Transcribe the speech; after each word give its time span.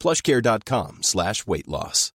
plushcare.com 0.00 0.98
slash 1.02 1.46
weight 1.46 1.68
loss. 1.68 2.12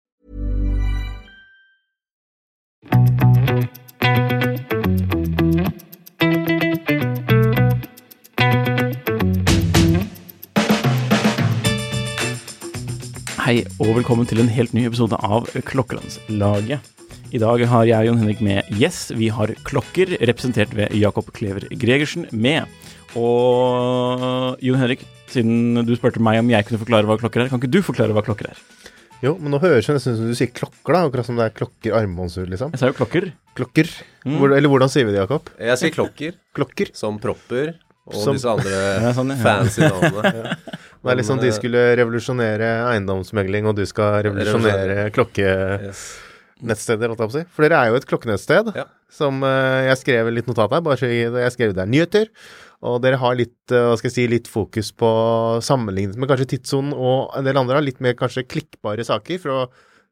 Hei 13.40 13.64
og 13.82 13.96
velkommen 13.96 14.28
til 14.30 14.38
en 14.38 14.50
helt 14.52 14.70
ny 14.76 14.84
episode 14.86 15.16
av 15.18 15.48
Klokkelandslaget. 15.66 16.84
I 17.34 17.38
dag 17.42 17.62
har 17.66 17.86
jeg 17.88 17.98
og 17.98 18.06
Jon 18.06 18.20
Henrik 18.20 18.40
med 18.42 18.68
Yes. 18.78 19.08
Vi 19.14 19.26
har 19.30 19.50
klokker, 19.66 20.12
representert 20.22 20.70
ved 20.74 20.94
Jakob 20.94 21.32
Klever 21.34 21.66
Gregersen, 21.78 22.28
med. 22.30 22.70
Og 23.18 24.54
Jon 24.62 24.78
Henrik, 24.78 25.02
siden 25.34 25.84
du 25.86 25.92
spurte 25.96 26.20
meg 26.22 26.38
om 26.42 26.50
jeg 26.52 26.66
kunne 26.68 26.80
forklare 26.82 27.06
hva 27.08 27.18
klokker 27.20 27.44
er, 27.44 27.48
kan 27.52 27.60
ikke 27.62 27.70
du 27.72 27.80
forklare 27.86 28.14
hva 28.16 28.22
klokker 28.26 28.50
er? 28.52 28.60
Jo, 29.20 29.34
men 29.36 29.52
nå 29.52 29.58
høres 29.60 29.84
det 29.84 29.94
nesten 29.98 30.14
ut 30.14 30.18
som 30.22 30.28
du 30.30 30.36
sier 30.38 30.48
klokker, 30.56 30.94
da. 30.96 31.02
Akkurat 31.04 31.26
som 31.28 31.36
det 31.36 31.44
er 31.50 31.52
klokker 31.52 31.92
armbåndsur, 31.98 32.46
liksom. 32.48 32.70
Jeg 32.72 32.80
sa 32.80 32.88
jo 32.88 32.96
klokker. 32.96 33.26
Klokker. 33.58 33.90
Hvor, 34.24 34.54
eller 34.56 34.70
hvordan 34.72 34.88
sier 34.88 35.04
vi 35.04 35.12
det, 35.12 35.20
Jakob? 35.20 35.50
Jeg 35.60 35.76
sier 35.82 35.92
klokker, 35.92 36.38
Klokker. 36.56 36.92
som 36.96 37.18
propper, 37.20 37.74
og 38.08 38.16
Som- 38.16 38.38
disse 38.38 38.48
andre 38.48 38.70
Ja, 39.04 39.12
sånn, 39.12 39.34
ja. 39.34 39.36
fancy 39.44 39.84
navnene. 39.84 40.56
Det 41.00 41.12
er 41.12 41.16
liksom 41.20 41.38
de 41.40 41.48
eh, 41.48 41.56
skulle 41.56 41.82
revolusjonere 42.00 42.70
eiendomsmegling, 42.94 43.68
og 43.68 43.76
du 43.76 43.84
skal 43.88 44.22
revolusjonere 44.24 45.10
klokkenettsteder, 45.12 45.84
Yes. 45.90 46.02
holdt 46.64 46.88
jeg 46.96 47.16
på 47.20 47.28
å 47.28 47.36
si. 47.36 47.44
For 47.56 47.64
dere 47.68 47.78
er 47.84 47.92
jo 47.92 48.00
et 48.00 48.08
klokkenettsted 48.08 48.72
Ja. 48.76 48.84
som 49.12 49.42
eh, 49.44 49.86
Jeg 49.90 50.00
skrev 50.00 50.32
litt 50.32 50.48
notat 50.48 50.72
her, 50.72 50.80
bare 50.84 50.96
så 51.00 51.08
jeg 51.12 51.28
jeg 51.32 51.52
skrev 51.56 51.74
der 51.76 51.86
nyheter. 51.88 52.26
Og 52.82 52.96
dere 53.04 53.18
har 53.20 53.34
litt, 53.36 53.58
eh, 53.72 53.86
hva 53.90 53.96
skal 54.00 54.08
jeg 54.08 54.14
si, 54.16 54.26
litt 54.32 54.48
fokus 54.48 54.88
på 54.96 55.08
sammenlignet 55.60 56.16
med 56.16 56.30
kanskje 56.30 56.46
Tidssonen 56.54 56.94
og 56.96 57.34
en 57.36 57.44
del 57.44 57.58
andre, 57.60 57.76
har 57.76 57.84
litt 57.84 58.00
mer 58.00 58.14
kanskje 58.16 58.46
klikkbare 58.48 59.04
saker, 59.04 59.38
for 59.42 59.50
å 59.52 59.62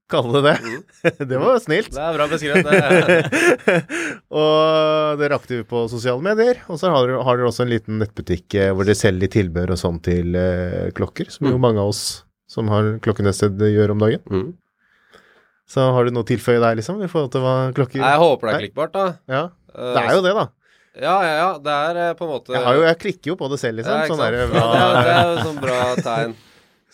kalle 0.08 0.40
det 0.44 0.52
det. 0.60 1.16
det 1.32 1.40
var 1.40 1.58
snilt. 1.64 1.90
Det 1.96 2.00
er 2.04 2.14
bra 2.16 2.26
beskrevet. 2.28 2.64
Og 4.32 5.18
dere 5.20 5.28
er 5.32 5.36
aktive 5.36 5.64
på 5.68 5.82
sosiale 5.92 6.22
medier. 6.24 6.60
Og 6.68 6.80
så 6.80 6.90
har 6.92 7.04
dere, 7.08 7.22
har 7.24 7.36
dere 7.40 7.50
også 7.50 7.64
en 7.66 7.72
liten 7.72 7.98
nettbutikk 8.02 8.56
eh, 8.60 8.70
hvor 8.72 8.88
dere 8.88 8.98
selger 8.98 9.32
tilbehør 9.32 9.74
og 9.76 9.80
sånn 9.80 10.00
til 10.04 10.36
eh, 10.38 10.88
klokker, 10.96 11.28
som 11.32 11.48
jo 11.50 11.56
Mm. 11.58 11.64
mange 11.64 11.80
av 11.84 11.92
oss 11.92 12.02
som 12.48 12.68
har 12.72 12.94
klokkenettsted 13.04 13.60
gjør 13.60 13.92
om 13.96 14.04
dagen. 14.04 14.22
mm. 14.28 14.48
Så 15.68 15.84
har 15.92 16.04
du 16.08 16.14
noe 16.16 16.24
å 16.24 16.28
tilføye 16.28 16.60
der, 16.62 16.78
liksom, 16.78 17.02
i 17.04 17.08
forhold 17.12 17.32
til 17.34 17.42
hva 17.44 17.56
klokker 17.76 18.00
Jeg 18.00 18.20
håper 18.22 18.48
det 18.48 18.52
er 18.54 18.62
klikkbart, 18.64 18.92
da. 18.94 19.06
Ja, 19.28 19.42
Eh, 19.78 19.92
det 19.94 20.00
er 20.00 20.14
jo 20.16 20.22
det, 20.24 20.30
da. 20.34 20.46
Ja, 20.96 21.16
ja, 21.22 21.32
ja. 21.38 21.48
Det 21.62 21.78
er 21.88 22.02
eh, 22.02 22.12
på 22.18 22.26
en 22.26 22.32
måte 22.32 22.54
Jeg, 22.54 22.64
har 22.64 22.76
jo, 22.78 22.84
jeg 22.88 22.98
klikker 23.04 23.32
jo 23.32 23.38
på 23.38 23.48
det 23.52 23.60
selv, 23.60 23.80
liksom. 23.80 23.98
Ja, 23.98 24.06
sånn 24.10 24.22
der, 24.22 24.38
Ja, 24.40 24.86
det, 24.96 25.14
er, 25.14 25.32
jo 25.32 25.48
sånn 25.50 25.60
bra 25.62 25.80
tegn. 26.02 26.36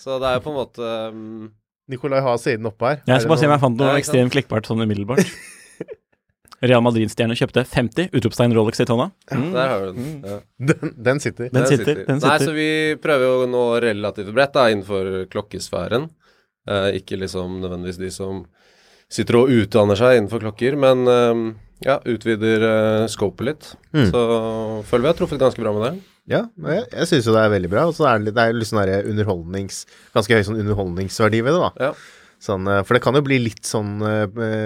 Så 0.00 0.19
det 0.21 0.31
er 0.31 0.38
jo 0.41 0.44
på 0.44 0.53
en 0.53 0.59
måte 0.59 0.94
um, 1.15 1.50
Nikolai 1.91 2.22
har 2.25 2.38
siden 2.41 2.69
oppe 2.69 2.91
her. 2.91 3.03
Jeg 3.06 3.22
skal 3.22 3.32
bare 3.34 3.43
se 3.43 3.49
om 3.49 3.55
jeg 3.55 3.62
fant 3.62 3.81
noe 3.81 3.99
ekstremt 4.00 4.34
klikkbart 4.34 4.69
sånn 4.69 4.82
umiddelbart. 4.84 5.28
Real 6.65 6.81
Madrid-stjerne 6.84 7.37
kjøpte 7.37 7.65
50 7.69 8.15
utropstegn 8.16 8.55
Rolex 8.56 8.81
Daytona. 8.81 9.10
Mm. 9.28 9.49
Der 9.53 9.69
har 9.69 9.82
du 9.84 9.99
den. 9.99 10.11
Ja. 10.25 10.38
den, 10.71 10.93
den 11.09 11.21
sitter. 11.21 11.50
Den 11.53 11.66
sitter, 11.69 12.05
den 12.09 12.22
Nei, 12.25 12.37
så 12.41 12.55
vi 12.56 12.69
prøver 13.03 13.26
jo 13.26 13.49
nå 13.53 13.65
relativt 13.84 14.31
bredt 14.37 14.55
da, 14.56 14.69
innenfor 14.72 15.26
klokkesfæren. 15.32 16.09
Eh, 16.71 16.88
ikke 17.00 17.19
liksom 17.21 17.59
nødvendigvis 17.61 18.00
de 18.00 18.11
som 18.15 18.44
sitter 19.12 19.43
og 19.43 19.53
utdanner 19.53 19.99
seg 19.99 20.16
innenfor 20.19 20.47
klokker, 20.47 20.78
men 20.81 21.05
eh, 21.11 21.44
ja, 21.84 21.99
utvider 22.09 22.65
uh, 22.65 23.05
scopet 23.12 23.49
litt. 23.50 23.71
Mm. 23.93 24.09
Så 24.11 24.25
føler 24.89 25.06
vi 25.06 25.12
har 25.12 25.19
truffet 25.21 25.41
ganske 25.43 25.61
bra 25.62 25.72
med 25.77 25.87
det. 25.87 25.95
Ja, 26.33 26.43
jeg, 26.65 26.84
jeg 26.89 27.09
syns 27.11 27.27
jo 27.28 27.34
det 27.37 27.45
er 27.45 27.53
veldig 27.53 27.71
bra. 27.72 27.87
Og 27.91 27.97
så 27.97 28.06
er 28.09 28.19
det, 28.19 28.31
litt- 28.31 28.37
det 28.39 28.45
er 28.49 28.56
litt 28.56 28.71
sånn 28.71 28.81
der 28.83 29.09
underholdnings... 29.11 29.83
Ganske 30.17 30.39
høy 30.39 30.44
sånn 30.49 30.61
underholdningsverdi 30.62 31.43
ved 31.44 31.59
det, 31.59 31.65
da. 31.67 31.91
Ja. 31.91 32.23
Sånn, 32.44 32.67
eh, 32.69 32.81
for 32.84 32.97
det 32.97 33.00
kan 33.05 33.17
jo 33.17 33.23
bli 33.25 33.39
litt 33.41 33.65
sånn 33.65 33.93
uh, 34.05 34.25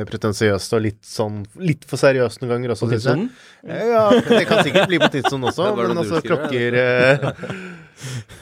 pretensiøst 0.09 0.73
og 0.75 0.81
litt 0.83 1.03
sånn 1.07 1.43
Litt 1.63 1.85
for 1.87 2.01
seriøst 2.01 2.41
noen 2.43 2.55
ganger 2.57 2.73
også, 2.75 2.89
På 2.89 2.95
tidssonen? 2.95 3.29
Ja, 3.69 4.07
det 4.17 4.41
kan 4.49 4.65
sikkert 4.67 4.89
bli 4.91 4.99
på 4.99 5.11
tidssonen 5.13 5.51
også, 5.51 5.69
men 5.77 5.93
du 5.93 6.01
altså 6.03 6.23
klokker 6.25 6.79
uh, 6.81 7.53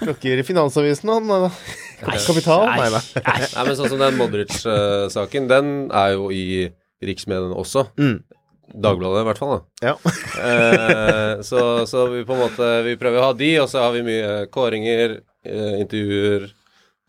Klokker 0.05 0.41
i 0.41 0.45
Finansavisen, 0.47 1.11
han. 1.13 1.51
Kapital? 2.29 2.65
Nei 2.77 2.89
nei. 2.93 3.03
Nei, 3.25 3.67
men 3.67 3.77
sånn 3.79 3.93
som 3.93 4.01
den 4.01 4.19
Modric-saken, 4.21 5.47
den 5.53 5.71
er 5.97 6.15
jo 6.15 6.29
i 6.33 6.43
riksmediene 7.05 7.57
også. 7.57 7.87
Mm. 8.01 8.19
Dagbladet 8.75 9.23
i 9.23 9.27
hvert 9.29 9.39
fall, 9.41 9.53
da. 9.55 9.91
Ja. 9.91 9.95
Eh, 10.37 11.43
så, 11.47 11.87
så 11.87 12.07
vi 12.13 12.25
på 12.27 12.35
en 12.35 12.43
måte 12.43 12.67
Vi 12.85 12.97
prøver 13.01 13.23
å 13.23 13.29
ha 13.31 13.37
de, 13.37 13.51
og 13.63 13.71
så 13.71 13.87
har 13.87 13.95
vi 13.95 14.03
mye 14.07 14.47
kåringer, 14.53 15.19
eh, 15.47 15.77
intervjuer, 15.81 16.49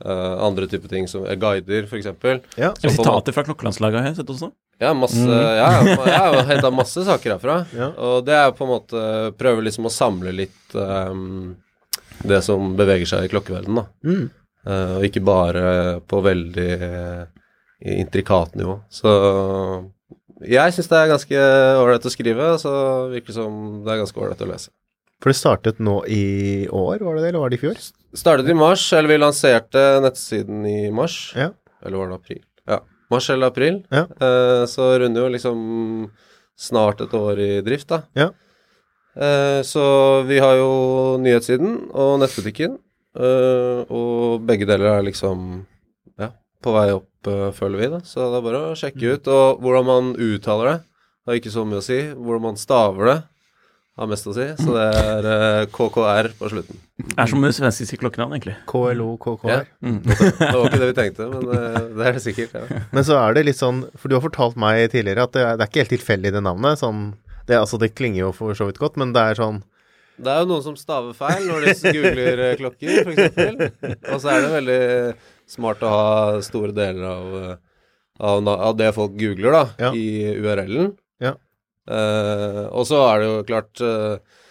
eh, 0.05 0.33
andre 0.47 0.69
typer 0.69 0.93
ting 0.93 1.09
som 1.11 1.25
eh, 1.25 1.35
guider, 1.39 1.89
f.eks. 1.89 2.07
ja. 2.59 2.71
Sitater 2.77 3.35
fra 3.35 3.45
klokkelandslaget 3.49 4.03
har 4.03 4.11
jeg 4.11 4.19
sett 4.21 4.33
også. 4.35 4.51
Ja, 4.77 4.93
masse 4.93 5.17
Mm. 5.17 5.31
Ja, 5.57 5.69
jeg 6.05 6.17
har 6.21 6.43
henta 6.51 6.69
masse 6.71 7.01
saker 7.03 7.33
herfra. 7.35 7.61
Ja. 7.73 7.89
Og 7.97 8.25
det 8.27 8.35
er 8.37 8.51
på 8.53 8.67
en 8.67 8.75
måte 8.75 8.99
Prøver 9.37 9.65
liksom 9.65 9.89
å 9.89 9.93
samle 9.93 10.33
litt 10.35 10.75
um, 10.77 11.55
det 12.21 12.43
som 12.45 12.75
beveger 12.77 13.09
seg 13.09 13.25
i 13.25 13.31
klokkeverdenen, 13.31 13.81
da. 13.81 13.87
Mm. 14.05 14.27
Uh, 14.67 14.93
og 14.99 15.07
ikke 15.07 15.23
bare 15.25 15.65
på 16.05 16.21
veldig 16.21 16.69
uh, 16.81 17.25
intrikat 17.97 18.55
nivå. 18.57 18.79
Så 18.89 19.09
jeg 20.45 20.73
syns 20.75 20.89
det 20.91 20.97
er 20.99 21.13
ganske 21.13 21.45
ålreit 21.81 22.05
å 22.05 22.13
skrive, 22.13 22.49
så 22.61 22.73
virker 23.13 23.31
det 23.31 23.37
som 23.39 23.55
det 23.85 23.93
er 23.93 24.01
ganske 24.03 24.21
ålreit 24.21 24.43
å 24.45 24.49
lese. 24.51 24.69
For 25.17 25.33
det 25.33 25.39
startet 25.39 25.79
nå 25.81 25.95
i 26.13 26.67
år, 26.69 27.01
var 27.01 27.17
det 27.17 27.23
det, 27.23 27.29
eller 27.31 27.41
var 27.41 27.53
det 27.53 27.57
i 27.57 27.63
fjor? 27.63 27.79
Startet 28.17 28.51
i 28.53 28.57
mars, 28.57 28.83
eller 28.93 29.09
vi 29.09 29.17
lanserte 29.17 29.85
nettsiden 30.05 30.65
i 30.69 30.91
mars. 30.93 31.17
Ja. 31.37 31.49
Eller 31.81 31.97
var 31.97 32.11
det 32.11 32.19
april? 32.19 32.43
Ja. 32.69 32.81
Mars 33.09 33.29
eller 33.33 33.49
april. 33.49 33.79
Ja. 33.89 34.03
Eh, 34.05 34.65
så 34.69 34.91
runder 35.01 35.25
jo 35.25 35.31
liksom 35.33 35.63
snart 36.57 37.01
et 37.01 37.15
år 37.17 37.41
i 37.41 37.49
drift, 37.65 37.89
da. 37.89 38.03
Ja. 38.17 38.29
Eh, 39.17 39.61
så 39.65 39.85
vi 40.29 40.37
har 40.43 40.59
jo 40.59 40.69
nyhetssiden 41.23 41.87
og 41.97 42.19
nettbutikken, 42.21 42.77
eh, 43.17 43.79
og 43.89 44.45
begge 44.45 44.67
deler 44.69 44.99
er 44.99 45.07
liksom 45.07 45.63
ja, 46.21 46.29
på 46.61 46.73
vei 46.75 46.91
opp, 46.93 47.09
føler 47.57 47.81
vi, 47.81 47.89
da. 47.93 48.01
Så 48.07 48.27
det 48.31 48.39
er 48.39 48.45
bare 48.45 48.61
å 48.69 48.75
sjekke 48.77 49.15
ut. 49.15 49.31
Og 49.33 49.63
hvordan 49.63 49.87
man 49.87 50.13
uttaler 50.15 50.71
det, 50.71 50.77
har 51.27 51.39
ikke 51.39 51.53
så 51.53 51.65
mye 51.67 51.81
å 51.81 51.85
si. 51.85 51.99
Hvordan 52.15 52.45
man 52.49 52.59
staver 52.59 53.11
det, 53.11 53.17
har 53.97 54.09
mest 54.09 54.27
å 54.29 54.33
si. 54.35 54.45
Så 54.59 54.73
det 54.75 54.83
er 55.01 55.27
eh, 55.31 55.63
KKR 55.73 56.29
på 56.37 56.49
slutten. 56.51 56.81
Det 57.01 57.15
er 57.17 57.29
som 57.31 57.45
svenske 57.53 57.97
klokkenavn, 58.01 58.35
egentlig. 58.37 58.55
KLO, 58.69 59.09
KKR. 59.21 59.49
Ja. 59.49 59.61
Mm. 59.81 59.99
Det 60.07 60.51
var 60.53 60.67
ikke 60.67 60.81
det 60.81 60.89
vi 60.91 60.97
tenkte, 60.97 61.29
men 61.31 61.47
eh, 61.55 61.79
det 61.97 62.05
er 62.09 62.17
det 62.17 62.23
sikkert. 62.23 62.53
Ja. 62.53 62.81
Men 62.95 63.07
så 63.07 63.17
er 63.19 63.37
det 63.37 63.47
litt 63.47 63.59
sånn, 63.59 63.83
for 63.97 64.09
du 64.09 64.17
har 64.17 64.25
fortalt 64.25 64.59
meg 64.59 64.83
tidligere 64.93 65.25
at 65.25 65.33
det 65.33 65.43
er, 65.43 65.57
det 65.57 65.65
er 65.65 65.71
ikke 65.71 65.83
helt 65.83 65.95
tilfeldig 65.95 66.33
det 66.35 66.43
navnet. 66.45 66.81
Sånn, 66.81 67.07
det, 67.49 67.57
altså, 67.57 67.79
det 67.81 67.95
klinger 67.97 68.27
jo 68.27 68.29
for 68.37 68.57
så 68.57 68.69
vidt 68.69 68.79
godt, 68.81 68.99
men 69.01 69.15
det 69.15 69.23
er 69.31 69.39
sånn 69.39 69.63
Det 70.17 70.33
er 70.33 70.43
jo 70.43 70.49
noen 70.51 70.65
som 70.65 70.77
staver 70.77 71.17
feil 71.17 71.47
når 71.49 71.65
de 71.65 71.95
googler 71.97 72.43
eh, 72.45 72.55
klokker, 72.61 73.09
f.eks. 73.09 74.05
Og 74.13 74.21
så 74.21 74.33
er 74.33 74.45
det 74.45 74.53
veldig 74.59 74.79
smart 75.47 75.83
å 75.85 75.91
ha 75.91 76.41
store 76.45 76.73
deler 76.75 77.05
av, 77.09 77.35
eh, 77.41 77.55
av, 78.19 78.49
av 78.49 78.75
det 78.79 78.91
folk 78.95 79.15
googler, 79.19 79.51
da, 79.55 79.63
Ja. 79.87 79.91
i 79.95 80.35
URL-en. 80.35 80.91
Ja. 81.23 81.35
Eh, 81.87 82.65
og 82.67 82.87
så 82.89 82.99
er 83.07 83.19
det 83.21 83.31
jo 83.31 83.47
klart 83.47 83.81
eh, 83.85 84.43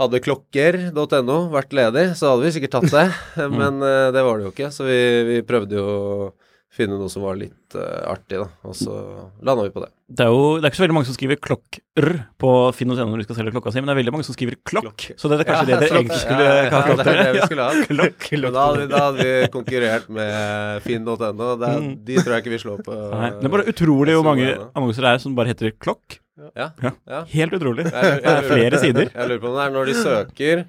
Hadde 0.00 0.22
klokker.no 0.24 1.34
vært 1.52 1.74
ledig, 1.76 2.06
så 2.18 2.32
hadde 2.32 2.46
vi 2.46 2.52
sikkert 2.54 2.72
tatt 2.78 2.88
det. 2.90 3.04
Men 3.60 3.76
uh, 3.84 4.08
det 4.10 4.22
var 4.24 4.40
det 4.40 4.46
jo 4.46 4.50
ikke, 4.50 4.70
så 4.72 4.86
vi, 4.88 4.96
vi 5.28 5.36
prøvde 5.46 5.76
jo 5.76 5.84
å 5.84 6.30
finne 6.72 6.96
noe 6.98 7.12
som 7.12 7.22
var 7.26 7.36
litt 7.38 7.76
uh, 7.76 8.08
artig, 8.10 8.40
da. 8.40 8.48
Og 8.66 8.74
så 8.74 8.96
landa 9.44 9.66
vi 9.68 9.74
på 9.74 9.84
det. 9.84 9.90
Det 10.12 10.24
er 10.26 10.28
jo 10.34 10.40
det 10.60 10.66
er 10.66 10.70
ikke 10.72 10.78
så 10.80 10.82
veldig 10.84 10.94
mange 10.96 11.08
som 11.08 11.14
skriver 11.16 11.38
klokker 11.40 12.06
på 12.42 12.48
Finn.no 12.76 12.96
når 13.08 13.22
de 13.22 13.24
skal 13.24 13.38
selge 13.38 13.52
klokka 13.54 13.72
si, 13.72 13.80
men 13.80 13.88
det 13.88 13.94
er 13.94 13.98
veldig 14.02 14.12
mange 14.12 14.26
som 14.28 14.34
skriver 14.36 14.58
klokk. 14.68 15.04
Så 15.16 15.30
det 15.30 15.38
er 15.38 15.46
kanskje 15.48 15.68
det 15.70 15.78
dere 15.80 16.00
egentlig 16.00 16.18
skulle 16.20 16.48
ja, 16.48 16.56
ja, 16.68 16.96
det 16.98 17.06
er 17.12 17.20
det 17.22 17.32
vi 17.36 17.44
skulle 17.46 17.66
ha. 17.68 17.84
Klokk. 17.92 18.26
klokk. 18.26 18.52
da 18.56 18.64
hadde, 18.66 18.80
vi, 18.82 18.88
da 18.92 19.00
hadde 19.06 19.26
vi 19.28 19.48
konkurrert 19.54 20.10
med 20.18 20.82
finn.no. 20.84 21.16
Mm. 21.62 21.88
De 22.04 22.18
tror 22.20 22.34
jeg 22.36 22.44
ikke 22.44 22.52
vi 22.56 22.60
slår 22.64 22.82
på. 22.84 22.98
Nei, 23.14 23.30
det 23.38 23.48
er 23.48 23.54
bare 23.56 23.66
utrolig 23.72 24.18
hvor 24.18 24.28
mange 24.28 24.50
annonser 24.74 25.06
det 25.08 25.14
er 25.14 25.22
som 25.24 25.38
bare 25.38 25.52
heter 25.54 25.72
klokk. 25.80 26.18
Ja. 26.58 26.68
Ja. 26.82 26.92
ja. 27.08 27.22
Helt 27.32 27.56
utrolig. 27.56 27.86
Jeg 27.88 27.92
lurer- 27.94 28.22
Det 28.26 28.36
er 28.36 28.46
flere 28.50 28.78
sider. 28.82 29.10
Jeg 29.14 29.28
lurer 29.30 29.40
på 29.42 29.50
om 29.52 29.56
det 29.60 29.64
er 29.68 29.74
når 29.78 29.90
de 29.92 29.96
søker, 30.02 30.64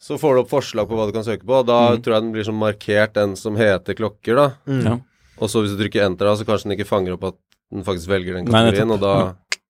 så 0.00 0.16
får 0.20 0.34
du 0.36 0.40
opp 0.46 0.50
forslag 0.52 0.88
på 0.88 0.96
hva 0.96 1.06
du 1.10 1.12
kan 1.16 1.24
søke 1.26 1.44
på. 1.44 1.60
Da 1.68 1.78
Mm. 1.92 2.02
tror 2.04 2.14
jeg 2.16 2.22
den 2.24 2.32
blir 2.32 2.44
sånn 2.48 2.60
markert, 2.60 3.12
den 3.20 3.36
som 3.36 3.56
heter 3.56 3.94
klokker, 3.98 4.36
da. 4.36 4.46
Mm. 4.66 4.84
Ja. 4.86 4.96
Og 5.40 5.48
så 5.48 5.60
hvis 5.64 5.76
du 5.76 5.80
trykker 5.82 6.04
enter, 6.06 6.24
da, 6.28 6.34
så 6.36 6.44
kanskje 6.48 6.68
den 6.68 6.76
ikke 6.78 6.88
fanger 6.88 7.14
opp 7.16 7.24
at 7.32 7.38
den 7.70 7.86
faktisk 7.86 8.10
velger 8.10 8.36
den 8.38 8.46
kategorien, 8.50 8.90
og 8.96 9.00
da 9.00 9.14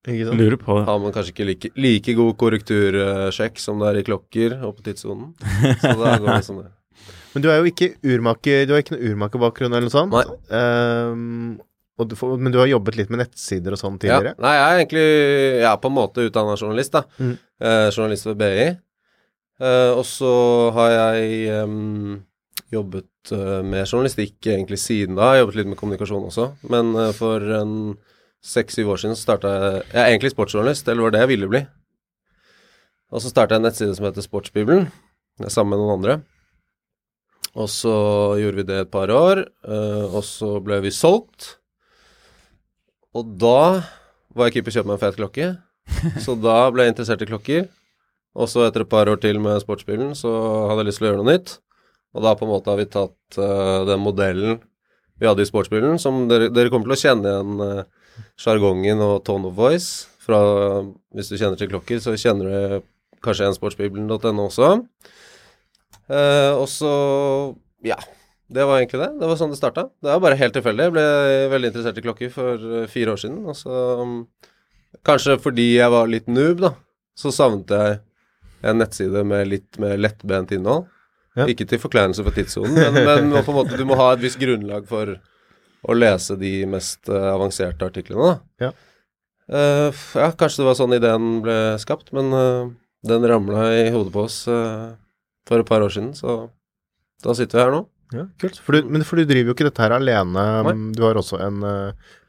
Lurer 0.09 0.57
på 0.57 0.79
har 0.81 0.99
man 1.03 1.13
kanskje 1.13 1.35
ikke 1.35 1.45
like, 1.45 1.71
like 1.77 2.13
god 2.17 2.37
korrektursjekk 2.41 3.59
som 3.61 3.83
det 3.83 3.91
er 3.91 3.99
i 4.01 4.05
klokker 4.07 4.55
og 4.65 4.79
på 4.79 4.85
tidssonen. 4.87 5.35
Så 5.83 5.93
da 6.01 6.15
går 6.17 6.31
det 6.31 6.45
sånn 6.47 6.63
det. 6.63 6.71
Men 7.35 7.45
du 7.45 7.51
er 7.53 7.61
jo 7.61 7.69
ikke 7.71 7.93
urmaker 8.03 8.65
Du 8.67 8.73
har 8.75 8.81
ikke 8.83 8.97
noen 8.97 9.13
urmakerbakgrunn 9.13 9.75
eller 9.77 9.87
noe 9.87 9.93
sånt? 9.93 10.17
Nei. 10.17 10.25
Um, 10.51 11.61
og 12.01 12.09
du 12.09 12.17
får, 12.17 12.33
men 12.41 12.49
du 12.53 12.57
har 12.59 12.71
jobbet 12.71 12.97
litt 12.97 13.11
med 13.13 13.21
nettsider 13.21 13.75
og 13.77 13.79
sånn 13.79 13.99
Ja. 14.01 14.17
tidligere? 14.17 14.33
Nei, 14.41 14.53
jeg 14.57 14.65
er 14.65 14.79
egentlig 14.81 15.05
Jeg 15.61 15.67
er 15.69 15.77
på 15.83 15.91
en 15.91 15.97
måte 15.99 16.25
utdanna 16.31 16.57
journalist, 16.57 16.95
da. 16.97 17.03
Mm. 17.21 17.35
Eh, 17.61 17.89
journalist 17.93 18.27
ved 18.31 18.39
BI. 18.41 18.69
Eh, 19.61 19.91
og 19.93 20.05
så 20.09 20.31
har 20.73 20.95
jeg 20.97 21.51
em, 21.61 22.23
jobbet 22.75 23.33
eh, 23.35 23.61
med 23.67 23.85
journalistikk 23.85 24.47
egentlig 24.47 24.79
siden 24.81 25.19
da. 25.19 25.35
Jeg 25.35 25.45
jobbet 25.45 25.61
litt 25.61 25.71
med 25.73 25.81
kommunikasjon 25.81 26.29
også. 26.31 26.49
Men 26.73 26.95
eh, 26.95 27.13
for 27.17 27.45
en 27.61 27.77
seks-syv 28.47 28.95
år 28.95 29.03
siden 29.03 29.19
så 29.19 29.27
starta 29.27 29.53
jeg 29.53 29.71
Jeg 29.93 30.01
er 30.01 30.09
egentlig 30.09 30.33
sportsjournalist, 30.33 30.89
eller 30.89 31.07
var 31.07 31.15
det 31.15 31.23
jeg 31.25 31.33
ville 31.35 31.51
bli. 31.51 31.63
Og 33.11 33.23
så 33.23 33.33
starta 33.33 33.57
jeg 33.57 33.61
en 33.61 33.67
nettside 33.69 33.97
som 33.97 34.07
heter 34.07 34.25
Sportsbibelen, 34.25 34.87
sammen 35.49 35.75
med 35.75 35.83
noen 35.83 35.97
andre. 35.99 36.21
Og 37.59 37.67
så 37.73 37.95
gjorde 38.39 38.61
vi 38.61 38.67
det 38.69 38.77
et 38.85 38.93
par 38.93 39.11
år, 39.11 39.43
eh, 39.67 40.05
og 40.07 40.23
så 40.25 40.59
ble 40.63 40.79
vi 40.85 40.95
solgt. 40.95 41.57
Og 43.11 43.27
da 43.43 43.83
var 44.31 44.47
jeg 44.47 44.61
keeper 44.61 44.77
kjøpt 44.77 44.87
meg 44.87 45.01
en 45.01 45.03
fet 45.03 45.19
klokke, 45.19 45.49
så 46.25 46.37
da 46.39 46.63
ble 46.71 46.87
jeg 46.87 46.95
interessert 46.95 47.27
i 47.27 47.31
klokker. 47.33 47.67
Og 48.39 48.47
så 48.47 48.63
etter 48.63 48.85
et 48.85 48.93
par 48.93 49.11
år 49.11 49.19
til 49.19 49.41
med 49.43 49.59
sportsbilen, 49.59 50.15
så 50.15 50.31
hadde 50.71 50.85
jeg 50.85 50.89
lyst 50.93 51.03
til 51.03 51.09
å 51.09 51.11
gjøre 51.11 51.23
noe 51.25 51.33
nytt. 51.33 51.57
Og 52.17 52.25
da 52.25 52.35
på 52.37 52.47
en 52.47 52.53
måte 52.53 52.73
har 52.73 52.81
vi 52.81 52.89
tatt 52.91 53.39
uh, 53.39 53.87
den 53.89 54.03
modellen 54.03 54.59
vi 55.21 55.29
hadde 55.29 55.45
i 55.45 55.49
sportsbilen, 55.49 55.99
som 56.01 56.25
dere, 56.31 56.49
dere 56.49 56.73
kommer 56.73 56.89
til 56.89 56.97
å 56.97 57.01
kjenne 57.03 57.29
igjen 57.29 57.59
eh, 57.61 58.15
sjargongen 58.41 59.03
og 59.05 59.19
tone 59.27 59.51
of 59.51 59.59
voice 59.59 60.07
fra 60.25 60.39
Hvis 61.13 61.29
du 61.29 61.35
kjenner 61.37 61.61
til 61.61 61.69
klokker, 61.69 62.01
så 62.01 62.15
kjenner 62.17 62.49
du 62.49 62.87
kanskje 63.21 63.45
igjen 63.45 63.57
sportsbibelen.no 63.59 64.47
også. 64.47 64.71
Uh, 66.09 66.57
og 66.57 66.65
så 66.73 66.95
ja. 67.85 67.99
Det 68.51 68.65
var 68.67 68.81
egentlig 68.81 68.99
det. 68.99 69.11
Det 69.21 69.29
var 69.31 69.39
sånn 69.39 69.53
det 69.53 69.61
starta. 69.61 69.85
Det 70.03 70.11
var 70.11 70.23
bare 70.25 70.39
helt 70.41 70.57
tilfeldig. 70.57 70.89
Jeg 70.89 70.95
ble 70.97 71.05
veldig 71.53 71.69
interessert 71.71 71.99
i 72.01 72.03
klokker 72.03 72.33
for 72.35 72.65
eh, 72.81 72.87
fire 72.91 73.13
år 73.13 73.21
siden. 73.23 73.45
Og 73.47 73.55
så 73.55 73.83
um, 74.01 74.17
Kanskje 75.07 75.37
fordi 75.39 75.69
jeg 75.77 75.93
var 75.93 76.09
litt 76.11 76.27
noob, 76.27 76.65
da, 76.65 76.73
så 77.15 77.31
savnet 77.31 77.71
jeg 77.71 78.01
en 78.67 78.81
nettside 78.83 79.23
med 79.23 79.47
litt 79.53 79.79
mer 79.79 79.95
lettbent 80.01 80.51
innhold. 80.57 80.89
Ja. 81.39 81.47
Ikke 81.47 81.67
til 81.69 81.79
forkleinelse 81.79 82.25
for 82.27 82.35
tidssonen, 82.35 82.75
men, 82.75 83.05
men 83.31 83.45
på 83.47 83.53
en 83.53 83.59
måte, 83.61 83.77
du 83.79 83.85
må 83.87 83.95
ha 84.01 84.09
et 84.17 84.23
visst 84.25 84.41
grunnlag 84.41 84.89
for 84.91 85.15
å 85.87 85.95
lese 85.97 86.35
de 86.41 86.65
mest 86.69 87.09
eh, 87.09 87.29
avanserte 87.31 87.87
artiklene. 87.87 88.33
Da. 88.33 88.67
Ja. 88.67 88.71
Uh, 89.51 89.95
ja, 90.15 90.29
kanskje 90.39 90.61
det 90.63 90.67
var 90.69 90.77
sånn 90.79 90.95
ideen 90.95 91.41
ble 91.43 91.55
skapt, 91.83 92.13
men 92.15 92.29
uh, 92.35 92.69
den 93.07 93.25
ramla 93.27 93.65
i 93.75 93.89
hodet 93.91 94.13
på 94.15 94.27
oss 94.29 94.43
uh, 94.51 94.93
for 95.49 95.63
et 95.63 95.71
par 95.71 95.83
år 95.83 95.91
siden, 95.95 96.13
så 96.19 96.45
da 97.25 97.35
sitter 97.35 97.59
vi 97.59 97.65
her 97.65 97.75
nå. 97.75 97.81
Ja, 98.15 98.27
kult. 98.43 98.59
For 98.63 98.77
du, 98.77 98.91
men 98.91 99.07
for 99.07 99.19
du 99.19 99.27
driver 99.27 99.51
jo 99.51 99.57
ikke 99.57 99.67
dette 99.67 99.83
her 99.83 99.95
alene. 99.95 100.45
Nei. 100.67 100.77
Du 100.95 101.03
har 101.07 101.19
også 101.19 101.39
en 101.43 101.61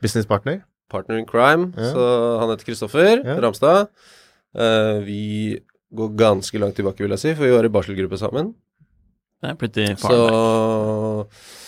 businesspartner. 0.01 0.59
Partner 0.93 1.17
in 1.17 1.25
crime, 1.25 1.71
Ja. 1.73 1.89
så 1.95 2.07
han 2.41 2.51
heter 2.51 2.67
Kristoffer 2.67 3.23
Ja. 3.25 3.39
Ramstad. 3.41 3.89
Vi 5.07 5.57
går 5.89 6.11
ganske 6.19 6.61
langt 6.61 6.77
tilbake, 6.77 7.01
vil 7.01 7.15
jeg 7.15 7.23
si, 7.23 7.33
for 7.33 7.47
vi 7.47 7.55
var 7.55 7.65
i 7.65 7.73
barselgruppe 7.73 8.19
sammen. 8.21 8.51
Det 9.41 9.49
er 9.49 9.57
pretty 9.57 9.87
Så 9.95 10.01
far 10.03 10.15
Så 10.15 11.59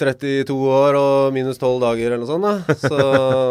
32 0.00 0.56
år 0.72 0.96
og 0.96 1.34
minus 1.36 1.60
12 1.60 1.80
dager 1.82 2.14
eller 2.14 2.22
noe 2.22 2.30
sånt, 2.30 2.46
da. 2.46 2.76
Så, 2.80 3.00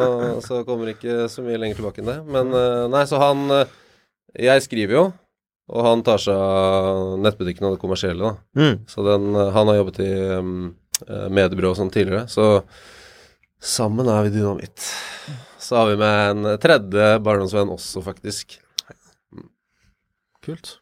så 0.47 0.61
kommer 0.67 0.93
ikke 0.93 1.27
så 1.31 1.43
mye 1.45 1.59
lenger 1.61 1.79
tilbake 1.79 2.01
enn 2.01 2.09
det. 2.09 2.19
Men 2.29 2.53
eh, 2.57 2.85
nei, 2.89 3.03
så 3.09 3.21
han 3.21 3.43
eh, 3.53 3.73
Jeg 4.49 4.65
skriver 4.65 4.95
jo, 4.95 5.03
og 5.69 5.85
han 5.85 6.01
tar 6.05 6.21
seg 6.21 6.37
av 6.37 7.19
nettbutikken 7.21 7.67
og 7.69 7.75
det 7.75 7.81
kommersielle, 7.83 8.31
da. 8.31 8.61
Mm. 8.61 8.79
Så 8.89 9.05
den, 9.05 9.29
eh, 9.35 9.51
han 9.55 9.69
har 9.69 9.81
jobbet 9.81 10.01
i 10.05 10.13
um, 10.39 10.55
mediebyrå 11.09 11.73
og 11.73 11.77
sånn 11.79 11.93
tidligere, 11.93 12.25
så 12.31 12.63
sammen 13.61 14.09
er 14.11 14.25
vi 14.25 14.33
dynamitt. 14.39 14.89
Så 15.61 15.77
har 15.77 15.91
vi 15.91 15.99
med 16.01 16.31
en 16.31 16.55
tredje 16.61 17.11
barndomsvenn 17.23 17.71
også, 17.75 18.03
faktisk. 18.05 18.57
Kult. 20.45 20.77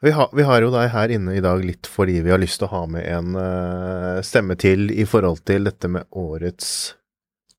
Vi 0.00 0.10
har, 0.16 0.30
vi 0.32 0.44
har 0.48 0.64
jo 0.64 0.70
deg 0.72 0.88
her 0.94 1.12
inne 1.12 1.34
i 1.36 1.42
dag 1.44 1.60
litt 1.60 1.88
fordi 1.90 2.22
vi 2.24 2.32
har 2.32 2.40
lyst 2.40 2.62
til 2.62 2.70
å 2.70 2.72
ha 2.72 2.82
med 2.88 3.04
en 3.04 3.34
uh, 3.36 4.20
stemme 4.24 4.56
til 4.60 4.88
i 4.94 5.04
forhold 5.04 5.42
til 5.44 5.68
dette 5.68 5.90
med 5.92 6.08
årets 6.16 6.70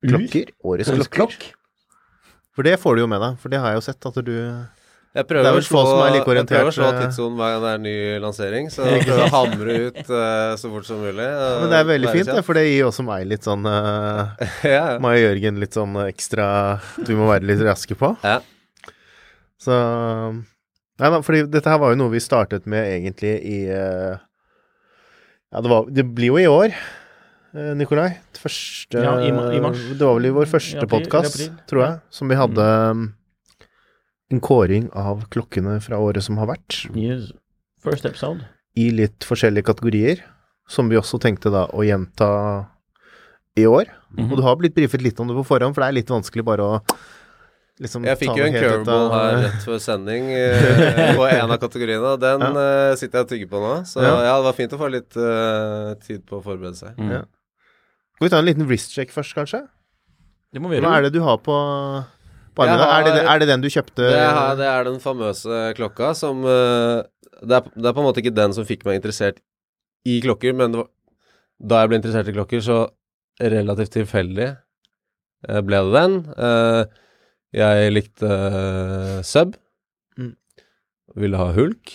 klokker. 0.01 0.49
Årets 0.65 0.89
klokker. 0.89 1.11
klokker. 1.19 1.51
For 2.57 2.65
det 2.65 2.79
får 2.81 2.97
du 2.97 3.03
jo 3.03 3.09
med 3.11 3.21
deg, 3.21 3.35
for 3.41 3.53
det 3.53 3.59
har 3.61 3.75
jeg 3.75 3.77
jo 3.77 3.83
sett 3.85 4.07
at 4.09 4.17
du 4.25 4.33
Jeg 4.33 5.21
Det 5.21 5.25
prøver, 5.29 5.45
er 5.45 5.53
å 5.53 5.59
vel 5.59 5.67
få 5.69 5.83
som 5.85 6.01
er 6.01 6.15
like 6.15 6.35
jeg 6.39 6.47
prøver 6.49 6.71
å 6.71 6.73
slå 6.73 6.89
eh. 6.89 6.99
tidssonen 7.03 7.37
hver 7.37 7.53
gang 7.53 7.61
det 7.61 7.71
er 7.71 7.83
ny 7.85 7.95
lansering, 8.23 8.71
så 8.73 8.87
jeg 8.89 9.05
prøver 9.05 9.23
å 9.27 9.31
hamre 9.35 9.75
ut 9.85 9.99
uh, 10.09 10.53
så 10.57 10.71
fort 10.73 10.87
som 10.89 11.01
mulig. 11.03 11.27
Uh, 11.27 11.57
Men 11.61 11.75
det 11.75 11.81
er 11.83 11.89
veldig 11.91 12.15
fint, 12.15 12.31
det, 12.31 12.45
for 12.47 12.57
det 12.57 12.63
gir 12.71 12.87
også 12.89 13.05
meg 13.05 13.27
litt 13.29 13.45
sånn 13.45 13.69
uh, 13.69 14.33
ja, 14.65 14.71
ja. 14.79 14.85
Meg 15.03 15.19
og 15.19 15.27
Jørgen 15.27 15.61
litt 15.61 15.77
sånn 15.77 15.93
ekstra 16.07 16.47
Du 16.97 17.13
må 17.19 17.29
være 17.29 17.45
litt 17.53 17.61
raske 17.69 17.99
på. 18.01 18.15
Ja. 18.25 18.39
Så 19.61 19.77
Nei 21.01 21.09
da, 21.09 21.21
fordi 21.25 21.45
dette 21.49 21.71
her 21.71 21.79
var 21.81 21.93
jo 21.93 21.97
noe 21.97 22.13
vi 22.13 22.21
startet 22.21 22.67
med 22.69 22.85
egentlig 22.85 23.31
i 23.49 23.59
eh, 23.73 24.19
Ja, 25.51 25.61
det 25.63 25.71
var 25.71 25.87
Det 25.89 26.05
blir 26.15 26.29
jo 26.29 26.37
i 26.37 26.45
år, 26.49 26.75
eh, 27.55 27.71
Nikolai. 27.79 28.11
Det 28.35 28.43
første 28.43 29.01
Ja, 29.01 29.15
i 29.23 29.31
i 29.31 29.61
mars. 29.63 29.81
Det 29.97 30.05
var 30.05 30.19
vel 30.19 30.29
i 30.29 30.35
vår 30.35 30.51
første 30.51 30.85
podkast, 30.91 31.47
tror 31.71 31.83
jeg, 31.85 31.99
som 32.13 32.29
vi 32.29 32.37
hadde 32.37 32.67
um, 32.93 33.07
en 34.31 34.39
kåring 34.45 34.91
av 34.95 35.25
klokkene 35.33 35.79
fra 35.83 35.97
året 35.99 36.23
som 36.23 36.37
har 36.39 36.47
vært, 36.53 36.83
Yes. 36.95 37.31
First 37.81 38.05
episode. 38.05 38.45
i 38.77 38.91
litt 38.93 39.25
forskjellige 39.25 39.65
kategorier, 39.67 40.21
som 40.69 40.87
vi 40.87 40.95
også 41.01 41.17
tenkte 41.19 41.49
da 41.51 41.65
å 41.73 41.81
gjenta 41.83 42.67
i 43.57 43.65
år. 43.65 43.89
Mhm. 44.15 44.29
Og 44.31 44.37
du 44.37 44.43
har 44.45 44.55
blitt 44.55 44.75
brifet 44.77 45.01
litt 45.01 45.19
om 45.19 45.27
det 45.27 45.35
på 45.35 45.43
forhånd, 45.49 45.73
for 45.73 45.81
det 45.81 45.89
er 45.89 45.97
litt 45.97 46.13
vanskelig 46.13 46.45
bare 46.45 46.61
å 46.63 46.77
liksom 47.79 48.03
Jeg 48.05 48.17
fikk 48.19 48.35
jo 48.37 48.45
en 48.45 48.53
curveball 48.53 49.05
av- 49.07 49.13
her 49.15 49.37
rett 49.45 49.63
før 49.65 49.79
sending 49.81 50.27
eh, 50.35 51.13
på 51.17 51.25
en 51.29 51.51
av 51.51 51.57
kategoriene, 51.61 52.13
og 52.15 52.19
den 52.21 52.41
eh, 52.43 52.95
sitter 52.99 53.21
jeg 53.21 53.25
og 53.25 53.29
tygger 53.31 53.49
på 53.53 53.61
nå. 53.63 53.73
Så 53.87 54.01
Ja. 54.03 54.15
ja. 54.27 54.33
det 54.41 54.45
var 54.49 54.57
fint 54.57 54.73
å 54.75 54.79
få 54.81 54.89
litt 54.91 55.15
eh, 55.17 55.93
tid 56.05 56.25
på 56.27 56.39
å 56.39 56.43
forberede 56.45 56.75
seg. 56.77 56.97
Mm. 56.99 57.11
Ja. 57.15 57.21
Skal 58.17 58.27
vi 58.27 58.29
ta 58.35 58.37
en 58.41 58.45
liten 58.49 58.67
wrist-check 58.69 59.09
først, 59.15 59.33
kanskje? 59.37 59.63
Det 60.53 60.59
må 60.61 60.69
vi 60.69 60.77
gjøre. 60.77 60.85
Hva 60.89 60.97
er 60.99 61.07
det 61.07 61.13
du 61.15 61.21
har 61.25 61.37
på, 61.41 61.55
på 62.55 62.63
armen? 62.65 62.79
har- 62.83 63.01
Er, 63.01 63.03
det, 63.15 63.23
er 63.25 63.39
det 63.39 63.47
den 63.47 63.61
du 63.63 63.69
kjøpte? 63.71 64.03
Det, 64.03 64.19
her, 64.19 64.55
det 64.59 64.67
er 64.67 64.83
den 64.91 64.99
famøse 64.99 65.61
klokka 65.77 66.11
som 66.17 66.43
eh, 66.45 67.01
det, 67.41 67.55
er, 67.61 67.69
det 67.73 67.87
er 67.87 67.93
på 67.95 68.01
en 68.03 68.09
måte 68.11 68.21
ikke 68.21 68.35
den 68.35 68.53
som 68.53 68.65
fikk 68.67 68.83
meg 68.85 68.99
interessert 68.99 69.39
i 70.05 70.19
klokker, 70.21 70.53
men 70.53 70.71
det 70.73 70.81
var, 70.83 70.89
da 71.61 71.79
jeg 71.83 71.89
ble 71.91 71.97
interessert 72.01 72.27
i 72.29 72.33
klokker, 72.35 72.61
så 72.65 72.77
relativt 73.41 73.93
tilfeldig 73.95 74.47
ble 75.65 75.79
det 75.87 75.93
den. 75.95 76.15
Eh, 76.37 76.83
jeg 77.55 77.91
likte 77.91 78.27
uh, 78.27 79.19
sub. 79.27 79.57
Mm. 80.19 80.35
Ville 81.19 81.39
ha 81.39 81.49
hulk. 81.55 81.93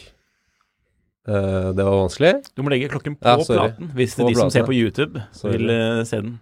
Uh, 1.27 1.73
det 1.75 1.83
var 1.83 1.97
vanskelig. 2.05 2.33
Du 2.55 2.63
må 2.63 2.71
legge 2.71 2.91
klokken 2.93 3.17
på 3.19 3.27
Ja, 3.27 3.39
platen 3.43 3.89
hvis 3.99 4.15
På 4.15 4.29
de 4.29 4.37
som 4.39 4.51
ser 4.53 4.67
på 4.69 4.77
YouTube, 4.77 5.23
Sorry. 5.35 5.57
vil 5.57 5.73
uh, 5.73 6.05
se 6.07 6.21
den. 6.23 6.37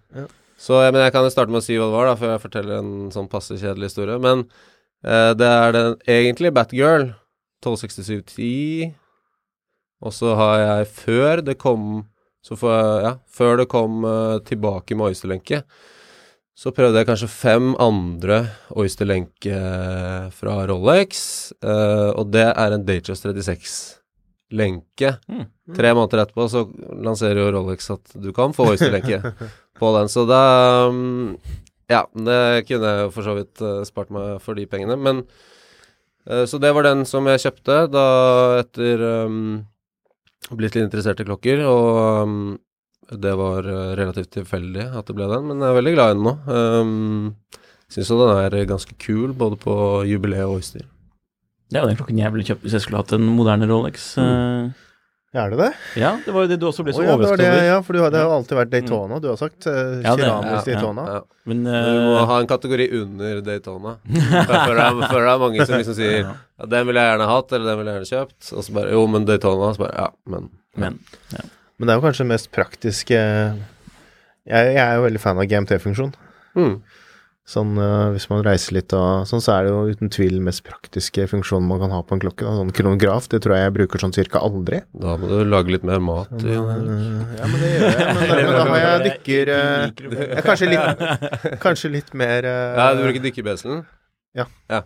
Så 0.60 0.80
men 0.92 1.00
jeg 1.00 1.12
kan 1.14 1.24
jo 1.24 1.32
starte 1.32 1.52
med 1.52 1.62
å 1.62 1.64
si 1.64 1.76
hva 1.78 1.86
det 1.88 1.96
var, 1.96 2.08
da, 2.10 2.18
før 2.20 2.34
jeg 2.34 2.42
forteller 2.44 2.80
en 2.80 2.92
sånn 3.12 3.30
passe 3.32 3.56
kjedelig 3.58 3.90
historie. 3.90 4.16
Men 4.22 4.44
eh, 5.04 5.32
det 5.36 5.48
er 5.50 5.74
den 5.74 5.96
egentlig 6.08 6.52
Batgirl 6.56 7.08
126710. 7.60 8.94
Og 10.06 10.14
så 10.14 10.36
har 10.38 10.54
jeg, 10.62 10.86
før 11.02 11.42
det 11.44 11.56
kom 11.60 12.04
så 12.44 12.56
får 12.60 12.72
jeg, 12.72 13.02
ja, 13.04 13.12
før 13.34 13.60
det 13.60 13.66
kom 13.72 14.06
tilbake 14.46 14.96
med 14.96 15.10
Oysterlenke, 15.10 15.62
så 16.54 16.70
prøvde 16.74 17.00
jeg 17.00 17.08
kanskje 17.08 17.30
fem 17.32 17.72
andre 17.82 18.44
Oyster 18.78 19.08
Lenke 19.08 19.58
fra 20.36 20.60
Rolex, 20.70 21.50
eh, 21.58 22.10
og 22.14 22.30
det 22.34 22.46
er 22.52 22.76
en 22.76 22.86
Datejust 22.86 23.26
36 23.26 24.04
Oyster-lenke. 24.54 25.16
Mm. 25.28 25.46
Tre 25.74 25.94
måneder 25.94 26.24
etterpå 26.24 26.48
så 26.48 26.64
lanserer 27.02 27.40
jo 27.40 27.52
Rolex 27.52 27.90
at 27.90 28.14
du 28.14 28.32
kan 28.32 28.52
få 28.54 28.70
Oyster-lenke 28.72 29.20
på 29.80 29.98
den. 29.98 30.08
Så 30.08 30.26
da 30.26 30.90
mm, 30.90 31.36
Ja, 31.88 32.06
det 32.14 32.64
kunne 32.66 32.88
jeg 32.88 33.02
jo 33.04 33.10
for 33.12 33.22
så 33.22 33.34
vidt 33.36 33.60
eh, 33.60 33.84
spart 33.84 34.10
meg 34.10 34.40
for 34.40 34.54
de 34.54 34.66
pengene. 34.66 34.96
Men 34.96 35.24
eh, 36.26 36.44
Så 36.46 36.58
det 36.58 36.72
var 36.74 36.84
den 36.84 37.04
som 37.04 37.26
jeg 37.26 37.40
kjøpte 37.40 37.86
da 37.92 38.06
etter 38.60 39.26
um, 39.26 39.66
blitt 40.50 40.74
litt 40.74 40.84
interessert 40.84 41.20
i 41.20 41.24
klokker, 41.24 41.64
og 41.64 42.24
um, 42.24 42.58
det 43.10 43.34
var 43.36 43.66
eh, 43.68 43.94
relativt 43.98 44.30
tilfeldig 44.38 44.86
at 44.96 45.06
det 45.10 45.16
ble 45.18 45.26
den, 45.28 45.46
men 45.50 45.60
jeg 45.60 45.70
er 45.72 45.78
veldig 45.80 45.94
glad 45.96 46.10
i 46.10 46.14
den 46.16 46.24
nå. 46.28 46.34
Um, 46.48 47.34
Syns 47.92 48.08
jo 48.10 48.16
den 48.18 48.38
er 48.58 48.64
ganske 48.66 48.94
kul, 48.98 49.34
både 49.36 49.58
på 49.60 49.74
jubileet 50.08 50.46
og 50.48 50.62
utstyr. 50.62 50.86
Det 51.70 51.78
er 51.78 51.84
jo 51.84 51.90
den 51.92 51.98
klokken 52.00 52.18
jeg 52.18 52.32
ville 52.32 52.46
kjøpt 52.48 52.64
hvis 52.64 52.74
jeg 52.78 52.82
skulle 52.86 53.00
hatt 53.02 53.12
en 53.16 53.26
moderne 53.36 53.68
Rolex. 53.70 54.14
eh. 54.18 54.72
Er 55.34 55.50
det 55.50 55.56
det? 55.58 55.68
Ja, 55.98 56.12
det 56.22 56.30
var 56.30 56.44
jo 56.44 56.50
det 56.52 56.60
du 56.62 56.66
også 56.68 56.84
ble 56.86 56.92
så 56.94 57.00
så 57.00 57.06
ja, 57.08 57.14
overrasket 57.16 57.42
over. 57.42 57.64
ja, 57.66 57.78
for 57.82 57.96
du 57.96 57.98
har, 58.04 58.12
det 58.14 58.20
har 58.22 58.30
alltid 58.36 58.54
vært 58.54 58.70
Daytona, 58.70 59.16
du 59.18 59.26
har 59.32 59.38
sagt. 59.40 59.66
Uh, 59.66 59.98
Ja, 60.04 60.12
det- 60.14 60.28
ja, 60.28 60.36
ja, 60.46 60.60
Daytona. 60.62 61.06
Ja. 61.10 61.20
Men 61.50 61.64
uh, 61.66 61.78
Du 61.90 61.98
må 62.06 62.20
ha 62.30 62.36
en 62.38 62.46
kategori 62.46 62.86
under 63.00 63.40
Daytona. 63.42 63.96
For 64.06 64.78
det 64.78 64.84
er, 64.84 65.00
for 65.10 65.18
det 65.18 65.32
er 65.32 65.42
mange 65.42 65.66
som 65.66 65.74
liksom 65.80 65.96
sier 65.98 66.14
Ja. 66.20 66.34
ja, 66.60 66.66
'Den 66.70 66.86
ville 66.86 67.02
jeg 67.02 67.10
gjerne 67.18 67.26
hatt', 67.32 67.52
eller 67.52 67.66
'den 67.66 67.78
ville 67.82 67.90
jeg 67.96 67.98
gjerne 68.04 68.12
kjøpt'. 68.14 68.52
Og 68.54 68.62
så 68.64 68.72
bare 68.78 68.90
'Jo, 68.94 69.02
men 69.10 69.26
Daytona'. 69.26 69.72
Så 69.74 69.82
bare 69.82 69.94
'Ja, 69.98 70.08
men'. 70.30 70.48
men 70.76 70.98
Men 71.78 71.86
det 71.88 71.94
er 71.94 71.98
jo 72.00 72.04
kanskje 72.06 72.24
det 72.24 72.30
mest 72.34 72.50
praktiske 72.54 73.16
Jeg, 73.18 74.74
jeg 74.76 74.82
er 74.84 74.98
jo 74.98 75.06
veldig 75.06 75.20
fan 75.22 75.38
av 75.40 75.46
GMT-funksjon. 75.48 76.12
Mm. 76.58 76.76
Sånn 77.48 77.74
eh, 77.76 78.06
hvis 78.14 78.24
man 78.30 78.40
reiser 78.44 78.72
litt 78.76 78.92
og 78.96 79.26
sånn, 79.28 79.42
så 79.44 79.52
er 79.58 79.66
det 79.66 79.72
jo 79.74 79.80
uten 79.92 80.08
tvil 80.12 80.38
mest 80.44 80.62
praktiske 80.64 81.26
funksjonen 81.28 81.66
man 81.68 81.80
kan 81.82 81.92
ha 81.92 81.98
på 82.04 82.16
en 82.16 82.22
klokke. 82.22 82.44
Da. 82.46 82.54
Sånn 82.60 82.70
kronograf, 82.76 83.26
det 83.32 83.42
tror 83.44 83.56
jeg 83.58 83.66
jeg 83.66 83.74
bruker 83.76 84.00
sånn 84.04 84.14
cirka 84.16 84.40
aldri. 84.44 84.78
Da 84.96 85.16
må 85.20 85.28
du 85.28 85.42
lage 85.48 85.74
litt 85.74 85.84
mer 85.84 86.00
mat. 86.04 86.30
Men, 86.32 86.46
i- 86.46 86.54
eh, 86.56 87.36
ja, 87.40 87.50
men 87.50 87.58
det 87.60 87.72
gjør 87.74 87.84
jeg. 87.84 88.14
Men, 88.20 88.32
men 88.32 88.52
da 88.54 88.64
har 88.70 88.80
jeg 88.86 89.04
dykker 89.10 89.52
eh, 89.56 90.24
jeg 90.38 90.46
kanskje 90.48 90.70
litt, 90.72 91.60
kanskje 91.66 91.92
litt 91.98 92.14
mer 92.16 92.48
eh, 92.48 92.78
Ja, 92.80 92.88
du 92.96 93.04
bruker 93.04 93.26
dykkerbeselen? 93.28 93.84
Ja. 94.40 94.48
er 94.72 94.84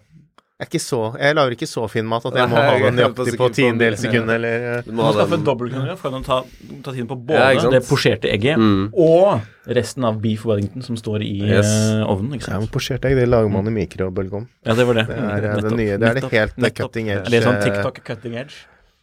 ikke 0.60 0.80
så 0.82 0.98
Jeg 1.20 1.36
lager 1.38 1.54
ikke 1.54 1.66
så 1.70 1.84
fin 1.90 2.04
mat 2.08 2.24
at 2.26 2.34
jeg 2.34 2.48
må 2.50 2.56
ha 2.58 2.62
den 2.78 2.98
er 2.98 3.12
på 3.14 3.22
nøyaktig 3.22 3.36
på 3.38 3.48
tiendedels 3.54 4.00
sekund, 4.02 4.30
eller 4.34 4.82
Du 4.82 4.90
må 4.92 5.12
skaffe 5.14 5.30
den. 5.36 5.44
dobbeltkronograf, 5.46 5.98
for 6.02 6.10
å 6.10 6.22
ta, 6.26 6.38
ta 6.82 6.90
tiden 6.96 7.06
på 7.06 7.16
både 7.28 7.52
Ja, 7.54 7.70
det 7.70 7.82
posjerte 7.86 8.26
egget 8.32 8.58
Mm. 8.58 8.88
og 8.92 9.40
resten 9.68 10.04
av 10.04 10.18
beef 10.20 10.44
wellington 10.44 10.82
som 10.82 10.96
står 10.96 11.22
i 11.22 11.46
Yes. 11.46 11.66
eh, 11.66 12.02
ovnen. 12.10 12.34
ikke 12.40 12.48
Ja, 12.50 12.58
men 12.58 12.66
sant? 12.66 12.72
posjert 12.72 13.04
egg, 13.04 13.14
det 13.16 13.28
lager 13.28 13.48
man 13.50 13.66
i 13.68 13.70
mikrobølgeovn. 13.70 14.48
Ja, 14.66 14.74
det 14.74 14.86
var 14.86 14.94
det. 14.94 15.06
Det 15.06 15.16
er 15.16 15.22
eh, 15.22 15.40
Nettopp, 15.40 15.62
det 15.62 15.76
nye. 15.78 15.98
Det 15.98 16.08
er 16.08 16.14
det 16.20 16.30
helt 16.32 16.56
nettopp. 16.58 16.76
cutting 16.90 17.08
edge. 17.10 17.26
Eller 17.26 17.40
sånn 17.46 17.56
eh, 17.56 17.64
TikTok 17.68 18.04
cutting 18.04 18.34
edge. 18.36 18.54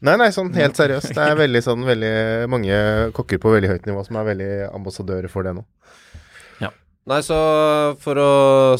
Nei, 0.01 0.17
nei, 0.17 0.27
sånn 0.35 0.53
helt 0.53 0.75
seriøst. 0.75 1.13
Det 1.15 1.23
er 1.23 1.35
veldig 1.39 1.63
sånn 1.63 1.85
veldig 1.87 2.49
mange 2.49 3.11
kokker 3.13 3.39
på 3.39 3.49
veldig 3.55 3.69
høyt 3.71 3.85
nivå 3.87 4.05
som 4.05 4.17
er 4.17 4.25
veldig 4.35 4.73
ambassadører 4.75 5.29
for 5.29 5.43
det 5.43 5.55
nå. 5.55 5.63
Nei, 7.07 7.19
så 7.21 7.95
for 8.01 8.15
å 8.17 8.29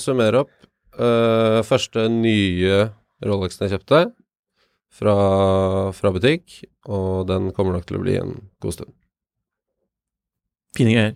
summere 0.02 0.40
opp 0.42 0.50
øh, 1.00 1.62
Første 1.68 2.08
nye 2.12 2.90
Rolexen 3.26 3.66
jeg 3.68 3.78
kjøpte 3.80 4.04
fra, 4.96 5.16
fra 5.92 6.12
butikk, 6.16 6.62
og 6.88 7.26
den 7.28 7.50
kommer 7.56 7.74
nok 7.76 7.86
til 7.90 7.98
å 8.00 8.04
bli 8.06 8.16
en 8.22 8.36
god 8.64 8.74
stund. 8.78 8.94
Fine 10.76 10.94
greier. 10.96 11.14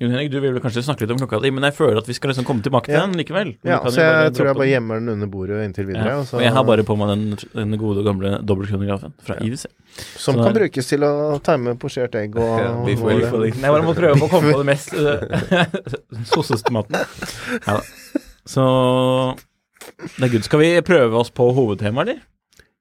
Jon 0.00 0.14
Henrik, 0.14 0.30
du 0.32 0.38
vil 0.40 0.54
vel 0.54 0.62
kanskje 0.64 0.80
snakke 0.86 1.04
litt 1.04 1.10
om 1.12 1.18
klokka 1.20 1.42
di, 1.44 1.50
men 1.52 1.66
jeg 1.68 1.74
føler 1.76 1.98
at 2.00 2.06
vi 2.08 2.14
skal 2.16 2.30
liksom 2.32 2.46
komme 2.48 2.64
tilbake 2.64 2.88
til 2.88 2.94
Ja. 2.96 3.02
den 3.04 3.18
likevel. 3.20 3.50
Ja, 3.68 3.82
så 3.84 4.00
jeg 4.00 4.32
tror 4.32 4.46
jeg 4.48 4.56
bare 4.56 4.68
gjemmer 4.70 4.98
den 5.02 5.10
under 5.12 5.28
bordet 5.28 5.58
inntil 5.66 5.84
videre. 5.90 6.06
ja. 6.08 6.16
og, 6.22 6.24
så, 6.26 6.38
Og 6.38 6.42
jeg 6.46 6.54
har 6.56 6.64
bare 6.64 6.82
på 6.88 6.96
meg 6.96 7.08
den, 7.12 7.36
den 7.52 7.76
gode, 7.78 8.02
gamle 8.06 8.30
dobbeltkronografen 8.40 9.12
fra 9.20 9.36
IWC. 9.44 9.66
som 10.16 10.34
så 10.34 10.42
kan 10.42 10.54
der- 10.54 10.60
brukes 10.62 10.88
til 10.88 11.00
å 11.04 11.38
time 11.44 11.76
posjert 11.76 12.14
egg 12.16 12.34
og, 12.34 12.58
Ja. 12.58 12.72
Jeg 12.88 13.60
bare 13.60 13.82
må 13.84 13.92
prøve 13.94 14.16
å 14.16 14.30
komme 14.32 14.54
på 14.54 14.64
det 14.64 14.66
mest 14.72 14.94
uh, 14.96 16.24
sosseste 16.24 16.72
maten. 16.72 16.96
Ja 17.66 17.76
da. 17.76 17.82
Så 18.50 18.64
det 20.18 20.26
er 20.26 20.32
good. 20.32 20.46
Skal 20.46 20.62
vi 20.62 20.72
prøve 20.86 21.20
oss 21.20 21.30
på 21.34 21.46
hovedtemaet, 21.54 22.08
eller? 22.08 22.26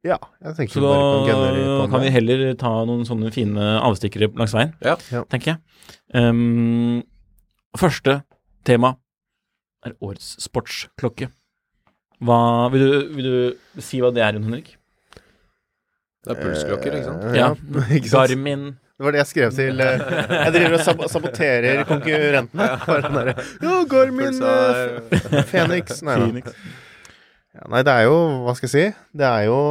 Ja, 0.08 0.16
jeg 0.40 0.56
tenker 0.56 0.78
Så 0.78 0.80
vi 0.80 0.88
bare 0.88 1.26
kan 1.28 1.58
da 1.82 1.88
kan 1.92 2.04
vi 2.06 2.12
heller 2.16 2.44
ta 2.60 2.72
noen 2.88 3.04
sånne 3.08 3.34
fine 3.36 3.66
avstikkere 3.84 4.30
langs 4.40 4.56
veien, 4.56 4.72
Ja. 4.86 4.96
Tenker 5.28 5.54
jeg. 5.54 5.60
Um, 6.16 7.02
første 7.78 8.22
tema 8.68 8.96
er 9.86 9.96
årets 10.00 10.38
sportsklokke. 10.44 11.30
Hva 12.20 12.70
Vil 12.72 12.84
du, 12.84 12.96
vil 13.16 13.28
du 13.28 13.82
si 13.84 14.00
hva 14.04 14.12
det 14.16 14.24
er, 14.24 14.36
Jon 14.36 14.48
Henrik? 14.48 14.74
Det 16.24 16.34
er 16.36 16.42
pulsklokker, 16.44 16.96
ikke 16.96 17.08
sant? 17.08 17.28
Ja. 17.36 17.54
ikke 17.96 18.12
sant? 18.12 18.32
Garmin 18.32 18.66
Det 19.00 19.06
var 19.08 19.16
det 19.16 19.22
jeg 19.22 19.30
skrev 19.30 19.54
til 19.56 19.80
eh, 19.80 20.02
Jeg 20.44 20.52
driver 20.58 20.74
og 20.76 20.82
sab 20.84 21.04
saboterer 21.08 21.86
konkurrentene. 21.88 22.66
Derre 22.84 23.36
Ja, 23.64 23.78
Garmin 23.88 24.42
eh, 24.44 25.44
Phoenix 25.48 26.02
Nei, 26.08 26.18
da. 26.44 26.52
Ja, 27.56 27.64
nei, 27.72 27.80
det 27.88 27.94
er 27.96 28.10
jo 28.10 28.18
Hva 28.44 28.54
skal 28.60 28.68
jeg 28.68 28.74
si? 28.76 28.84
Det 29.24 29.30
er 29.30 29.46
jo 29.48 29.62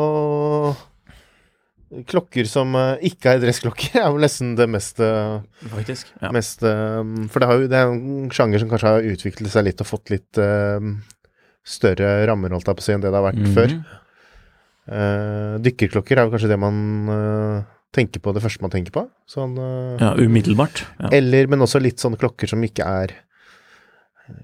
Klokker 2.08 2.44
som 2.48 2.74
eh, 2.76 3.04
ikke 3.08 3.32
er 3.36 3.38
dressklokker, 3.40 3.94
er 4.02 4.10
jo 4.12 4.18
nesten 4.20 4.50
det 4.58 4.66
mest, 4.68 4.98
eh, 5.00 5.38
Faktisk. 5.72 6.10
Ja. 6.20 6.28
mest 6.36 6.64
eh, 6.68 6.98
For 7.32 7.40
det, 7.40 7.48
har 7.48 7.62
jo, 7.62 7.68
det 7.72 7.78
er 7.78 7.86
jo 7.88 7.94
en 7.96 8.26
sjanger 8.34 8.60
som 8.60 8.68
kanskje 8.72 8.90
har 8.92 9.06
utviklet 9.12 9.52
seg 9.54 9.64
litt 9.70 9.80
og 9.80 9.88
fått 9.88 10.12
litt 10.12 10.40
eh, 10.42 10.90
større 11.68 12.10
rammer, 12.28 12.52
holdt 12.52 12.68
jeg 12.68 12.76
på 12.80 12.84
å 12.84 12.86
si, 12.88 12.92
enn 12.96 13.02
det 13.04 13.08
det 13.12 13.16
har 13.20 13.24
vært 13.30 13.40
Mhm. 13.44 13.56
før. 13.56 13.72
Uh, 14.88 15.56
dykkerklokker 15.60 16.16
er 16.16 16.24
jo 16.24 16.30
kanskje 16.32 16.48
det 16.48 16.56
man 16.60 16.76
eh, 17.12 17.64
tenker 17.94 18.20
på, 18.20 18.32
det 18.36 18.42
første 18.44 18.62
man 18.64 18.72
tenker 18.72 18.92
på. 18.94 19.04
Sånn 19.30 19.56
eh, 19.58 20.02
ja, 20.02 20.12
umiddelbart. 20.18 20.84
Ja. 21.00 21.10
Eller, 21.18 21.48
men 21.50 21.64
også 21.64 21.80
litt 21.82 22.02
sånne 22.02 22.20
klokker 22.20 22.50
som 22.50 22.62
ikke 22.66 22.84
er 22.86 23.14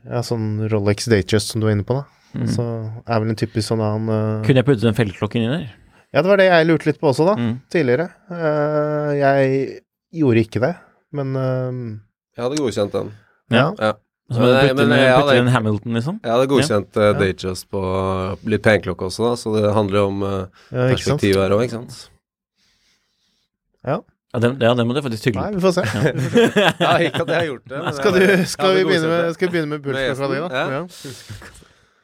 Ja, 0.08 0.22
sånn 0.24 0.64
Rolex 0.72 1.08
Datejust 1.12 1.52
som 1.52 1.60
du 1.60 1.66
var 1.68 1.74
inne 1.76 1.84
på, 1.84 1.98
da. 1.98 2.06
Mm. 2.34 2.46
Så 2.50 2.64
er 3.04 3.20
vel 3.20 3.30
en 3.34 3.38
typisk 3.38 3.68
sånn 3.68 3.82
annen 3.84 4.08
uh... 4.10 4.44
Kunne 4.46 4.62
jeg 4.62 4.66
puttet 4.66 4.86
en 4.88 4.96
feltklokke 4.96 5.38
inni 5.38 5.50
der? 5.52 5.66
Ja, 6.14 6.22
det 6.22 6.30
var 6.30 6.40
det 6.40 6.46
jeg 6.48 6.66
lurte 6.70 6.88
litt 6.88 7.00
på 7.02 7.10
også, 7.10 7.26
da. 7.28 7.34
Mm. 7.38 7.52
Tidligere. 7.74 8.08
Uh, 8.30 9.10
jeg 9.18 9.52
gjorde 10.22 10.42
ikke 10.46 10.62
det, 10.64 10.72
men 11.20 11.36
uh... 11.36 11.84
Jeg 12.34 12.46
hadde 12.46 12.58
godkjent 12.62 12.96
den. 12.96 13.12
ja. 13.54 13.68
Ja. 13.78 13.92
Så 14.32 14.40
Men- 14.40 14.54
putte 14.56 14.74
men 14.78 14.86
inn, 14.88 14.96
jeg 15.04 15.16
putte 15.20 15.32
jeg, 15.36 15.40
inn 15.44 15.48
Hamilton, 15.52 15.96
liksom? 15.98 16.14
Jeg 16.24 16.32
hadde 16.32 16.46
godkjent 16.48 16.96
uh, 16.96 17.02
Ja. 17.04 17.12
Datejust 17.20 17.66
på 17.68 17.80
litt 18.48 18.62
penklokke 18.64 19.04
også, 19.10 19.26
da, 19.28 19.32
så 19.36 19.52
det 19.52 19.72
handler 19.76 20.00
jo 20.00 20.04
om 20.08 20.22
uh, 20.24 20.30
ja, 20.72 20.86
ikke 20.88 21.04
sant? 21.04 21.20
perspektiv 21.20 21.36
her 21.42 21.52
òg, 21.52 21.66
ikke 21.66 21.76
sant? 21.76 21.98
Ja, 23.84 24.00
det, 24.40 24.50
ja, 24.64 24.72
det 24.74 24.84
må 24.86 24.96
du 24.96 25.02
faktisk 25.04 25.28
tygge 25.28 25.38
Nei, 25.38 25.52
vi 25.54 25.60
får 25.62 25.76
se. 25.76 25.82
Ja, 25.86 26.94
ikke 27.06 27.22
at 27.22 27.28
jeg 27.30 27.36
har 27.36 27.44
gjort 27.46 27.68
det. 27.70 27.82
men 27.84 27.94
Skal, 27.94 28.16
du, 28.16 28.24
skal, 28.50 28.72
vi 28.74 28.86
begynne 28.88 29.10
med, 29.12 29.28
skal 29.36 29.46
vi 29.46 29.52
begynne 29.54 29.76
med 29.76 29.84
pulsklokka 29.84 30.30
di, 30.32 30.40
da? 30.42 30.64
Ja. 30.74 31.52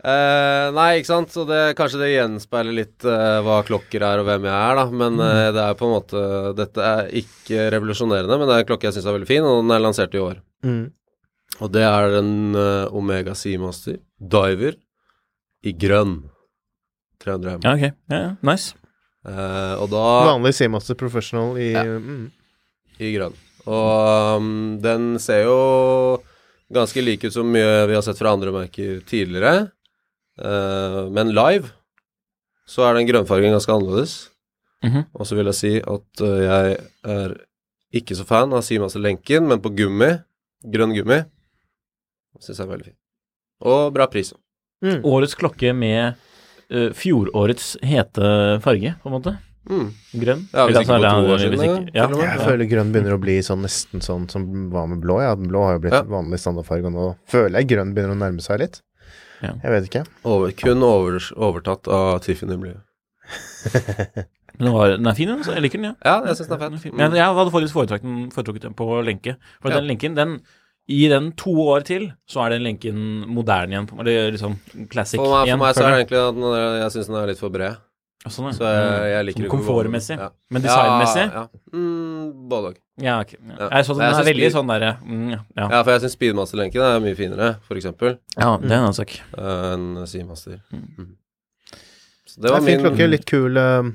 Uh, 0.01 0.71
nei, 0.73 0.87
ikke 1.01 1.11
sant. 1.11 1.33
Så 1.35 1.43
det, 1.49 1.59
kanskje 1.77 2.01
det 2.01 2.13
gjenspeiler 2.15 2.77
litt 2.77 3.05
uh, 3.05 3.41
hva 3.45 3.59
klokker 3.67 4.05
er 4.07 4.23
og 4.23 4.29
hvem 4.31 4.47
jeg 4.49 4.55
er, 4.55 4.79
da. 4.79 4.87
Men 5.03 5.19
uh, 5.21 5.49
det 5.57 5.65
er 5.65 5.77
på 5.77 5.89
en 5.89 5.97
måte 5.97 6.23
Dette 6.57 6.87
er 6.87 7.11
ikke 7.21 7.67
revolusjonerende, 7.75 8.39
men 8.39 8.49
det 8.49 8.57
er 8.57 8.65
en 8.65 8.71
klokke 8.71 8.89
jeg 8.89 8.97
syns 8.97 9.11
er 9.11 9.19
veldig 9.19 9.29
fin, 9.29 9.45
og 9.45 9.61
den 9.65 9.75
er 9.77 9.85
lansert 9.85 10.17
i 10.17 10.23
år. 10.23 10.41
Mm. 10.65 10.85
Og 11.61 11.75
det 11.75 11.83
er 11.85 12.21
en 12.21 12.35
Omega 12.97 13.35
Seamaster 13.37 13.99
Diver 14.17 14.79
i 15.67 15.75
grønn. 15.77 16.23
300 17.21 17.59
M. 17.59 17.67
Ja, 17.67 17.75
ok. 17.75 17.85
Ja, 18.09 18.21
ja. 18.23 18.31
Nice. 18.47 18.80
Eh, 19.29 19.75
og 19.77 19.91
da 19.93 20.05
Vanlig 20.31 20.55
Seamaster 20.57 20.97
Professional 20.97 21.59
i 21.61 21.73
Ja. 21.75 21.85
mm. 21.85 22.31
i 23.01 23.13
grønn. 23.17 23.37
Og 23.69 24.39
um, 24.41 24.79
den 24.81 25.19
ser 25.21 25.45
jo 25.45 26.23
ganske 26.73 27.03
lik 27.05 27.25
ut 27.27 27.35
som 27.35 27.51
mye 27.53 27.85
vi 27.91 27.97
har 27.97 28.03
sett 28.07 28.19
fra 28.19 28.33
andre 28.33 28.53
merker 28.55 29.03
tidligere. 29.05 29.71
Uh, 30.41 31.11
men 31.13 31.35
live 31.37 31.69
så 32.71 32.87
er 32.87 32.97
den 32.97 33.09
grønnfargen 33.09 33.53
ganske 33.53 33.73
annerledes. 33.75 34.31
Mhm. 34.85 35.05
Og 35.13 35.27
så 35.29 35.37
vil 35.37 35.51
jeg 35.51 35.59
si 35.59 35.73
at 35.83 36.25
uh, 36.25 36.41
jeg 36.41 36.79
er 37.05 37.37
ikke 37.93 38.17
så 38.17 38.25
fan 38.25 38.53
av 38.55 38.63
Seamaster-lenken, 38.65 39.49
men 39.51 39.61
på 39.61 39.73
gummi, 39.77 40.13
grønn 40.71 40.95
gummi, 40.95 41.19
syns 42.39 42.61
jeg 42.61 42.65
er 42.65 42.71
veldig 42.71 42.87
fin. 42.87 42.99
Og 43.67 43.91
bra 43.93 44.07
pris. 44.09 44.31
Mm. 44.81 45.03
Årets 45.05 45.35
klokke 45.37 45.75
med 45.77 46.15
eh, 46.71 46.91
fjorårets 46.97 47.77
hete 47.83 48.61
farge, 48.65 48.95
på 49.03 49.11
en 49.11 49.17
måte. 49.17 49.37
Mm. 49.71 49.89
Grønn. 50.23 50.45
Ja, 50.55 50.65
hvis 50.67 50.79
ikke 50.81 50.89
på 50.89 50.95
altså, 50.97 51.11
to 51.11 51.33
år 51.35 51.39
siden, 51.39 51.61
ikke- 51.65 51.95
Ja, 51.95 52.07
med. 52.09 52.19
Jeg 52.25 52.41
føler 52.41 52.69
grønn 52.71 52.93
begynner 52.93 53.15
å 53.15 53.21
bli 53.21 53.39
sånn 53.45 53.61
nesten 53.63 54.01
sånn 54.03 54.29
som 54.31 54.71
var 54.73 54.87
med 54.89 55.01
blå. 55.03 55.21
Ja, 55.23 55.35
den 55.35 55.49
blå 55.49 55.65
har 55.67 55.75
jo 55.77 55.83
blitt 55.85 55.93
Ja. 55.93 56.03
vanlig 56.03 56.39
standardfarge, 56.41 56.87
og 56.87 56.93
nå 56.93 57.17
føler 57.29 57.59
jeg 57.61 57.69
grønn 57.69 57.95
begynner 57.95 58.17
å 58.17 58.19
nærme 58.19 58.41
seg 58.41 58.59
litt. 58.61 58.81
Ja. 59.43 59.53
Jeg 59.63 59.71
vet 59.73 59.85
ikke. 59.91 60.07
Over, 60.25 60.51
kun 60.53 60.83
over, 60.83 61.19
overtatt 61.37 61.87
av 61.89 62.21
Tiffany 62.21 62.57
Blue. 62.57 62.81
Men 64.61 64.67
den, 64.67 64.73
var, 64.75 64.89
den 64.99 65.07
er 65.09 65.15
fin, 65.17 65.29
den. 65.31 65.43
Jeg 65.55 65.63
liker 65.65 65.79
den, 65.81 65.85
ja. 65.85 65.95
Ja, 66.05 66.15
jeg 66.27 66.37
syns 66.37 66.49
den 66.51 66.57
er 66.61 66.69
fet. 66.71 66.81
fin. 66.83 66.97
Men 66.97 67.15
jeg 67.17 67.25
hadde 67.39 67.53
faktisk 67.55 67.73
foretrukket 67.73 68.61
den, 68.67 68.75
på 68.77 68.89
lenke. 69.07 69.37
For 69.63 69.71
Ja. 69.71 69.79
den 69.81 69.89
lenken, 69.89 70.15
den 70.19 70.41
Gi 70.91 71.05
den 71.13 71.29
to 71.39 71.53
år 71.71 71.85
til, 71.87 72.09
så 72.27 72.43
er 72.45 72.57
den 72.57 72.65
lenken 72.67 72.99
moderne 73.31 73.77
igjen. 73.77 73.87
Eller 74.03 74.33
liksom 74.35 74.57
classic 74.91 75.21
For 75.21 75.31
meg, 75.31 75.47
igjen. 75.47 75.61
for 75.61 75.67
meg 75.67 75.77
så 75.77 75.85
er 75.85 75.93
det 75.93 76.01
egentlig 76.01 76.23
at 76.25 76.41
den 76.41 76.81
jeg 76.81 76.95
syns 76.97 77.11
den 77.13 77.19
er 77.21 77.31
litt 77.31 77.43
for 77.43 77.55
bred. 77.55 77.79
Sånn, 78.29 78.51
ja. 78.51 78.53
Så 78.53 78.67
jeg, 78.69 79.05
jeg 79.09 79.27
liker 79.31 79.45
Som 79.47 79.53
komfortmessig. 79.55 80.17
Ja. 80.21 80.27
Men 80.53 80.65
designmessig? 80.67 81.23
Ja, 81.25 81.45
ja. 81.47 81.61
Mm, 81.73 82.27
både 82.51 82.73
òg. 82.73 82.81
Ja, 83.01 83.15
okay. 83.23 83.39
Ja. 83.41 83.55
Ja. 83.55 83.69
Jeg 83.79 83.87
så 83.87 83.97
den 83.97 84.05
jeg 84.05 84.19
er 84.19 84.29
veldig 84.29 84.51
sånn 84.53 84.73
derre 84.75 84.91
mm, 85.01 85.23
ja. 85.31 85.39
Ja. 85.57 85.69
Ja, 85.71 85.79
for 85.79 85.93
jeg 85.95 86.03
syns 86.03 86.17
speedmaster-lenken 86.19 86.85
er 86.85 87.01
mye 87.01 87.17
finere, 87.17 87.49
for 87.65 87.81
eksempel, 87.81 88.19
ja, 88.35 88.51
det 88.61 88.69
er 88.69 88.77
en 88.77 88.85
annen 88.91 88.99
sak. 88.99 89.15
eh, 89.39 89.65
enn 89.71 89.87
Seamaster. 90.11 90.59
Mm. 90.75 91.09
Så 92.29 92.45
det 92.45 92.53
var 92.53 92.67
fin 92.67 92.77
min 92.77 92.85
klokke, 92.91 93.09
litt 93.09 93.27
kul 93.31 93.57
uh... 93.57 93.89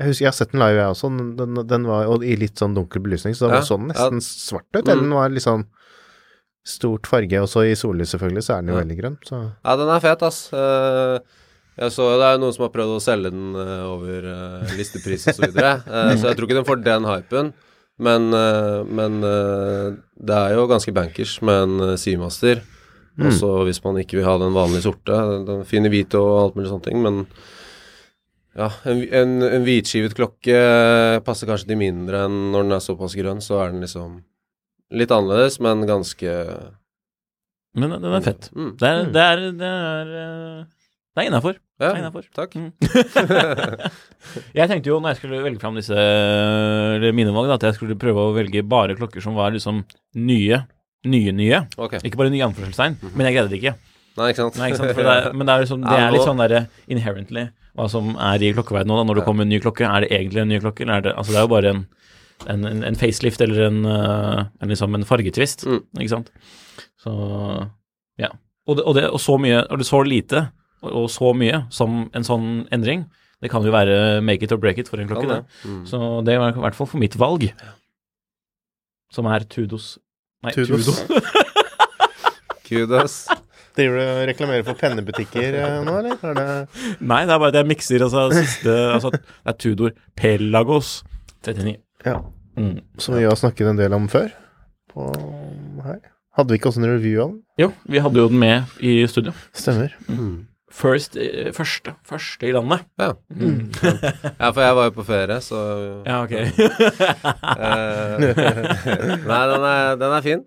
Jeg 0.00 0.12
husker 0.14 0.24
jeg 0.24 0.30
har 0.30 0.36
sett 0.38 0.54
den 0.54 0.62
live, 0.62 0.78
jeg 0.78 0.94
også. 0.94 1.10
Den, 1.12 1.34
den, 1.36 1.58
den 1.68 1.82
var 1.90 2.06
og 2.08 2.22
i 2.24 2.32
litt 2.40 2.56
sånn 2.56 2.72
dunkel 2.72 3.02
belysning, 3.04 3.34
så 3.36 3.50
den 3.50 3.58
Ja, 3.58 3.66
så 3.66 3.76
den 3.76 3.90
nesten 3.90 4.22
svart 4.24 4.64
ut. 4.70 4.78
Mm. 4.78 4.86
Eller 4.94 5.02
den 5.02 5.12
var 5.12 5.34
litt 5.34 5.44
sånn 5.44 5.66
stort 6.66 7.06
farge, 7.08 7.40
og 7.40 7.48
så 7.48 7.64
i 7.70 7.76
sollys 7.78 8.12
selvfølgelig, 8.14 8.42
så 8.46 8.56
er 8.56 8.60
den 8.64 8.72
jo 8.72 8.78
Ja. 8.78 8.82
veldig 8.84 8.98
grønn. 9.00 9.16
Så 9.26 9.38
Ja, 9.64 9.76
den 9.76 9.88
er 9.88 10.00
fet, 10.00 10.22
ass. 10.22 10.52
Eh, 10.52 11.18
jeg 11.80 11.90
så 11.94 12.18
det 12.20 12.26
er 12.28 12.38
noen 12.38 12.52
som 12.52 12.64
har 12.66 12.72
prøvd 12.74 12.96
å 12.98 13.00
selge 13.00 13.30
den 13.30 13.54
eh, 13.56 13.84
over 13.88 14.26
uh, 14.28 14.76
listepris 14.76 15.26
og 15.28 15.34
så 15.38 15.46
videre, 15.48 15.82
Eh, 15.88 16.16
så 16.16 16.28
jeg 16.28 16.36
tror 16.36 16.46
ikke 16.48 16.58
den 16.60 16.68
får 16.68 16.84
den 16.84 17.04
hypen. 17.08 17.52
Men, 18.00 18.32
eh, 18.32 18.82
men 18.84 19.22
eh, 19.24 19.96
det 20.20 20.36
er 20.36 20.54
jo 20.56 20.66
ganske 20.68 20.92
bankers 20.92 21.40
med 21.42 21.62
en 21.62 21.96
Seamaster. 22.00 22.62
Mm. 23.18 23.26
Også 23.28 23.64
hvis 23.66 23.82
man 23.84 23.96
ikke 24.00 24.16
vil 24.20 24.24
ha 24.24 24.38
den 24.38 24.54
vanlige 24.56 24.86
sorte. 24.86 25.12
Den 25.44 25.64
fine 25.64 25.66
fin 25.68 25.86
i 25.86 25.90
hvit 25.92 26.14
og 26.14 26.28
alt 26.40 26.54
mulig 26.56 26.70
sånne 26.70 26.86
ting, 26.86 27.02
men 27.02 27.26
ja, 28.56 28.70
en, 28.88 29.02
en, 29.12 29.42
en 29.46 29.64
hvitskivet 29.64 30.14
klokke 30.16 30.56
passer 31.24 31.46
kanskje 31.46 31.68
til 31.70 31.78
mindre 31.80 32.24
enn 32.26 32.50
når 32.52 32.64
den 32.66 32.72
er 32.76 32.82
såpass 32.84 33.14
grønn, 33.16 33.40
så 33.44 33.60
er 33.62 33.72
den 33.72 33.84
liksom 33.84 34.22
litt 34.90 35.14
annerledes, 35.14 35.60
men 35.62 35.86
ganske 35.88 36.34
Men 37.78 37.94
den 37.94 38.14
er 38.16 38.24
fett. 38.24 38.50
Mm. 38.54 38.70
Det 38.78 38.88
er 38.88 39.02
Det 39.14 39.24
er, 39.24 39.42
det 39.60 39.70
er, 39.70 40.14
eh, 40.20 40.64
det 41.10 41.22
er 41.22 41.28
innafor. 41.28 41.58
Ja, 41.80 41.92
er 41.92 42.00
innafor. 42.02 42.26
takk. 42.34 42.54
Mm. 42.54 42.72
jeg 44.58 44.68
tenkte 44.70 44.90
jo 44.90 44.98
når 45.00 45.14
jeg 45.14 45.20
skulle 45.20 45.42
velge 45.44 45.62
fram 45.62 45.78
disse 45.78 45.94
eller 45.96 47.14
mine 47.16 47.34
valg, 47.34 47.48
da, 47.50 47.58
at 47.58 47.68
jeg 47.70 47.78
skulle 47.78 47.98
prøve 47.98 48.26
å 48.28 48.34
velge 48.36 48.62
bare 48.66 48.98
klokker 48.98 49.24
som 49.24 49.38
var 49.38 49.54
liksom 49.54 49.84
nye. 50.14 50.64
Nye, 51.06 51.32
nye. 51.32 51.62
Okay. 51.80 52.02
Ikke 52.04 52.20
bare 52.20 52.32
nye 52.34 52.44
anførselstegn, 52.50 52.98
men 53.14 53.26
jeg 53.26 53.38
greide 53.38 53.50
det 53.50 53.62
ikke. 53.62 53.76
Nei, 54.18 54.32
ikke 54.32 54.42
sant? 54.42 54.58
Nei, 54.60 54.68
ikke 54.68 54.82
sant? 54.82 54.92
For 54.92 55.06
det 55.06 55.16
er, 55.16 55.32
men 55.32 55.48
det 55.48 55.54
er, 55.54 55.64
liksom, 55.64 55.86
det 55.86 55.96
er 55.96 56.12
litt 56.12 56.26
sånn 56.26 56.42
derre 56.42 56.66
inherently 56.90 57.46
hva 57.78 57.86
som 57.90 58.14
er 58.18 58.42
i 58.42 58.52
klokkeverdenen 58.54 58.92
nå, 58.92 59.00
da. 59.00 59.06
Når 59.08 59.20
det 59.20 59.26
kommer 59.26 59.46
en 59.46 59.52
ny 59.52 59.60
klokke, 59.62 59.86
er 59.86 60.04
det 60.04 60.10
egentlig 60.16 60.42
en 60.42 60.50
ny 60.52 60.60
klokke, 60.62 60.84
eller 60.84 60.98
er 60.98 61.06
det 61.06 61.14
Altså, 61.16 61.34
det 61.34 61.40
er 61.40 61.46
jo 61.46 61.52
bare 61.54 61.72
en, 61.74 61.82
en, 62.48 62.64
en, 62.64 62.96
facelift 62.96 63.40
eller 63.44 63.66
en, 63.66 63.84
eh, 63.84 64.44
en 64.62 64.68
liksom 64.72 64.94
en 64.94 65.04
fargetvist, 65.04 65.66
Mm. 65.66 65.82
ikke 66.00 66.08
sant. 66.14 66.30
Så 67.02 67.12
ja. 68.18 68.30
Og, 68.66 68.76
det, 68.76 68.84
og, 68.84 68.94
det, 68.94 69.10
og 69.10 69.20
så 69.20 69.36
mye, 69.40 69.64
og 69.66 69.78
det 69.78 69.86
så 69.86 70.02
lite, 70.02 70.50
og, 70.82 70.92
og 71.02 71.10
så 71.10 71.32
mye 71.36 71.64
som 71.70 72.10
en 72.14 72.24
sånn 72.24 72.66
endring, 72.72 73.06
det 73.40 73.50
kan 73.50 73.64
jo 73.64 73.72
være 73.72 74.20
make 74.22 74.44
it 74.44 74.52
or 74.52 74.60
break 74.60 74.78
it 74.78 74.88
for 74.88 75.00
en 75.00 75.08
klokke, 75.08 75.26
ja, 75.28 75.40
det. 75.40 75.44
det. 75.64 75.70
Mm. 75.70 75.84
Så 75.88 76.24
det 76.24 76.38
var 76.38 76.56
i 76.56 76.64
hvert 76.66 76.76
fall 76.76 76.90
for 76.90 77.00
mitt 77.00 77.16
valg, 77.18 77.48
som 79.12 79.26
er 79.26 79.44
Tudos 79.48 79.98
Nei, 80.40 80.52
Tudos. 80.56 80.86
Tudo. 81.04 81.20
Kudos. 82.64 83.26
Driver 83.76 83.96
du 83.98 84.02
og 84.02 84.22
reklamerer 84.30 84.64
for 84.66 84.78
pennebutikker 84.78 85.56
eh, 85.60 85.76
nå, 85.86 85.92
eller? 86.00 86.16
Er 86.26 86.38
det 86.38 86.46
Nei, 87.06 87.20
det 87.28 87.34
er 87.34 87.38
bare 87.38 87.52
at 87.52 87.58
jeg 87.60 87.68
mikser 87.70 88.02
altså, 88.02 88.24
siste 88.34 88.72
altså, 88.96 89.12
Det 89.14 89.20
er 89.46 89.56
Tudor 89.62 89.92
Pelagos 90.18 91.04
39. 91.46 91.76
Ja. 92.06 92.20
Mm. 92.56 92.80
Som 92.98 93.14
vi 93.16 93.24
har 93.24 93.36
snakket 93.38 93.66
en 93.70 93.78
del 93.80 93.92
om 93.96 94.08
før? 94.10 94.30
På 94.92 95.10
her? 95.84 96.00
Hadde 96.36 96.52
vi 96.54 96.58
ikke 96.60 96.70
også 96.70 96.80
en 96.82 96.90
review 96.92 97.22
av 97.22 97.28
den? 97.32 97.40
Jo, 97.60 97.68
vi 97.90 97.98
hadde 98.02 98.18
jo 98.22 98.28
den 98.30 98.38
med 98.40 98.64
i 98.80 99.00
studio. 99.10 99.32
Stemmer. 99.56 99.92
Mm. 100.08 100.46
First, 100.70 101.16
eh, 101.18 101.48
første, 101.52 101.96
første 102.06 102.46
i 102.46 102.52
landet. 102.54 102.84
Ja. 103.00 103.12
Mm. 103.34 103.72
ja, 103.82 104.50
for 104.54 104.60
jeg 104.62 104.76
var 104.78 104.84
jo 104.86 104.94
på 105.00 105.06
ferie, 105.08 105.40
så 105.42 105.58
Ja, 106.06 106.20
ok. 106.22 106.34
eh, 107.64 108.20
Nei, 109.26 109.40
den 109.50 109.66
er, 109.66 109.96
den 110.00 110.14
er 110.14 110.22
fin. 110.24 110.44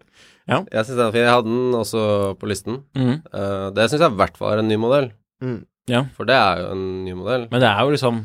Ja. 0.48 0.62
Jeg 0.72 0.86
syns 0.88 0.98
den 0.98 1.06
er 1.08 1.12
fin. 1.16 1.26
Jeg 1.26 1.34
hadde 1.36 1.52
den 1.52 1.76
også 1.80 2.06
på 2.40 2.50
listen. 2.52 2.82
mm. 2.96 3.14
Uh, 3.34 3.68
det 3.76 3.90
syns 3.92 4.02
jeg 4.04 4.12
i 4.12 4.20
hvert 4.20 4.38
fall 4.40 4.56
er 4.56 4.64
en 4.64 4.72
ny 4.72 4.80
modell. 4.80 5.12
Mm. 5.44 5.62
Ja, 5.92 6.06
For 6.16 6.24
det 6.28 6.36
er 6.39 6.62
jo 6.63 6.70
en 6.78 6.84
ny 7.04 7.12
modell. 7.20 7.48
men 7.52 7.60
det 7.60 7.68
er 7.68 7.82
jo 7.84 7.92
liksom 7.92 8.22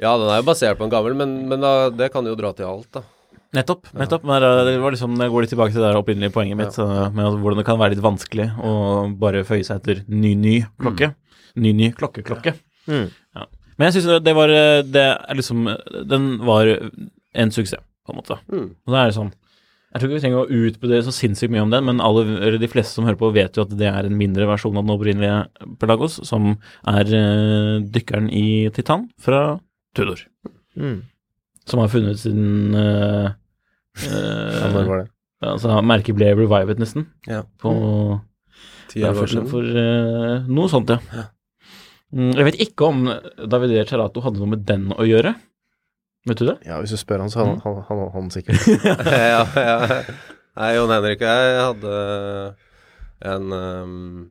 Ja, 0.00 0.14
den 0.20 0.28
er 0.32 0.40
jo 0.42 0.46
basert 0.48 0.78
på 0.78 0.84
en 0.86 0.92
gammel, 0.92 1.14
men, 1.18 1.36
men 1.50 1.60
da, 1.64 1.90
det 1.90 2.10
kan 2.14 2.26
jo 2.28 2.34
dra 2.38 2.52
til 2.56 2.68
alt, 2.68 2.88
da. 2.92 3.02
Nettopp. 3.56 3.86
nettopp. 3.96 4.24
Men 4.26 4.42
det 4.42 4.48
er- 4.74 4.80
var 4.82 4.92
liksom, 4.92 5.16
jeg 5.22 5.30
går 5.32 5.44
litt 5.44 5.50
tilbake 5.54 5.72
til 5.72 5.80
det 5.84 5.94
opprinnelige 5.96 6.32
poenget 6.34 6.58
mitt, 6.58 6.76
ja. 6.76 7.08
med 7.08 7.24
at 7.24 7.38
hvordan 7.40 7.60
det 7.62 7.66
kan 7.68 7.78
være 7.80 7.94
litt 7.94 8.04
vanskelig 8.04 8.48
å 8.60 8.72
bare 9.16 9.44
føye 9.48 9.64
seg 9.64 9.80
etter 9.80 10.02
ny, 10.08 10.34
ny 10.34 10.56
klokke. 10.82 11.14
Ny, 11.56 11.72
ny 11.72 11.90
klokke-klokke. 11.96 12.52
Mm. 12.90 13.08
Ja. 13.36 13.46
Men 13.78 13.88
jeg 13.90 13.96
syns 14.02 14.22
det 14.24 14.32
var 14.36 14.48
eh, 14.52 14.82
Det 14.86 15.02
er 15.02 15.34
liksom 15.36 15.64
Den 16.08 16.26
var 16.46 16.68
en 16.68 17.50
suksess, 17.50 17.80
på 18.06 18.12
en 18.12 18.20
måte. 18.20 18.36
Mm. 18.52 18.68
Og 18.86 18.92
det 18.94 19.00
er 19.00 19.10
sånn 19.16 19.32
Jeg 19.32 19.98
tror 20.00 20.06
ikke 20.10 20.14
vi 20.18 20.22
trenger 20.22 20.42
å 20.44 20.60
utbrodere 20.68 21.06
så 21.06 21.14
sinnssykt 21.16 21.50
mye 21.52 21.64
om 21.64 21.72
den, 21.72 21.84
men 21.88 22.00
alle, 22.04 22.58
de 22.60 22.68
fleste 22.68 22.92
som 22.94 23.04
hører 23.08 23.18
på, 23.18 23.32
vet 23.34 23.56
jo 23.56 23.64
at 23.64 23.72
det 23.76 23.88
er 23.88 24.04
en 24.06 24.16
mindre 24.18 24.46
versjon 24.46 24.76
av 24.76 24.84
den 24.84 24.92
opprinnelige 24.92 25.76
Pelagos, 25.80 26.20
som 26.28 26.58
er 26.86 27.08
eh, 27.16 27.80
dykkeren 27.80 28.28
i 28.30 28.68
titan 28.76 29.08
fra 29.18 29.58
Tudor. 29.96 30.22
Mm. 30.76 31.00
Som 31.66 31.82
har 31.82 31.90
funnet 31.92 32.20
sin 32.20 32.74
uh, 32.76 33.32
Ja, 34.06 34.70
når 34.70 34.90
var 34.90 35.02
det? 35.02 35.10
Altså, 35.46 35.80
merket 35.84 36.16
ble 36.16 36.30
revivet 36.32 36.80
nesten. 36.80 37.10
Ja. 37.28 37.42
På 37.60 37.72
Ti 38.90 39.02
år 39.04 39.26
siden. 39.26 39.48
for 39.50 39.64
uh, 39.64 40.46
noe 40.48 40.70
sånt, 40.72 40.92
ja. 40.92 41.26
Mm, 42.14 42.30
jeg 42.38 42.46
vet 42.46 42.60
ikke 42.62 42.88
om 42.88 43.02
Davide 43.50 43.84
Cerato 43.88 44.22
hadde 44.24 44.40
noe 44.40 44.54
med 44.54 44.64
den 44.68 44.88
å 44.94 45.04
gjøre. 45.04 45.34
Vet 46.26 46.40
du 46.40 46.46
det? 46.48 46.56
Ja, 46.66 46.78
hvis 46.82 46.94
du 46.94 46.98
spør 46.98 47.22
han, 47.22 47.30
så 47.30 47.44
han, 47.44 47.58
han, 47.62 47.82
han, 47.88 48.04
han 48.14 48.30
sikkert. 48.34 48.64
ja, 49.34 49.42
ja. 49.44 49.76
Nei, 50.56 50.70
Jon 50.78 50.94
Henrik 50.94 51.20
og 51.20 51.28
jeg 51.28 51.58
hadde 51.60 51.96
en, 53.28 53.52
um, 53.52 54.22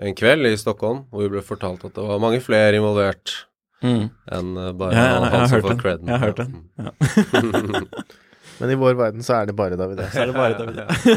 en 0.00 0.16
kveld 0.16 0.48
i 0.48 0.56
Stockholm 0.58 1.04
hvor 1.12 1.26
vi 1.26 1.34
ble 1.34 1.42
fortalt 1.44 1.84
at 1.84 1.98
det 1.98 2.06
var 2.08 2.22
mange 2.22 2.40
flere 2.42 2.78
involvert 2.80 3.44
Mm. 3.84 4.04
enn 4.32 4.50
uh, 4.56 4.70
bare 4.80 4.92
Ja, 4.96 5.04
ja, 5.04 5.30
han 5.34 5.48
som 5.50 5.60
får 5.60 5.68
den. 5.74 5.80
creden. 5.84 6.08
Jeg 6.08 6.18
har 6.18 6.26
hørt 6.26 6.40
den. 6.40 6.52
Ja. 6.80 6.90
Men 8.60 8.70
i 8.70 8.76
vår 8.78 8.94
verden 8.94 9.22
så 9.26 9.34
er 9.40 9.48
det 9.50 9.54
bare 9.58 9.74
David. 9.76 9.98
Så 10.12 10.20
er 10.22 10.26
det 10.30 10.34
bare 10.36 10.54
David 10.54 10.76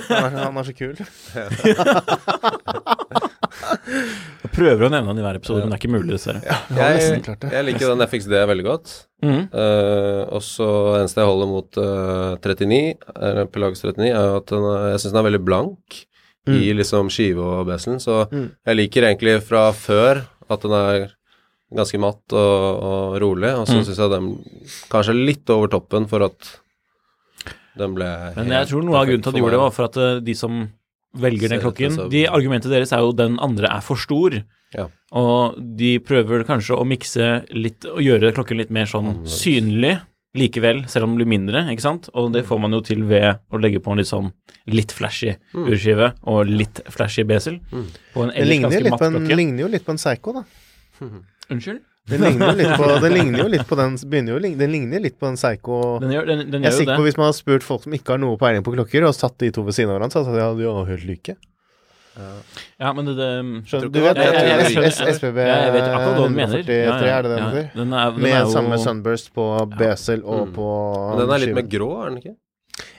Han 0.10 0.26
er, 0.26 0.38
han 0.42 0.58
er 0.58 0.66
så 0.66 0.74
kul. 0.74 0.96
Jeg 3.58 4.52
prøver 4.54 4.88
å 4.88 4.90
nevne 4.92 5.12
han 5.12 5.20
i 5.20 5.24
hver 5.26 5.38
episode, 5.40 5.62
men 5.64 5.72
det 5.72 5.78
er 5.78 5.82
ikke 5.82 5.92
mulig, 5.94 6.12
dessverre. 6.16 6.42
Jeg, 6.78 7.22
jeg 7.52 7.66
liker 7.68 7.92
den 7.92 8.04
FXD 8.10 8.34
veldig 8.50 8.66
godt. 8.66 8.94
Mm. 9.26 9.44
Uh, 9.54 10.24
og 10.34 10.42
så 10.46 10.68
eneste 11.00 11.22
jeg 11.22 11.30
holder 11.30 11.50
mot 11.52 11.80
uh, 11.82 12.38
39, 12.42 12.80
eller 13.18 13.50
Pelagus 13.54 13.84
39, 13.86 14.10
er 14.12 14.38
at 14.40 14.54
den 14.54 14.68
jeg 14.94 15.02
syns 15.04 15.14
den 15.14 15.22
er 15.22 15.28
veldig 15.30 15.44
blank 15.48 16.00
i 16.48 16.70
liksom 16.78 17.10
skive 17.12 17.44
og 17.44 17.66
beselen. 17.68 18.00
Så 18.00 18.22
Mm. 18.32 18.46
jeg 18.66 18.78
liker 18.80 19.04
egentlig 19.10 19.34
fra 19.44 19.66
før 19.76 20.22
at 20.50 20.62
den 20.64 20.72
er 20.78 21.10
ganske 21.76 22.00
matt 22.00 22.34
og, 22.34 22.84
og 22.88 23.18
rolig, 23.22 23.52
og 23.60 23.68
så 23.68 23.76
Mm. 23.78 23.84
syns 23.84 23.98
jeg 24.00 24.10
den 24.14 24.28
kanskje 24.90 25.16
litt 25.26 25.50
over 25.50 25.68
toppen 25.68 26.08
for 26.08 26.24
at 26.24 26.60
den 27.78 27.94
ble 27.94 28.08
Men 28.36 28.48
jeg 28.56 28.68
tror 28.72 28.84
noe 28.88 28.98
av 29.02 29.06
grunnen 29.08 29.22
til 29.24 29.30
at 29.30 29.36
de 29.36 29.42
gjorde 29.44 29.58
det, 29.58 29.64
var 29.66 29.72
for 29.76 29.86
at 29.86 29.98
eh, 29.98 30.20
de 30.26 30.34
som 30.36 30.62
velger 31.18 31.50
den 31.50 31.60
klokken 31.62 31.92
så... 31.96 32.10
de 32.10 32.26
Argumentet 32.28 32.72
deres 32.72 32.92
er 32.94 33.00
jo 33.06 33.12
den 33.14 33.38
andre 33.44 33.68
er 33.70 33.82
for 33.86 33.96
stor. 34.00 34.40
Ja. 34.76 34.88
Og 35.16 35.56
de 35.78 35.98
prøver 36.04 36.44
kanskje 36.48 36.76
å 36.78 36.86
mikse 36.88 37.46
litt 37.56 37.86
og 37.86 38.02
gjøre 38.04 38.34
klokken 38.36 38.58
litt 38.60 38.72
mer 38.74 38.86
sånn 38.90 39.26
synlig 39.30 40.00
likevel, 40.38 40.84
selv 40.92 41.08
om 41.08 41.14
den 41.16 41.22
blir 41.22 41.30
mindre, 41.32 41.64
ikke 41.72 41.82
sant? 41.86 42.10
Og 42.14 42.32
det 42.36 42.44
får 42.46 42.60
man 42.62 42.72
jo 42.76 42.82
til 42.86 43.02
ved 43.10 43.40
å 43.50 43.58
legge 43.62 43.80
på 43.82 43.92
en 43.94 43.98
litt 44.02 44.10
sånn 44.10 44.32
litt 44.68 44.92
flashy 44.94 45.36
Mm. 45.56 45.70
urskive 45.72 46.10
og 46.28 46.46
litt 46.52 46.82
flashy 46.94 47.24
besel 47.26 47.60
Mm. 47.72 47.88
på 48.14 48.24
en 48.24 48.32
ellers 48.36 48.62
ganske 48.68 48.90
matt 48.92 49.00
klokke 49.02 49.28
Det 49.28 49.38
ligner 49.40 49.60
jo 49.66 49.68
litt 49.72 49.86
på 49.86 49.92
en 49.96 49.98
Seigo, 49.98 50.34
da. 50.34 50.44
Unnskyld? 51.54 51.84
Den 52.08 52.24
ligner 52.24 52.56
litt 52.56 52.72
på, 52.80 52.88
den 53.04 53.14
ligner 53.18 53.42
jo 53.44 53.48
litt 53.52 53.68
på 53.68 53.76
den 53.76 53.98
begynner 54.08 54.38
jo, 54.38 54.40
Den 54.62 54.72
ligner 54.72 55.04
litt 55.04 55.18
på 55.20 55.28
Den 55.28 56.14
gjør, 56.16 56.30
den, 56.30 56.46
den 56.52 56.64
Jeg 56.64 56.72
er 56.72 56.78
sikker 56.78 56.96
på 56.96 57.04
hvis 57.08 57.20
man 57.20 57.28
har 57.30 57.36
spurt 57.36 57.66
folk 57.68 57.84
som 57.84 57.96
ikke 57.98 58.16
har 58.16 58.22
noe 58.24 58.40
peiling 58.40 58.64
på 58.64 58.72
klokker, 58.78 59.04
og 59.08 59.16
satt 59.16 59.36
de 59.44 59.52
to 59.52 59.66
ved 59.68 59.76
siden 59.76 59.92
av 59.92 59.98
hverandre, 60.00 60.24
så 60.24 60.32
hadde 60.32 60.56
de 60.64 60.88
helt 60.94 61.08
like. 61.10 61.36
Ja, 62.18 62.94
men 62.98 63.06
det, 63.06 63.14
det 63.18 63.28
Skjønner 63.70 63.92
du? 63.94 64.00
vet 64.02 64.98
SPB 65.18 65.38
ja, 65.44 65.58
jeg 65.68 65.74
vet 65.76 65.84
akkurat 65.86 66.18
hva 66.18 66.24
du 66.24 66.34
mener. 66.34 66.64
143, 66.64 66.78
Ja, 66.80 66.96
ja, 66.98 67.18
er 67.18 67.28
det 67.28 67.32
den 67.34 67.44
heter? 67.46 67.68
Er, 67.84 68.18
Med 68.18 68.32
er 68.32 68.40
jo, 68.40 68.54
samme 68.56 68.80
sunburst 68.82 69.30
på 69.36 69.46
besel 69.78 70.24
og 70.24 70.48
Mm. 70.48 70.54
på 70.56 70.68
den 71.20 71.32
er 71.36 71.44
litt 71.44 71.56
mer 71.58 71.68
grå, 71.70 71.90
er 72.02 72.10
den 72.10 72.18
ikke? 72.24 72.36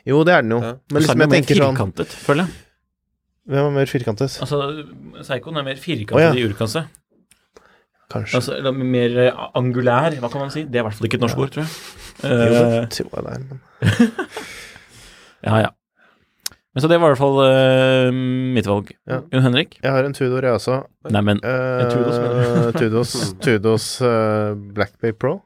Jo, 0.06 0.22
det 0.26 0.34
er 0.36 0.42
den 0.46 0.54
jo. 0.54 0.60
Men 0.60 1.02
liksom 1.02 1.24
jeg 1.24 1.32
tenker 1.34 1.60
sånn 1.62 1.74
firkantet, 1.74 2.14
føler 2.28 2.46
jeg. 2.46 2.64
Hvem 3.48 3.64
er 3.64 3.74
mer 3.78 3.88
firkantet? 3.90 4.38
Altså, 4.44 4.58
Psychoen 5.22 5.56
er 5.56 5.66
mer 5.66 5.78
firkantet 5.80 6.26
ja. 6.26 6.32
i 6.36 6.46
urkantet. 6.46 6.97
Kanskje. 8.08 8.38
Altså, 8.38 8.54
eller 8.56 8.72
mer 8.72 9.16
eh, 9.26 9.40
angulær, 9.58 10.14
hva 10.22 10.30
kan 10.32 10.40
man 10.46 10.52
si? 10.52 10.62
Det 10.64 10.80
er 10.80 10.84
i 10.84 10.86
hvert 10.86 10.96
fall 10.96 11.08
ikke 11.10 11.18
et 11.18 11.24
norsk 11.26 11.42
ord, 11.44 11.50
tror 11.52 11.66
jeg. 11.66 11.72
jo, 12.24 12.28
Eh, 12.28 12.38
det 12.88 13.26
er. 13.30 13.42
Men... 13.44 13.60
ja, 15.46 15.58
ja. 15.66 15.68
Men 16.74 16.82
så 16.82 16.88
det 16.90 16.98
var 17.00 17.10
i 17.10 17.14
hvert 17.14 17.20
fall 17.20 17.38
uh, 17.42 18.16
mitt 18.54 18.66
valg. 18.68 18.90
Ja. 19.08 19.20
Jon 19.32 19.44
Henrik? 19.44 19.78
Jeg 19.82 19.92
har 19.92 20.06
en 20.06 20.14
Tudor, 20.16 20.44
jeg 20.46 20.56
også. 20.56 20.80
Nei, 21.10 21.22
men 21.26 21.40
Uh, 21.44 21.84
Tudos, 21.92 22.18
mener 22.22 22.72
Tudos, 22.78 23.14
Tudos 23.44 23.86
uh, 24.02 24.56
Black 24.74 24.96
Bay 25.02 25.12
Pro. 25.12 25.40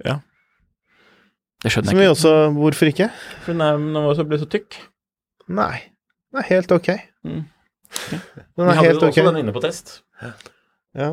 det 0.00 1.72
skjønner 1.72 1.90
Som 1.90 1.98
jeg 1.98 2.06
vi 2.06 2.10
også 2.10 2.34
Hvorfor 2.56 2.90
ikke? 2.92 3.10
For 3.44 3.52
den 3.52 3.64
er, 3.66 3.80
den 3.80 3.98
var 4.08 4.14
så, 4.16 4.26
ble 4.28 4.38
så 4.40 4.48
tykk. 4.50 4.78
Nei. 5.50 5.80
Den 6.30 6.42
er 6.44 6.48
helt 6.52 6.72
ok. 6.72 6.92
Mm. 7.26 7.42
Den 8.10 8.20
Vi 8.56 8.62
er 8.62 8.70
hadde 8.70 8.86
helt 8.86 9.02
jo 9.02 9.08
ok. 9.08 9.16
også 9.16 9.26
den 9.32 9.42
inne 9.42 9.52
på 9.56 9.64
test. 9.64 10.00
Ja. 10.96 11.10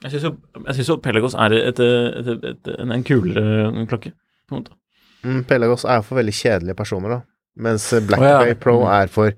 Jeg 0.00 0.14
syns 0.14 0.24
jo, 0.24 0.32
synes 0.72 0.88
jo 0.88 0.96
Pelagos 1.04 1.34
er 1.36 1.52
et, 1.58 1.80
et, 1.84 2.28
et, 2.32 2.44
et, 2.54 2.70
en, 2.80 2.92
en 2.94 3.02
kulere 3.04 3.86
klokke. 3.90 4.12
På 4.48 4.56
en 4.56 4.62
måte. 4.62 4.76
Mm, 5.26 5.42
Pelagos 5.50 5.84
er 5.84 6.00
for 6.06 6.16
veldig 6.20 6.32
kjedelige 6.32 6.78
personer, 6.78 7.18
da. 7.18 7.20
Mens 7.60 7.84
eh, 7.92 8.00
Black 8.06 8.22
Å, 8.22 8.30
ja. 8.30 8.38
Bay 8.44 8.54
Pro 8.56 8.78
Mm. 8.80 8.92
er 8.96 9.10
for 9.12 9.34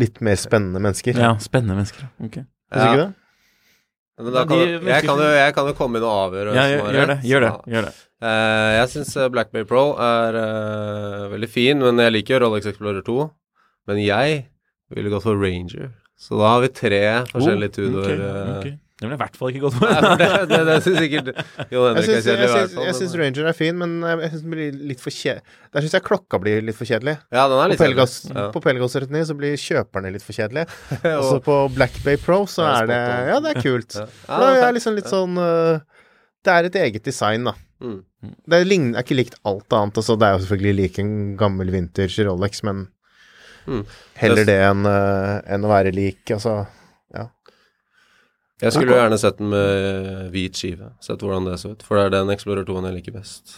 litt 0.00 0.22
mer 0.24 0.38
spennende 0.40 0.80
mennesker. 0.80 1.18
Ja, 1.20 1.34
spennende 1.42 1.76
mennesker. 1.76 2.06
Ok. 2.24 2.38
Syns 2.40 2.80
ja. 2.80 2.86
ikke 2.88 3.02
det? 3.02 3.10
Men 4.22 4.34
da 4.36 4.42
kan, 4.46 4.60
jeg, 4.62 5.02
kan 5.04 5.18
jo, 5.18 5.28
jeg 5.34 5.54
kan 5.56 5.68
jo 5.68 5.72
komme 5.76 5.98
inn 5.98 6.04
og 6.06 6.12
avgjøre 6.28 6.52
Ja, 6.54 6.64
gjør, 6.70 6.88
gjør 6.94 7.08
det. 7.10 7.16
Gjør 7.26 7.44
det. 7.44 7.52
Gjør 7.74 7.86
det. 7.88 7.92
Uh, 8.22 8.68
jeg 8.76 8.90
syns 8.92 9.12
Black 9.34 9.50
Bay 9.52 9.64
Pro 9.66 9.82
er 9.98 10.36
uh, 10.38 11.22
veldig 11.32 11.48
fin, 11.50 11.80
men 11.82 11.98
jeg 12.04 12.14
liker 12.14 12.44
Rolex 12.44 12.68
Explorer 12.70 13.02
2. 13.04 13.16
Men 13.90 13.98
jeg 14.04 14.36
ville 14.94 15.10
gått 15.12 15.24
for 15.26 15.40
Ranger. 15.40 15.90
Så 16.22 16.38
da 16.38 16.52
har 16.54 16.62
vi 16.62 16.70
tre 16.76 17.02
forskjellige 17.32 17.74
Tudor 17.80 18.04
Oh, 18.04 18.12
Ok, 18.12 18.22
okay, 18.22 18.72
ok. 18.76 18.78
Det 19.02 19.08
ville 19.08 19.16
i 19.18 19.20
hvert 19.24 19.36
fall 19.40 19.50
ikke 19.50 19.62
gått 19.64 19.76
Nei, 19.82 19.94
for 20.04 20.20
det, 20.20 20.28
det, 20.52 20.58
det 20.68 20.74
syns 20.84 20.98
sikkert 21.02 21.30
Jon 21.32 21.40
Jeg 21.42 21.80
Henrik 21.82 21.98
er 21.98 22.06
syns, 22.06 22.26
kjedelig. 22.28 22.44
jeg, 22.46 22.68
syns, 22.70 22.76
jeg 22.86 22.96
syns 23.00 23.16
Ranger 23.18 23.48
er 23.50 23.56
fin, 23.58 23.80
men 23.80 23.96
jeg 24.06 24.30
syns 24.30 24.44
den 24.44 24.52
blir 24.54 24.76
litt 24.92 25.02
for 25.02 25.16
kjedelig. 25.16 25.56
Der 25.74 25.84
syns 25.86 25.96
jeg 25.98 26.04
klokka 26.06 26.38
blir 26.44 26.62
litt 26.68 26.78
for 26.78 26.86
kjedelig. 26.92 27.16
Ja, 27.34 27.48
den 27.50 27.58
er 27.64 27.72
litt 27.72 27.82
på 28.54 28.62
Pelagos 28.62 28.94
39 29.00 29.24
så 29.32 29.36
blir 29.42 29.58
kjøperne 29.64 30.12
litt 30.14 30.22
for 30.26 30.38
kjedelige. 30.38 30.70
Ja. 31.02 31.16
Og 31.20 31.26
så 31.32 31.40
på 31.48 31.58
Black 31.74 31.98
Bay 32.06 32.20
Pro 32.22 32.44
så 32.46 32.62
er 32.68 32.86
er 32.86 32.92
det. 32.92 33.00
Ja, 33.32 33.40
det 33.48 33.52
er 33.56 33.60
kult. 33.66 33.98
Ja. 33.98 34.06
Ja, 34.30 34.38
det 34.54 34.64
er 34.70 34.78
liksom 34.78 34.96
litt 35.00 35.10
sånn 35.10 35.34
øh, 35.42 35.82
Det 36.46 36.54
er 36.54 36.70
et 36.70 36.78
eget 36.86 37.04
design, 37.10 37.50
da. 37.50 37.56
Mm. 37.82 37.98
Det 38.46 38.58
er, 38.60 38.64
lign- 38.70 38.92
er 38.94 39.02
ikke 39.02 39.18
likt 39.18 39.34
alt 39.48 39.74
annet. 39.74 39.98
Altså, 39.98 40.14
det 40.14 40.28
er 40.28 40.36
jo 40.38 40.44
selvfølgelig 40.46 40.74
lik 40.78 40.98
en 41.02 41.12
gammel 41.40 41.74
vintage 41.74 42.22
Rolex, 42.30 42.62
men 42.62 42.86
Mm. 43.62 43.84
heller 44.18 44.42
det 44.48 44.56
enn 44.58 44.86
øh, 44.90 45.36
enn 45.54 45.62
å 45.62 45.68
være 45.70 45.92
lik, 45.94 46.32
altså. 46.34 46.64
Jeg 48.62 48.74
skulle 48.76 48.94
gjerne 48.94 49.18
sett 49.18 49.38
den 49.40 49.50
med 49.50 50.30
hvit 50.34 50.58
skive. 50.58 50.92
Sett 51.02 51.22
hvordan 51.24 51.48
det 51.48 51.58
så 51.60 51.72
ut. 51.74 51.82
For 51.86 51.98
det 51.98 52.04
er 52.06 52.14
den 52.14 52.30
Explorer 52.34 52.66
2-en 52.68 52.88
jeg 52.88 52.98
liker 53.00 53.16
best. 53.16 53.56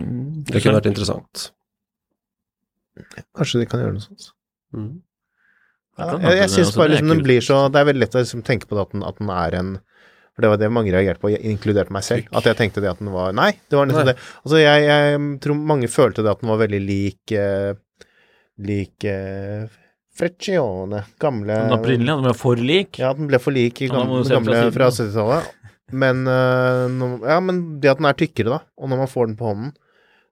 Mm, 0.00 0.42
Det 0.48 0.62
kunne 0.62 0.80
vært 0.80 0.90
interessant. 0.90 1.50
Kanskje 3.38 3.62
de 3.62 3.68
kan 3.70 3.82
gjøre 3.82 3.94
noe 3.96 4.04
sånt. 4.04 4.32
Mm. 4.76 4.92
Ja, 6.00 6.16
jeg 6.18 6.38
jeg 6.40 6.50
syns 6.54 6.74
bare 6.76 6.94
liksom 6.94 7.10
den 7.12 7.18
blir 7.20 7.44
så 7.44 7.56
Det 7.68 7.76
er 7.76 7.84
veldig 7.84 8.00
lett 8.00 8.14
å 8.16 8.20
liksom 8.22 8.40
tenke 8.46 8.64
på 8.64 8.78
det 8.78 8.86
at 8.86 8.94
den, 8.94 9.02
at 9.04 9.18
den 9.18 9.28
er 9.28 9.56
en 9.58 9.72
For 10.32 10.40
det 10.40 10.48
var 10.48 10.60
det 10.62 10.70
mange 10.72 10.94
reagerte 10.94 11.20
på, 11.20 11.28
inkludert 11.36 11.92
meg 11.92 12.06
selv. 12.06 12.30
At 12.32 12.48
jeg 12.48 12.56
tenkte 12.56 12.80
det 12.80 12.88
at 12.94 13.02
den 13.02 13.12
var 13.12 13.34
Nei, 13.36 13.50
det 13.68 13.76
var 13.76 13.88
nettopp 13.88 14.08
det. 14.08 14.16
Altså, 14.40 14.58
jeg, 14.62 14.86
jeg 14.88 15.20
tror 15.44 15.60
mange 15.72 15.92
følte 15.92 16.24
det 16.24 16.32
at 16.32 16.40
den 16.40 16.52
var 16.52 16.62
veldig 16.64 16.82
lik 16.88 17.36
uh, 17.36 17.74
Lik 18.62 19.04
eh, 19.08 19.68
Freccione. 20.14 21.04
Gamle 21.22 21.54
Den 21.64 21.72
opprinnelige, 21.78 22.16
den 22.20 22.28
var 22.28 22.36
for 22.36 22.56
lik. 22.60 22.98
Ja, 23.00 23.12
den 23.16 23.28
ble 23.30 23.38
for 23.40 23.54
lik 23.56 23.80
i 23.82 23.88
gamle, 23.88 24.22
fra 24.24 24.36
gamle 24.38 24.72
fra 24.74 24.90
70-tallet. 24.92 25.52
Men, 25.92 26.26
eh, 26.26 27.28
ja, 27.28 27.38
men 27.44 27.80
det 27.80 27.90
at 27.90 27.98
den 28.00 28.06
er 28.08 28.16
tykkere, 28.16 28.48
da, 28.54 28.58
og 28.78 28.88
når 28.92 29.00
man 29.02 29.10
får 29.12 29.26
den 29.28 29.36
på 29.36 29.48
hånden, 29.50 29.72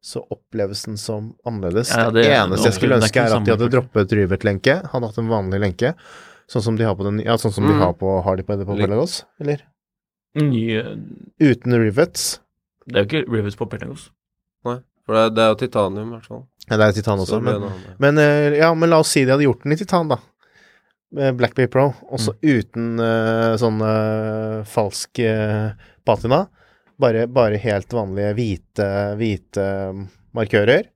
så 0.01 0.23
oppleves 0.33 0.85
den 0.87 0.97
som 0.97 1.35
annerledes. 1.45 1.91
Ja, 1.93 2.07
det, 2.11 2.23
det- 2.25 2.33
eneste 2.33 2.71
jeg 2.71 2.77
skulle 2.79 2.97
er 2.97 3.03
ønske, 3.03 3.21
er 3.21 3.35
at 3.37 3.45
de 3.45 3.53
hadde 3.53 3.69
droppet 3.73 4.13
Ryvert-lenke, 4.17 4.79
Hadde 4.93 5.07
hatt 5.11 5.19
en 5.21 5.29
vanlig 5.29 5.61
lenke. 5.61 5.95
Sånn 6.51 6.63
som 6.65 6.77
de 6.77 6.85
har 6.85 6.95
på 6.97 7.05
den 7.05 7.21
Ja, 7.21 7.37
sånn 7.37 7.53
som 7.53 7.67
de 7.67 7.73
Mm. 7.75 7.79
har 7.81 7.93
på 7.95 8.23
Har 8.25 8.37
de 8.37 8.43
på 8.43 8.57
det 8.59 8.67
Pelagos? 8.67 9.25
Eller? 9.41 9.61
Nye 10.35 10.83
Uten 11.41 11.73
rivets. 11.79 12.41
det 12.87 12.97
er 12.97 13.05
jo 13.05 13.09
ikke 13.09 13.31
rivets 13.37 13.57
på 13.57 13.69
Pelagos. 13.69 14.11
Nei, 14.65 14.79
for 15.07 15.15
det, 15.15 15.35
det 15.37 15.43
er 15.45 15.49
jo 15.55 15.55
titanium, 15.67 16.09
i 16.09 16.17
hvert 16.17 16.27
fall. 16.27 16.47
Ja, 16.69 16.77
det 16.77 16.87
er 16.91 16.93
titan 17.01 17.19
også, 17.23 17.41
men 17.43 17.63
en. 17.63 17.81
Men, 17.99 18.19
eh, 18.19 18.59
ja, 18.61 18.69
men 18.75 18.91
la 18.93 18.99
oss 19.03 19.11
si 19.15 19.25
de 19.25 19.33
hadde 19.33 19.47
gjort 19.47 19.63
den 19.65 19.73
i 19.73 19.81
titan, 19.81 20.09
da. 20.13 20.19
Blackbay 21.11 21.67
Pro. 21.67 21.89
Også 22.13 22.37
Mm. 22.37 22.61
uten 22.61 23.01
uh, 23.03 23.57
sånn 23.59 23.81
uh, 23.83 24.61
falsk 24.71 25.19
uh, 25.27 25.73
patina. 26.07 26.45
Bare, 27.01 27.25
bare 27.27 27.59
helt 27.59 27.91
vanlige 27.97 28.35
hvite, 28.37 28.87
hvite 29.19 29.65
markører. 30.37 30.87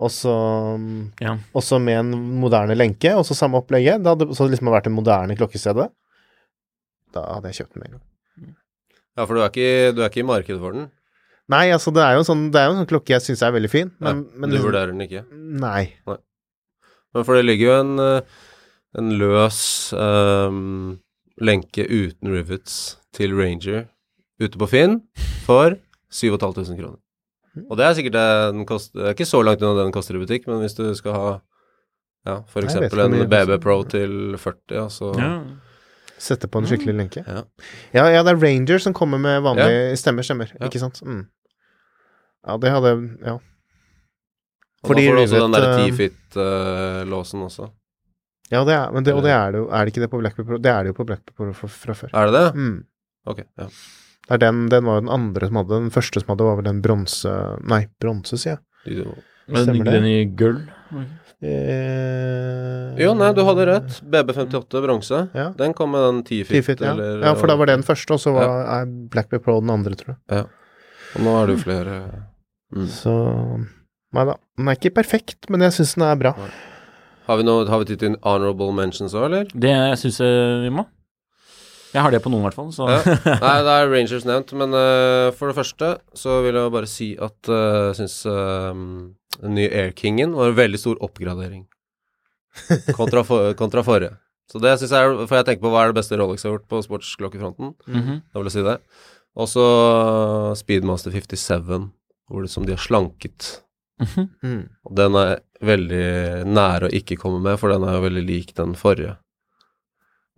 Og 0.00 0.10
så 0.10 0.32
mm, 0.80 1.12
Ja. 1.20 1.36
Med 1.78 1.98
en 1.98 2.10
moderne 2.40 2.74
lenke, 2.74 3.12
og 3.14 3.22
så 3.28 3.36
samme 3.36 3.60
opplegget. 3.60 4.02
Det 4.02 4.08
hadde 4.08 4.34
så 4.34 4.48
liksom 4.48 4.72
vært 4.72 4.86
en 4.88 4.96
moderne 4.96 5.36
klokkestedet. 5.36 5.90
Da 7.12 7.20
hadde 7.36 7.52
jeg 7.52 7.60
kjøpt 7.60 7.74
den 7.74 7.82
med 7.84 7.90
en 7.90 7.98
gang. 7.98 8.56
Ja, 9.18 9.26
for 9.26 9.34
du 9.36 9.42
er, 9.42 9.50
ikke, 9.52 9.92
du 9.94 10.00
er 10.02 10.08
ikke 10.08 10.22
i 10.24 10.26
markedet 10.26 10.58
for 10.62 10.72
den? 10.72 10.88
Nei, 11.50 11.64
altså, 11.74 11.92
det 11.94 12.02
er 12.04 12.14
jo 12.14 12.22
en 12.22 12.28
sånn, 12.28 12.46
det 12.54 12.60
er 12.60 12.68
jo 12.68 12.74
en 12.74 12.80
sånn 12.82 12.90
klokke 12.92 13.16
jeg 13.16 13.24
syns 13.24 13.42
er 13.42 13.54
veldig 13.56 13.70
fin, 13.72 13.90
men, 13.98 14.22
ja, 14.22 14.40
men 14.42 14.52
du 14.54 14.58
vurderer 14.62 14.92
den 14.92 15.02
ikke? 15.06 15.24
Nei. 15.34 15.90
Men 16.06 17.26
for 17.26 17.34
det 17.34 17.44
ligger 17.48 17.66
jo 17.66 17.76
en, 17.80 17.92
eh, 18.04 18.48
en 19.00 19.12
løs 19.18 19.60
um, 19.96 20.98
lenke 21.42 21.86
uten 21.90 22.30
rivets 22.34 22.80
til 23.16 23.34
Ranger 23.34 23.88
ute 24.40 24.60
på 24.60 24.68
Finn 24.70 25.00
for 25.46 25.74
7500 26.10 26.78
kroner. 26.78 27.00
Og 27.66 27.74
det 27.78 27.86
er 27.86 27.96
sikkert 27.98 28.14
det 28.14 28.26
den 28.54 28.66
koster 28.66 29.00
Det 29.00 29.08
er 29.08 29.16
ikke 29.16 29.26
så 29.26 29.40
langt 29.42 29.62
unna 29.62 29.74
det 29.74 29.88
den 29.88 29.94
koster 29.94 30.14
i 30.14 30.20
butikk, 30.22 30.46
men 30.46 30.60
hvis 30.62 30.76
du 30.78 30.84
skal 30.94 31.16
ha 31.16 31.32
ja, 32.28 32.36
Nei, 32.36 32.62
eksempel 32.62 33.00
en 33.02 33.16
BB. 33.32 33.56
Pro 33.64 33.80
til 33.88 34.36
40, 34.38 34.76
ja, 34.76 34.86
så 34.92 35.10
Ja. 35.18 35.32
Sette 36.20 36.50
på 36.52 36.60
en 36.60 36.66
skikkelig 36.68 36.92
lenke. 36.92 37.22
Ja. 37.24 37.42
Ja, 37.96 38.02
ja, 38.12 38.22
det 38.22 38.34
er 38.34 38.40
Ranger 38.42 38.78
som 38.78 38.92
kommer 38.92 39.16
med 39.18 39.40
vanlig 39.40 39.96
Stemmer, 39.96 40.22
stemmer. 40.22 40.50
Ja. 40.52 40.66
Ikke 40.68 40.82
sant? 40.82 41.00
Mm. 41.00 41.22
Ja, 42.46 42.56
det 42.60 42.72
hadde 42.72 42.94
Ja. 43.24 43.38
Og 44.80 44.88
Fordi 44.88 45.02
da 45.04 45.10
får 45.10 45.16
du 45.16 45.22
også 45.26 45.40
den 45.42 45.54
derre 45.54 45.70
der 45.70 45.80
eh, 45.80 45.90
10-fit-låsen 45.90 47.42
også. 47.44 47.66
Ja, 48.50 48.62
det 48.64 48.74
er, 48.74 48.92
men 48.94 49.04
det, 49.04 49.12
og 49.14 49.22
det 49.22 49.30
er 49.30 49.52
det 49.52 49.60
jo 49.60 49.66
Er 49.70 49.84
det 49.84 49.92
ikke 49.92 50.02
det 50.02 50.10
på 50.10 50.18
Blackberry 50.18 50.46
Pro? 50.48 50.58
Det 50.58 50.70
er 50.72 50.82
det 50.82 50.90
jo 50.90 50.96
på 50.96 51.04
Blackberry 51.06 51.36
Pro 51.36 51.52
fra, 51.54 51.68
fra 51.68 51.96
før. 51.98 52.14
Er 52.16 52.30
det 52.30 52.38
det? 52.38 52.46
Mm. 52.56 52.78
Ok, 53.30 53.42
ja. 53.44 53.66
Det 54.26 54.36
er 54.36 54.40
den, 54.46 54.62
den 54.72 54.88
var 54.88 54.96
jo 54.98 55.04
den 55.04 55.12
andre 55.12 55.50
som 55.50 55.58
hadde 55.60 55.80
Den 55.84 55.92
første 55.94 56.22
som 56.22 56.32
hadde, 56.32 56.46
var 56.48 56.56
vel 56.58 56.68
den 56.70 56.80
bronse 56.82 57.34
Nei, 57.70 57.82
bronse, 58.00 58.38
sier 58.40 58.56
jeg. 58.56 59.04
Men 59.50 59.74
ikke 59.74 59.92
den 59.92 60.08
i 60.08 60.16
gull? 60.38 60.62
Eh, 61.40 62.96
Jo, 63.00 63.12
nei, 63.18 63.30
du 63.36 63.42
hadde 63.46 63.66
rett. 63.68 64.00
BB58 64.12 64.82
bronse. 64.84 65.20
Ja. 65.34 65.48
Den 65.56 65.74
kom 65.76 65.92
med 65.94 66.02
den 66.04 66.20
10-fit, 66.24 66.52
10 66.60 66.66
feet, 66.66 66.82
ja. 66.84 66.92
eller 66.92 67.24
ja, 67.26 67.34
for 67.38 67.50
da 67.50 67.56
var 67.58 67.70
det 67.70 67.78
den 67.80 67.86
første, 67.86 68.16
og 68.16 68.22
så 68.22 68.34
var, 68.36 68.50
ja. 68.60 68.80
Blackberry 69.12 69.42
Pro 69.42 69.58
den 69.60 69.72
andre, 69.72 69.96
tror 69.98 70.14
jeg. 70.16 70.46
Og 71.16 71.24
nå 71.26 71.36
er 71.40 71.48
det 71.50 71.56
jo 71.56 71.62
flere 71.64 71.96
mm. 72.74 72.88
Så 72.92 73.14
Nei 74.10 74.24
da. 74.26 74.34
Den 74.58 74.68
er 74.70 74.78
ikke 74.78 74.96
perfekt, 74.98 75.46
men 75.50 75.62
jeg 75.62 75.76
syns 75.76 75.94
den 75.94 76.06
er 76.08 76.16
bra. 76.18 76.32
Har 77.28 77.38
vi, 77.38 77.44
noe, 77.46 77.66
har 77.70 77.78
vi 77.78 77.92
tid 77.92 78.00
til 78.02 78.16
honorable 78.26 78.72
mentions 78.74 79.14
òg, 79.14 79.28
eller? 79.28 79.52
Det 79.54 79.74
syns 80.00 80.18
jeg 80.18 80.64
vi 80.64 80.72
må. 80.74 80.82
Jeg 81.90 82.04
har 82.04 82.14
det 82.14 82.20
på 82.22 82.30
noen, 82.30 82.42
i 82.42 82.48
hvert 82.48 82.58
fall. 82.58 82.70
Så 82.74 82.86
Ja. 82.90 83.00
Nei, 83.44 83.54
det 83.66 83.74
er 83.76 83.90
Rangers 83.90 84.26
nevnt, 84.26 84.52
men 84.58 84.74
uh, 84.74 85.30
for 85.36 85.50
det 85.50 85.58
første 85.58 85.92
så 86.18 86.40
vil 86.44 86.58
jeg 86.58 86.74
bare 86.74 86.90
si 86.90 87.12
at 87.22 87.50
uh, 87.50 87.90
jeg 87.94 88.10
uh, 88.30 88.82
den 89.40 89.54
nye 89.58 89.70
Air 89.70 89.94
Kingen 89.94 90.34
var 90.38 90.50
en 90.50 90.58
veldig 90.58 90.80
stor 90.82 90.98
oppgradering 91.06 91.64
kontra, 92.98 93.22
for, 93.26 93.54
kontra 93.58 93.86
forrige. 93.86 94.16
Så 94.50 94.58
det 94.58 94.74
syns 94.80 94.90
jeg 94.90 95.28
For 95.30 95.38
jeg 95.38 95.46
tenker 95.46 95.62
på 95.62 95.70
hva 95.70 95.84
er 95.84 95.92
det 95.92 96.00
beste 96.00 96.18
Rolex 96.18 96.42
har 96.42 96.56
gjort 96.56 96.66
på 96.70 96.82
sportsklokkefronten. 96.82 97.74
Mhm. 97.86 98.20
Da 98.26 98.42
vil 98.42 98.50
jeg 98.50 98.58
si 98.58 98.66
det. 98.66 98.80
Og 99.38 99.46
så 99.46 99.64
Speedmaster 100.58 101.14
57, 101.14 101.90
hvor 102.30 102.46
det 102.46 102.52
som 102.52 102.66
de 102.66 102.76
har 102.76 102.82
slanket. 102.82 103.56
Mhm. 104.00 104.28
Mm. 104.42 104.62
Og 104.88 104.96
den 104.96 105.18
er 105.20 105.40
veldig 105.60 106.04
nær 106.48 106.86
å 106.86 106.92
ikke 106.94 107.18
komme 107.20 107.42
med, 107.44 107.58
for 107.60 107.72
den 107.72 107.84
er 107.84 107.98
jo 107.98 108.06
veldig 108.06 108.24
lik 108.24 108.54
den 108.56 108.76
forrige. 108.78 109.18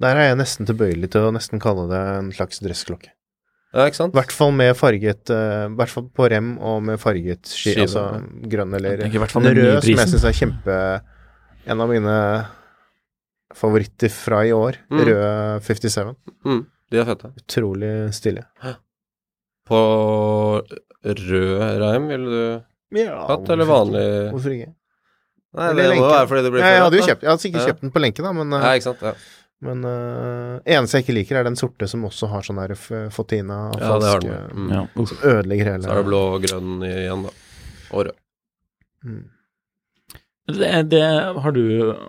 Der 0.02 0.18
er 0.18 0.32
jeg 0.32 0.38
nesten 0.40 0.66
tilbøyelig 0.66 1.12
til 1.14 1.28
å 1.28 1.34
nesten 1.34 1.62
kalle 1.62 1.86
det 1.90 2.00
en 2.16 2.32
slags 2.34 2.58
dressklokke. 2.64 3.12
Ja, 3.72 3.86
ikke 3.86 4.00
sant? 4.02 4.12
I 4.12 4.18
hvert 4.18 4.34
fall 4.34 4.50
med 4.52 4.74
farget 4.76 5.30
uh, 5.32 5.70
hvert 5.72 5.92
fall 5.92 6.08
på 6.12 6.26
rem 6.28 6.56
og 6.60 6.82
med 6.84 7.00
farget 7.00 7.48
ski, 7.48 7.72
Skive, 7.72 7.86
altså 7.86 8.02
grønn 8.52 8.74
eller 8.76 8.98
rød, 9.06 9.78
som 9.86 10.02
jeg 10.02 10.10
syns 10.10 10.26
er 10.28 10.36
kjempe 10.36 10.76
En 11.72 11.80
av 11.80 11.88
mine 11.88 12.16
favoritter 13.54 14.10
fra 14.12 14.42
i 14.44 14.50
år. 14.52 14.80
Mm. 14.90 15.02
Rød 15.06 15.66
57. 15.68 16.12
Mm, 16.48 16.62
de 16.90 17.00
er 17.00 17.06
fete. 17.06 17.30
Utrolig 17.38 17.92
stilig. 18.16 18.42
På 19.68 19.80
rød 21.02 21.82
reim 21.82 22.08
ville 22.10 22.30
du 22.30 22.98
Ja, 22.98 23.26
hatt, 23.28 23.48
eller 23.50 23.68
vanlig? 23.68 24.06
Hvorfor 24.34 24.54
ikke? 24.56 24.72
Nei, 25.52 25.68
Eller 25.68 25.90
det 25.90 26.00
må 26.00 26.08
være 26.08 26.28
fordi 26.30 26.42
det 26.46 26.52
blir 26.54 26.64
Ja, 26.64 26.72
jeg 26.72 26.82
hadde 26.86 26.98
jo 26.98 27.06
kjøpt 27.06 27.22
Jeg 27.22 27.30
hadde 27.30 27.44
sikkert 27.44 27.60
Ja. 27.60 27.66
kjøpt 27.70 27.80
den 27.84 27.92
på 27.94 28.02
lenke, 28.02 28.24
da, 28.24 28.32
men, 28.32 28.52
Ja, 28.56 28.72
ikke 28.72 28.88
sant. 28.88 29.02
Ja. 29.02 29.12
men 29.62 29.84
uh, 29.84 30.60
eneste 30.64 30.98
jeg 30.98 31.06
ikke 31.06 31.16
liker, 31.18 31.38
er 31.38 31.44
den 31.44 31.56
sorte 31.56 31.88
som 31.88 32.04
også 32.08 32.30
har 32.32 32.46
sånn 32.46 32.60
der 32.62 32.74
fotina 33.10 33.60
Ja, 33.78 33.98
det 33.98 34.08
har 34.08 34.24
den. 34.24 34.48
Mm. 34.56 34.72
Ja. 34.72 34.86
Som 35.04 35.22
ødelegger 35.22 35.72
hele 35.72 35.84
Så 35.84 35.92
er 35.92 36.00
det 36.00 36.08
blå 36.08 36.22
og 36.36 36.42
grønn 36.46 36.82
igjen, 36.88 37.28
da. 37.28 37.34
Og 37.92 38.06
rød. 38.08 38.16
Mm. 39.04 39.22
Det, 40.52 40.90
det, 40.90 41.02
har 41.44 41.52
du 41.54 41.62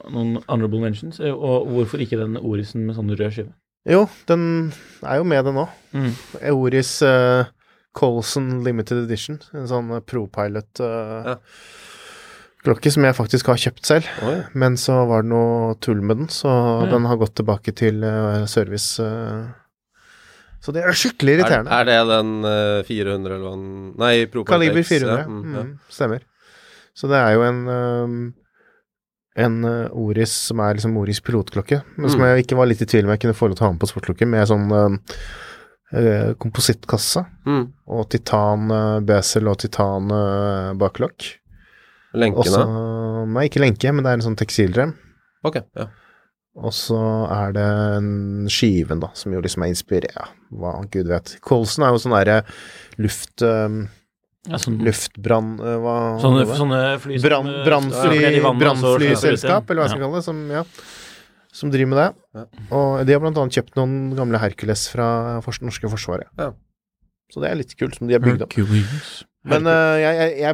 noen 0.09 0.39
honorable 0.47 0.79
mentions, 0.81 1.19
og 1.19 1.67
hvorfor 1.69 2.01
ikke 2.01 2.17
den 2.17 2.39
Orisen 2.39 2.87
med 2.87 2.97
sånn 2.97 3.11
rød 3.13 3.29
skive? 3.31 3.53
Jo, 3.89 4.05
den 4.29 4.71
er 5.03 5.17
jo 5.19 5.25
med, 5.27 5.43
den 5.43 5.57
òg. 5.59 5.71
Mm. 5.91 6.11
Eoris 6.53 6.91
uh, 7.03 7.43
Colson 7.95 8.61
Limited 8.63 9.01
Edition. 9.03 9.41
En 9.53 9.67
sånn 9.67 9.89
uh, 9.91 9.99
ProPilot 9.99 10.79
uh, 10.79 11.33
Ja. 11.33 11.35
klokke 12.63 12.91
som 12.95 13.03
jeg 13.03 13.17
faktisk 13.17 13.49
har 13.51 13.59
kjøpt 13.59 13.83
selv. 13.89 14.07
Oi. 14.23 14.37
Men 14.55 14.77
så 14.79 15.01
var 15.09 15.25
det 15.25 15.33
noe 15.33 15.73
tull 15.83 15.99
med 15.99 16.21
den, 16.23 16.29
så 16.31 16.47
Ja. 16.47 16.87
den 16.93 17.09
har 17.11 17.19
gått 17.19 17.35
tilbake 17.35 17.75
til 17.75 17.99
uh, 18.07 18.45
service. 18.47 18.95
så 20.63 20.71
det 20.71 20.85
er 20.87 20.95
skikkelig 20.95 21.33
Er, 21.33 21.39
irriterende. 21.41 21.71
er 21.75 21.83
det 21.89 21.97
den 22.07 22.29
eh, 22.47 22.83
400 22.87 23.33
eller 23.35 23.49
hva 23.49 23.57
Nei, 23.99 24.13
Propart 24.31 24.53
Kaliber 24.55 24.85
400. 24.87 25.17
Ja. 25.19 25.25
Mm, 25.27 25.55
ja. 25.57 25.63
Mm, 25.67 25.73
stemmer. 25.91 26.23
Så 26.95 27.09
det 27.11 27.19
er 27.19 27.33
jo 27.35 27.43
en 27.43 28.33
en 29.35 29.63
uh, 29.65 29.87
Oris 29.97 30.31
som 30.49 30.59
er 30.61 30.75
liksom 30.77 30.97
Oris 31.01 31.19
pilotklokke, 31.25 31.81
men 31.97 32.09
som 32.09 32.19
Mm. 32.21 32.27
jeg 32.35 32.43
ikke 32.45 32.57
var 32.59 32.67
litt 32.69 32.81
i 32.81 32.85
tvil 32.85 33.05
om 33.07 33.13
jeg 33.15 33.23
kunne 33.23 33.33
få 33.37 33.47
lov 33.49 33.55
til 33.57 33.65
å 33.65 33.67
ha 33.67 33.73
med 33.73 33.81
på 33.81 33.89
sportklokke, 33.89 34.27
med 34.29 34.45
sånn 34.47 34.67
um, 34.71 34.99
uh, 35.93 36.33
komposittkasse 36.37 37.25
Mm. 37.45 37.63
og 37.87 38.09
titan 38.13 38.69
uh, 38.71 38.99
bezel 39.01 39.47
og 39.49 39.57
titan 39.63 40.11
uh, 40.13 40.73
baklokk. 40.77 41.31
Så 42.13 42.19
Lenkene? 42.21 42.61
Nei, 43.33 43.47
ikke 43.49 43.63
lenke, 43.63 43.89
men 43.91 44.03
det 44.05 44.11
er 44.11 44.19
en 44.19 44.25
sånn 44.27 44.37
tekstilrem. 44.37 44.93
Ok, 45.43 45.55
ja. 45.75 45.87
Og 46.53 46.69
så 46.77 46.99
er 47.33 47.55
det 47.55 47.63
en 47.97 48.45
skiven, 48.53 48.99
da, 49.01 49.09
som 49.17 49.33
jo 49.33 49.39
liksom 49.41 49.63
er 49.65 49.71
inspirert 49.73 50.13
ja, 50.13 50.27
Hva 50.53 50.75
gud 50.93 51.07
vet. 51.09 51.31
Colson 51.41 51.81
er 51.87 51.89
jo 51.95 52.03
sånn 52.03 52.13
derre 52.13 52.43
luft... 53.01 53.41
Um, 53.41 53.87
Ja, 54.49 54.57
sånn, 54.59 54.81
luftbrann... 54.83 55.53
uh, 55.61 55.77
hva 55.79 55.95
sånne, 56.19 56.41
det? 56.43 56.57
sånne 56.59 56.79
fly 56.99 57.19
som 57.23 57.47
eh, 57.47 57.63
brannflyselskap, 57.63 59.69
eller 59.69 59.79
hva 59.79 59.85
jeg 59.87 59.93
skal 59.93 60.03
kalle 60.03 60.19
det, 60.19 60.25
som, 60.25 60.41
ja, 60.51 60.63
som 61.55 61.71
driver 61.71 61.91
med 61.93 62.01
det. 62.01 62.09
Ja. 62.35 62.43
Og 62.75 63.05
de 63.07 63.15
har 63.15 63.23
blant 63.23 63.39
annet 63.39 63.59
kjøpt 63.59 63.77
noen 63.79 63.93
gamle 64.17 64.41
Hercules 64.43 64.83
fra 64.91 65.07
fors 65.45 65.61
norske 65.63 65.87
forsvaret. 65.91 66.27
Ja. 66.39 66.51
Så 67.31 67.43
det 67.43 67.53
er 67.53 67.61
litt 67.61 67.71
kult, 67.79 67.95
som 67.95 68.09
de 68.09 68.17
har 68.17 68.23
bygd 68.23 68.43
opp. 68.43 68.57
Hercules. 68.57 69.13
Men 69.47 69.67
uh, 69.67 69.95
jeg, 69.99 70.19
jeg, 70.19 70.35
jeg 70.43 70.53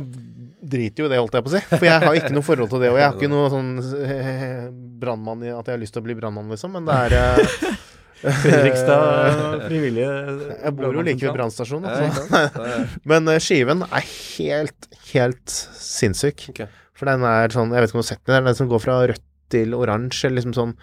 driter 0.70 1.04
jo 1.04 1.08
i 1.08 1.12
det, 1.12 1.20
holdt 1.22 1.38
jeg 1.38 1.46
på 1.46 1.52
å 1.52 1.56
si. 1.56 1.62
For 1.72 1.88
jeg 1.88 2.04
har 2.04 2.20
ikke 2.20 2.36
noe 2.36 2.46
forhold 2.46 2.72
til 2.72 2.84
det. 2.84 2.92
Og 2.94 3.00
jeg 3.00 3.08
har 3.08 3.18
ikke 3.18 3.32
noe 3.32 3.52
sånn 3.54 3.72
eh, 4.06 4.66
brannmann 5.02 5.46
i 5.46 5.54
at 5.54 5.70
jeg 5.70 5.78
har 5.78 5.82
lyst 5.82 5.96
til 5.96 6.04
å 6.04 6.08
bli 6.08 6.18
brannmann, 6.20 6.52
liksom. 6.52 6.76
Men 6.76 6.90
det 6.90 6.98
er 7.08 7.16
eh, 7.20 7.78
Fredrikstad 8.44 9.66
frivillige 9.68 10.10
Jeg 10.66 10.76
bor 10.76 10.98
jo 10.98 11.06
like 11.06 11.24
ved 11.24 11.38
brannstasjonen. 11.38 11.88
Altså. 11.88 12.66
Men 13.10 13.32
eh, 13.32 13.42
skiven 13.44 13.86
er 13.88 14.08
helt, 14.08 14.90
helt 15.14 15.58
sinnssyk. 15.80 16.50
Okay. 16.54 16.72
For 17.00 17.10
den 17.10 17.24
er 17.28 17.54
sånn 17.56 17.72
Jeg 17.76 17.86
vet 17.86 17.92
ikke 17.92 18.00
om 18.00 18.04
du 18.04 18.06
har 18.06 18.12
sett 18.12 18.24
den. 18.26 18.34
Det 18.34 18.42
er 18.42 18.50
den 18.50 18.60
som 18.60 18.72
går 18.72 18.84
fra 18.84 18.98
rødt 19.14 19.26
til 19.54 19.78
oransje. 19.78 20.28
Eller 20.28 20.42
liksom 20.42 20.58
sånn 20.58 20.76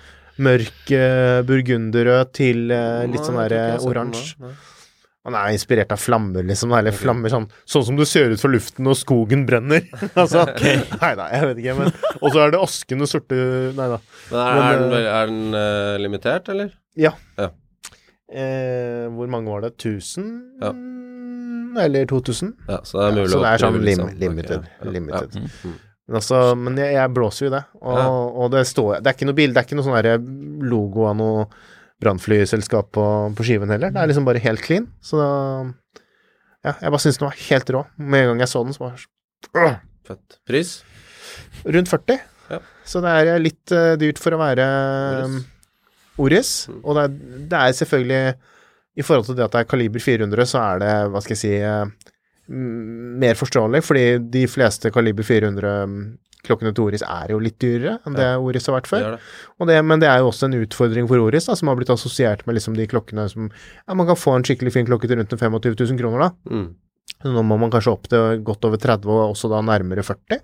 mørk 0.46 0.94
eh, 0.94 1.42
burgunderrød 1.48 2.32
til 2.36 2.72
eh, 2.74 3.04
litt 3.10 3.24
sånn 3.24 3.38
Nei, 3.40 3.50
jeg 3.50 3.52
tror 3.52 3.52
ikke 3.52 3.52
jeg 3.52 3.52
der 3.52 3.68
har 3.68 3.78
den 3.78 3.92
oransje. 3.92 4.56
Han 5.26 5.34
er 5.34 5.56
inspirert 5.56 5.90
av 5.90 5.98
flammer, 5.98 6.44
liksom. 6.46 6.70
Eller 6.76 6.94
okay. 6.94 7.02
flammer 7.02 7.32
sånn 7.32 7.48
Sånn 7.66 7.84
som 7.88 7.96
du 7.98 8.04
ser 8.06 8.30
ut 8.30 8.38
fra 8.38 8.50
luften 8.52 8.86
når 8.86 9.00
skogen 9.00 9.42
brenner. 9.48 9.82
altså, 10.14 10.44
Nei 10.54 11.12
da, 11.18 11.26
jeg 11.34 11.50
vet 11.50 11.62
ikke. 11.64 11.76
Men 11.80 11.94
Og 12.20 12.30
så 12.30 12.44
er 12.44 12.54
det 12.54 12.62
askende 12.62 13.10
sorte 13.10 13.38
Nei 13.74 13.88
da. 13.96 14.00
Men 14.30 14.42
er, 14.44 14.54
Men, 14.54 14.62
er 14.62 14.78
den, 14.78 14.92
eh, 14.94 15.08
er 15.10 15.32
den 15.32 15.56
uh, 15.58 16.02
limitert, 16.04 16.52
eller? 16.54 16.70
Eh, 18.26 19.06
hvor 19.14 19.28
mange 19.30 19.52
var 19.52 19.62
det? 19.62 19.74
1000? 19.76 20.30
Ja. 20.62 20.72
Eller 21.84 22.08
2000? 22.10 22.54
Ja, 22.68 22.80
så 22.82 22.98
det 22.98 23.06
er 23.06 23.16
mulig 23.20 23.30
så 23.30 23.42
det 23.42 23.50
er 23.52 23.62
sånn 23.62 23.76
lim 23.76 23.84
liksom. 23.84 24.14
limited. 24.22 24.64
Okay. 24.64 24.72
ja, 24.80 24.86
ja. 24.86 24.94
limited. 24.96 25.36
Ja. 25.36 25.50
Mm. 25.62 25.76
Men, 26.06 26.16
altså, 26.20 26.40
men 26.58 26.80
jeg, 26.80 26.92
jeg 26.96 27.12
blåser 27.14 27.46
jo 27.46 27.50
i 27.50 27.54
det. 27.56 27.62
Og, 27.82 27.96
Ja. 27.98 28.10
og 28.42 28.52
det 28.54 28.62
står 28.70 29.00
Det 29.02 29.10
er 29.10 29.16
ikke 29.16 29.28
noe 29.28 29.38
bilde, 29.38 29.54
det 29.54 29.62
er 29.62 29.66
ikke 29.68 29.78
noe 29.78 29.86
sånn 29.86 30.68
logo 30.70 31.06
av 31.10 31.16
noe 31.18 31.46
brannflyselskap 32.02 32.90
på, 32.92 33.06
på 33.36 33.46
skiven 33.46 33.72
heller. 33.72 33.92
Det 33.94 34.02
er 34.02 34.10
liksom 34.10 34.26
bare 34.28 34.42
helt 34.44 34.62
clean. 34.64 34.90
Så 35.04 35.20
da 35.20 35.30
Ja, 36.66 36.72
jeg 36.82 36.90
bare 36.90 37.02
syns 37.04 37.18
den 37.20 37.28
var 37.28 37.36
helt 37.38 37.68
rå. 37.70 37.84
Med 37.96 38.24
en 38.24 38.32
gang 38.32 38.40
jeg 38.42 38.50
så 38.50 38.64
den, 38.66 38.74
så 38.74 38.82
var 38.82 38.96
det 38.96 39.06
øh, 39.54 39.76
Fett. 40.08 40.38
Pris? 40.48 40.72
rundt 41.64 41.88
40. 41.90 42.18
Ja. 42.50 42.58
Så 42.86 43.02
det 43.02 43.12
er 43.12 43.42
litt 43.42 43.74
uh, 43.74 43.94
dyrt 43.98 44.20
for 44.22 44.34
å 44.34 44.40
være 44.40 44.66
um, 45.26 45.38
Oris. 46.22 46.52
Mm. 46.70 46.82
Og 46.82 46.98
det 46.98 47.06
er, 47.06 47.16
det 47.52 47.62
er 47.62 47.78
selvfølgelig 47.80 48.20
I 48.96 49.04
forhold 49.04 49.26
til 49.28 49.38
det 49.38 49.46
at 49.46 49.56
det 49.56 49.62
er 49.62 49.70
kaliber 49.70 50.02
400, 50.02 50.46
så 50.48 50.60
er 50.62 50.84
det, 50.84 50.92
hva 51.12 51.20
skal 51.24 51.36
jeg 51.36 51.42
si 51.42 51.56
eh, 51.60 52.12
mer 52.46 53.36
forståelig, 53.36 53.82
fordi 53.84 54.04
de 54.32 54.46
fleste 54.48 54.92
kaliber 54.94 55.26
400-klokkene 55.26 56.72
til 56.72 56.86
Oris 56.86 57.04
er 57.04 57.34
jo 57.34 57.40
litt 57.42 57.58
dyrere 57.60 57.98
enn 58.06 58.16
det 58.16 58.28
Oris 58.38 58.70
har 58.70 58.78
vært 58.78 58.88
før. 58.88 59.04
Det 59.04 59.12
det. 59.18 59.34
Og 59.58 59.70
det, 59.70 59.78
men 59.84 60.00
det 60.00 60.08
er 60.08 60.22
jo 60.22 60.30
også 60.30 60.48
en 60.48 60.58
utfordring 60.62 61.10
for 61.10 61.26
Oris, 61.26 61.50
da, 61.50 61.58
som 61.58 61.68
har 61.72 61.78
blitt 61.78 61.92
assosiert 61.92 62.46
med 62.46 62.56
liksom 62.56 62.78
de 62.78 62.88
klokkene 62.88 63.26
som 63.32 63.50
Ja, 63.50 63.94
man 63.98 64.08
kan 64.08 64.18
få 64.18 64.36
en 64.36 64.46
skikkelig 64.46 64.76
fin 64.78 64.88
klokke 64.88 65.10
til 65.10 65.20
rundt 65.20 65.34
25 65.34 65.74
000 65.74 66.00
kroner, 66.00 66.28
da. 66.28 66.54
Mm. 66.54 66.68
Nå 67.26 67.42
må 67.48 67.56
man 67.58 67.72
kanskje 67.72 67.92
opp 67.92 68.08
til 68.12 68.40
godt 68.46 68.64
over 68.68 68.80
30, 68.80 69.10
og 69.10 69.34
også 69.34 69.50
da 69.52 69.60
nærmere 69.64 70.04
40. 70.06 70.40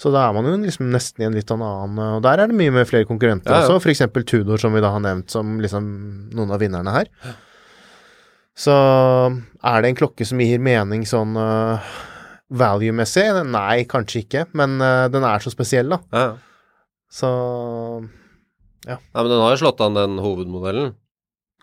Så 0.00 0.08
da 0.14 0.24
er 0.24 0.32
man 0.32 0.48
jo 0.48 0.56
liksom 0.62 0.88
nesten 0.94 1.24
i 1.24 1.28
en 1.28 1.36
litt 1.36 1.50
annen 1.52 1.98
Og 2.06 2.22
der 2.24 2.40
er 2.40 2.48
det 2.48 2.56
mye 2.56 2.72
med 2.72 2.88
flere 2.88 3.08
konkurrenter 3.08 3.52
Ja, 3.52 3.66
ja. 3.66 3.68
også, 3.68 3.82
f.eks. 3.84 4.06
Tudor, 4.24 4.60
som 4.60 4.72
vi 4.72 4.80
da 4.80 4.94
har 4.94 5.02
nevnt 5.04 5.32
som 5.32 5.58
liksom 5.60 5.90
noen 6.36 6.54
av 6.54 6.62
vinnerne 6.62 6.94
her. 6.94 7.10
Så 8.56 8.72
er 8.72 9.82
det 9.82 9.90
en 9.90 9.98
klokke 9.98 10.26
som 10.28 10.40
gir 10.42 10.60
mening 10.62 11.04
sånn 11.08 11.36
uh, 11.36 11.90
value-messig? 12.48 13.26
Nei, 13.48 13.84
kanskje 13.88 14.24
ikke, 14.24 14.46
men 14.56 14.80
uh, 14.82 15.06
den 15.12 15.24
er 15.24 15.44
så 15.44 15.52
spesiell, 15.52 15.92
da. 15.92 16.00
Ja, 16.12 16.24
ja. 16.30 16.32
Så 17.10 17.28
Nei, 18.86 18.96
men 18.96 19.28
den 19.28 19.40
har 19.42 19.52
jo 19.52 19.60
slått 19.60 19.80
an 19.84 19.96
den 19.98 20.20
hovedmodellen. 20.22 20.94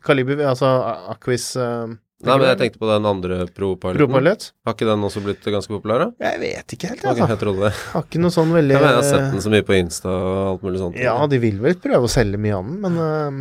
Kaliber, 0.06 0.42
altså 0.52 0.70
Aquis 1.14 1.50
uh, 1.60 1.90
Nei, 2.26 2.34
men 2.34 2.48
jeg 2.50 2.58
tenkte 2.58 2.80
på 2.82 2.88
den 2.90 3.06
andre 3.06 3.36
Pro-piloten. 3.54 4.00
Propilot? 4.02 4.46
Har 4.66 4.74
ikke 4.74 4.88
den 4.90 5.04
også 5.06 5.22
blitt 5.22 5.44
ganske 5.54 5.70
populær, 5.70 6.02
da? 6.02 6.32
Jeg 6.32 6.40
vet 6.42 6.74
ikke 6.74 6.90
helt, 6.90 7.04
altså. 7.12 7.28
jeg 7.30 7.58
det. 7.60 7.70
Har 7.92 8.08
ikke 8.08 8.22
noe 8.24 8.34
sånn 8.34 8.54
veldig 8.56 8.74
Jeg 8.74 8.82
mener 8.82 8.96
jeg 8.96 9.04
har 9.04 9.12
sett 9.12 9.36
den 9.36 9.44
så 9.44 9.52
mye 9.54 9.66
på 9.68 9.76
Insta 9.78 10.14
og 10.16 10.40
alt 10.48 10.64
mulig 10.66 10.80
sånt. 10.82 10.98
Ja, 10.98 11.14
de 11.30 11.38
vil 11.44 11.60
vel 11.62 11.76
prøve 11.84 12.10
å 12.10 12.10
selge 12.10 12.40
mye 12.42 12.56
av 12.58 12.72
den, 12.72 12.80
men 12.82 12.98
øh, 13.06 13.38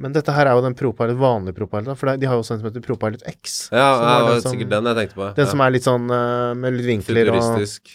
Men 0.00 0.14
dette 0.14 0.32
her 0.32 0.46
er 0.46 0.54
jo 0.54 0.62
den 0.62 0.76
ProPilot, 0.78 1.18
vanlige 1.18 1.56
ProPilot, 1.58 1.98
for 1.98 2.12
de 2.22 2.28
har 2.30 2.38
jo 2.38 2.44
også 2.44 2.54
en 2.54 2.60
som 2.60 2.68
heter 2.70 2.84
ProPilot 2.84 3.24
X. 3.32 3.56
Ja, 3.74 3.82
ja, 3.82 3.96
det 3.98 4.28
var 4.28 4.38
som- 4.44 4.54
sikkert 4.54 4.70
den 4.70 4.86
jeg 4.92 4.98
tenkte 5.00 5.18
på. 5.18 5.26
Den 5.40 5.44
ja. 5.44 5.50
som 5.50 5.64
er 5.66 5.74
litt 5.74 5.88
sånn 5.88 6.06
øh, 6.06 6.52
med 6.56 6.76
litt 6.78 6.86
vinkler 6.86 7.32
og 7.34 7.40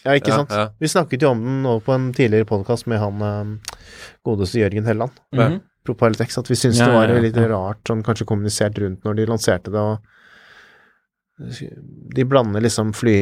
Ja, 0.03 0.17
ikke 0.19 0.35
sant? 0.35 0.51
Ja, 0.51 0.65
Vi 0.83 0.91
snakket 0.91 1.23
jo 1.23 1.31
om 1.31 1.39
den 1.47 1.63
nå 1.63 1.77
på 1.79 1.95
en 1.95 2.11
tidligere 2.11 2.45
podkast 2.51 2.91
med 2.91 2.99
han 2.99 3.23
øh, 3.23 3.79
godeste 4.27 4.59
Jørgen 4.59 4.91
Helland. 4.91 5.15
Mhm. 5.31 5.63
ProPilot 5.85 6.21
at 6.25 6.49
vi 6.51 6.57
syntes 6.59 6.81
Ja, 6.81 6.89
det 6.89 6.97
var 6.97 7.07
ja, 7.09 7.15
ja, 7.19 7.23
litt 7.27 7.39
rart 7.51 7.81
sånn 7.87 8.03
kanskje 8.05 8.27
kommunisert 8.29 8.77
rundt 8.81 9.05
når 9.07 9.19
de 9.21 9.29
lanserte 9.29 9.73
det, 9.73 9.81
og 9.81 9.97
de 12.15 12.23
blander 12.29 12.63
liksom 12.63 12.93
fly 12.95 13.17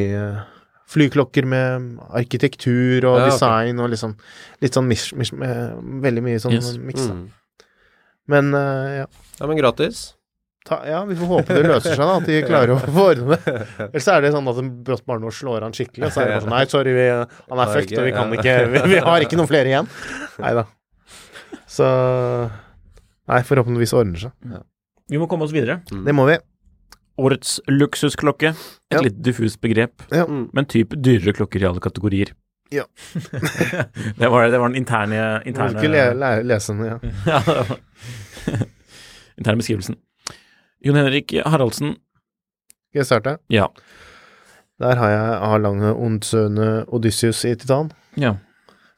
flyklokker 0.94 1.46
med 1.50 2.00
arkitektur 2.14 3.06
og 3.10 3.22
Ja, 3.22 3.30
design 3.32 3.80
og 3.82 3.90
liksom 3.94 4.18
litt 4.62 4.76
sånn 4.76 4.90
mish, 4.90 5.14
mish, 5.18 5.34
med 5.34 5.80
veldig 6.04 6.24
mye 6.26 6.42
sånn 6.44 6.58
Yes. 6.58 6.76
miks. 6.78 7.08
da. 7.08 7.16
Mm. 7.16 7.30
Men 8.28 8.54
uh, 8.56 8.92
ja. 9.04 9.08
ja, 9.40 9.48
men 9.48 9.58
gratis. 9.58 10.14
Ta, 10.64 10.78
ja, 10.88 11.02
vi 11.04 11.16
får 11.20 11.28
håpe 11.28 11.56
det 11.58 11.64
løser 11.66 11.96
seg, 11.98 12.04
da. 12.06 12.20
At 12.22 12.28
de 12.30 12.38
klarer 12.52 12.76
å 12.76 12.78
få 12.84 13.08
ordne 13.10 13.36
det. 13.36 13.56
Ellers 13.90 14.08
er 14.14 14.22
det 14.24 14.32
sånn 14.36 14.48
at 14.48 14.62
en 14.62 14.70
brått 14.86 15.04
bare 15.10 15.24
nå 15.24 15.32
slår 15.34 15.66
han 15.68 15.76
skikkelig, 15.76 16.08
og 16.08 16.14
så 16.16 16.22
er 16.24 16.30
det 16.30 16.38
bare 16.38 16.46
sånn 16.46 16.54
Nei, 16.58 16.64
sorry, 16.72 16.94
vi, 16.96 17.10
han 17.10 17.64
er 17.66 17.74
fucked, 17.74 17.98
og 17.98 18.08
vi 18.08 18.14
kan 18.16 18.38
ikke 18.38 18.56
vi, 18.76 18.86
vi 18.94 19.02
har 19.10 19.26
ikke 19.26 19.40
noen 19.40 19.52
flere 19.52 19.74
igjen. 19.74 19.92
Nei 20.44 20.54
da. 20.62 20.68
Så 21.74 21.88
Nei, 23.30 23.40
forhåpentligvis 23.48 23.94
ordner 23.98 24.20
seg. 24.20 24.32
Vi 25.10 25.18
må 25.22 25.26
komme 25.32 25.46
oss 25.48 25.54
videre. 25.56 25.80
Det 25.90 26.14
må 26.16 26.26
vi. 26.28 26.36
Årets 27.24 27.60
luksusklokke. 27.72 28.52
Et 28.92 28.98
Ja. 28.98 29.02
litt 29.06 29.22
diffust 29.24 29.62
begrep, 29.62 30.02
Ja. 30.12 30.26
Mm. 30.28 30.50
men 30.54 30.66
typ 30.66 30.90
dyrere 31.00 31.34
klokker 31.34 31.62
i 31.62 31.66
alle 31.70 31.80
kategorier. 31.80 32.34
Ja. 32.74 32.84
det, 34.18 34.30
var, 34.30 34.50
det 34.50 34.60
var 34.60 34.70
den 34.70 34.76
interne, 34.82 35.42
interne 35.46 35.78
ikke 35.78 35.92
le, 35.94 36.04
le, 36.18 36.32
lese 36.44 36.74
den, 36.74 36.86
ja. 36.86 36.98
Ja, 37.32 38.58
interne 39.38 39.58
beskrivelsen. 39.62 39.98
Jon 40.84 40.96
Henrik 41.00 41.32
Haraldsen. 41.46 41.96
Skal 42.92 43.00
jeg 43.04 43.06
starte? 43.10 43.38
Ja. 43.50 43.68
Der 44.82 44.96
har 45.00 45.10
jeg 45.14 45.38
Alange 45.54 45.94
Ondsøne 45.96 46.84
Odysseus 46.90 47.46
i 47.46 47.56
titan. 47.56 47.92
ja. 48.18 48.36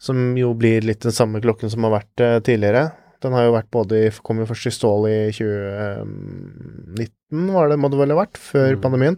Som 0.05 0.35
jo 0.37 0.51
blir 0.57 0.85
litt 0.85 1.01
den 1.05 1.15
samme 1.15 1.41
klokken 1.43 1.69
som 1.73 1.85
har 1.87 1.93
vært 1.97 2.21
eh, 2.23 2.37
tidligere. 2.45 2.83
Den 3.25 3.33
har 3.33 3.43
jo 3.47 3.55
vært 3.55 3.71
både 3.73 3.93
i, 4.05 4.09
kom 4.25 4.37
jo 4.43 4.49
først 4.49 4.67
i 4.69 4.73
stål 4.75 5.01
i 5.09 5.19
2019, 5.33 7.47
var 7.55 7.71
det, 7.71 7.77
må 7.81 7.87
det 7.89 7.97
vel 7.99 8.13
ha 8.13 8.17
vært, 8.19 8.37
før 8.37 8.75
Mm. 8.75 8.81
pandemien. 8.83 9.17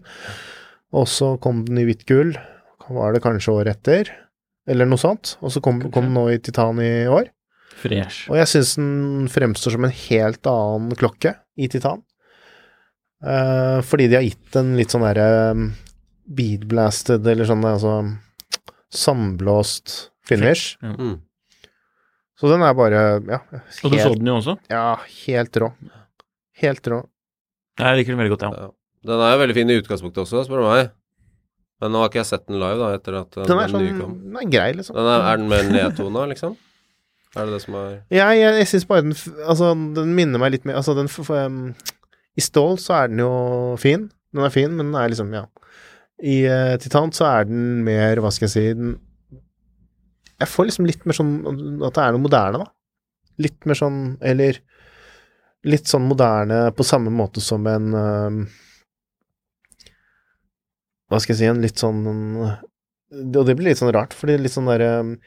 Og 0.96 1.06
så 1.12 1.34
kom 1.44 1.66
den 1.68 1.78
i 1.82 1.86
hvitt 1.90 2.06
gull, 2.08 2.32
var 2.88 3.12
det 3.14 3.22
kanskje 3.26 3.52
året 3.52 3.76
etter, 3.76 4.04
eller 4.68 4.86
noe 4.88 4.98
sånt. 5.02 5.36
Og 5.42 5.52
så 5.52 5.60
kom, 5.62 5.82
kom 5.92 6.06
den 6.08 6.14
nå 6.16 6.30
i 6.32 6.40
titan 6.40 6.80
i 6.80 7.04
år. 7.12 7.28
Fresh. 7.78 8.30
Og 8.32 8.38
jeg 8.40 8.48
syns 8.48 8.76
den 8.80 9.28
fremstår 9.30 9.72
som 9.76 9.84
en 9.86 9.92
helt 9.92 10.48
annen 10.50 10.96
klokke 10.98 11.36
i 11.60 11.68
titan. 11.68 12.02
Uh, 13.22 13.82
fordi 13.82 14.08
de 14.08 14.16
har 14.16 14.24
gitt 14.26 14.52
den 14.54 14.76
litt 14.78 14.90
sånn 14.94 15.04
derre 15.04 15.52
um, 15.52 15.74
beadblasted, 16.30 17.28
eller 17.28 17.46
sånn 17.50 17.66
altså 17.66 17.98
sandblåst 18.94 20.12
finish. 20.28 20.76
Mm. 20.84 21.18
Så 22.38 22.52
den 22.52 22.62
er 22.62 22.74
bare 22.78 23.00
Ja, 23.26 23.40
Og 23.84 23.92
du 23.94 23.98
så 23.98 24.12
den 24.14 24.28
jo 24.30 24.36
også. 24.42 24.58
ja, 24.70 24.96
helt 25.26 25.58
rå. 25.64 25.72
Helt 26.62 26.88
rå. 26.92 27.00
Jeg 27.80 27.98
liker 28.00 28.14
den 28.16 28.20
veldig 28.22 28.34
godt, 28.36 28.46
ja. 28.48 28.52
Ja. 28.68 28.70
Den 29.08 29.22
er 29.24 29.34
jo 29.36 29.42
veldig 29.44 29.56
fin 29.56 29.70
i 29.72 29.78
utgangspunktet 29.82 30.24
også, 30.26 30.44
spør 30.48 30.62
du 30.64 30.68
meg. 30.68 30.88
Men 31.82 31.92
nå 31.94 32.00
har 32.02 32.10
ikke 32.10 32.20
jeg 32.24 32.30
sett 32.32 32.48
den 32.50 32.58
live, 32.58 32.78
da, 32.82 32.88
etter 32.98 33.18
at 33.20 33.36
Den 33.46 33.60
er 33.62 33.70
sånn 33.70 33.84
nye 33.86 33.98
kom. 34.00 34.16
Den 34.26 34.38
er 34.42 34.48
grei, 34.50 34.72
liksom. 34.80 34.96
Den 34.98 35.10
er, 35.12 35.26
er 35.30 35.38
den 35.38 35.50
mer 35.52 35.68
nedtona, 35.70 36.24
liksom? 36.32 36.56
Er 37.38 37.46
det 37.46 37.54
det 37.54 37.62
som 37.68 37.76
er 37.78 37.92
Ja, 38.10 38.30
jeg, 38.34 38.54
jeg 38.64 38.68
syns 38.72 38.86
bare 38.90 39.04
den 39.06 39.14
Altså, 39.46 39.74
den 39.94 40.14
minner 40.18 40.42
meg 40.42 40.56
litt 40.56 40.64
mer 40.66 40.80
Altså, 40.80 40.96
den 40.98 41.10
f 41.12 41.20
f- 41.22 41.30
um, 41.36 41.60
I 42.40 42.42
stål 42.42 42.80
så 42.82 42.96
er 43.04 43.12
den 43.12 43.20
jo 43.22 43.30
fin. 43.78 44.08
Den 44.34 44.46
er 44.48 44.54
fin, 44.54 44.74
men 44.74 44.90
den 44.90 44.96
er 44.98 45.12
liksom 45.14 45.30
Ja. 45.36 45.44
I 46.24 46.38
uh, 46.50 46.78
titan 46.82 47.12
så 47.14 47.28
er 47.30 47.46
den 47.52 47.84
mer 47.86 48.18
Hva 48.24 48.32
skal 48.34 48.48
jeg 48.48 48.56
si 48.56 48.66
den 48.74 48.96
Jeg 50.40 50.48
får 50.54 50.68
liksom 50.70 50.86
litt 50.86 51.06
mer 51.10 51.16
sånn 51.18 51.32
At 51.88 51.96
det 51.98 52.04
er 52.04 52.12
noe 52.16 52.22
moderne, 52.28 52.60
da. 52.62 52.68
Litt 53.42 53.66
mer 53.66 53.78
sånn 53.80 54.18
Eller 54.22 54.60
litt 55.68 55.90
sånn 55.90 56.06
moderne 56.08 56.68
på 56.78 56.86
samme 56.86 57.10
måte 57.12 57.42
som 57.42 57.66
en 57.68 57.88
um, 57.98 58.38
Hva 61.10 61.20
skal 61.24 61.34
jeg 61.36 61.42
si 61.42 61.50
En 61.50 61.64
litt 61.64 61.80
sånn 61.82 62.04
Og 62.08 63.48
det 63.48 63.56
blir 63.56 63.70
litt 63.72 63.80
sånn 63.82 63.94
rart, 63.96 64.14
fordi 64.16 64.38
litt 64.42 64.54
sånn 64.56 64.70
derre 64.70 64.94
um, 65.02 65.18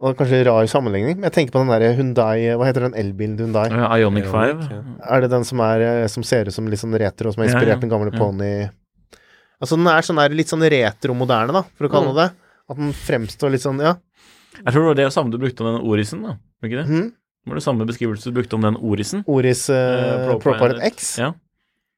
og 0.00 0.14
kanskje 0.16 0.38
rar 0.46 0.64
sammenligning, 0.64 1.18
men 1.18 1.26
jeg 1.26 1.34
tenker 1.34 1.52
på 1.52 1.60
den 1.60 1.68
der 1.74 1.92
Hundai 1.98 2.54
Hva 2.56 2.64
heter 2.70 2.86
den 2.86 2.94
elbilen 2.96 3.34
til 3.36 3.50
Hundai? 3.50 3.66
Ja, 3.68 3.90
Ionic 4.00 4.30
5. 4.32 4.62
ja. 4.72 4.78
Er 5.12 5.20
det 5.20 5.28
den 5.28 5.44
som 5.44 5.60
er 5.60 5.82
eh, 5.84 6.04
Som 6.08 6.24
ser 6.24 6.48
ut 6.48 6.54
som 6.56 6.70
litt 6.72 6.80
sånn 6.80 6.96
retro, 6.96 7.28
og 7.28 7.36
som 7.36 7.42
er 7.44 7.50
inspirert 7.50 7.68
Ja, 7.68 7.74
ja, 7.76 7.82
den 7.82 7.92
gamle 7.92 8.08
ja. 8.08 8.16
Pony 8.16 8.48
Altså 9.60 9.76
den 9.76 9.90
er 9.92 10.06
sånn 10.06 10.16
der 10.22 10.32
litt 10.32 10.48
sånn 10.48 10.64
retro-moderne, 10.72 11.52
da, 11.52 11.62
for 11.76 11.84
å 11.84 11.92
kalle 11.92 12.14
Mm. 12.14 12.16
det 12.16 12.28
At 12.72 12.80
den 12.80 12.94
fremstår 12.96 13.52
litt 13.52 13.66
sånn 13.66 13.82
Ja. 13.84 13.92
Jeg 14.64 14.74
tror 14.74 14.82
det 14.82 14.88
var 14.90 14.98
det 15.00 15.08
samme 15.14 15.32
du 15.32 15.38
brukte 15.40 15.64
om 15.64 15.70
den 15.72 15.84
Orisen, 15.88 16.22
da. 16.26 16.36
Var 16.60 16.70
ikke 16.70 16.80
det? 16.82 16.88
Mhm. 16.88 17.10
Var 17.48 17.56
det 17.56 17.62
samme 17.64 17.86
beskrivelse 17.88 18.28
du 18.28 18.36
brukte 18.36 18.56
om 18.58 18.64
den 18.66 18.76
Orisen? 18.76 19.22
Oris 19.26 19.62
uh, 19.72 19.76
Eh, 19.76 20.26
Pro 20.28 20.38
ProPilot 20.42 20.82
X? 20.92 21.14
Ja. 21.18 21.30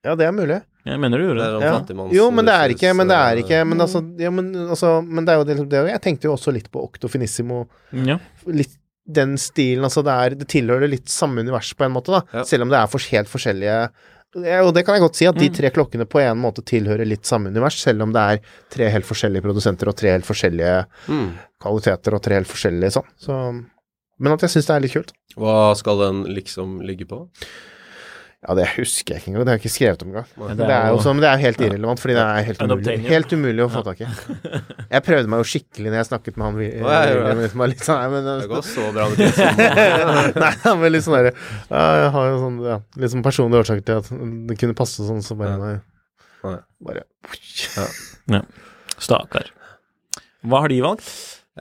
ja, 0.07 0.14
det 0.14 0.29
er 0.29 0.37
mulig. 0.37 0.61
Jeg 0.87 0.98
mener 0.98 1.18
du 1.18 1.27
gjorde 1.29 1.46
Det 1.46 1.59
det. 1.62 1.96
Ja. 1.96 2.07
Jo, 2.16 2.29
men 2.35 2.46
det 2.46 2.55
er 2.59 2.72
ikke 2.75 2.92
Men 2.98 3.11
det 3.11 3.16
er 3.16 3.38
ikke 3.38 3.59
eh, 3.61 3.66
Men 3.70 3.85
altså, 3.85 4.01
ja, 4.18 4.31
men, 4.35 4.48
altså, 4.75 4.88
men 5.03 5.27
det 5.27 5.35
er 5.35 5.38
jo 5.38 5.44
det, 5.46 5.57
det 5.70 5.83
Jeg 5.92 6.03
tenkte 6.03 6.27
jo 6.27 6.33
også 6.35 6.55
litt 6.55 6.66
på 6.75 6.83
Octo 6.83 7.07
Finissimo. 7.11 7.61
Ja. 7.94 8.16
Litt 8.51 8.75
den 9.03 9.37
stilen, 9.38 9.83
altså 9.87 10.03
det 10.07 10.14
er 10.14 10.35
Det 10.38 10.48
tilhører 10.51 10.90
litt 10.90 11.11
samme 11.11 11.42
univers 11.42 11.72
på 11.75 11.87
en 11.87 11.94
måte, 11.94 12.14
da. 12.14 12.22
Ja. 12.38 12.44
Selv 12.46 12.66
om 12.66 12.72
det 12.72 12.79
er 12.79 12.90
for, 12.90 13.03
helt 13.14 13.31
forskjellige 13.31 13.79
og 14.35 14.73
det 14.75 14.85
kan 14.87 14.95
jeg 14.97 15.03
godt 15.05 15.16
si, 15.18 15.27
at 15.29 15.37
de 15.37 15.49
Mm. 15.51 15.55
tre 15.55 15.71
klokkene 15.71 16.07
på 16.09 16.21
en 16.23 16.38
måte 16.40 16.62
tilhører 16.64 17.07
litt 17.07 17.25
samme 17.29 17.49
univers, 17.53 17.77
selv 17.83 18.03
om 18.03 18.12
det 18.12 18.21
er 18.21 18.40
tre 18.71 18.88
helt 18.90 19.05
forskjellige 19.05 19.42
produsenter 19.45 19.88
og 19.88 19.97
tre 19.97 20.11
helt 20.11 20.25
forskjellige 20.25 20.87
Mm. 21.09 21.33
kvaliteter 21.61 22.14
og 22.14 22.23
tre 22.23 22.35
helt 22.40 22.49
forskjellige 22.49 22.92
sånn. 22.97 23.09
Så, 23.21 23.64
men 24.18 24.33
at 24.33 24.40
jeg 24.40 24.51
syns 24.51 24.66
det 24.66 24.75
er 24.77 24.81
litt 24.81 24.92
kult. 24.95 25.12
Hva 25.37 25.75
skal 25.77 25.99
den 25.99 26.25
liksom 26.35 26.81
ligge 26.81 27.07
på? 27.07 27.29
Ja, 28.42 28.57
det 28.59 28.64
husker 28.72 29.14
jeg 29.14 29.22
ikke 29.22 29.31
engang. 29.31 29.44
Det 29.46 29.52
har 29.52 29.59
jeg 29.59 29.62
ikke 29.62 29.70
skrevet 29.70 30.00
om 30.02 30.09
engang. 30.11 30.31
Men 30.42 30.59
det 30.59 30.70
er 30.74 30.88
jo 30.90 30.96
sånn, 31.05 31.14
men 31.14 31.22
det 31.22 31.28
er 31.31 31.42
helt 31.44 31.61
irrelevant, 31.62 32.00
fordi 32.02 32.14
det 32.16 32.22
er 32.26 32.46
helt 32.48 32.62
umulig, 32.64 32.94
helt 33.07 33.35
umulig 33.37 33.62
å 33.62 33.68
få 33.70 33.83
tak 33.87 34.00
i. 34.02 34.09
Jeg 34.96 35.05
prøvde 35.07 35.31
meg 35.31 35.42
jo 35.42 35.46
skikkelig 35.52 35.92
når 35.92 36.00
jeg 36.00 36.09
snakket 36.09 36.40
med 36.40 36.46
han. 36.48 36.57
Det. 36.59 37.37
liksom 37.38 37.62
bare 37.62 37.70
litt 37.70 37.85
sånn, 37.87 38.00
nei, 38.02 38.09
men, 38.16 38.48
går 38.50 38.64
så 38.66 38.87
bra 38.96 39.07
med 39.12 39.22
tidsen. 39.22 39.62
Nei, 40.42 40.50
han 40.64 40.81
var 40.81 40.90
litt 40.90 41.07
sånn 41.07 41.14
derre 41.14 41.31
ja, 41.35 41.83
Jeg 42.00 42.09
har 42.16 42.26
jo 42.26 42.40
sånn 42.40 42.57
ja, 42.66 42.78
litt 43.05 43.12
sånn 43.14 43.24
personlige 43.26 43.62
årsaker 43.62 43.85
til 43.87 44.00
at 44.00 44.11
det 44.50 44.57
kunne 44.59 44.76
passe 44.78 45.07
sånn, 45.07 45.22
så 45.22 45.37
bare 45.38 45.61
nei. 45.61 45.74
Nei. 46.42 46.57
ja. 48.35 48.42
Stakkar. 48.98 49.52
Hva 50.42 50.64
har 50.64 50.74
de 50.74 50.81
valgt? 50.83 51.12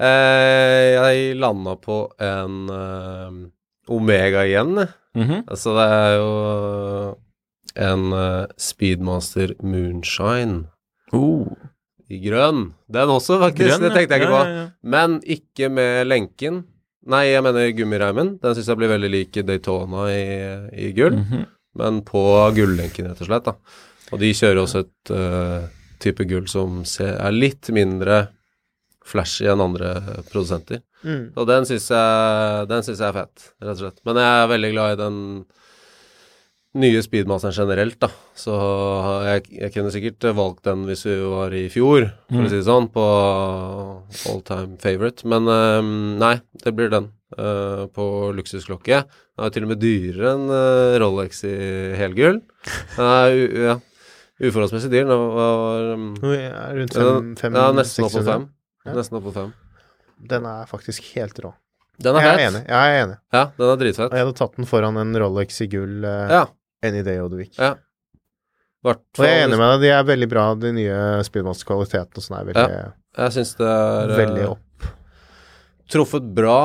Eh, 0.01 0.87
jeg 0.95 1.37
landa 1.37 1.75
på 1.77 1.99
en 2.17 2.57
eh, 2.73 3.37
Omega 3.93 4.47
igjen. 4.49 4.81
jeg. 4.81 4.95
Mhm. 5.17 5.43
Altså, 5.47 5.75
det 5.75 5.87
er 5.91 6.13
jo 6.17 6.31
en 7.87 8.05
uh, 8.15 8.45
Speedmaster 8.59 9.53
Moonshine 9.63 10.65
oh. 11.15 11.47
i 12.11 12.19
grønn. 12.23 12.71
Den 12.91 13.13
også, 13.13 13.39
faktisk. 13.41 13.69
Grønn, 13.69 13.85
det 13.85 13.93
tenkte 13.95 14.17
jeg 14.17 14.23
ikke 14.23 14.31
ja, 14.31 14.37
på. 14.37 14.43
ja, 14.47 14.59
ja. 14.61 14.67
Men 14.83 15.17
ikke 15.23 15.71
med 15.71 16.07
lenken. 16.07 16.63
Nei, 17.11 17.23
jeg 17.31 17.43
mener 17.43 17.71
gummireimen. 17.75 18.35
Den 18.41 18.55
syns 18.55 18.69
jeg 18.69 18.79
blir 18.79 18.91
veldig 18.91 19.09
lik 19.09 19.39
Daytona 19.47 20.05
i, 20.13 20.25
i 20.87 20.91
gull. 20.97 21.17
Mhm. 21.21 21.47
Men 21.79 22.01
på 22.03 22.21
gullenken, 22.55 23.07
rett 23.07 23.23
og 23.23 23.29
slett. 23.29 23.47
da. 23.47 23.55
Og 24.11 24.19
de 24.19 24.33
kjører 24.35 24.59
også 24.59 24.83
et 24.83 25.11
uh, 25.15 25.69
type 26.03 26.25
gull 26.27 26.49
som 26.51 26.81
er 26.99 27.31
litt 27.31 27.69
mindre 27.71 28.25
flashy 29.07 29.47
enn 29.49 29.63
andre 29.63 29.93
produsenter. 30.29 30.81
Mm. 31.03 31.23
Og 31.35 31.47
den 31.49 31.65
syns 31.69 31.89
jeg, 31.91 32.67
den 32.69 32.83
synes 32.85 32.99
jeg 33.01 33.07
er 33.09 33.17
fett, 33.21 33.47
rett 33.61 33.73
og 33.75 33.81
slett. 33.85 33.99
Men 34.05 34.21
jeg 34.21 34.43
er 34.43 34.51
veldig 34.53 34.71
glad 34.75 34.93
i 34.95 35.01
den 35.03 35.19
nye 36.81 37.01
speedmasteren 37.03 37.51
generelt, 37.57 37.97
da. 37.99 38.07
Så 38.39 38.53
jeg, 39.27 39.41
jeg 39.59 39.73
kunne 39.73 39.91
sikkert 39.91 40.27
valgt 40.37 40.63
den 40.69 40.85
hvis 40.87 41.01
vi 41.03 41.17
var 41.19 41.51
i 41.57 41.65
fjor, 41.73 42.05
for 42.29 42.37
Mm. 42.39 42.45
å 42.45 42.49
si 42.53 42.55
det 42.61 42.67
sånn, 42.69 42.87
på 42.93 43.03
all 44.31 44.39
time 44.47 44.77
favorite. 44.79 45.25
Men 45.27 45.49
um, 45.51 45.91
nei, 46.21 46.37
det 46.63 46.71
blir 46.77 46.89
den. 46.93 47.09
uh, 47.39 47.87
på 47.95 48.05
luksusklokke. 48.35 49.01
Den 49.07 49.45
er 49.45 49.51
til 49.55 49.63
og 49.63 49.69
med 49.71 49.79
dyrere 49.79 50.33
enn 50.35 50.49
uh, 50.51 50.97
Rolex 50.99 51.43
i 51.47 51.53
helgull. 51.95 52.41
Er 52.99 53.35
ja, 53.55 53.75
uforholdsmessig 54.43 54.91
dyr. 54.91 55.05
Den 55.07 55.27
var, 55.35 55.85
um, 55.95 56.09
rundt 56.21 56.95
fem, 56.97 57.29
fem 57.39 57.55
ja, 57.55 57.69
nesten 57.75 58.07
opp 58.07 58.15
på 58.17 58.23
fem. 58.27 58.47
Ja. 58.83 58.95
Nesten 58.97 59.19
opp 59.19 59.27
på 59.29 59.35
fem. 59.37 59.53
Den 60.29 60.45
er 60.45 60.65
faktisk 60.69 61.05
helt 61.15 61.39
rå. 61.43 61.53
Den 62.01 62.15
er 62.17 62.25
Jeg 62.25 62.33
er 62.33 62.43
enig. 62.49 62.61
Jeg 62.67 62.91
er 62.95 63.03
enig. 63.05 63.15
Ja, 63.33 63.43
den 63.57 63.69
er 63.73 63.79
dritfett. 63.81 64.09
Og 64.11 64.17
jeg 64.17 64.25
hadde 64.25 64.37
tatt 64.39 64.55
den 64.57 64.65
foran 64.69 64.97
en 64.97 65.15
Rolex 65.21 65.61
i 65.61 65.67
gull 65.69 66.05
uh, 66.05 66.29
Ja. 66.31 66.43
any 66.83 67.01
day 67.05 67.19
of 67.21 67.29
the 67.33 67.37
week. 67.37 67.53
Ja. 67.57 67.75
Hvert 68.81 69.03
Og 69.19 69.25
jeg 69.27 69.37
er 69.37 69.45
enig 69.45 69.59
med 69.59 69.69
deg, 69.75 69.83
de 69.83 69.91
er 69.93 70.07
veldig 70.07 70.29
bra, 70.31 70.45
de 70.57 70.71
nye 70.73 70.95
Speedmaster-kvalitetene 71.27 72.17
og 72.17 72.25
sånn 72.25 72.37
er 72.39 72.47
veldig, 72.49 72.79
Jeg 73.19 73.35
syns 73.35 73.51
det 73.59 73.67
er 73.69 74.13
veldig 74.17 74.41
eh, 74.41 74.49
opp. 74.55 74.87
truffet 75.91 76.31
bra, 76.33 76.57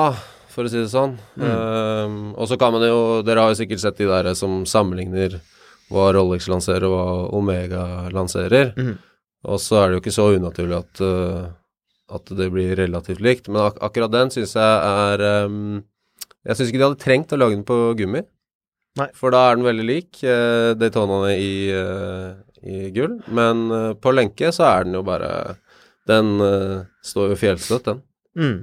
for 0.55 0.65
å 0.65 0.71
si 0.73 0.79
det 0.81 0.89
sånn. 0.89 1.19
Mm. 1.37 1.51
Um, 1.51 2.17
og 2.41 2.49
så 2.49 2.57
kan 2.57 2.73
man 2.73 2.87
jo 2.87 3.21
Dere 3.27 3.43
har 3.45 3.53
jo 3.53 3.59
sikkert 3.59 3.83
sett 3.83 3.99
de 4.01 4.09
der 4.09 4.31
som 4.39 4.63
sammenligner 4.65 5.37
hva 5.93 6.09
Rolex 6.17 6.49
lanserer, 6.49 6.89
og 6.89 6.95
hva 6.97 7.37
Omega 7.37 7.85
lanserer. 8.15 8.73
Mm. 8.79 8.95
Og 9.53 9.61
så 9.61 9.83
er 9.83 9.91
det 9.93 9.99
jo 9.99 10.03
ikke 10.07 10.17
så 10.17 10.31
unaturlig 10.39 10.79
at, 10.81 11.03
uh, 11.05 11.51
at 12.13 12.31
det 12.39 12.47
blir 12.55 12.77
relativt 12.79 13.21
likt. 13.25 13.49
Men 13.51 13.65
ak 13.67 13.81
akkurat 13.83 14.13
den 14.15 14.31
syns 14.31 14.53
jeg 14.55 14.63
er 14.63 15.23
um, 15.47 15.83
Jeg 16.47 16.55
syns 16.59 16.69
ikke 16.71 16.79
de 16.79 16.87
hadde 16.87 17.03
trengt 17.03 17.33
å 17.35 17.39
lage 17.41 17.57
den 17.57 17.65
på 17.67 17.79
gummi. 17.99 18.23
Nei. 18.97 19.09
For 19.19 19.35
da 19.35 19.41
er 19.51 19.57
den 19.59 19.67
veldig 19.67 19.85
lik 19.89 20.21
uh, 20.25 20.73
Daytonaene 20.79 21.35
i, 21.37 21.51
uh, 21.75 22.37
i 22.63 22.87
gull. 22.95 23.19
Men 23.35 23.67
uh, 23.73 23.91
på 23.99 24.15
lenke 24.15 24.53
så 24.55 24.65
er 24.71 24.87
den 24.87 24.95
jo 24.97 25.03
bare 25.05 25.57
Den 26.07 26.37
uh, 26.41 26.87
står 27.03 27.35
jo 27.35 27.41
fjellstøtt, 27.43 27.91
den. 27.91 28.01
Mm. 28.39 28.57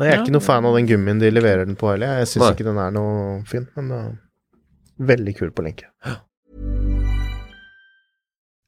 Nei, 0.00 0.06
Jeg 0.08 0.10
er 0.10 0.16
Ja. 0.18 0.22
ikke 0.26 0.34
noe 0.34 0.42
fan 0.42 0.66
av 0.66 0.74
den 0.74 0.88
gummien 0.90 1.20
de 1.22 1.30
leverer 1.30 1.64
den 1.70 1.76
på 1.78 1.92
heller. 1.92 2.18
Jeg 2.18 2.32
syns 2.34 2.50
ikke 2.50 2.66
den 2.66 2.80
er 2.82 2.90
noe 2.90 3.44
fin, 3.46 3.68
men 3.78 3.92
uh, 3.94 4.10
veldig 4.98 5.36
kul 5.38 5.54
på 5.54 5.62
lenke. 5.62 5.86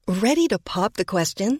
Ready 0.07 0.47
to 0.47 0.57
pop 0.63 0.93
the 0.95 1.03
question? 1.03 1.59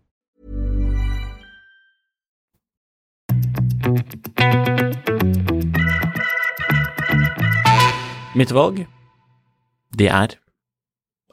Mitt 8.37 8.51
valg, 8.55 8.85
det 9.97 10.07
er 10.07 10.35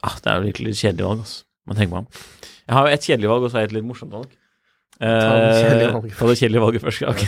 ah, 0.03 0.15
Det 0.19 0.31
er 0.31 0.43
virkelig 0.43 0.73
et 0.73 0.81
kjedelig 0.81 1.05
valg, 1.07 1.21
altså. 1.23 1.43
Man 1.69 1.77
tenker 1.77 1.93
meg 1.93 2.01
om. 2.03 2.23
Jeg 2.69 2.75
har 2.75 2.87
jo 2.87 2.93
et 2.97 3.05
kjedelig 3.07 3.29
valg, 3.31 3.43
og 3.45 3.49
så 3.51 3.57
har 3.57 3.63
jeg 3.65 3.69
et 3.69 3.75
litt 3.77 3.87
morsomt 3.87 4.13
valg. 4.15 4.31
Eh, 4.99 5.07
Ta 5.07 6.27
det 6.27 6.39
kjedelige 6.41 6.63
valget 6.63 6.83
først. 6.83 7.01
ja, 7.05 7.13
Ok. 7.13 7.23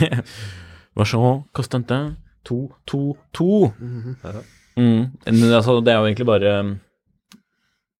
Vachon 0.98 1.44
Constantin 1.56 2.10
2, 2.44 2.58
2, 2.90 3.00
2. 3.38 3.48
Mhm. 3.78 4.16
Mm. 4.76 5.02
Altså, 5.28 5.78
det 5.84 5.92
er 5.92 5.98
jo 6.00 6.06
egentlig 6.08 6.26
bare 6.28 6.52
um, 6.64 6.72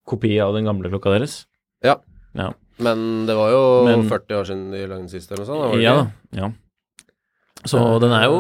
kopi 0.09 0.35
av 0.41 0.55
den 0.57 0.65
gamle 0.69 0.89
klokka 0.93 1.13
deres. 1.15 1.43
Ja. 1.85 1.97
Ja, 2.37 2.51
Men 2.81 3.27
det 3.29 3.35
var 3.37 3.51
jo 3.53 3.63
Men- 3.85 4.09
40 4.09 4.39
år 4.41 4.45
siden 4.49 4.71
de 4.73 4.87
lagde 4.87 5.03
den 5.03 5.09
sist, 5.13 5.31
eller 5.33 5.45
noe 5.45 5.53
sånt? 5.73 5.83
ja. 5.83 5.97
Ja. 6.33 6.51
Så 7.69 7.79
den 8.03 8.11
er 8.11 8.25
jo 8.27 8.39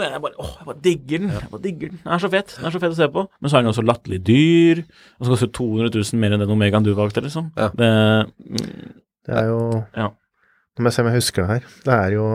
Jeg 0.00 0.20
bare, 0.22 0.32
åh, 0.38 0.52
jeg 0.60 0.66
bare 0.66 0.80
digger 0.84 1.18
den. 1.24 1.30
Jeg 1.34 1.50
bare 1.50 1.62
digger 1.64 1.88
Den 1.90 1.98
Den 2.04 2.12
er 2.14 2.18
så 2.22 2.30
fet. 2.30 2.54
Den 2.56 2.66
er 2.68 2.70
så 2.74 2.80
fet 2.80 2.94
å 2.94 2.98
se 3.00 3.08
på. 3.12 3.24
Men 3.40 3.50
så 3.50 3.56
er 3.58 3.64
den 3.64 3.72
også 3.72 3.84
latterlig 3.84 4.20
dyr. 4.24 4.82
Og 5.18 5.26
så 5.26 5.32
koster 5.34 5.50
den 5.50 5.56
200 5.58 5.90
000 6.12 6.20
mer 6.22 6.32
enn 6.36 6.44
den 6.44 6.54
Omegaen 6.54 6.86
du 6.86 6.92
valgte, 6.94 7.20
liksom. 7.24 7.50
Ja. 7.58 7.68
Det, 7.74 7.90
mm, 8.46 8.94
Det 9.26 9.36
er 9.42 9.46
jo 9.50 9.60
Ja. 9.96 10.08
Nå 10.78 10.84
må 10.84 10.88
jeg 10.88 10.94
se 10.96 11.02
om 11.02 11.08
jeg 11.10 11.18
husker 11.20 11.42
det 11.42 11.50
her. 11.50 11.68
Det 11.84 11.94
er 11.98 12.10
jo 12.16 12.26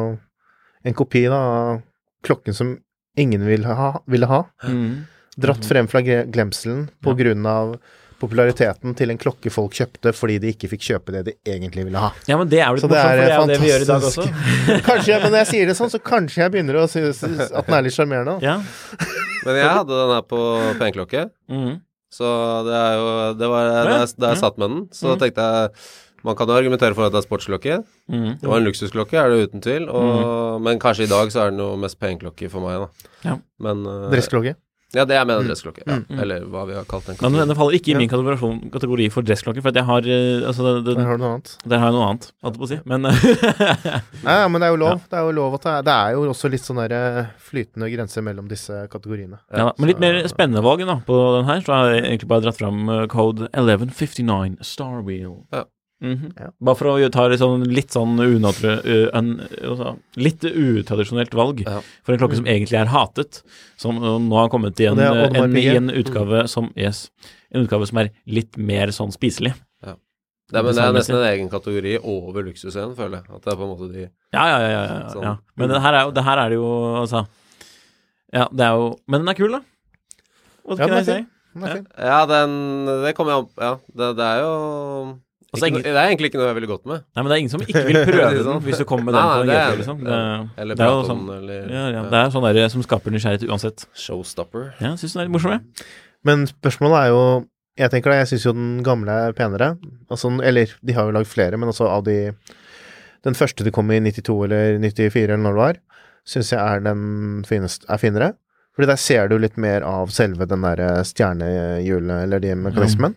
en 0.86 0.94
kopi 0.94 1.24
da 1.32 1.40
av 1.40 1.82
klokken 2.28 2.54
som 2.54 2.76
ingen 3.18 3.46
ville 3.48 3.66
ha. 3.80 3.94
Ville 4.12 4.28
ha. 4.30 4.44
mm. 4.68 5.06
Dratt 5.40 5.66
frem 5.68 5.88
fra 5.92 6.00
glemselen 6.04 6.90
på 7.04 7.12
Ja. 7.12 7.18
grunn 7.24 7.46
av 7.46 7.78
populariteten 8.20 8.96
til 8.96 9.12
en 9.12 9.18
klokke 9.20 9.52
folk 9.52 9.74
kjøpte 9.76 10.14
fordi 10.16 10.38
de 10.44 10.54
ikke 10.54 10.70
fikk 10.72 10.86
kjøpe 10.88 11.12
det 11.16 11.24
de 11.28 11.34
egentlig 11.56 11.86
ville 11.90 12.00
ha. 12.02 12.12
Ja, 12.30 12.38
men 12.40 12.48
det 12.52 12.62
er 12.64 12.70
jo 12.72 12.78
litt 12.78 12.86
Så 12.86 12.90
det 12.92 13.00
morsomt, 13.02 13.12
er 13.12 13.18
for 13.18 13.26
det 13.26 13.34
er 13.36 13.52
det 13.52 13.60
vi 13.62 13.72
gjør 13.72 13.82
i 13.82 13.90
dag 13.90 14.08
også. 14.10 14.28
Kanskje, 14.90 15.18
men 15.24 15.32
når 15.36 15.40
jeg 15.44 15.50
sier 15.52 15.66
det 15.72 15.76
sånn, 15.80 15.92
så 15.94 16.00
kanskje 16.12 16.42
jeg 16.46 16.54
begynner 16.56 16.80
å 16.82 16.86
synes 16.92 17.24
at 17.26 17.66
den 17.68 17.76
er 17.80 17.86
litt 17.88 17.98
sjarmerende. 17.98 18.38
Ja. 18.46 18.56
Men 19.46 19.60
jeg 19.62 19.70
hadde 19.70 20.00
den 20.00 20.16
her 20.16 20.24
på 20.32 20.40
pengeklokke, 20.80 21.26
Mm. 21.52 21.76
så 22.16 22.32
det 22.66 22.74
er 22.80 22.94
jo 22.98 23.08
Det 23.38 23.48
var 23.52 23.70
da 23.70 24.00
jeg, 24.00 24.16
da 24.18 24.32
jeg 24.34 24.40
satt 24.42 24.58
med 24.58 24.70
den, 24.72 24.82
så 24.96 25.14
Mm. 25.16 25.20
tenkte 25.26 25.46
jeg 25.52 25.70
Man 26.26 26.34
kan 26.36 26.48
jo 26.50 26.56
argumentere 26.58 26.96
for 26.98 27.06
at 27.06 27.12
det 27.14 27.20
er 27.22 27.28
sportsklokke. 27.28 27.84
Mm. 28.10 28.40
Det 28.42 28.48
var 28.50 28.58
en 28.58 28.66
luksusklokke, 28.66 29.14
er 29.14 29.30
det 29.30 29.44
uten 29.52 29.62
tvil. 29.62 29.84
Og, 29.94 30.60
Men 30.60 30.80
kanskje 30.80 31.04
i 31.06 31.12
dag 31.12 31.30
så 31.30 31.44
er 31.44 31.52
den 31.52 31.60
jo 31.62 31.76
mest 31.78 32.00
pengeklokke 32.02 32.50
for 32.50 32.62
meg, 32.66 32.80
da. 32.82 32.88
Ja. 33.30 33.36
Men 33.62 33.86
eh, 33.86 34.10
Dressklokke. 34.10 34.56
Ja, 34.96 35.04
det 35.08 35.18
jeg 35.18 35.28
mener 35.28 35.48
dressklokke. 35.50 35.84
Ja. 35.86 35.98
Mm. 36.00 36.20
Eller 36.24 36.46
hva 36.52 36.64
vi 36.70 36.76
har 36.78 36.86
kalt 36.90 37.10
den. 37.10 37.20
Men 37.22 37.50
den 37.50 37.58
faller 37.58 37.76
ikke 37.78 37.92
i 37.94 37.98
min 38.00 38.12
kategori, 38.12 38.70
kategori 38.74 39.08
for 39.14 39.28
dressklokke, 39.28 39.64
for 39.64 39.74
at 39.74 39.80
jeg 39.82 39.88
har 39.90 40.08
eh, 40.08 40.46
Altså, 40.46 40.78
det, 40.86 40.96
Der 40.96 41.10
har 41.10 41.20
du 41.20 41.24
noe 41.26 41.34
annet. 41.36 41.54
der 41.66 41.82
har 41.82 41.92
jeg 41.92 41.98
noe 41.98 42.08
annet, 42.10 42.28
holdt 42.46 42.56
jeg 42.56 42.62
på 42.62 42.68
å 42.68 42.72
si. 42.72 42.80
Men 42.88 43.08
Nei, 44.26 44.38
ja, 44.40 44.48
men 44.52 44.62
det 44.62 44.70
er 44.70 44.74
jo 44.76 44.82
lov. 44.82 45.04
Det 45.12 45.20
er 45.20 45.28
jo 45.28 45.36
lov 45.36 45.58
at 45.60 45.68
det 45.68 45.74
er, 45.74 45.86
Det 45.90 45.96
er 45.96 46.16
jo 46.16 46.26
også 46.32 46.52
litt 46.54 46.66
sånn 46.66 46.82
eh, 46.86 47.22
flytende 47.52 47.92
grenser 47.94 48.26
mellom 48.26 48.50
disse 48.52 48.86
kategoriene. 48.92 49.40
Ja, 49.52 49.70
da. 49.70 49.76
Men 49.78 49.92
litt 49.92 50.04
mer 50.04 50.20
spennende 50.32 50.64
valg 50.66 50.86
da, 50.88 51.00
på 51.06 51.20
den 51.40 51.50
her, 51.50 51.64
så 51.66 51.76
har 51.80 51.94
jeg 51.94 52.06
egentlig 52.06 52.32
bare 52.32 52.48
dratt 52.48 52.60
fram 52.62 52.90
eh, 52.90 53.06
code 53.12 53.50
1159 53.52 54.60
Star 54.66 55.02
Wheel. 55.06 55.42
Ja. 56.02 56.08
Mhm. 56.08 56.32
Ja. 56.38 56.50
Bare 56.62 56.76
for 56.76 56.92
å 56.92 57.10
ta 57.10 57.28
litt 57.32 57.40
sånn, 57.40 57.64
litt 57.72 57.94
sånn 57.96 58.20
unatre, 58.20 58.74
uh, 58.84 59.18
un, 59.18 59.30
altså, 59.64 59.94
litt 60.20 60.44
utradisjonelt 60.44 61.34
valg 61.34 61.62
Ja. 61.66 61.80
for 62.04 62.14
en 62.14 62.20
klokke 62.20 62.36
som 62.36 62.46
egentlig 62.46 62.78
er 62.82 62.92
hatet, 62.92 63.44
som 63.78 63.98
uh, 64.04 64.18
nå 64.20 64.36
har 64.36 64.50
kommet 64.50 64.78
i 64.80 64.86
en, 64.90 64.98
det 65.00 65.08
Oddmar 65.10 65.46
en, 65.48 65.56
i 65.58 65.68
en 65.72 65.90
utgave 65.90 66.48
som 66.52 66.68
yes, 66.76 67.10
en 67.52 67.64
utgave 67.64 67.88
som 67.88 67.98
er 68.04 68.12
litt 68.28 68.58
mer 68.58 68.92
sånn 68.92 69.12
spiselig. 69.16 69.54
Det 70.46 70.60
er, 70.60 70.62
men 70.62 70.76
det 70.78 70.84
er 70.84 70.92
nesten 70.94 71.16
en 71.18 71.24
egen 71.26 71.48
kategori 71.50 71.96
over 72.06 72.44
luksus 72.46 72.76
igjen, 72.76 72.92
føler 72.94 73.18
jeg. 73.24 73.34
At 73.34 73.42
det 73.48 73.50
er 73.50 73.56
på 73.58 73.66
en 73.66 73.72
måte 73.72 73.88
de 73.90 74.04
Ja, 74.04 74.44
ja, 74.46 74.58
ja. 74.62 74.68
ja, 74.70 74.82
ja, 75.00 75.08
Sånn. 75.10 75.40
Men 75.58 75.72
det 75.72 75.80
her 75.82 75.96
er 75.98 76.04
jo, 76.06 76.12
det 76.14 76.24
her 76.28 76.38
er 76.44 76.50
det 76.54 76.60
jo 76.60 76.68
altså 77.00 77.22
Ja, 78.36 78.44
det 78.54 78.68
er 78.68 78.76
jo 78.78 78.92
Men 79.10 79.24
den 79.24 79.32
er 79.34 79.40
kul, 79.40 79.56
da. 79.56 79.62
Hva 80.62 80.78
Ja, 80.78 80.86
skal 80.86 81.00
jeg 81.00 81.08
si? 81.08 81.18
Ja, 81.98 82.20
den 82.30 82.54
Det 83.08 83.16
kommer 83.18 83.34
jeg 83.34 83.48
opp 83.48 83.58
Ja, 83.58 83.72
det, 83.90 84.12
det 84.20 84.28
er 84.36 84.44
jo 84.44 84.54
Altså, 85.56 85.66
ikke, 85.70 85.80
ingen- 85.80 85.84
Det 85.88 86.02
er 86.04 86.10
egentlig 86.12 86.30
ikke 86.32 86.40
noe 86.42 86.48
jeg 86.52 86.56
ville 86.60 86.70
gått 86.70 86.86
med. 86.92 87.02
Nei, 87.16 87.24
men 87.24 87.30
det 87.32 87.36
er 87.36 87.42
ingen 87.44 87.54
som 87.56 87.62
ikke 87.66 87.84
vil 87.88 88.00
prøve 88.06 88.30
Det 88.36 88.38
den 88.38 88.48
sånn. 88.50 88.62
hvis 88.68 88.78
du 88.78 88.86
kommer 88.86 89.04
med 89.10 89.14
den 89.16 89.24
Nei, 89.24 89.32
på 89.36 89.42
en 89.42 89.48
det 89.48 89.56
er- 89.56 89.80
liksom. 89.82 89.98
Det. 90.06 90.20
Eller 90.62 90.76
det 90.76 90.86
er 90.86 90.92
jo 90.92 91.02
Platon, 91.02 91.10
sånn 91.12 91.38
eller 91.38 91.74
ja, 91.76 91.84
ja, 91.96 92.04
det 92.12 92.20
er 92.22 92.30
sånn 92.36 92.48
der 92.54 92.70
som 92.76 92.84
skaper 92.86 93.12
nysgjerrighet 93.16 93.50
uansett. 93.50 93.86
Showstopper. 93.96 94.68
Ja, 94.84 94.94
syns 95.00 95.14
den 95.16 95.22
er 95.24 95.26
litt 95.30 95.36
morsom, 95.38 95.52
jeg. 95.58 95.86
Men 96.26 96.46
spørsmålet 96.52 97.02
er 97.06 97.08
jo 97.16 97.26
Jeg 97.78 97.92
tenker 97.92 98.10
det, 98.14 98.20
jeg 98.24 98.28
syns 98.40 98.46
jo 98.46 98.54
den 98.56 98.84
gamle 98.84 99.12
er 99.12 99.34
penere. 99.36 99.74
Altså, 100.10 100.30
eller 100.42 100.70
de 100.82 100.94
har 100.96 101.04
jo 101.10 101.12
lagd 101.12 101.28
flere, 101.28 101.58
men 101.60 101.68
også 101.68 101.90
av 101.92 102.06
de 102.06 102.32
Den 103.26 103.34
første 103.36 103.64
de 103.66 103.72
kom 103.72 103.90
i 103.92 104.00
92 104.00 104.44
eller 104.46 104.78
94, 104.80 105.24
eller 105.34 105.38
når 105.44 105.54
det 105.58 105.60
var, 105.64 105.78
syns 106.26 106.52
jeg 106.54 106.60
er 106.62 106.80
den 106.86 107.44
fineste 107.44 107.84
Er 107.90 107.98
finere. 107.98 108.34
Fordi 108.76 108.88
der 108.88 108.96
ser 109.00 109.28
du 109.28 109.38
litt 109.40 109.58
mer 109.58 109.82
av 109.88 110.10
selve 110.12 110.46
den 110.48 110.62
derre 110.62 111.04
stjernehjulet, 111.08 112.24
eller 112.24 112.40
de 112.44 112.56
mekanismen. 112.56 113.16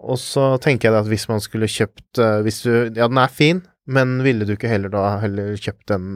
Og 0.00 0.16
så 0.20 0.54
tenker 0.64 0.88
jeg 0.90 0.96
at 1.02 1.08
hvis 1.10 1.26
man 1.28 1.42
skulle 1.44 1.68
kjøpt 1.68 2.20
eh, 2.22 2.38
Hvis 2.46 2.62
du 2.64 2.70
Ja, 2.96 3.06
den 3.10 3.18
er 3.20 3.28
fin, 3.32 3.60
men 3.90 4.20
ville 4.24 4.46
du 4.48 4.54
ikke 4.54 4.70
heller 4.70 4.88
da 4.92 5.18
heller 5.20 5.52
kjøpt 5.60 5.92
en 5.96 6.06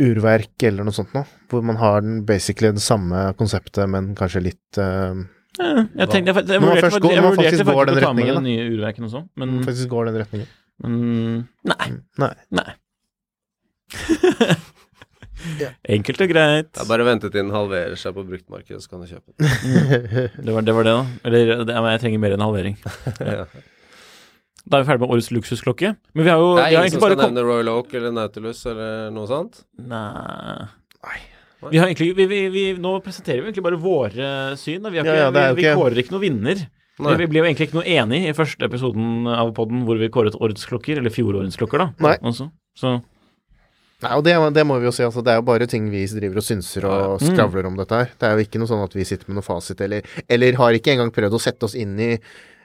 urverk 0.00 0.64
eller 0.66 0.86
noe 0.86 0.94
sånt 0.96 1.12
noe? 1.14 1.26
Hvor 1.50 1.62
man 1.66 1.76
har 1.78 2.00
den 2.02 2.22
basically 2.26 2.72
det 2.74 2.82
samme 2.82 3.28
konseptet, 3.38 3.84
men 3.90 4.12
kanskje 4.18 4.42
litt 4.48 4.80
uh, 4.80 5.14
Ja, 5.60 5.84
jeg 6.00 6.08
tenkte, 6.10 6.32
jeg, 6.34 6.48
jeg, 6.48 6.62
vurderte, 6.64 6.90
faktisk- 6.90 7.12
jeg 7.12 7.22
vurderte 7.22 7.36
faktisk 7.36 7.68
faktisk 7.68 7.86
den 7.92 7.98
å 8.00 8.06
ta 8.06 8.12
med 8.18 8.30
den 8.32 8.48
nye 8.48 8.64
urverken 8.72 9.06
også, 9.06 9.24
men, 9.38 9.52
faktisk 9.66 9.92
går 9.92 10.08
den 10.10 10.18
retningen. 10.24 10.48
men 10.82 10.96
Nei. 11.70 11.90
Nei. 12.18 12.32
Nei. 12.58 12.70
Enkelt 15.96 16.24
og 16.24 16.30
greit. 16.32 16.70
Det 16.72 16.82
er 16.84 16.88
bare 16.88 17.04
å 17.04 17.08
vente 17.08 17.28
til 17.30 17.40
den 17.42 17.52
halverer 17.54 17.98
seg 18.00 18.16
på 18.16 18.24
bruktmarkedet, 18.28 18.80
så 18.84 18.90
kan 18.92 19.04
du 19.04 19.10
kjøpe 19.10 19.34
den. 19.34 20.30
Det 20.46 20.56
var 20.56 20.66
det, 20.66 20.74
var 20.76 20.88
det 20.88 20.96
da. 20.96 21.04
Eller 21.28 21.54
det, 21.68 21.76
jeg 21.76 22.02
trenger 22.04 22.24
mer 22.24 22.36
enn 22.36 22.44
halvering. 22.46 22.80
Ja. 23.24 23.46
Da 24.64 24.78
er 24.78 24.84
vi 24.84 24.88
ferdig 24.88 25.02
med 25.02 25.10
årets 25.12 25.26
luksusklokke. 25.28 25.90
Men 26.16 26.24
vi 26.24 26.30
har 26.32 26.40
jo 26.40 26.54
Det 26.56 26.62
er 26.64 26.70
ingen 26.72 26.94
som 26.94 27.02
egentlig 27.02 27.18
skal 27.18 27.20
nevne 27.20 27.42
Royal 27.44 27.68
Oak 27.74 27.90
eller 27.98 28.14
Nautilus 28.16 28.62
eller 28.70 29.10
noe 29.12 29.28
sånt? 29.28 29.58
Nei. 29.76 31.18
Vi 31.68 31.80
har 31.80 31.90
egentlig, 31.90 32.14
vi, 32.16 32.24
vi, 32.30 32.38
vi, 32.52 32.62
nå 32.80 32.94
presenterer 33.04 33.42
vi 33.42 33.50
egentlig 33.50 33.64
bare 33.66 33.80
våre 33.80 34.30
syn. 34.56 34.88
Vi, 34.88 35.02
har 35.02 35.04
Ja, 35.04 35.04
ikke, 35.04 35.18
ja, 35.20 35.28
det 35.36 35.44
jo 35.50 35.58
vi, 35.58 35.66
vi 35.66 35.74
kårer 35.76 36.00
ikke 36.00 36.14
noen 36.16 36.24
vinner. 36.24 36.64
Nei. 37.04 37.14
Vi 37.18 37.26
ble 37.26 37.40
jo 37.40 37.46
egentlig 37.48 37.68
ikke 37.68 37.78
noe 37.80 37.90
enig 37.90 38.20
i 38.28 38.34
første 38.36 38.68
episoden 38.68 39.28
av 39.28 39.50
podden 39.56 39.82
hvor 39.88 39.98
vi 40.00 40.08
kåret 40.14 40.36
årets 40.38 40.68
klokker, 40.70 41.00
eller 41.00 41.12
fjorårets 41.12 41.58
klokker, 41.58 41.82
da. 41.84 41.88
Nei. 42.04 42.14
Også. 42.22 42.48
Så 42.78 42.96
Nei, 44.02 44.10
og 44.18 44.24
det, 44.26 44.34
det 44.56 44.64
må 44.66 44.74
vi 44.82 44.88
jo 44.88 44.92
si, 44.92 45.04
altså. 45.06 45.22
Det 45.24 45.32
er 45.32 45.38
jo 45.38 45.46
bare 45.46 45.68
ting 45.70 45.86
vi 45.92 46.02
driver 46.10 46.40
og 46.42 46.46
synser 46.46 46.82
og 46.88 47.22
Ja. 47.22 47.30
skravler 47.30 47.68
om 47.68 47.76
dette 47.78 48.00
her. 48.00 48.08
Det 48.18 48.26
er 48.28 48.34
jo 48.34 48.44
ikke 48.44 48.60
noe 48.60 48.70
sånn 48.70 48.84
at 48.84 48.96
vi 48.96 49.06
sitter 49.08 49.26
med 49.30 49.38
noe 49.38 49.46
fasit, 49.46 49.78
eller, 49.80 50.00
eller 50.28 50.58
har 50.60 50.76
ikke 50.76 50.92
engang 50.96 51.14
prøvd 51.14 51.38
å 51.38 51.40
sette 51.40 51.64
oss 51.68 51.76
inn 51.78 51.94
i 52.00 52.10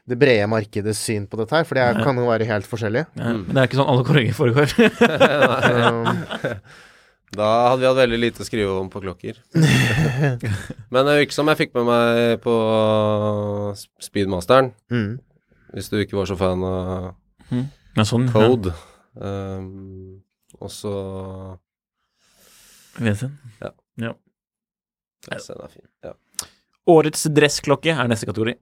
det 0.09 0.17
brede 0.17 0.47
markedets 0.49 0.97
syn 1.05 1.27
på 1.29 1.37
dette 1.37 1.53
her, 1.53 1.65
for 1.69 1.77
det 1.77 1.83
er, 1.85 1.99
kan 2.03 2.17
jo 2.17 2.25
være 2.25 2.47
helt 2.49 2.65
forskjellig. 2.65 3.03
ja, 3.13 3.33
Men 3.37 3.53
det 3.53 3.61
er 3.61 3.67
ikke 3.69 3.77
sånn 3.77 3.91
alle 3.93 4.07
kåringer 4.07 4.33
foregår. 4.33 4.73
Da 7.35 7.47
hadde 7.69 7.83
vi 7.83 7.85
hatt 7.85 7.99
veldig 7.99 8.17
lite 8.19 8.41
å 8.41 8.47
skrive 8.47 8.75
om 8.79 8.87
på 8.89 9.01
klokker. 9.03 9.37
Men 10.93 11.05
det 11.05 11.17
virker 11.19 11.35
som 11.35 11.49
jeg 11.51 11.59
fikk 11.59 11.75
med 11.77 11.85
meg 11.89 12.39
på 12.41 12.53
Speedmasteren, 14.01 14.71
mm. 14.89 15.11
hvis 15.75 15.91
du 15.93 15.99
ikke 16.01 16.17
var 16.17 16.29
så 16.29 16.37
fan 16.39 16.63
av 16.65 17.11
Men 17.53 18.09
sånn, 18.09 18.25
Code. 18.33 18.73
Um, 19.13 20.18
og 20.61 20.71
så 20.73 20.93
Ja. 22.99 23.71
Ja, 23.99 24.13
Vesen 25.29 25.59
er 25.63 25.67
fin. 25.71 25.85
Ja. 26.03 26.13
Årets 26.89 27.25
dressklokke 27.35 27.91
er 27.93 28.07
neste 28.09 28.27
kategori. 28.29 28.55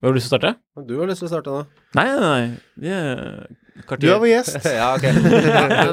Hva 0.00 0.08
har 0.08 0.14
du 0.14 0.16
lyst 0.16 0.30
til 0.30 0.38
å 0.38 0.40
starte? 0.40 0.52
Du 0.88 0.94
har 0.98 1.10
lyst 1.10 1.20
til 1.20 1.28
å 1.28 1.30
starte 1.34 1.52
nå? 1.52 1.64
Nei, 1.98 2.04
nei, 2.08 2.20
nei. 2.24 2.44
Yeah. 2.80 3.46
Du 4.00 4.06
er 4.08 4.20
vår 4.22 4.30
gjest. 4.30 4.64
ja, 4.80 4.94
ok. 4.96 5.04
Men, 5.12 5.26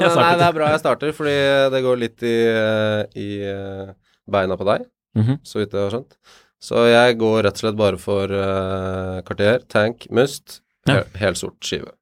nei, 0.00 0.30
det 0.40 0.46
er 0.46 0.54
bra 0.56 0.70
jeg 0.72 0.80
starter, 0.80 1.12
fordi 1.16 1.34
det 1.74 1.82
går 1.84 2.00
litt 2.00 2.24
i, 2.24 2.34
eh, 2.48 3.02
i 3.20 3.28
eh, 3.50 3.92
beina 4.30 4.56
på 4.60 4.64
deg, 4.70 4.86
Mhm. 5.18 5.40
så 5.44 5.58
vidt 5.60 5.74
jeg 5.76 5.82
har 5.84 5.92
skjønt. 5.92 6.16
Så 6.62 6.86
jeg 6.88 7.18
går 7.20 7.42
rett 7.46 7.58
og 7.58 7.62
slett 7.62 7.76
bare 7.78 7.98
for 8.02 8.32
uh, 8.34 9.20
Cartier, 9.28 9.60
Tank, 9.70 10.08
Must, 10.10 10.60
Ja. 10.88 11.02
he 11.14 11.18
helsort 11.26 11.60
skive. 11.62 11.92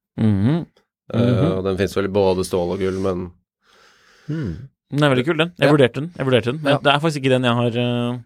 Eh, 1.15 1.21
Mhm. 1.21 1.53
og 1.59 1.65
den 1.65 1.77
fins 1.79 1.95
vel 1.97 2.05
i 2.07 2.09
både 2.09 2.45
stål 2.45 2.73
og 2.75 2.79
gull, 2.79 2.99
men 3.01 3.33
Mm. 4.29 4.69
Den 4.91 5.03
er 5.05 5.11
veldig 5.15 5.25
kul, 5.27 5.37
den. 5.39 5.53
Jeg 5.59 5.67
Ja. 5.69 5.73
vurderte 5.73 5.95
den. 6.01 6.13
Jeg 6.17 6.27
vurderte 6.27 6.45
den. 6.53 6.61
Men 6.63 6.73
Ja. 6.73 6.79
det 6.79 6.93
er 6.95 6.99
faktisk 6.99 7.21
ikke 7.23 7.29
den 7.31 7.43
jeg 7.45 7.55
har 7.55 7.77
uh, 7.79 8.19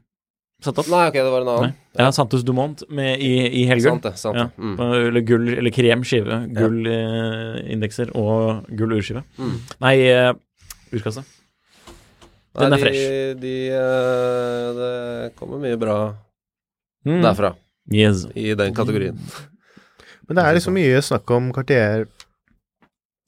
satt 0.62 0.78
opp. 0.78 0.88
Nei, 0.88 1.06
ok, 1.08 1.12
det 1.12 1.30
var 1.32 1.40
en 1.42 1.48
annen. 1.48 1.74
Jeg 1.96 1.98
Ja, 1.98 2.10
Santos 2.10 2.42
Dumont 2.42 2.82
med 2.90 3.18
i, 3.20 3.62
i 3.62 3.66
helgull. 3.66 4.00
Sant 4.00 4.02
det. 4.02 4.18
sant 4.18 4.36
Ja, 4.36 4.44
det. 4.44 4.56
Mm. 4.58 4.76
på- 4.76 5.08
Eller 5.08 5.20
gull, 5.20 5.48
eller 5.58 5.70
krem 5.70 6.02
skive. 6.04 6.54
Gull 6.54 6.86
eh, 6.86 8.10
og 8.14 8.66
gull 8.76 8.92
urskive. 8.92 9.22
Mm. 9.38 9.60
Nei, 9.80 10.10
uh, 10.12 10.32
urkasse. 10.92 11.24
Den 12.58 12.70
Nei, 12.70 12.80
er 12.80 12.84
de, 12.90 13.34
De, 13.40 13.70
uh, 13.72 14.72
det 14.74 15.36
kommer 15.36 15.58
mye 15.60 15.78
bra 15.78 16.14
Mm. 17.06 17.22
derfra, 17.22 17.54
Yes. 17.92 18.26
i 18.34 18.54
den 18.54 18.74
kategorien. 18.74 19.18
Men 20.28 20.36
det 20.36 20.44
er 20.44 20.54
liksom 20.54 20.74
mye 20.74 21.00
snakk 21.02 21.30
om 21.30 21.52
Cartier 21.52 22.06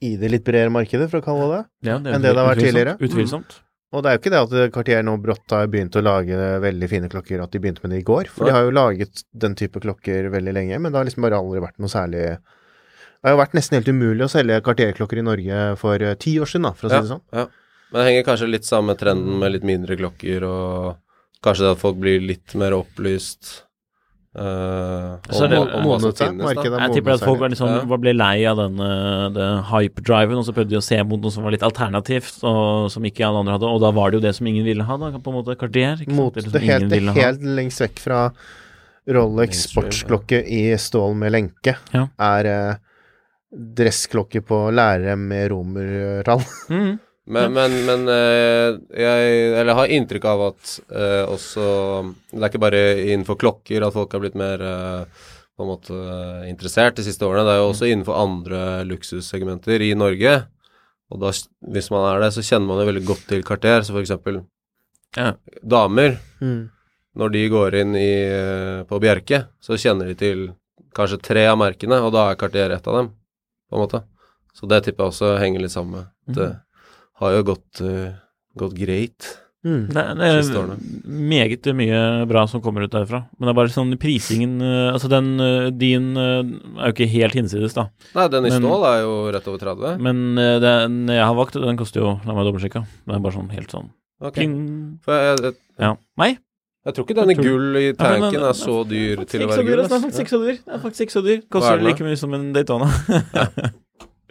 i 0.03 0.17
det 0.21 0.31
litt 0.33 0.45
bredere 0.47 0.73
markedet, 0.75 1.09
for 1.13 1.23
å 1.23 1.25
kalle 1.25 1.49
det 1.53 1.61
det. 1.87 1.93
Enn 1.95 2.03
det 2.25 2.33
det 2.33 2.33
har 2.35 2.49
vært 2.49 2.59
utvilsomt. 2.59 2.67
tidligere. 2.67 2.95
Mm. 2.99 3.07
Utvilsomt. 3.09 3.61
Og 3.93 4.01
det 4.03 4.09
er 4.09 4.15
jo 4.17 4.21
ikke 4.23 4.31
det 4.33 4.41
at 4.41 4.73
Cartier 4.73 5.03
nå 5.05 5.15
brått 5.21 5.53
har 5.53 5.67
begynt 5.69 5.97
å 6.01 6.03
lage 6.03 6.37
veldig 6.65 6.89
fine 6.89 7.09
klokker, 7.13 7.43
at 7.45 7.53
de 7.53 7.61
begynte 7.61 7.83
med 7.85 7.93
det 7.93 7.99
i 8.01 8.07
går. 8.09 8.31
For 8.33 8.49
de 8.49 8.55
har 8.57 8.65
jo 8.65 8.73
laget 8.73 9.21
den 9.37 9.55
type 9.59 9.83
klokker 9.85 10.31
veldig 10.33 10.55
lenge, 10.57 10.79
men 10.81 10.91
det 10.93 10.97
har 10.99 11.05
liksom 11.05 11.27
bare 11.27 11.37
aldri 11.43 11.61
vært 11.61 11.77
noe 11.83 11.93
særlig 11.93 12.23
Det 13.23 13.29
har 13.29 13.37
jo 13.37 13.43
vært 13.43 13.53
nesten 13.55 13.77
helt 13.79 13.91
umulig 13.93 14.25
å 14.25 14.31
selge 14.33 14.57
Cartier-klokker 14.67 15.21
i 15.21 15.23
Norge 15.27 15.59
for 15.79 16.03
eh, 16.03 16.15
ti 16.19 16.33
år 16.43 16.49
siden, 16.51 16.65
da, 16.67 16.73
for 16.75 16.89
å 16.89 16.91
si 16.91 16.97
Ja. 16.97 17.03
det 17.05 17.13
sånn. 17.13 17.21
Ja. 17.37 17.45
Men 17.93 18.01
det 18.01 18.07
henger 18.09 18.25
kanskje 18.33 18.49
litt 18.51 18.65
sammen 18.67 18.87
med 18.95 18.99
trenden 18.99 19.39
med 19.39 19.53
litt 19.53 19.63
mindre 19.69 19.95
klokker, 20.01 20.43
og 20.49 20.97
kanskje 21.45 21.69
det 21.69 21.71
at 21.77 21.83
folk 21.85 22.01
blir 22.01 22.25
litt 22.25 22.55
mer 22.59 22.73
opplyst 22.73 23.53
uh, 24.39 25.19
Så 25.29 25.49
det- 25.51 25.59
modnet 25.85 26.17
seg, 26.17 26.35
markedet 26.39 26.79
har 26.79 26.89
Jeg 26.89 26.95
tipper 26.97 27.13
at 27.15 27.21
folk 27.27 27.41
var 27.41 27.49
sånn, 27.59 27.75
Ja. 27.75 27.85
ble 28.01 28.15
lei 28.17 28.45
av 28.49 28.57
den 28.57 28.79
eh, 28.81 29.29
det 29.35 29.49
og 30.39 30.45
så 30.47 30.53
prøvde 30.57 30.71
de 30.71 30.77
å 30.81 30.83
se 30.83 31.03
mot 31.05 31.21
noe 31.21 31.31
som 31.31 31.43
var 31.45 31.53
litt 31.53 31.63
alternativt, 31.63 32.43
og 32.45 32.91
som 32.91 33.03
ikke 33.05 33.27
alle 33.27 33.39
andre 33.45 33.53
hadde, 33.59 33.69
og 33.69 33.81
da 33.81 33.91
var 33.91 34.11
det 34.11 34.21
jo 34.21 34.27
det 34.29 34.35
som 34.35 34.47
ingen 34.47 34.65
ville 34.65 34.83
ha, 34.85 34.97
da, 34.97 35.11
på 35.19 35.29
en 35.33 35.37
måte 35.45 35.57
Cartier. 35.59 35.97
Ikke? 36.01 36.15
Mot 36.17 36.35
Det 36.35 36.51
det 36.51 36.63
helt, 36.63 36.89
det 36.89 37.03
helt 37.15 37.43
lengst 37.43 37.81
vekk 37.81 37.99
fra 37.99 38.33
Rolex 39.09 39.67
sportsklokke 39.69 40.45
i 40.47 40.73
stål 40.79 41.15
med 41.17 41.33
lenke, 41.33 41.77
Ja. 41.93 42.07
er 42.19 42.47
eh, 42.47 42.75
dressklokke 43.53 44.41
på 44.41 44.71
lærere 44.73 45.17
med 45.19 45.51
romertall. 45.51 46.41
Mhm. 46.71 46.99
Men, 47.27 47.53
men, 47.55 47.75
men 47.87 48.09
eh, 48.11 48.79
jeg 48.99 49.35
eller, 49.61 49.77
har 49.79 49.93
inntrykk 49.95 50.25
av 50.27 50.41
at 50.49 50.73
eh, 50.91 51.21
også 51.31 51.67
Det 52.33 52.41
er 52.41 52.49
ikke 52.49 52.63
bare 52.65 52.81
innenfor 53.05 53.37
klokker 53.39 53.85
at 53.87 53.95
folk 53.95 54.17
har 54.17 54.25
blitt 54.25 54.35
mer 54.41 54.65
eh, 54.67 55.29
på 55.55 55.63
en 55.63 55.71
måte 55.71 55.99
interessert 56.51 56.97
de 56.99 57.05
siste 57.07 57.23
årene. 57.29 57.45
Det 57.47 57.53
er 57.55 57.61
jo 57.61 57.69
også 57.71 57.91
innenfor 57.93 58.19
andre 58.19 58.63
luksussegmenter 58.89 59.85
i 59.87 59.93
Norge. 59.95 60.33
Og 61.13 61.21
da, 61.23 61.31
hvis 61.77 61.91
man 61.93 62.09
er 62.09 62.25
det, 62.25 62.31
så 62.35 62.43
kjenner 62.43 62.71
man 62.73 62.81
jo 62.83 62.89
veldig 62.89 63.05
godt 63.13 63.27
til 63.31 63.45
kvarter. 63.47 63.85
Så 63.87 63.93
for 63.95 64.01
eksempel 64.03 64.41
Ja. 65.15 65.35
damer, 65.63 66.17
Mm. 66.41 66.71
når 67.15 67.33
de 67.37 67.49
går 67.53 67.75
inn 67.83 67.95
i, 68.01 68.13
på 68.89 68.99
Bjerke, 68.99 69.45
så 69.61 69.77
kjenner 69.77 70.09
de 70.09 70.15
til 70.17 70.47
kanskje 70.97 71.21
tre 71.23 71.47
av 71.47 71.59
merkene, 71.61 72.01
og 72.03 72.13
da 72.17 72.31
er 72.31 72.41
Cartier 72.41 72.73
et 72.73 72.89
av 72.89 72.97
dem, 72.97 73.11
på 73.71 73.77
en 73.77 73.83
måte. 73.85 74.03
Så 74.57 74.67
det 74.67 74.83
tipper 74.85 75.05
jeg 75.05 75.13
også 75.13 75.39
henger 75.39 75.61
litt 75.61 75.71
sammen 75.77 75.93
med. 76.01 76.07
Det 76.35 76.49
har 77.23 77.39
jo 77.39 77.47
gått, 77.53 77.81
eh, 77.87 78.13
gått 78.59 78.75
greit. 78.79 79.29
Mm. 79.63 79.85
Det, 79.95 80.03
det 80.19 80.29
er 80.29 80.71
meget 81.07 81.67
mye 81.79 81.99
bra 82.27 82.41
som 82.51 82.59
kommer 82.65 82.83
ut 82.83 82.91
derfra. 82.91 83.21
Men 83.39 83.47
det 83.47 83.53
er 83.53 83.59
bare 83.61 83.71
sånn 83.71 83.93
prisingen 84.03 84.57
eh, 84.59 84.89
Altså 84.91 85.07
den 85.13 85.29
eh, 85.39 85.69
din 85.71 86.09
er 86.19 86.89
jo 86.89 86.91
ikke 86.97 87.07
helt 87.13 87.37
hinsides, 87.39 87.77
da. 87.79 87.85
Nei, 88.17 88.27
den 88.33 88.49
i 88.49 88.51
Men- 88.51 88.59
stål 88.67 88.87
er 88.91 89.01
jo 89.05 89.13
rett 89.37 89.47
over 89.53 89.63
30. 89.63 90.01
Men 90.03 90.25
den 90.67 90.99
jeg 91.15 91.23
har 91.23 91.37
valgt, 91.39 91.61
den 91.63 91.79
koster 91.79 92.03
jo 92.03 92.17
La 92.27 92.35
meg 92.35 92.49
dobbeltsjekke. 92.51 92.83
Det 93.07 93.15
er 93.15 93.23
bare 93.29 93.39
sånn 93.39 93.53
helt 93.55 93.71
sånn 93.71 93.93
okay. 94.19 94.43
pling. 94.43 94.59
For 95.07 95.15
jeg, 95.15 95.39
jeg, 95.47 95.61
Ja. 95.79 95.95
Nei? 96.19 96.33
jeg 96.83 96.95
tror 96.97 97.07
ikke 97.07 97.15
denne 97.21 97.39
tror- 97.39 97.47
gull 97.47 97.77
i 97.79 97.87
Ja, 97.87 97.93
den- 97.93 98.27
tanken 98.27 98.43
er 98.51 98.59
så 98.59 98.77
dyr 98.91 99.17
faktisk 99.23 99.31
til 99.37 99.47
å 99.47 99.51
være 99.53 99.67
gull. 99.71 99.83
Den 99.87 99.93
er 99.95 100.03
faktisk 100.09 100.27
ikke 100.27 100.35
så 100.35 100.43
dyr. 100.43 100.59
Den 100.67 100.75
er 100.75 100.83
faktisk 100.83 101.07
ikke 101.07 101.15
så 101.21 101.23
dyr. 101.23 101.39
Er 101.39 101.49
Koster 101.55 101.83
like 101.87 102.03
mye 102.03 102.19
som 102.19 102.35
en 102.35 102.53
Daytona. 102.53 102.91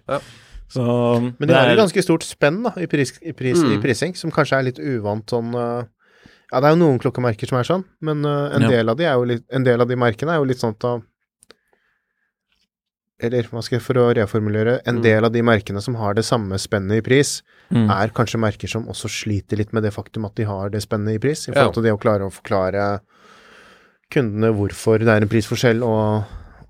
Ja. 0.10 0.20
Så 0.72 0.84
Men 1.22 1.36
de 1.40 1.48
det 1.52 1.56
er- 1.58 1.76
jo 1.76 1.82
ganske 1.84 2.04
stort 2.04 2.24
spenn 2.24 2.64
da, 2.64 2.72
i, 2.80 2.86
pris, 2.88 3.12
i, 3.22 3.34
pris, 3.34 3.60
i 3.60 3.76
Mm. 3.78 3.82
prising, 3.84 4.16
som 4.16 4.32
kanskje 4.32 4.58
er 4.60 4.64
litt 4.70 4.80
uvant 4.80 5.26
sånn 5.28 5.54
eh, 5.54 5.84
Ja, 6.52 6.60
det 6.60 6.68
er 6.68 6.76
jo 6.76 6.82
noen 6.84 7.00
klokkemerker 7.00 7.48
som 7.48 7.58
er 7.60 7.64
sånn, 7.64 7.86
men 8.02 8.26
eh, 8.26 8.56
en, 8.56 8.62
Ja. 8.64 8.68
del 8.70 8.90
av 8.90 8.98
de 8.98 9.06
er 9.06 9.14
jo 9.16 9.24
litt, 9.26 9.44
en 9.52 9.64
del 9.64 9.80
av 9.82 9.88
de 9.88 9.96
merkene 9.96 10.32
er 10.34 10.40
jo 10.40 10.44
litt 10.46 10.60
sånn 10.60 10.72
at 10.76 10.80
da 10.80 11.02
Eller 13.24 13.44
hva 13.52 13.62
skal 13.62 13.78
jeg 13.78 13.84
for 13.86 13.94
å 14.02 14.08
reformulere 14.18 14.80
En 14.88 14.98
Mm. 14.98 15.02
del 15.04 15.26
av 15.26 15.32
de 15.32 15.42
merkene 15.44 15.82
som 15.82 15.94
har 15.96 16.14
det 16.16 16.24
samme 16.26 16.58
spennet 16.58 16.98
i 16.98 17.02
pris, 17.02 17.42
mm. 17.72 17.88
er 17.90 18.10
kanskje 18.10 18.40
merker 18.42 18.68
som 18.68 18.88
også 18.88 19.08
sliter 19.08 19.58
litt 19.58 19.72
med 19.74 19.84
det 19.84 19.94
faktum 19.94 20.26
at 20.26 20.34
de 20.36 20.44
har 20.44 20.70
det 20.70 20.82
spennet 20.82 21.16
i 21.16 21.20
pris, 21.20 21.48
i 21.48 21.52
forhold 21.52 21.74
til 21.76 21.84
det 21.84 21.94
å 21.94 22.00
klare 22.02 22.26
å 22.26 22.32
forklare 22.34 23.00
kundene 24.12 24.52
hvorfor 24.58 25.00
det 25.00 25.08
er 25.08 25.22
en 25.22 25.30
prisforskjell, 25.30 25.84
og, 25.84 26.26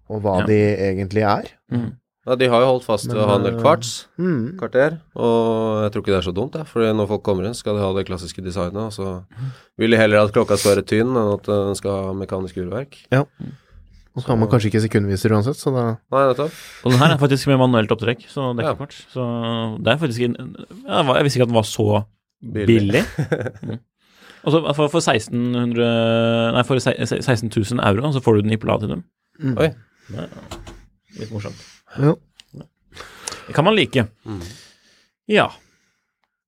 og 0.10 0.22
hva 0.22 0.40
Ja. 0.42 0.46
de 0.46 0.60
egentlig 0.76 1.24
er. 1.24 1.48
Mm. 1.72 1.96
Ja, 2.28 2.36
de 2.38 2.46
har 2.52 2.62
jo 2.62 2.68
holdt 2.70 2.84
fast 2.86 3.08
ved 3.10 3.18
å 3.18 3.26
ha 3.26 3.36
en 3.40 3.44
del 3.48 3.56
eh, 3.56 3.62
kvarts, 3.64 4.06
Mm. 4.22 4.58
kvarter, 4.60 5.00
og 5.18 5.84
jeg 5.84 5.92
tror 5.92 6.04
ikke 6.04 6.12
det 6.14 6.20
er 6.20 6.28
så 6.30 6.34
dumt, 6.38 6.54
jeg. 6.54 6.68
For 6.70 6.86
når 6.94 7.08
folk 7.10 7.24
kommer 7.26 7.48
inn, 7.50 7.56
skal 7.58 7.74
de 7.76 7.82
ha 7.82 7.90
det 7.98 8.06
klassiske 8.06 8.44
designet, 8.46 8.78
og 8.78 8.94
så 8.94 9.24
vil 9.82 9.90
de 9.90 9.98
heller 9.98 10.22
at 10.22 10.32
klokka 10.36 10.54
skal 10.62 10.76
være 10.76 10.86
tynn 10.86 11.10
enn 11.18 11.34
at 11.34 11.50
den 11.50 11.74
skal 11.80 11.92
ha 12.06 12.14
mekanisk 12.14 12.58
urverk. 12.62 13.00
Og 14.14 14.22
så 14.22 14.28
har 14.28 14.38
man 14.38 14.50
kanskje 14.52 14.68
ikke 14.70 14.84
sekundviser 14.84 15.32
uansett, 15.34 15.56
så 15.58 15.72
da 15.74 15.84
Nei, 16.12 16.26
nettopp. 16.30 16.52
Og 16.86 16.92
den 16.92 17.00
her 17.00 17.14
er 17.16 17.18
faktisk 17.18 17.48
med 17.48 17.58
manuelt 17.64 17.90
opptrekk, 17.96 18.26
så 18.30 18.52
det 18.56 18.66
er 18.66 18.70
Ja. 18.70 18.76
kvarts. 18.76 19.02
Så 19.10 19.26
det 19.82 19.88
er 19.94 19.98
faktisk 19.98 20.22
en- 20.22 20.56
Jeg 20.86 21.24
visste 21.24 21.40
ikke 21.40 21.48
at 21.48 21.54
den 21.54 21.56
var 21.56 21.64
så 21.64 22.06
billig. 22.44 23.06
Mm. 23.64 23.80
Og 24.44 24.52
så 24.54 24.74
for, 24.76 24.88
for 24.90 25.00
1600 25.00 26.54
Nei, 26.54 26.64
for 26.64 26.80
se- 26.80 27.06
se- 27.06 27.22
16 27.22 27.50
000 27.50 27.80
euro, 27.80 28.12
så 28.12 28.20
får 28.22 28.36
du 28.36 28.42
den 28.42 28.52
i 28.54 28.58
platinum. 28.58 29.04
Mm. 29.42 29.58
Oi. 29.58 29.68
Ja, 30.16 30.26
litt 31.20 31.30
morsomt. 31.32 31.62
Jo. 32.00 32.16
Det 33.48 33.56
kan 33.56 33.66
man 33.68 33.76
like. 33.76 34.06
Mm. 34.26 34.42
Ja. 35.32 35.50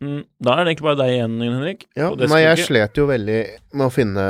Mm, 0.03 0.23
Da 0.43 0.53
er 0.57 0.63
det 0.65 0.73
egentlig 0.73 0.87
bare 0.89 0.99
deg 1.03 1.13
igjen, 1.17 1.37
Henrik. 1.41 1.85
Ja, 1.95 2.09
Og 2.11 2.17
det 2.19 2.29
nei, 2.31 2.41
jeg 2.45 2.65
slet 2.67 2.99
jo 2.99 3.07
veldig 3.09 3.39
med 3.73 3.87
å 3.87 3.93
finne 3.93 4.25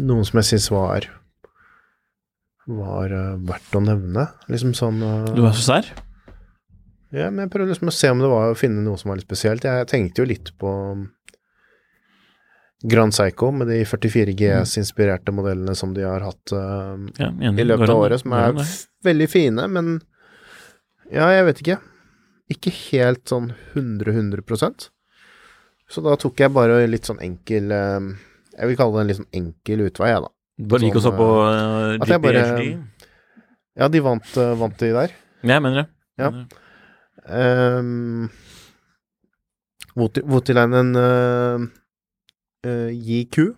noen 0.00 0.24
som 0.28 0.38
jeg 0.40 0.48
syns 0.52 0.70
var 0.72 1.08
var 2.70 3.10
eh, 3.10 3.32
verdt 3.48 3.74
å 3.74 3.80
nevne. 3.82 4.28
Liksom 4.52 4.74
sånn 4.78 5.00
eh, 5.02 5.30
Du 5.34 5.42
er 5.48 5.56
så 5.56 5.64
sær? 5.72 5.88
Ja, 7.10 7.26
men 7.32 7.42
jeg 7.46 7.50
prøvde 7.50 7.72
liksom 7.74 7.90
å 7.90 7.94
se 7.94 8.10
om 8.12 8.20
det 8.22 8.28
var 8.30 8.52
å 8.52 8.58
finne 8.58 8.84
noe 8.84 8.98
som 9.00 9.10
var 9.10 9.18
litt 9.18 9.26
spesielt. 9.26 9.64
Jeg 9.66 9.88
tenkte 9.90 10.22
jo 10.22 10.28
litt 10.30 10.52
på 10.60 10.70
Grand 12.82 13.12
Psycho 13.12 13.50
med 13.52 13.68
de 13.68 13.82
44 13.84 14.32
GS-inspirerte 14.38 15.32
modellene 15.36 15.74
som 15.76 15.90
de 15.94 16.06
har 16.06 16.22
hatt 16.24 16.52
uh, 16.56 16.96
Ja, 17.20 17.28
enig. 17.28 17.58
i 17.60 17.66
løpet 17.66 17.90
av 17.92 17.98
året, 18.06 18.22
som 18.22 18.32
er 18.32 18.54
veldig 19.04 19.26
fine, 19.28 19.66
men 19.68 19.90
ja, 21.12 21.26
jeg 21.34 21.44
vet 21.50 21.60
ikke. 21.64 21.76
Ikke 22.50 22.72
helt 22.90 23.28
sånn 23.30 23.52
100-100% 23.76 24.88
Så 25.90 26.02
da 26.02 26.16
tok 26.18 26.40
jeg 26.42 26.50
bare 26.54 26.80
litt 26.90 27.06
sånn 27.06 27.20
enkel 27.22 27.70
uh, 27.70 28.00
Jeg 28.56 28.70
vil 28.72 28.78
kalle 28.80 28.96
det 28.96 29.02
en 29.04 29.10
litt 29.12 29.20
sånn 29.20 29.32
enkel 29.42 29.84
utvei, 29.86 30.08
jeg, 30.14 30.24
da. 30.24 30.32
Bare 30.72 30.88
gikk 30.88 30.96
og 30.98 31.04
se 31.04 31.08
sånn, 31.10 31.18
på 31.20 31.28
uh, 31.36 31.94
at 32.00 32.08
jeg 32.14 32.22
bare- 32.24 32.70
Ja, 33.80 33.88
de 33.88 34.00
vant, 34.04 34.32
eh, 34.36 34.54
vant 34.60 34.78
de 34.82 34.88
der. 34.92 35.12
Ja, 35.44 35.52
jeg 35.54 35.62
mener 35.64 35.84
det. 35.84 35.88
Ja. 36.20 36.30
Um, 37.30 38.26
Voutilainen 39.96 40.90
uh, 40.96 41.68
uh, 42.66 42.90
JQ, 42.92 43.52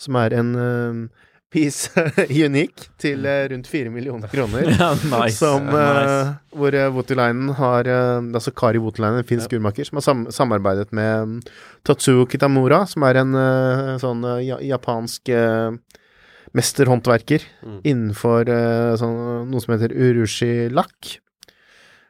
som 0.00 0.16
er 0.16 0.34
en 0.38 0.50
uh, 0.56 1.26
piece 1.50 1.90
unik 2.46 2.86
til 3.02 3.26
uh, 3.26 3.44
rundt 3.52 3.66
4 3.68 3.90
millioner 3.92 4.30
kroner. 4.32 4.68
Ja, 4.78 4.92
nice. 4.94 5.36
Som, 5.40 5.66
nice. 5.66 6.34
hvor 6.56 6.76
Voutilainen 6.94 7.50
har 7.58 7.88
Altså 7.90 8.52
Kari 8.54 8.78
Voutilainen, 8.80 9.20
en 9.24 9.28
finsk 9.28 9.52
urmaker, 9.58 9.84
som 9.88 9.98
har 10.00 10.06
sam 10.06 10.26
samarbeidet 10.32 10.92
med 10.96 11.22
um, 11.22 11.34
Tatsuo 11.84 12.26
Kitamura, 12.30 12.84
som 12.86 13.02
er 13.08 13.20
en 13.24 13.34
sånn 14.00 14.22
japansk 14.64 15.32
mesterhåndverker 16.56 17.44
Mm. 17.62 17.80
innenfor 17.86 18.48
uh, 18.48 18.96
sånn, 18.98 19.50
noe 19.50 19.60
som 19.62 19.74
heter 19.76 19.92
urushi-lakk. 19.94 21.18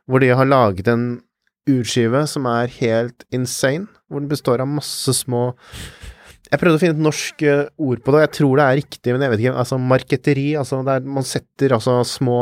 Hvor 0.09 0.23
de 0.23 0.31
har 0.33 0.47
laget 0.49 0.89
en 0.89 1.21
urskive 1.69 2.23
som 2.31 2.47
er 2.49 2.71
helt 2.81 3.27
insane, 3.35 3.89
hvor 4.11 4.21
den 4.21 4.29
består 4.31 4.61
av 4.61 4.69
masse 4.69 5.15
små 5.15 5.55
Jeg 6.51 6.59
prøvde 6.59 6.77
å 6.77 6.83
finne 6.83 6.97
et 6.99 7.03
norsk 7.07 7.43
uh, 7.47 7.65
ord 7.79 8.01
på 8.03 8.11
det, 8.17 8.21
jeg 8.27 8.33
tror 8.41 8.59
det 8.59 8.65
er 8.67 8.79
riktig, 8.81 9.13
men 9.15 9.23
jeg 9.23 9.31
vet 9.31 9.43
ikke. 9.45 9.57
Altså 9.63 9.77
marketeri, 9.79 10.49
altså 10.59 10.81
der 10.89 11.05
man 11.07 11.23
setter 11.27 11.77
altså 11.79 12.01
små 12.05 12.39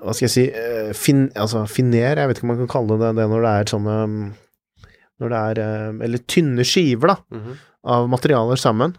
Hva 0.00 0.14
skal 0.16 0.26
jeg 0.26 0.32
si 0.34 0.44
uh, 0.50 0.90
fin, 0.96 1.26
Altså 1.38 1.62
finer, 1.70 2.18
jeg 2.18 2.30
vet 2.30 2.40
ikke 2.40 2.48
om 2.48 2.52
man 2.54 2.62
kan 2.64 2.72
kalle 2.74 2.98
det 3.02 3.12
det 3.20 3.26
når 3.30 3.44
det 3.46 3.52
er 3.60 3.70
sånne 3.74 3.96
Når 5.20 5.32
det 5.34 5.40
er 5.50 5.60
uh, 5.62 6.02
Eller 6.08 6.24
tynne 6.30 6.66
skiver, 6.66 7.14
da, 7.14 7.18
Mhm. 7.38 7.56
av 7.90 8.08
materialer 8.12 8.58
sammen 8.60 8.92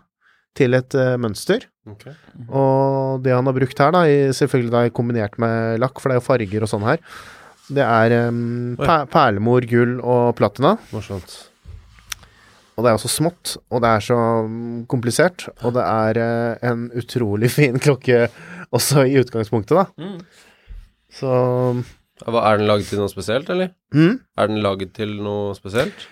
til 0.57 0.73
et 0.73 0.95
uh, 0.97 1.13
mønster. 1.21 1.67
Ok. 1.87 2.07
Og 2.49 3.21
det 3.23 3.31
han 3.31 3.45
har 3.47 3.53
brukt 3.55 3.77
her, 3.79 3.91
da, 3.93 4.01
i, 4.09 4.31
selvfølgelig 4.35 4.71
da 4.73 4.81
kombinert 4.89 5.37
med 5.39 5.77
lakk, 5.79 6.01
for 6.01 6.09
det 6.09 6.17
er 6.17 6.19
jo 6.19 6.25
farger 6.25 6.65
og 6.65 6.71
sånn 6.71 6.83
her, 6.87 6.97
det 7.69 7.83
er 7.85 8.15
um, 8.29 8.75
per 8.79 9.05
perlemor, 9.11 9.65
gull 9.69 9.99
og 10.01 10.33
platina. 10.39 10.73
Morsomt. 10.91 11.37
Og 12.77 12.85
det 12.85 12.89
er 12.91 12.97
også 12.97 13.11
smått, 13.11 13.57
og 13.69 13.81
det 13.83 13.89
er 13.91 14.05
så 14.05 14.17
mm, 14.47 14.85
komplisert, 14.89 15.49
og 15.61 15.75
det 15.75 15.83
er 15.85 16.19
uh, 16.23 16.69
en 16.71 16.87
utrolig 16.97 17.51
fin 17.57 17.77
klokke 17.83 18.25
også 18.71 19.03
i 19.11 19.17
utgangspunktet, 19.21 19.75
da. 19.77 19.85
Mm. 20.01 20.21
Så 21.11 21.27
Hva, 22.23 22.41
er 22.47 22.61
den 22.61 22.67
laget 22.69 22.87
til 22.91 23.01
noe 23.01 23.11
spesielt, 23.11 23.49
eller? 23.51 23.73
mm, 23.93 24.15
Er 24.39 24.47
den 24.51 24.61
laget 24.63 24.93
til 24.97 25.17
noe 25.21 25.53
spesielt? 25.57 26.07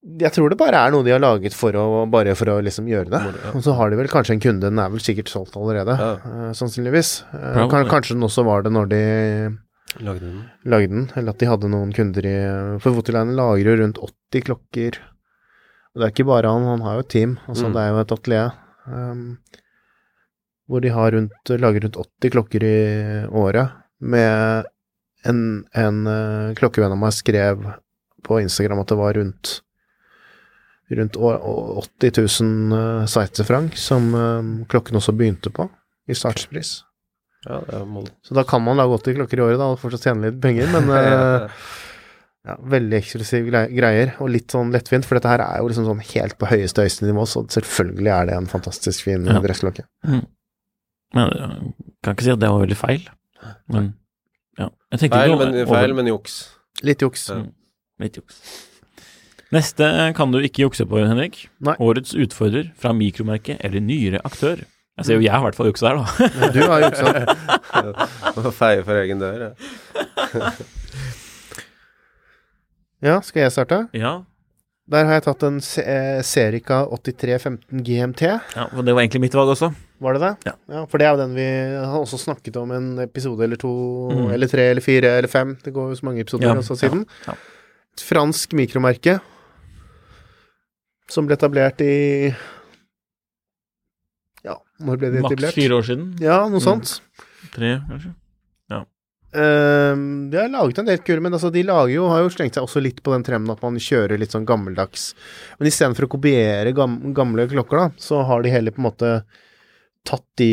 Jeg 0.00 0.32
tror 0.32 0.48
det 0.48 0.56
bare 0.56 0.78
er 0.86 0.94
noe 0.94 1.04
de 1.04 1.12
har 1.12 1.20
laget 1.20 1.52
for 1.52 1.76
å, 1.76 2.06
bare 2.08 2.32
for 2.38 2.48
å 2.48 2.60
liksom 2.64 2.86
gjøre 2.88 3.10
det. 3.12 3.18
Ja. 3.20 3.50
Og 3.52 3.60
så 3.66 3.74
har 3.76 3.90
de 3.92 3.98
vel 4.00 4.08
kanskje 4.08 4.32
en 4.38 4.40
kunde, 4.40 4.70
den 4.70 4.80
er 4.80 4.88
vel 4.94 5.02
sikkert 5.04 5.28
solgt 5.28 5.58
allerede, 5.60 5.92
Ja. 6.00 6.14
eh, 6.24 6.52
sannsynligvis. 6.56 7.10
Eh, 7.36 7.58
kan, 7.68 7.84
kanskje 7.90 8.16
den 8.16 8.24
også 8.24 8.46
var 8.48 8.64
det 8.64 8.72
når 8.72 8.88
de 8.94 9.02
Lagde 9.98 10.20
den. 10.22 10.42
lagde 10.64 10.88
den, 10.92 11.06
eller 11.18 11.32
at 11.34 11.38
de 11.42 11.46
hadde 11.50 11.68
noen 11.68 11.90
kunder 11.92 12.26
i 12.30 12.34
For 12.80 12.94
Voutilainen 12.94 13.34
lager 13.36 13.66
jo 13.72 13.76
rundt 13.82 13.98
80 13.98 14.44
klokker. 14.46 14.98
Og 15.90 15.98
det 16.00 16.06
er 16.06 16.12
ikke 16.14 16.26
bare 16.28 16.46
han, 16.52 16.62
han 16.68 16.84
har 16.86 16.94
jo 16.94 17.00
et 17.04 17.08
team. 17.10 17.32
Altså 17.48 17.66
Mm. 17.66 17.72
Det 17.74 17.80
er 17.82 17.88
jo 17.90 17.98
et 18.04 18.12
atelier 18.14 18.52
um, 18.86 19.24
hvor 20.70 20.80
de 20.84 20.88
har 20.94 21.10
rundt, 21.10 21.50
lager 21.58 21.82
rundt 21.82 21.96
80 21.98 22.30
klokker 22.36 22.62
i 22.62 22.76
året. 23.34 23.72
Med 24.00 24.64
en, 25.26 25.40
en 25.74 25.98
uh, 26.06 26.54
klokkevenn 26.54 26.94
av 26.94 26.98
meg 27.02 27.12
skrev 27.12 27.66
på 28.22 28.38
Instagram 28.40 28.78
at 28.84 28.88
det 28.94 28.96
var 29.00 29.18
rundt 29.18 29.56
rundt 30.90 31.16
å- 31.18 31.34
å- 31.38 31.82
80 31.82 32.16
000 32.42 32.72
uh, 32.74 33.06
sveitserfranc 33.06 33.76
som 33.78 34.08
uh, 34.14 34.64
klokken 34.70 34.96
også 34.98 35.12
begynte 35.14 35.50
på, 35.54 35.68
i 36.10 36.14
startpris. 36.18 36.80
Ja, 37.46 37.60
det 37.64 37.76
er 37.78 37.84
modig. 37.88 38.12
Så 38.26 38.34
da 38.36 38.42
kan 38.44 38.60
man 38.64 38.76
lage 38.76 38.98
80 39.00 39.14
klokker 39.16 39.40
i 39.40 39.44
året 39.46 39.60
da, 39.62 39.70
og 39.72 39.78
fortsatt 39.80 40.02
tjene 40.08 40.28
litt 40.28 40.40
penger, 40.42 40.66
men 40.74 40.90
eh, 40.98 41.62
ja, 42.50 42.56
veldig 42.74 42.98
eksklusive 43.00 43.62
greier, 43.72 44.12
og 44.20 44.28
litt 44.34 44.52
sånn 44.52 44.72
lettvint, 44.74 45.06
for 45.08 45.16
dette 45.16 45.30
her 45.32 45.40
er 45.44 45.62
jo 45.62 45.70
liksom 45.70 45.86
sånn 45.88 46.02
helt 46.12 46.36
på 46.40 46.50
høyeste 46.50 46.84
høyeste 46.84 47.08
nivå, 47.08 47.24
så 47.28 47.44
selvfølgelig 47.56 48.12
er 48.16 48.28
det 48.30 48.36
en 48.36 48.50
fantastisk 48.50 49.06
fin 49.08 49.24
Ja. 49.28 49.38
dressklokke. 49.44 49.86
Men 50.04 51.32
jeg 51.34 51.72
kan 52.04 52.14
ikke 52.14 52.26
si 52.28 52.34
at 52.36 52.42
det 52.42 52.50
var 52.52 52.62
veldig 52.66 52.78
feil. 52.78 53.08
Men 53.72 53.92
ja. 54.60 54.68
Jeg 54.92 55.00
tenkte 55.04 55.16
Feil, 55.18 55.32
ikke 55.32 55.38
men, 55.46 55.54
over- 55.64 55.78
feil, 55.80 55.94
men 55.96 56.10
juks. 56.12 56.34
Litt 56.86 57.00
juks. 57.02 57.24
Ja. 57.32 57.40
Litt 58.04 58.16
juks. 58.20 58.36
Neste 59.50 59.88
kan 60.14 60.30
du 60.30 60.38
ikke 60.38 60.62
jukse 60.68 60.84
på, 60.86 61.00
Henrik. 61.02 61.48
Nei. 61.66 61.74
Årets 61.82 62.12
utfordrer 62.14 62.68
fra 62.78 62.92
mikromerke 62.94 63.56
eller 63.58 63.80
nyere 63.82 64.20
aktør. 64.28 64.62
Jeg 64.98 65.06
ser 65.06 65.14
jo 65.16 65.22
jeg 65.24 65.32
har 65.32 65.40
i 65.40 65.44
hvert 65.46 65.56
fall 65.56 65.68
juksa 65.70 65.88
der, 65.88 66.00
da. 66.00 66.50
Du 66.52 66.60
har 66.66 66.82
juksa. 66.84 67.04
Må 68.44 68.50
feie 68.52 68.82
for 68.84 68.98
egen 69.00 69.18
dør, 69.22 69.46
ja. 69.46 70.50
Ja, 73.00 73.20
skal 73.24 73.46
jeg 73.46 73.52
starte? 73.54 73.78
Ja, 73.96 74.18
Der 74.90 75.06
har 75.06 75.14
jeg 75.20 75.22
tatt 75.28 75.44
en 75.46 75.60
eh, 75.80 76.18
Serica 76.26 76.80
8315 76.90 77.80
GMT. 77.86 78.22
ja, 78.26 78.64
og 78.74 78.82
det 78.84 78.92
var 78.96 79.04
egentlig 79.04 79.20
mitt 79.22 79.36
valg 79.38 79.52
også. 79.54 79.68
Var 80.02 80.16
det 80.16 80.20
det? 80.24 80.32
Ja. 80.50 80.82
For 80.90 80.98
det 80.98 81.06
er 81.06 81.14
jo 81.14 81.20
den 81.22 81.34
vi 81.36 81.46
har 81.78 81.94
også 82.00 82.18
snakket 82.18 82.56
om 82.58 82.72
en 82.74 82.88
episode 83.04 83.44
eller 83.46 83.56
to, 83.60 83.70
Mm. 84.10 84.30
eller 84.34 84.48
tre 84.50 84.64
eller 84.72 84.82
fire 84.82 85.12
eller 85.20 85.28
fem. 85.30 85.56
Det 85.62 85.72
går 85.72 85.90
jo 85.92 85.94
så 86.00 86.04
mange 86.08 86.20
episoder 86.24 86.48
Ja, 86.48 86.54
også 86.58 86.76
siden. 86.80 87.06
ja, 87.26 87.32
ja. 87.32 87.38
Et 87.94 88.02
fransk 88.02 88.52
mikromerke 88.52 89.20
som 91.10 91.26
ble 91.26 91.34
etablert 91.38 91.80
i 91.80 92.34
Ja, 94.46 94.56
når 94.80 95.00
ble 95.00 95.12
det 95.12 95.22
Maks 95.24 95.34
etablert? 95.34 95.58
fire 95.58 95.76
år 95.76 95.86
siden. 95.86 96.10
Ja, 96.22 96.40
noe 96.48 96.64
sånt. 96.64 96.98
Tre, 97.54 97.76
kanskje. 97.88 98.14
Ehm, 99.30 100.30
de 100.30 100.38
har 100.40 100.48
laget 100.50 100.80
en 100.82 100.88
del 100.88 100.98
kule, 101.06 101.22
men 101.22 101.36
altså, 101.36 101.52
de 101.54 101.62
lager 101.62 101.92
jo, 101.92 102.08
har 102.10 102.24
jo 102.24 102.32
slengt 102.34 102.56
seg 102.56 102.66
også 102.66 102.82
litt 102.82 102.98
på 103.06 103.12
den 103.14 103.22
trenden 103.26 103.52
at 103.52 103.62
man 103.62 103.78
kjører 103.78 104.18
litt 104.18 104.34
sånn 104.34 104.46
gammeldags 104.48 105.12
Men 105.60 105.70
istedenfor 105.70 106.08
å 106.08 106.10
kopiere 106.16 106.72
gamle 106.74 107.46
klokker, 107.52 107.78
da, 107.78 107.92
så 107.94 108.24
har 108.26 108.42
de 108.42 108.50
heller 108.50 108.74
på 108.74 108.82
en 108.82 108.88
måte 108.88 109.12
tatt 110.08 110.26
de 110.40 110.50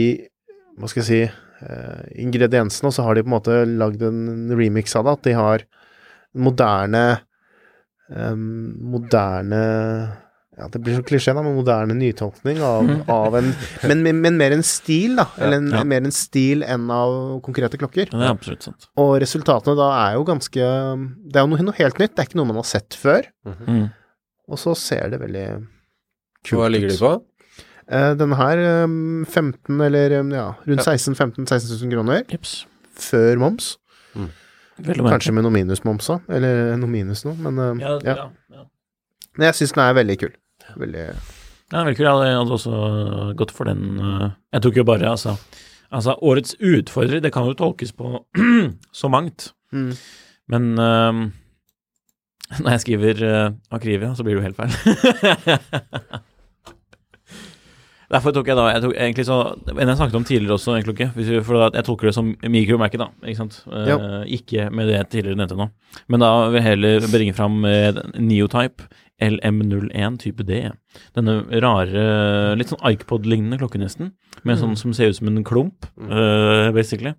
Hva 0.77 0.91
skal 0.91 1.01
jeg 1.01 1.07
si 1.09 1.21
uh, 1.25 2.03
ingrediensene, 2.21 2.91
og 2.91 2.93
så 2.93 3.07
har 3.07 3.17
de 3.17 3.25
på 3.25 3.31
en 3.31 3.37
måte 3.39 3.57
lagd 3.65 4.03
en 4.05 4.53
remix 4.53 4.93
av 4.99 5.07
det. 5.07 5.15
At 5.17 5.25
de 5.25 5.33
har 5.39 5.65
moderne 6.37 7.03
um, 8.13 8.77
Moderne 8.93 9.63
ja, 10.57 10.67
Det 10.73 10.79
blir 10.81 10.95
så 10.97 11.03
klisjé, 11.05 11.33
med 11.37 11.45
moderne 11.53 11.93
nytolkning 11.93 12.57
av, 12.65 12.87
av 13.13 13.35
en 13.37 13.51
men, 13.83 14.01
men, 14.03 14.21
men 14.23 14.37
mer 14.39 14.55
en 14.55 14.63
stil, 14.65 15.15
da. 15.19 15.27
Eller 15.37 15.59
en, 15.61 15.69
Ja. 15.75 15.83
mer 15.85 16.01
en 16.07 16.11
stil 16.15 16.63
enn 16.65 16.89
av 16.91 17.41
konkrete 17.45 17.77
klokker. 17.77 18.09
Ja, 18.11 18.17
det 18.17 18.25
er 18.27 18.33
absolutt 18.33 18.63
sant. 18.65 18.87
Og 18.97 19.15
resultatene 19.21 19.75
da 19.77 19.89
er 20.07 20.15
jo 20.17 20.25
ganske 20.25 20.57
Det 21.29 21.37
er 21.37 21.45
jo 21.45 21.51
noe, 21.53 21.65
noe 21.69 21.77
helt 21.77 21.99
nytt. 22.01 22.15
Det 22.15 22.23
er 22.25 22.29
ikke 22.31 22.39
noe 22.41 22.49
man 22.49 22.59
har 22.61 22.67
sett 22.69 22.97
før. 22.97 23.27
Mm. 23.45 23.89
Og 24.49 24.57
så 24.61 24.73
ser 24.79 25.09
det 25.13 25.19
veldig 25.21 25.45
kult 26.47 26.59
Hva 26.61 26.69
ligger 26.71 26.89
de 26.93 26.97
på? 27.01 27.13
Eh, 27.87 28.13
denne 28.19 28.35
her 28.35 28.57
eh, 28.59 28.87
15 29.29 29.77
eller 29.85 30.17
eh, 30.17 30.33
ja, 30.35 30.47
rundt 30.67 30.83
16 30.83 31.15
15 31.15 31.45
16 31.47 31.77
000 31.85 31.93
kroner 31.93 32.25
Jeps. 32.33 32.65
før 32.97 33.37
moms. 33.39 33.77
Mm. 34.17 34.27
Kanskje 35.07 35.33
med 35.33 35.45
noe 35.45 35.53
minusmoms 35.55 36.09
òg, 36.13 36.25
eller 36.29 36.75
noe 36.77 36.89
minus 36.91 37.23
nå, 37.25 37.31
men 37.45 37.57
eh, 37.63 37.85
Ja, 37.85 37.93
ja. 38.03 38.15
ja. 38.17 38.27
ja. 38.57 38.65
Men 39.37 39.47
jeg 39.51 39.57
syns 39.61 39.73
den 39.77 39.83
er 39.85 39.93
veldig 39.97 40.17
kul. 40.25 40.33
Veldig 40.75 41.07
Ja, 41.71 41.83
kul. 41.83 42.05
Jeg 42.05 42.11
hadde, 42.11 42.53
også 42.57 43.33
gått 43.37 43.51
for 43.51 43.67
den 43.69 43.99
øh, 43.99 44.29
Jeg 44.53 44.61
tok 44.61 44.77
jo 44.77 44.83
bare, 44.87 45.09
altså 45.09 45.37
Altså, 45.87 46.17
årets 46.19 46.55
utfordrer, 46.59 47.21
det 47.23 47.31
kan 47.31 47.45
jo 47.47 47.53
tolkes 47.55 47.93
på 47.95 48.25
så 48.91 49.07
mangt. 49.07 49.53
mm. 49.71 49.91
Men 50.47 50.79
øhm, 50.79 51.31
når 52.59 52.71
jeg 52.71 52.79
skriver 52.79 53.45
uh, 53.47 53.51
Akrivia, 53.71 54.13
så 54.15 54.23
blir 54.23 54.35
det 54.35 54.39
jo 54.39 54.45
helt 54.45 54.55
feil. 54.55 54.71
Derfor 58.07 58.31
tok 58.31 58.47
jeg 58.47 58.55
da 58.55 58.69
jeg 58.71 58.83
tok 58.85 58.93
egentlig 58.95 59.25
så, 59.27 59.37
En 59.73 59.89
jeg 59.91 59.97
snakket 59.99 60.15
om 60.15 60.23
tidligere 60.27 60.55
også, 60.55 60.77
egentlig 60.77 61.09
vi, 61.15 61.41
for 61.43 61.65
jeg 61.75 61.83
tolker 61.83 62.07
det 62.07 62.13
som 62.15 62.29
mikromerket, 62.55 63.01
da. 63.03 63.09
Ikke 63.27 63.41
sant? 63.41 63.57
Eh, 63.67 64.21
ikke 64.37 64.69
med 64.71 64.87
det 64.87 64.95
jeg 64.95 65.09
tidligere 65.11 65.41
nevnte 65.41 65.57
nå. 65.59 65.67
Men 66.07 66.23
da 66.23 66.29
vil 66.47 66.61
jeg 66.61 66.67
heller 66.69 67.09
bringe 67.11 67.35
fram 67.35 67.59
eh, 67.67 67.99
Neotype 68.15 68.87
LM01 69.23 70.19
type 70.21 70.45
D. 70.45 70.59
Denne 71.17 71.39
rare, 71.63 72.03
litt 72.57 72.71
sånn 72.71 72.83
iPod-lignende 72.85 73.59
klokken, 73.61 73.81
nesten. 73.85 74.11
Med 74.45 74.59
sånn 74.61 74.75
som 74.77 74.93
ser 74.93 75.09
ut 75.11 75.17
som 75.17 75.31
en 75.31 75.45
klump, 75.47 75.87
uh, 76.05 76.69
basically. 76.75 77.15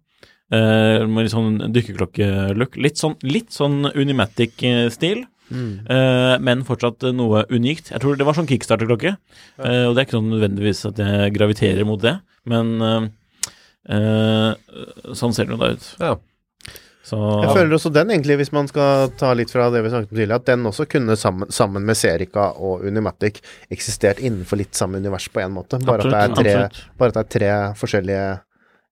Uh, 0.48 1.04
med 1.10 1.26
litt 1.26 1.34
sånn 1.34 1.58
dykkerklokke-look. 1.74 2.78
Litt 2.80 3.00
sånn, 3.00 3.18
litt 3.26 3.50
sånn 3.54 3.90
Unimatic-stil. 3.90 5.24
Mm. 5.48 5.72
Uh, 5.88 6.36
men 6.44 6.64
fortsatt 6.68 7.08
noe 7.16 7.44
unikt. 7.50 7.90
Jeg 7.92 8.04
tror 8.04 8.18
det 8.20 8.28
var 8.28 8.36
sånn 8.36 8.48
kickstarter-klokke, 8.50 9.14
eh, 9.64 9.84
og 9.88 9.94
det 9.96 10.02
er 10.02 10.06
ikke 10.06 10.18
sånn 10.18 10.34
nødvendigvis 10.34 10.84
at 10.90 11.00
jeg 11.00 11.32
graviterer 11.38 11.88
mot 11.88 12.02
det, 12.02 12.18
men 12.48 12.76
sånn 13.88 15.32
ser 15.32 15.48
det 15.48 15.54
jo 15.54 15.60
da 15.62 15.70
ut. 15.72 15.86
Ja. 15.96 16.10
Så 17.08 17.18
Jeg 17.44 17.54
føler 17.56 17.76
også 17.78 17.92
den, 17.94 18.10
egentlig, 18.12 18.36
hvis 18.42 18.50
man 18.52 18.68
skal 18.68 19.12
ta 19.20 19.30
litt 19.36 19.52
fra 19.52 19.70
det 19.72 19.80
vi 19.84 19.92
snakket 19.92 20.10
om 20.12 20.16
tidligere, 20.18 20.40
at 20.42 20.50
den 20.50 20.68
også 20.68 20.84
kunne 20.90 21.16
sammen, 21.16 21.48
sammen 21.54 21.86
med 21.88 21.96
Serica 21.96 22.50
og 22.56 22.84
Unimatic 22.84 23.40
eksistert 23.72 24.20
innenfor 24.20 24.60
litt 24.60 24.76
samme 24.76 25.00
univers 25.00 25.30
på 25.32 25.40
en 25.40 25.56
måte. 25.56 25.80
Bare, 25.88 26.04
at, 26.04 26.36
det 26.36 26.52
er 26.52 26.68
tre, 26.68 26.84
bare 27.00 27.14
at 27.14 27.18
det 27.18 27.24
er 27.24 27.32
tre 27.38 27.50
forskjellige 27.80 28.28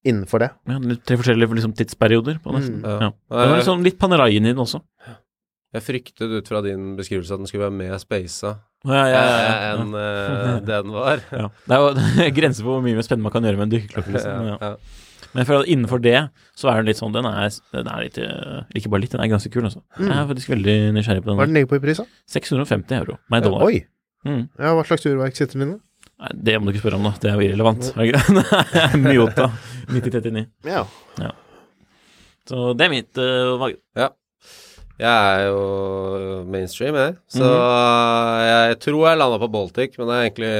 innenfor 0.06 0.44
det. 0.44 0.50
ja, 0.70 0.80
tre 1.08 1.18
forskjellige 1.20 1.58
liksom, 1.58 1.76
tidsperioder 1.76 2.40
på 2.42 2.54
nesten. 2.56 2.80
Mm, 2.80 2.88
ja. 2.88 2.98
ja. 3.10 3.12
Det 3.42 3.50
var 3.50 3.60
liksom 3.60 3.84
litt 3.84 3.98
Paneraien 4.00 4.46
i 4.46 4.54
den 4.54 4.62
også. 4.62 4.80
Jeg 5.76 5.84
fryktet 5.84 6.32
ut 6.38 6.48
fra 6.48 6.62
din 6.64 6.94
beskrivelse 6.96 7.34
at 7.34 7.42
den 7.42 7.50
skulle 7.50 7.66
være 7.66 7.74
mer 7.74 7.98
spasa 8.00 8.54
Ja, 8.86 9.02
ja, 9.10 9.18
ja, 9.18 9.40
ja. 9.42 9.72
enn 9.74 9.90
uh, 9.92 10.60
den 10.64 10.92
var. 10.94 11.24
Ja. 11.34 11.48
Det 11.66 11.76
er 11.76 11.82
jo 11.82 12.30
grenser 12.38 12.62
for 12.62 12.78
hvor 12.78 12.86
mye 12.86 12.96
mer 12.96 13.04
spennende 13.04 13.26
man 13.26 13.34
kan 13.34 13.48
gjøre 13.48 13.60
med 13.60 13.68
en 13.68 13.74
dykkerklokke. 13.74 14.14
Liksom. 14.14 14.78
Men, 15.37 15.43
ja. 15.43 15.43
Ja. 15.43 15.43
Jeg 15.43 15.49
føler 15.51 15.64
at 15.64 15.72
innenfor 15.72 16.01
det, 16.03 16.20
så 16.57 16.70
er 16.72 16.80
den 16.80 16.89
litt 16.89 17.01
sånn 17.01 17.12
Den 17.12 17.26
er, 17.28 17.51
den 17.74 17.91
er 17.93 18.05
litt 18.07 18.20
eh, 18.22 18.62
Ikke 18.78 18.93
bare 18.93 19.05
litt, 19.05 19.12
den 19.12 19.20
er 19.20 19.28
ganske 19.32 19.51
kul, 19.53 19.66
altså. 19.68 19.82
Jeg 20.01 20.12
er 20.14 20.28
faktisk 20.30 20.53
veldig 20.55 20.76
nysgjerrig 20.97 21.24
på 21.24 21.30
den. 21.30 21.37
Hva 21.37 21.45
er 21.45 21.51
den. 21.51 21.59
ligger 21.61 21.72
på 21.74 21.80
i 21.80 21.84
pris, 21.84 22.01
da? 22.01 22.07
650 22.32 22.97
euro. 23.01 23.18
Nei, 23.32 23.43
dollar. 23.45 23.66
Oi! 23.68 23.82
Mm. 24.26 24.47
Ja, 24.59 24.72
hva 24.74 24.84
slags 24.89 25.05
urverk 25.07 25.37
sitter 25.39 25.61
den 25.61 25.76
i? 25.76 25.80
Nei, 26.24 26.30
det 26.49 26.57
må 26.59 26.68
du 26.68 26.72
ikke 26.72 26.87
spørre 26.87 27.01
om, 27.01 27.09
da. 27.11 27.12
Det 27.20 27.30
er 27.30 27.37
jo 27.37 27.49
irrelevant. 27.51 27.91
Myota 29.05 29.51
9039. 29.93 30.47
Ja. 30.66 30.87
Så 32.49 32.70
det 32.78 32.87
er 32.87 32.95
mitt 32.95 33.20
uh, 33.20 33.57
valg. 33.61 33.76
Jeg 34.97 35.12
er 35.12 35.51
jo 35.51 36.45
mainstream, 36.49 36.97
jeg. 36.97 37.18
Så 37.28 37.49
jeg 38.49 38.78
tror 38.80 39.03
jeg 39.11 39.20
landa 39.20 39.41
på 39.43 39.51
Baltic, 39.53 39.99
men 40.01 40.09
det 40.09 40.16
er 40.16 40.30
egentlig 40.30 40.55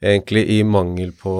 Egentlig 0.00 0.46
i 0.48 0.62
mangel 0.64 1.10
på 1.12 1.32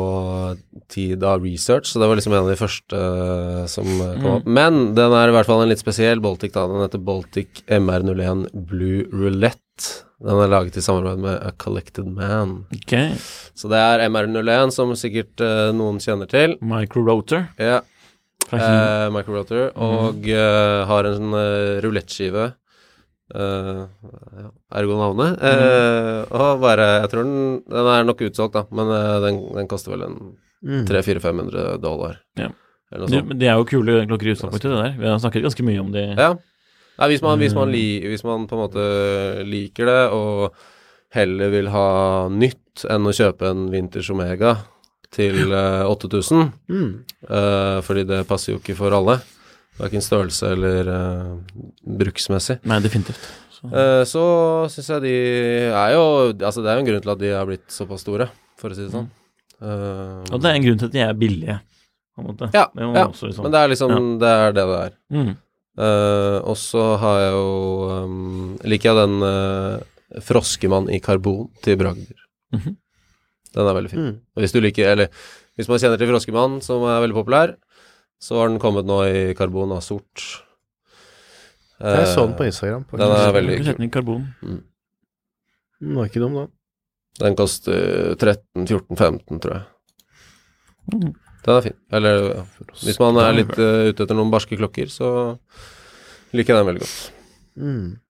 tid 0.92 1.22
av 1.24 1.40
research, 1.44 1.86
så 1.88 2.00
det 2.02 2.08
var 2.10 2.18
liksom 2.18 2.34
en 2.34 2.42
av 2.44 2.50
de 2.50 2.58
første 2.60 2.98
eh, 2.98 3.62
som 3.72 3.86
eh, 3.88 4.14
kom 4.20 4.26
Mm. 4.26 4.34
opp. 4.36 4.46
Men 4.46 4.80
den 4.98 5.14
er 5.16 5.30
i 5.30 5.32
hvert 5.32 5.48
fall 5.48 5.62
en 5.64 5.70
litt 5.72 5.80
spesiell 5.80 6.20
Baltic, 6.20 6.52
da. 6.52 6.66
Den 6.68 6.82
heter 6.84 7.00
Baltic 7.00 7.62
MR01 7.72 8.42
Blue 8.68 9.06
Roulette. 9.12 10.04
Den 10.20 10.36
er 10.44 10.50
laget 10.52 10.76
i 10.76 10.82
samarbeid 10.84 11.22
med 11.24 11.38
A 11.40 11.54
Collected 11.56 12.04
Man. 12.12 12.66
Ok. 12.76 12.92
Så 13.56 13.70
det 13.72 13.80
er 13.80 14.04
MR01, 14.10 14.74
som 14.76 14.92
sikkert 14.92 15.40
uh, 15.40 15.70
noen 15.72 15.96
kjenner 16.04 16.28
til. 16.28 16.58
Micro-rotor 16.60 17.46
Ja, 17.56 17.78
eh, 18.52 19.06
microrotor, 19.14 19.70
og 19.80 20.20
uh, 20.28 20.84
har 20.90 21.08
en 21.08 21.32
uh, 21.32 21.80
rulettskive. 21.80 22.50
Uh, 23.30 23.86
ja, 24.42 24.48
ergo 24.80 24.96
navnet. 24.98 25.36
Eh, 25.38 26.24
og 26.34 26.60
bare 26.64 26.86
Jeg 27.04 27.10
tror 27.12 27.22
den 27.28 27.62
Den 27.70 27.86
er 27.92 28.04
nok 28.08 28.24
utsolgt, 28.26 28.56
da, 28.56 28.64
men 28.74 28.88
uh, 28.90 29.20
den, 29.22 29.38
den 29.54 29.68
koster 29.70 29.92
vel 29.96 30.02
en 30.08 30.16
Mm. 30.60 30.82
300-400-500 30.84 31.78
dollar. 31.80 32.18
Ja. 32.36 32.50
Det, 32.92 33.22
men 33.24 33.38
det 33.40 33.46
er 33.48 33.54
jo 33.56 33.64
kule 33.64 33.94
klokker 34.04 34.28
i 34.28 34.32
utgangspunktet, 34.34 34.68
det 34.68 34.80
der. 34.82 34.96
Vi 35.00 35.06
har 35.08 35.16
snakket 35.22 35.46
ganske 35.46 35.64
mye 35.64 35.80
om 35.80 35.88
de. 35.94 36.02
Ja. 36.18 36.34
Nei, 37.00 37.06
hvis 37.14 37.22
man, 37.24 37.38
hvis, 37.40 37.54
man 37.56 37.68
Mm. 37.70 37.72
li, 37.72 37.84
hvis 38.10 38.24
man 38.28 38.44
på 38.50 38.58
en 38.58 38.60
måte 38.66 38.84
liker 39.48 39.86
det, 39.88 40.02
og 40.12 40.52
heller 41.16 41.48
vil 41.54 41.70
ha 41.72 42.28
nytt 42.28 42.84
enn 42.92 43.08
å 43.08 43.14
kjøpe 43.16 43.48
en 43.48 43.70
Winters 43.72 44.10
Omega 44.12 44.52
til 45.16 45.48
eh, 45.50 45.86
8000, 45.88 46.52
Mm. 46.68 46.92
fordi 47.82 48.04
det 48.04 48.26
passer 48.28 48.52
jo 48.52 48.58
ikke 48.60 48.76
for 48.76 48.92
alle, 48.92 49.16
Verken 49.80 50.02
størrelse 50.04 50.50
eller 50.54 50.88
uh, 50.92 51.62
bruksmessig. 52.00 52.58
Nei, 52.68 52.80
definitivt. 52.84 53.22
Så. 53.56 53.68
uh, 53.72 54.02
så 54.08 54.22
syns 54.72 54.88
jeg 54.94 55.02
de 55.04 55.14
er 55.68 55.94
jo 55.96 56.04
Altså, 56.32 56.62
det 56.64 56.70
er 56.72 56.78
jo 56.78 56.84
en 56.84 56.88
grunn 56.90 57.02
til 57.04 57.12
at 57.14 57.20
de 57.22 57.32
er 57.36 57.48
blitt 57.48 57.66
såpass 57.74 58.04
store, 58.06 58.28
for 58.60 58.72
å 58.72 58.76
si 58.78 58.84
det 58.86 58.92
sånn. 58.94 59.08
Uh, 59.60 60.20
Og 60.32 60.40
det 60.40 60.48
er 60.50 60.56
en 60.58 60.64
grunn 60.64 60.80
til 60.80 60.88
at 60.90 60.94
de 60.96 61.02
er 61.04 61.16
billige, 61.20 61.58
på 62.16 62.22
en 62.24 62.28
måte. 62.30 62.50
Ja, 62.56 62.66
Det 62.74 62.88
ja, 62.88 63.06
også 63.06 63.28
liksom- 63.30 63.44
men 63.48 63.52
det 63.56 63.60
er 63.64 63.68
liksom 63.74 63.90
Ja. 63.96 64.00
Det 64.24 64.30
er 64.36 64.52
det 64.58 64.66
det 64.70 64.80
er. 64.86 64.92
Mm. 65.16 65.32
Uh, 65.80 66.38
og 66.50 66.56
så 66.60 66.84
har 66.98 67.18
jeg 67.20 67.32
jo 67.32 68.04
um, 68.04 68.58
Liker 68.68 68.90
jeg 68.90 68.96
den 68.98 69.22
uh, 69.22 70.20
Froskemann 70.20 70.90
i 70.92 70.98
karbon 71.00 71.48
til 71.62 71.76
Bragder. 71.80 72.18
Mhm. 72.52 72.76
Den 73.54 73.66
er 73.66 73.74
veldig 73.74 73.90
fin. 73.90 74.00
Mm. 74.00 74.16
Og 74.36 74.42
hvis 74.42 74.52
du 74.52 74.60
liker 74.60 74.90
Eller 74.92 75.08
hvis 75.56 75.68
man 75.68 75.78
kjenner 75.82 75.98
til 75.98 76.08
Froskemann, 76.10 76.60
som 76.62 76.82
er 76.88 77.00
veldig 77.04 77.14
populær, 77.16 77.54
så 78.20 78.36
har 78.40 78.50
den 78.50 78.60
kommet 78.60 78.88
nå 78.88 79.00
i 79.08 79.34
karbon 79.38 79.72
av 79.72 79.82
sort. 79.84 80.24
Jeg 81.80 82.06
så 82.12 82.26
den 82.26 82.34
Eh, 82.34 82.36
på 82.36 82.44
Instagram. 82.44 82.84
den 82.92 83.00
er 83.00 83.32
veldig 83.32 83.56
kul. 83.56 83.64
setter 83.64 84.02
den. 84.02 84.64
Den 85.80 85.96
var 85.96 86.04
ikke 86.04 86.20
dum, 86.20 86.34
da. 86.34 86.46
Den 87.18 87.36
koster 87.36 88.14
13-14-15, 88.16 89.40
tror 89.40 89.54
jeg. 89.54 89.64
Mm. 90.92 91.14
Den 91.44 91.56
er 91.56 91.62
fin. 91.62 91.76
Eller 91.90 92.34
ja. 92.34 92.44
hvis 92.82 92.98
man 93.00 93.16
er 93.16 93.32
litt 93.32 93.56
uh, 93.56 93.88
ute 93.88 94.04
etter 94.04 94.14
noen 94.14 94.30
barske 94.30 94.56
klokker, 94.56 94.92
så 94.92 95.38
liker 96.36 96.54
jeg 96.54 96.60
den 96.60 96.68
veldig 96.68 96.84
godt. 96.84 97.12
Mm. 97.56 98.00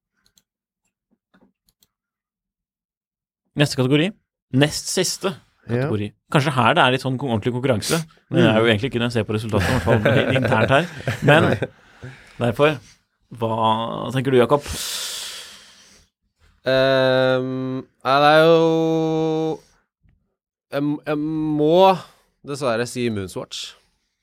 Neste 3.61 3.78
kategori. 3.78 4.11
Nest 4.58 4.90
siste 4.90 5.36
Ja. 5.71 5.87
kategori. 5.87 6.09
Kanskje 6.35 6.55
her 6.59 6.75
det 6.77 6.83
er 6.85 6.95
litt 6.97 7.05
sånn 7.05 7.18
ordentlig 7.18 7.53
konkurranse. 7.57 8.01
Men 8.31 8.43
Det 8.43 8.51
er 8.51 8.59
jo 8.61 8.71
egentlig 8.71 8.91
ikke 8.93 9.03
jeg 9.05 9.12
ser 9.16 9.25
på 9.29 9.37
resultatet, 9.37 9.68
i 9.68 9.73
hvert 9.73 9.87
fall 9.89 10.35
internt 10.37 10.75
her. 10.77 10.85
Men 11.23 11.51
derfor 12.45 12.79
Hva 13.31 14.11
tenker 14.14 14.35
du, 14.35 14.41
Jakob? 14.41 14.64
Um, 16.61 17.85
nei, 18.05 18.16
det 18.21 18.31
er 18.37 18.43
jo 18.45 19.61
jeg, 20.71 20.83
jeg 21.09 21.18
må 21.18 21.97
dessverre 22.47 22.87
si 22.89 23.09
Moonswatch. 23.11 23.62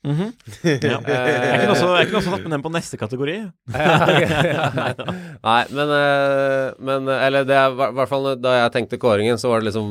Mhm. 0.08 0.30
ja. 0.64 1.00
Jeg 1.08 1.58
kunne 1.60 1.74
også, 1.74 1.88
jeg 1.98 2.08
kunne 2.08 2.20
også 2.22 2.32
tatt 2.32 2.44
med 2.46 2.54
den 2.54 2.64
på 2.64 2.72
neste 2.72 3.00
kategori. 3.02 3.34
Nei, 5.48 5.64
men, 5.74 5.92
eh, 5.98 6.68
men 6.80 7.10
eh, 7.12 7.26
Eller 7.26 7.48
det 7.50 7.58
er 7.58 7.74
i 7.74 7.90
hvert 7.98 8.08
fall 8.12 8.30
da 8.40 8.54
jeg 8.62 8.74
tenkte 8.78 9.00
kåringen, 9.02 9.42
så 9.42 9.52
var 9.52 9.60
det 9.60 9.72
liksom 9.72 9.90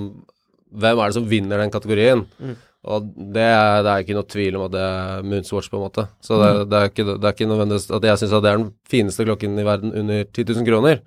Hvem 0.73 0.99
er 0.99 1.11
det 1.13 1.17
som 1.19 1.29
vinner 1.31 1.63
den 1.63 1.71
kategorien? 1.75 2.25
Og 2.87 3.07
det 3.35 3.43
er, 3.43 3.81
det 3.83 3.91
er 3.93 4.03
ikke 4.05 4.15
noe 4.15 4.29
tvil 4.31 4.57
om 4.59 4.67
at 4.69 4.75
det 4.75 4.83
er 4.83 5.25
Moonswatch, 5.27 5.71
på 5.73 5.79
en 5.79 5.85
måte. 5.89 6.05
Så 6.23 6.37
det, 6.39 6.51
det, 6.71 6.79
er, 6.79 6.93
ikke, 6.93 7.07
det 7.17 7.25
er 7.25 7.35
ikke 7.35 7.49
nødvendigvis 7.51 7.89
at 7.97 8.05
jeg 8.07 8.21
syns 8.21 8.35
det 8.37 8.51
er 8.53 8.61
den 8.61 8.69
fineste 8.91 9.27
klokken 9.27 9.59
i 9.59 9.65
verden 9.67 9.95
under 9.95 10.23
10 10.29 10.45
000 10.53 10.69
kroner, 10.69 11.01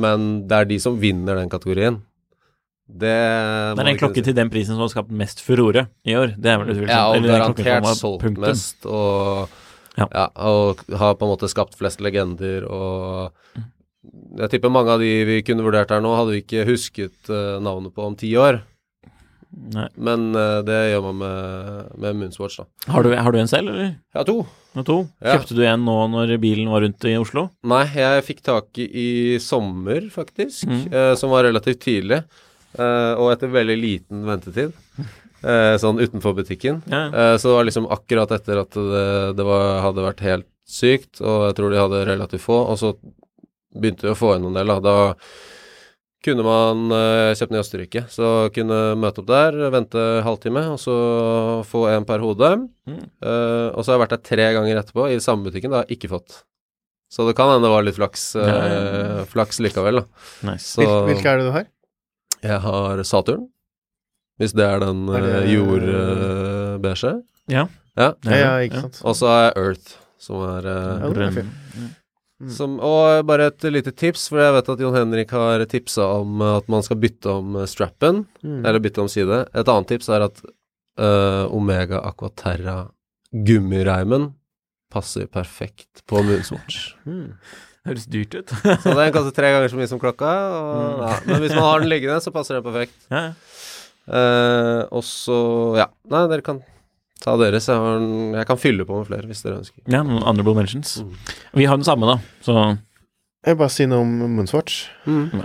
men 0.00 0.30
det 0.48 0.56
er 0.56 0.70
de 0.70 0.78
som 0.80 0.96
vinner 1.00 1.36
den 1.36 1.52
kategorien. 1.52 2.00
Det, 2.92 3.12
Det 3.76 3.80
er 3.84 3.88
en 3.92 4.00
klokke 4.00 4.24
til 4.24 4.34
den 4.36 4.50
prisen 4.52 4.74
som 4.74 4.84
har 4.84 4.90
skapt 4.92 5.12
mest 5.16 5.40
furore 5.44 5.86
i 6.04 6.16
år. 6.18 6.34
Det 6.36 6.50
er 6.50 6.58
vel 6.60 6.72
utvilsomt. 6.74 6.92
Ja, 6.92 7.04
og 7.08 7.28
garantert 7.28 7.86
solgt 8.00 8.24
punktum. 8.24 8.48
mest, 8.48 8.88
og 8.88 9.48
Ja. 9.98 10.06
ja. 10.08 10.26
og 10.48 10.80
har 10.96 11.14
på 11.20 11.26
en 11.26 11.32
måte 11.34 11.48
skapt 11.52 11.76
flest 11.76 12.00
legender, 12.00 12.64
og 12.64 13.32
jeg 14.40 14.50
tipper 14.50 14.72
mange 14.72 14.90
av 14.92 15.00
de 15.04 15.10
vi 15.28 15.42
kunne 15.44 15.64
vurdert 15.64 15.92
her 15.92 16.00
nå, 16.00 16.12
hadde 16.16 16.32
vi 16.32 16.40
ikke 16.42 16.64
husket 16.68 17.28
uh, 17.28 17.60
navnet 17.60 17.92
på 17.94 18.04
om 18.08 18.16
ti 18.16 18.32
år, 18.40 18.62
Nei. 19.52 19.86
men 20.00 20.30
uh, 20.34 20.62
det 20.64 20.78
gjør 20.92 21.02
man 21.10 21.18
med, 21.20 21.88
med 22.00 22.16
Moonswatch, 22.22 22.56
da. 22.62 22.64
Har, 22.94 23.04
du, 23.04 23.12
har 23.14 23.32
du 23.34 23.38
en 23.42 23.50
selv, 23.50 23.68
eller? 23.74 23.90
Ja, 24.16 24.22
to. 24.24 24.38
Ja, 24.72 24.84
to? 24.88 24.96
Ja. 25.20 25.34
Kjøpte 25.36 25.56
du 25.58 25.62
en 25.68 25.84
nå 25.84 25.96
når 26.12 26.32
bilen 26.40 26.70
var 26.72 26.80
rundt 26.86 27.04
i 27.04 27.12
Oslo? 27.20 27.50
Nei, 27.68 27.82
jeg 27.92 28.24
fikk 28.30 28.40
tak 28.46 28.80
i 28.80 28.86
i 29.02 29.10
sommer, 29.44 30.06
faktisk, 30.14 30.64
Mm. 30.70 30.86
uh, 30.94 31.12
som 31.20 31.30
var 31.34 31.44
relativt 31.50 31.82
tidlig, 31.84 32.22
Uh, 32.72 33.12
og 33.20 33.26
etter 33.34 33.50
veldig 33.52 33.74
liten 33.76 34.22
ventetid. 34.24 34.72
sånn 35.82 35.98
utenfor 36.00 36.32
butikken. 36.38 36.78
Ja. 36.88 37.34
Så 37.36 37.50
det 37.50 37.56
var 37.58 37.66
liksom 37.66 37.88
akkurat 37.92 38.30
etter 38.32 38.60
at 38.62 38.70
det, 38.72 39.02
det 39.36 39.44
var, 39.44 39.82
hadde 39.84 40.04
vært 40.06 40.22
helt 40.24 40.46
sykt, 40.64 41.20
og 41.20 41.48
jeg 41.50 41.56
tror 41.58 41.74
de 41.74 41.80
hadde 41.82 42.00
relativt 42.08 42.44
få, 42.46 42.60
og 42.72 42.78
så 42.80 42.92
begynte 43.76 44.06
vi 44.06 44.12
å 44.14 44.16
få 44.16 44.30
inn 44.38 44.46
en 44.48 44.56
del, 44.56 44.72
da. 44.72 44.78
Da 44.80 44.94
kunne 46.22 46.44
man 46.46 46.86
uh, 46.94 47.32
kjøpt 47.34 47.50
den 47.50 47.58
i 47.58 47.62
Østerrike, 47.62 48.02
så 48.12 48.28
kunne 48.54 48.78
møte 49.00 49.22
opp 49.22 49.28
der, 49.30 49.58
vente 49.74 50.04
halvtime, 50.26 50.62
og 50.70 50.78
så 50.80 50.94
få 51.68 51.84
en 51.90 52.06
per 52.08 52.22
hode. 52.22 52.52
Mm. 52.86 53.02
Uh, 53.24 53.68
og 53.74 53.82
så 53.82 53.90
har 53.92 53.96
jeg 53.98 54.02
vært 54.04 54.14
der 54.16 54.24
tre 54.30 54.48
ganger 54.56 54.80
etterpå, 54.82 55.08
i 55.10 55.20
samme 55.22 55.48
butikken, 55.48 55.72
det 55.72 55.80
har 55.80 55.88
jeg 55.88 55.98
ikke 55.98 56.12
fått. 56.14 56.42
Så 57.12 57.26
det 57.28 57.34
kan 57.36 57.50
hende 57.52 57.66
det 57.66 57.72
var 57.74 57.84
litt 57.84 57.98
flaks, 57.98 58.22
eh, 58.40 58.46
ja. 58.48 59.24
flaks 59.28 59.58
likevel, 59.60 59.98
da. 60.00 60.04
Nice. 60.48 60.70
Så 60.78 60.80
Hvil, 60.80 61.10
hvilke 61.10 61.28
er 61.28 61.42
det 61.42 61.48
du 61.50 61.52
har? 61.52 61.66
jeg 62.42 62.58
har 62.64 63.02
Saturn, 63.06 63.42
hvis 64.40 64.54
det 64.56 64.64
er 64.64 64.80
den 64.80 65.02
Er 65.12 65.26
det- 65.26 65.42
uh, 65.42 65.50
jordbeige. 65.52 67.12
Ja. 67.52 67.66
Ja. 67.98 68.14
Ja, 68.24 68.38
ja, 68.38 68.52
ikke 68.64 68.80
sant. 68.80 69.02
Og 69.04 69.18
så 69.18 69.28
har 69.28 69.42
jeg 69.50 69.52
Earth, 69.60 69.92
som 70.18 70.40
er 70.40 70.64
uh, 70.64 71.04
Ja, 71.04 71.90
er. 72.42 72.48
Mm. 72.48 72.52
som, 72.56 72.74
Og 72.82 73.24
bare 73.26 73.46
et 73.52 73.62
lite 73.70 73.92
tips, 73.94 74.28
for 74.28 74.38
jeg 74.42 74.52
vet 74.58 74.68
at 74.74 74.80
Jon 74.82 74.94
Henrik 74.98 75.30
har 75.30 75.62
tipsa 75.70 76.02
om 76.20 76.42
at 76.42 76.68
man 76.68 76.82
skal 76.82 76.98
bytte 76.98 77.30
om 77.30 77.56
eh, 77.62 77.66
strappen, 77.70 78.26
Mm. 78.42 78.64
eller 78.66 78.80
bytte 78.82 79.00
om 79.04 79.08
side. 79.08 79.44
Et 79.54 79.68
annet 79.68 79.88
tips 79.88 80.08
er 80.10 80.26
at 80.26 80.42
uh, 80.98 81.46
Omega 81.54 82.00
Aquaterra 82.04 82.90
gummireimen 83.32 84.32
passer 84.92 85.26
perfekt 85.26 86.02
på 86.06 86.22
Moonswatch. 86.26 86.94
Mm. 87.08 87.32
Høres 87.82 88.04
dyrt 88.06 88.34
ut. 88.38 88.50
Så 88.84 88.92
den 88.94 89.10
koster 89.10 89.32
tre 89.34 89.48
ganger 89.50 89.66
så 89.72 89.74
mye 89.80 89.88
som 89.90 89.98
klokka, 89.98 90.28
og, 90.54 90.74
Mm. 90.76 91.00
ja. 91.02 91.14
men 91.26 91.40
hvis 91.42 91.54
man 91.56 91.64
har 91.66 91.80
den 91.82 91.88
liggende, 91.90 92.20
så 92.22 92.30
passer 92.30 92.54
den 92.60 92.62
perfekt. 92.66 92.94
ja. 93.10 93.22
ja. 93.32 93.32
Eh, 94.12 94.82
og 94.90 95.02
så 95.06 95.36
Ja, 95.78 95.84
nei, 96.10 96.24
dere 96.30 96.42
kan 96.42 96.58
ta 97.22 97.36
deres. 97.40 97.68
Jeg, 97.70 97.78
har 97.78 98.02
jeg 98.40 98.46
kan 98.50 98.58
fylle 98.60 98.86
på 98.88 98.98
med 99.00 99.06
flere 99.10 99.28
hvis 99.30 99.42
dere 99.46 99.60
ønsker. 99.62 99.82
ja, 99.86 100.02
noen 100.02 100.22
honorable 100.26 100.54
mentions. 100.58 100.96
Mm. 101.02 101.12
Vi 101.62 101.68
har 101.70 101.78
den 101.78 101.86
samme, 101.86 102.08
da, 102.10 102.18
så 102.42 102.56
Jeg 103.42 103.54
vil 103.56 103.60
bare 103.64 103.74
si 103.74 103.86
noe 103.90 104.04
om 104.04 104.10
Moonswatch. 104.36 104.80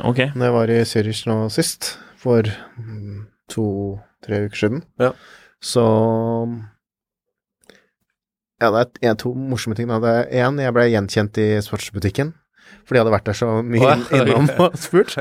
ok. 0.06 0.20
Når 0.36 0.46
jeg 0.50 0.54
var 0.58 0.70
i 0.74 0.80
Zürich 0.86 1.24
nå 1.30 1.38
sist, 1.54 1.96
for 2.18 2.46
mm, 2.78 3.24
to-tre 3.54 4.44
uker 4.48 4.58
siden, 4.66 4.84
Ja. 5.02 5.12
så 5.62 5.86
Ja, 8.62 8.72
det 8.74 8.98
er 9.04 9.12
en, 9.12 9.18
to 9.22 9.34
morsomme 9.38 9.76
ting. 9.78 9.88
da. 9.88 10.00
Det 10.02 10.10
er 10.34 10.48
én, 10.48 10.58
jeg 10.62 10.74
ble 10.74 10.88
gjenkjent 10.90 11.38
i 11.38 11.48
sportsbutikken. 11.62 12.34
For 12.88 12.96
de 12.96 13.02
hadde 13.04 13.12
vært 13.14 13.28
der 13.30 13.36
så 13.38 13.50
mye 13.62 13.84
oh, 13.86 14.06
ja. 14.10 14.24
innom 14.24 14.48
og 14.66 14.78
spurt. 14.82 15.14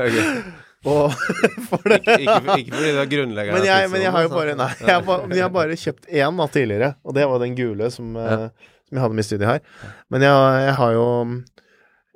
Og 0.85 1.11
for 1.69 1.89
det 1.89 1.97
Ikke, 2.03 2.21
ikke, 2.21 2.57
ikke 2.61 2.75
fordi 2.75 2.91
det 2.93 3.01
er 3.01 3.09
grunnleggende 3.11 3.57
men 3.57 3.65
jeg, 3.65 3.89
men 3.91 4.03
jeg 4.03 4.13
har 4.13 4.25
jo 4.27 4.29
bare 4.29 4.53
altså. 4.53 4.61
Nei, 4.61 4.87
jeg 4.87 4.95
har 5.07 5.25
men 5.25 5.35
jeg 5.37 5.45
har 5.47 5.53
bare 5.55 5.77
kjøpt 5.81 6.09
én 6.13 6.39
da 6.41 6.47
tidligere, 6.53 6.89
og 7.03 7.17
det 7.17 7.25
var 7.31 7.41
den 7.41 7.57
gule 7.57 7.89
som, 7.91 8.15
ja. 8.15 8.37
som 8.85 8.99
jeg 8.99 9.03
hadde 9.03 9.17
med 9.17 9.25
i 9.25 9.27
studiet 9.27 9.49
her. 9.49 9.91
Men 10.13 10.27
jeg, 10.27 10.63
jeg 10.67 10.75
har 10.79 10.95
jo 10.97 11.07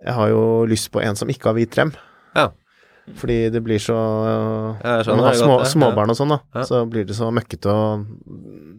Jeg 0.01 0.13
har 0.17 0.29
jo 0.33 0.45
lyst 0.65 0.91
på 0.93 1.01
en 1.01 1.15
som 1.15 1.29
ikke 1.29 1.49
har 1.49 1.57
hvit 1.57 1.77
rem. 1.77 1.91
Ja. 2.37 2.49
Fordi 3.17 3.49
det 3.49 3.63
blir 3.65 3.81
så 3.81 3.97
Ja, 3.97 5.01
Når 5.03 5.15
man 5.15 5.25
har 5.25 5.37
små, 5.37 5.57
småbarn 5.65 6.13
og 6.13 6.17
sånn, 6.17 6.35
da, 6.37 6.63
så 6.65 6.85
blir 6.89 7.05
det 7.09 7.17
så 7.17 7.31
møkkete 7.33 7.73
og 7.73 8.05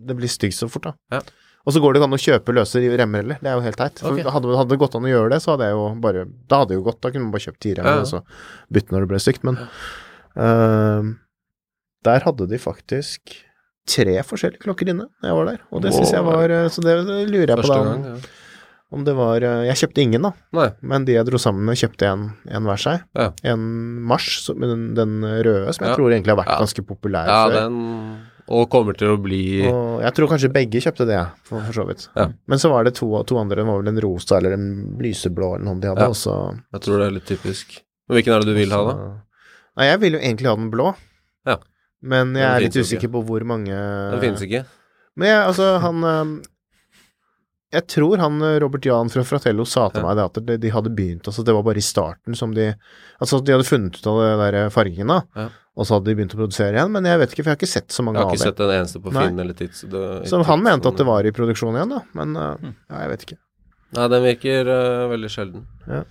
Det 0.07 0.17
blir 0.19 0.31
stygt 0.31 0.57
så 0.57 0.71
fort, 0.71 0.93
da. 0.93 1.21
Og 1.63 1.73
så 1.75 1.79
går 1.83 1.93
det 1.95 2.01
ikke 2.01 2.09
an 2.11 2.17
å 2.17 2.23
kjøpe 2.25 2.55
løse 2.57 2.81
remmer 2.99 3.23
heller. 3.23 3.39
Det 3.43 3.51
er 3.51 3.55
jo 3.55 3.63
helt 3.63 3.79
teit. 3.79 4.01
For 4.03 4.17
Ok. 4.17 4.25
hadde, 4.35 4.57
hadde 4.59 4.73
det 4.75 4.79
gått 4.83 4.97
an 4.99 5.05
å 5.07 5.13
gjøre 5.13 5.31
det, 5.31 5.41
så 5.45 5.53
hadde 5.55 5.69
jeg 5.69 5.77
jo 5.77 5.85
bare 6.03 6.25
Da 6.51 6.59
hadde 6.63 6.73
det 6.75 6.79
jo 6.81 6.87
gått. 6.89 7.01
Da 7.05 7.11
kunne 7.15 7.29
man 7.29 7.35
bare 7.37 7.47
kjøpt 7.47 7.61
ti 7.63 7.75
remmer 7.79 7.93
Ja, 7.93 8.03
ja. 8.03 8.03
og 8.03 8.11
så 8.11 8.23
bytte 8.75 8.91
når 8.97 9.05
det 9.07 9.11
ble 9.13 9.21
stygt. 9.23 9.45
Men 9.47 9.61
uh, 10.37 11.15
der 12.07 12.25
hadde 12.27 12.49
de 12.51 12.59
faktisk 12.59 13.35
tre 13.89 14.15
forskjellige 14.27 14.63
klokker 14.63 14.91
inne 14.93 15.09
da 15.23 15.31
jeg 15.31 15.39
var 15.39 15.51
der. 15.53 15.61
Og 15.75 15.83
det 15.85 15.93
syns 15.95 16.13
jeg 16.15 16.23
var 16.27 16.51
eh, 16.55 16.69
Så 16.71 16.83
det, 16.85 16.93
det 17.07 17.21
lurer 17.31 17.51
jeg 17.51 17.59
på 17.59 17.67
da 17.67 17.79
gang, 17.83 17.89
om, 17.99 18.05
ja. 18.13 18.59
om 18.95 19.05
det 19.07 19.15
var 19.19 19.43
eh, 19.43 19.63
Jeg 19.69 19.81
kjøpte 19.83 20.03
ingen, 20.05 20.23
da. 20.29 20.31
Nei. 20.55 20.69
Men 20.87 21.07
de 21.09 21.17
jeg 21.17 21.27
dro 21.27 21.41
sammen 21.43 21.67
med, 21.67 21.79
kjøpte 21.81 22.07
en, 22.11 22.29
en 22.47 22.69
hver 22.71 22.79
seg. 22.83 23.03
Ja. 23.19 23.31
En 23.55 23.65
Mars, 24.07 24.29
den, 24.55 24.93
den 24.99 25.17
røde, 25.27 25.75
som 25.75 25.87
jeg 25.89 25.99
tror 25.99 26.11
egentlig 26.15 26.35
har 26.35 26.43
vært 26.45 26.55
ganske 26.63 26.85
populær 26.87 27.27
Ja, 27.31 27.41
før. 27.49 27.59
den 27.59 27.83
Og 28.53 28.67
kommer 28.73 28.97
til 28.99 29.15
å 29.15 29.19
bli 29.23 29.63
Og 29.65 30.03
jeg 30.05 30.13
tror 30.17 30.29
kanskje 30.35 30.51
begge 30.53 30.83
kjøpte 30.85 31.07
det, 31.09 31.21
for, 31.49 31.63
for 31.65 31.77
så 31.79 31.87
vidt. 31.89 32.03
Ja. 32.19 32.27
Men 32.51 32.61
så 32.61 32.69
var 32.73 32.85
det 32.85 32.93
to, 32.99 33.09
to 33.29 33.39
andre, 33.41 33.63
det 33.63 33.69
var 33.69 33.81
vel 33.81 33.89
en 33.95 34.01
rosa 34.05 34.37
eller 34.39 34.57
en 34.59 34.67
lyseblå 35.01 35.55
eller 35.57 35.65
noe 35.71 35.81
de 35.81 35.89
hadde, 35.93 36.05
Ja. 36.05 36.13
Også. 36.13 36.35
Jeg 36.77 36.85
tror 36.85 37.01
det 37.01 37.07
er 37.09 37.17
litt 37.17 37.29
typisk. 37.31 37.79
Men 38.09 38.19
hvilken 38.19 38.35
er 38.37 38.45
det 38.45 38.53
du 38.53 38.59
vil 38.59 38.75
ha, 38.77 38.83
da? 38.91 38.97
Nei, 39.81 39.87
jeg 39.89 40.01
vil 40.03 40.19
jo 40.19 40.21
egentlig 40.21 40.51
ha 40.51 40.57
den 40.59 40.71
blå. 40.75 40.91
Ja. 41.49 41.57
Men 42.03 42.35
jeg 42.37 42.43
Den 42.45 42.57
er 42.59 42.65
litt 42.67 42.77
usikker 42.77 43.07
ikke. 43.09 43.13
på 43.15 43.23
hvor 43.31 43.45
mange 43.47 43.73
Den 43.73 44.21
finnes 44.21 44.43
ikke. 44.45 44.65
Men 45.17 45.29
jeg, 45.31 45.41
altså, 45.47 45.67
han 45.85 46.05
eh, 46.09 46.33
Jeg 47.79 47.87
tror 47.95 48.21
han 48.21 48.43
eh, 48.43 48.59
Robert 48.61 48.85
Jan 48.89 49.11
fra 49.13 49.23
Fratello 49.29 49.65
sa 49.69 49.87
til 49.93 50.05
meg 50.05 50.17
det 50.19 50.25
at 50.29 50.41
de, 50.49 50.57
de 50.61 50.71
hadde 50.73 50.93
begynt 50.93 51.29
Altså, 51.31 51.45
det 51.47 51.55
var 51.57 51.65
bare 51.67 51.81
i 51.81 51.85
starten 51.85 52.37
som 52.37 52.53
de 52.57 52.71
Altså, 53.21 53.41
de 53.45 53.55
hadde 53.55 53.69
funnet 53.69 53.97
ut 54.01 54.09
av 54.13 54.21
det 54.23 54.33
der 54.43 54.71
fargen, 54.75 55.13
da, 55.15 55.21
Ja. 55.39 55.49
Og 55.77 55.87
så 55.87 55.95
hadde 55.97 56.05
de 56.11 56.15
begynt 56.19 56.35
å 56.37 56.41
produsere 56.43 56.75
igjen, 56.77 56.91
men 56.93 57.05
jeg 57.09 57.19
vet 57.23 57.31
ikke, 57.33 57.43
for 57.45 57.51
jeg 57.51 57.57
har 57.57 57.61
ikke 57.63 57.73
sett 57.73 57.89
så 57.89 58.03
mange 58.05 58.19
av 58.21 58.29
dem. 58.29 58.35
Jeg 58.37 58.39
har 58.45 58.53
ikke 58.53 58.57
sett 58.57 58.61
en 58.67 58.75
eneste 58.81 59.01
på 59.03 59.13
Nei. 59.13 59.27
Finn 59.27 59.39
eller 59.41 59.55
Tids. 59.55 59.81
det- 59.89 60.29
Så 60.29 60.43
han 60.45 60.63
mente 60.63 60.87
at 60.89 60.97
det 60.97 61.07
var 61.07 61.25
i 61.25 61.31
produksjon 61.33 61.75
igjen, 61.75 61.89
da, 61.97 62.03
men 62.15 62.37
uh, 62.37 62.57
Mm. 62.61 62.75
ja, 62.91 62.97
jeg 63.01 63.09
vet 63.11 63.25
ikke. 63.27 63.39
Nei, 63.93 64.09
den 64.09 64.23
virker 64.23 64.69
uh, 64.69 65.09
veldig 65.13 65.31
sjelden. 65.31 65.67
Ja. 65.89 66.03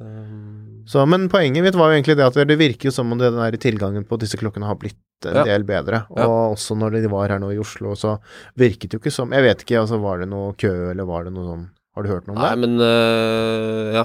Um, 0.00 0.84
Så, 0.86 1.02
men 1.08 1.28
poenget 1.28 1.62
mitt 1.64 1.74
var 1.74 1.90
jo 1.90 1.96
egentlig 2.00 2.16
det 2.16 2.24
at 2.28 2.34
det 2.48 2.56
virker 2.58 2.88
jo 2.88 2.94
som 2.94 3.10
om 3.12 3.18
det 3.18 3.32
den 3.32 3.40
der 3.42 3.58
tilgangen 3.58 4.04
på 4.06 4.16
disse 4.18 4.38
klokkene 4.38 4.64
har 4.68 4.76
blitt 4.76 4.96
en 5.26 5.34
Ja. 5.34 5.44
del 5.44 5.64
bedre. 5.64 6.06
Og 6.10 6.18
Ja. 6.18 6.26
også 6.54 6.76
når 6.78 6.92
de 7.02 7.08
var 7.08 7.28
her 7.28 7.38
nå 7.40 7.50
i 7.52 7.58
Oslo, 7.58 7.94
så 7.94 8.18
virket 8.56 8.90
det 8.90 8.92
jo 8.94 8.98
ikke 9.00 9.12
som 9.12 9.32
Jeg 9.32 9.42
vet 9.42 9.64
ikke, 9.64 9.80
altså 9.80 10.00
var 10.00 10.18
det 10.20 10.28
noe 10.28 10.52
kø, 10.54 10.90
eller 10.92 11.04
var 11.04 11.24
det 11.24 11.32
noe 11.32 11.44
sånn 11.44 11.70
Har 11.98 12.06
du 12.06 12.12
hørt 12.12 12.28
noe 12.28 12.36
om 12.36 12.38
nei, 12.38 12.50
det? 12.54 12.58
men 12.62 12.84
eh, 12.86 13.96
ja. 13.98 14.04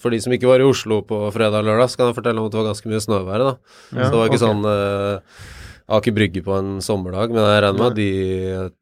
For 0.00 0.14
de 0.14 0.20
som 0.24 0.32
ikke 0.32 0.48
var 0.48 0.62
i 0.64 0.64
Oslo 0.64 1.02
på 1.04 1.18
fredag 1.34 1.60
og 1.60 1.68
lørdag, 1.68 1.90
så 1.92 2.00
kan 2.00 2.08
jeg 2.08 2.16
fortelle 2.16 2.40
om 2.40 2.48
at 2.48 2.54
det 2.54 2.60
var 2.62 2.70
ganske 2.70 2.88
mye 2.88 3.02
snøvær, 3.04 3.44
da. 3.44 3.52
Ja, 3.92 4.06
så 4.06 4.08
det 4.08 4.16
var 4.16 4.30
ikke 4.30 4.38
okay. 4.38 4.44
sånn 4.46 4.64
uh, 4.64 5.52
Aker 5.98 6.14
Brygge 6.16 6.40
på 6.46 6.54
en 6.56 6.70
sommerdag, 6.80 7.34
men 7.36 7.44
jeg 7.44 7.60
regner 7.66 7.76
med 7.82 7.90
at 7.90 7.98
de 7.98 8.08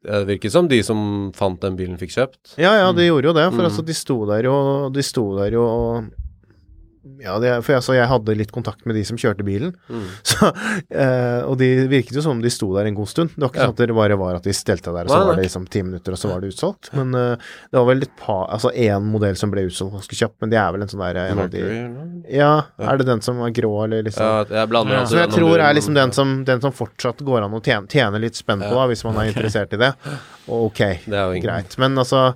Det 0.07 0.21
virket 0.29 0.55
som 0.55 0.69
de 0.71 0.79
som 0.87 1.01
fant 1.35 1.59
den 1.65 1.75
bilen, 1.81 1.99
fikk 1.99 2.15
kjøpt. 2.15 2.55
Ja, 2.55 2.77
ja, 2.79 2.93
de 2.95 3.09
gjorde 3.09 3.33
jo 3.33 3.35
det. 3.35 3.49
For 3.51 3.59
Mm. 3.59 3.67
altså, 3.73 3.83
de 3.83 3.97
sto 3.99 4.21
der 4.31 4.47
jo 4.47 4.57
De 4.95 5.03
sto 5.03 5.25
der 5.41 5.59
jo 5.59 5.67
og 5.67 6.13
Ja, 7.23 7.35
det, 7.43 7.51
for 7.67 7.75
altså, 7.75 7.95
jeg 7.97 8.07
hadde 8.07 8.35
litt 8.39 8.53
kontakt 8.55 8.85
med 8.87 8.95
de 8.95 9.03
som 9.07 9.17
kjørte 9.19 9.43
bilen. 9.47 9.73
Mm. 9.91 10.05
Så, 10.31 10.49
eh, 10.95 11.41
og 11.49 11.57
de 11.59 11.69
virket 11.91 12.15
jo 12.15 12.23
som 12.23 12.37
om 12.37 12.43
de 12.45 12.51
sto 12.53 12.69
der 12.77 12.87
en 12.87 12.95
god 12.95 13.11
stund. 13.11 13.33
Det 13.35 13.43
var 13.43 13.51
ikke 13.51 13.59
Ja. 13.63 13.67
sånn 13.71 13.75
at 13.75 13.83
det 13.91 13.97
bare 13.97 14.19
var 14.21 14.37
at 14.39 14.47
de 14.47 14.55
stelte 14.55 14.93
der, 14.95 15.09
og 15.09 15.11
så 15.11 15.19
var 15.27 15.35
det 15.41 15.47
liksom 15.49 15.67
ti 15.71 15.83
minutter, 15.83 16.15
og 16.15 16.21
så 16.23 16.31
var 16.31 16.41
det 16.45 16.53
utsolgt. 16.53 16.93
Men 16.95 17.15
eh, 17.19 17.49
det 17.73 17.81
var 17.81 17.89
vel 17.91 18.03
et 18.07 18.15
par 18.21 18.47
Altså 18.55 18.71
én 18.71 19.03
modell 19.11 19.35
som 19.39 19.51
ble 19.51 19.67
utsolgt 19.67 19.97
ganske 19.99 20.19
kjapt, 20.23 20.37
men 20.45 20.51
det 20.55 20.59
er 20.63 20.71
vel 20.77 20.83
en 20.87 20.93
sånn 20.95 21.03
der 21.03 21.21
en 21.25 21.43
av 21.43 21.51
de 21.51 21.65
Ja, 22.39 22.53
er 22.79 22.97
det 23.03 23.07
den 23.11 23.21
som 23.27 23.43
er 23.43 23.51
grå, 23.51 23.73
eller 23.85 24.07
liksom 24.07 24.23
Ja, 24.23 24.45
jeg 24.63 24.71
blander 24.71 25.01
Ja. 25.01 25.05
Som 25.11 25.19
jeg 25.25 25.31
tror 25.35 25.59
er 25.59 25.75
liksom 25.75 25.95
den 25.99 26.13
som, 26.13 26.39
den 26.45 26.61
som 26.63 26.73
fortsatt 26.73 27.19
går 27.27 27.43
an 27.47 27.59
å 27.59 27.63
tjene, 27.63 27.89
tjene 27.91 28.21
litt 28.23 28.39
spenn 28.39 28.63
på, 28.63 28.71
da, 28.79 28.87
hvis 28.91 29.03
man 29.09 29.19
er 29.19 29.31
interessert 29.35 29.75
i 29.75 29.81
det. 29.83 29.93
Og 30.49 30.71
ok, 30.71 30.83
greit. 31.43 31.79
Men 31.83 31.99
altså 31.99 32.33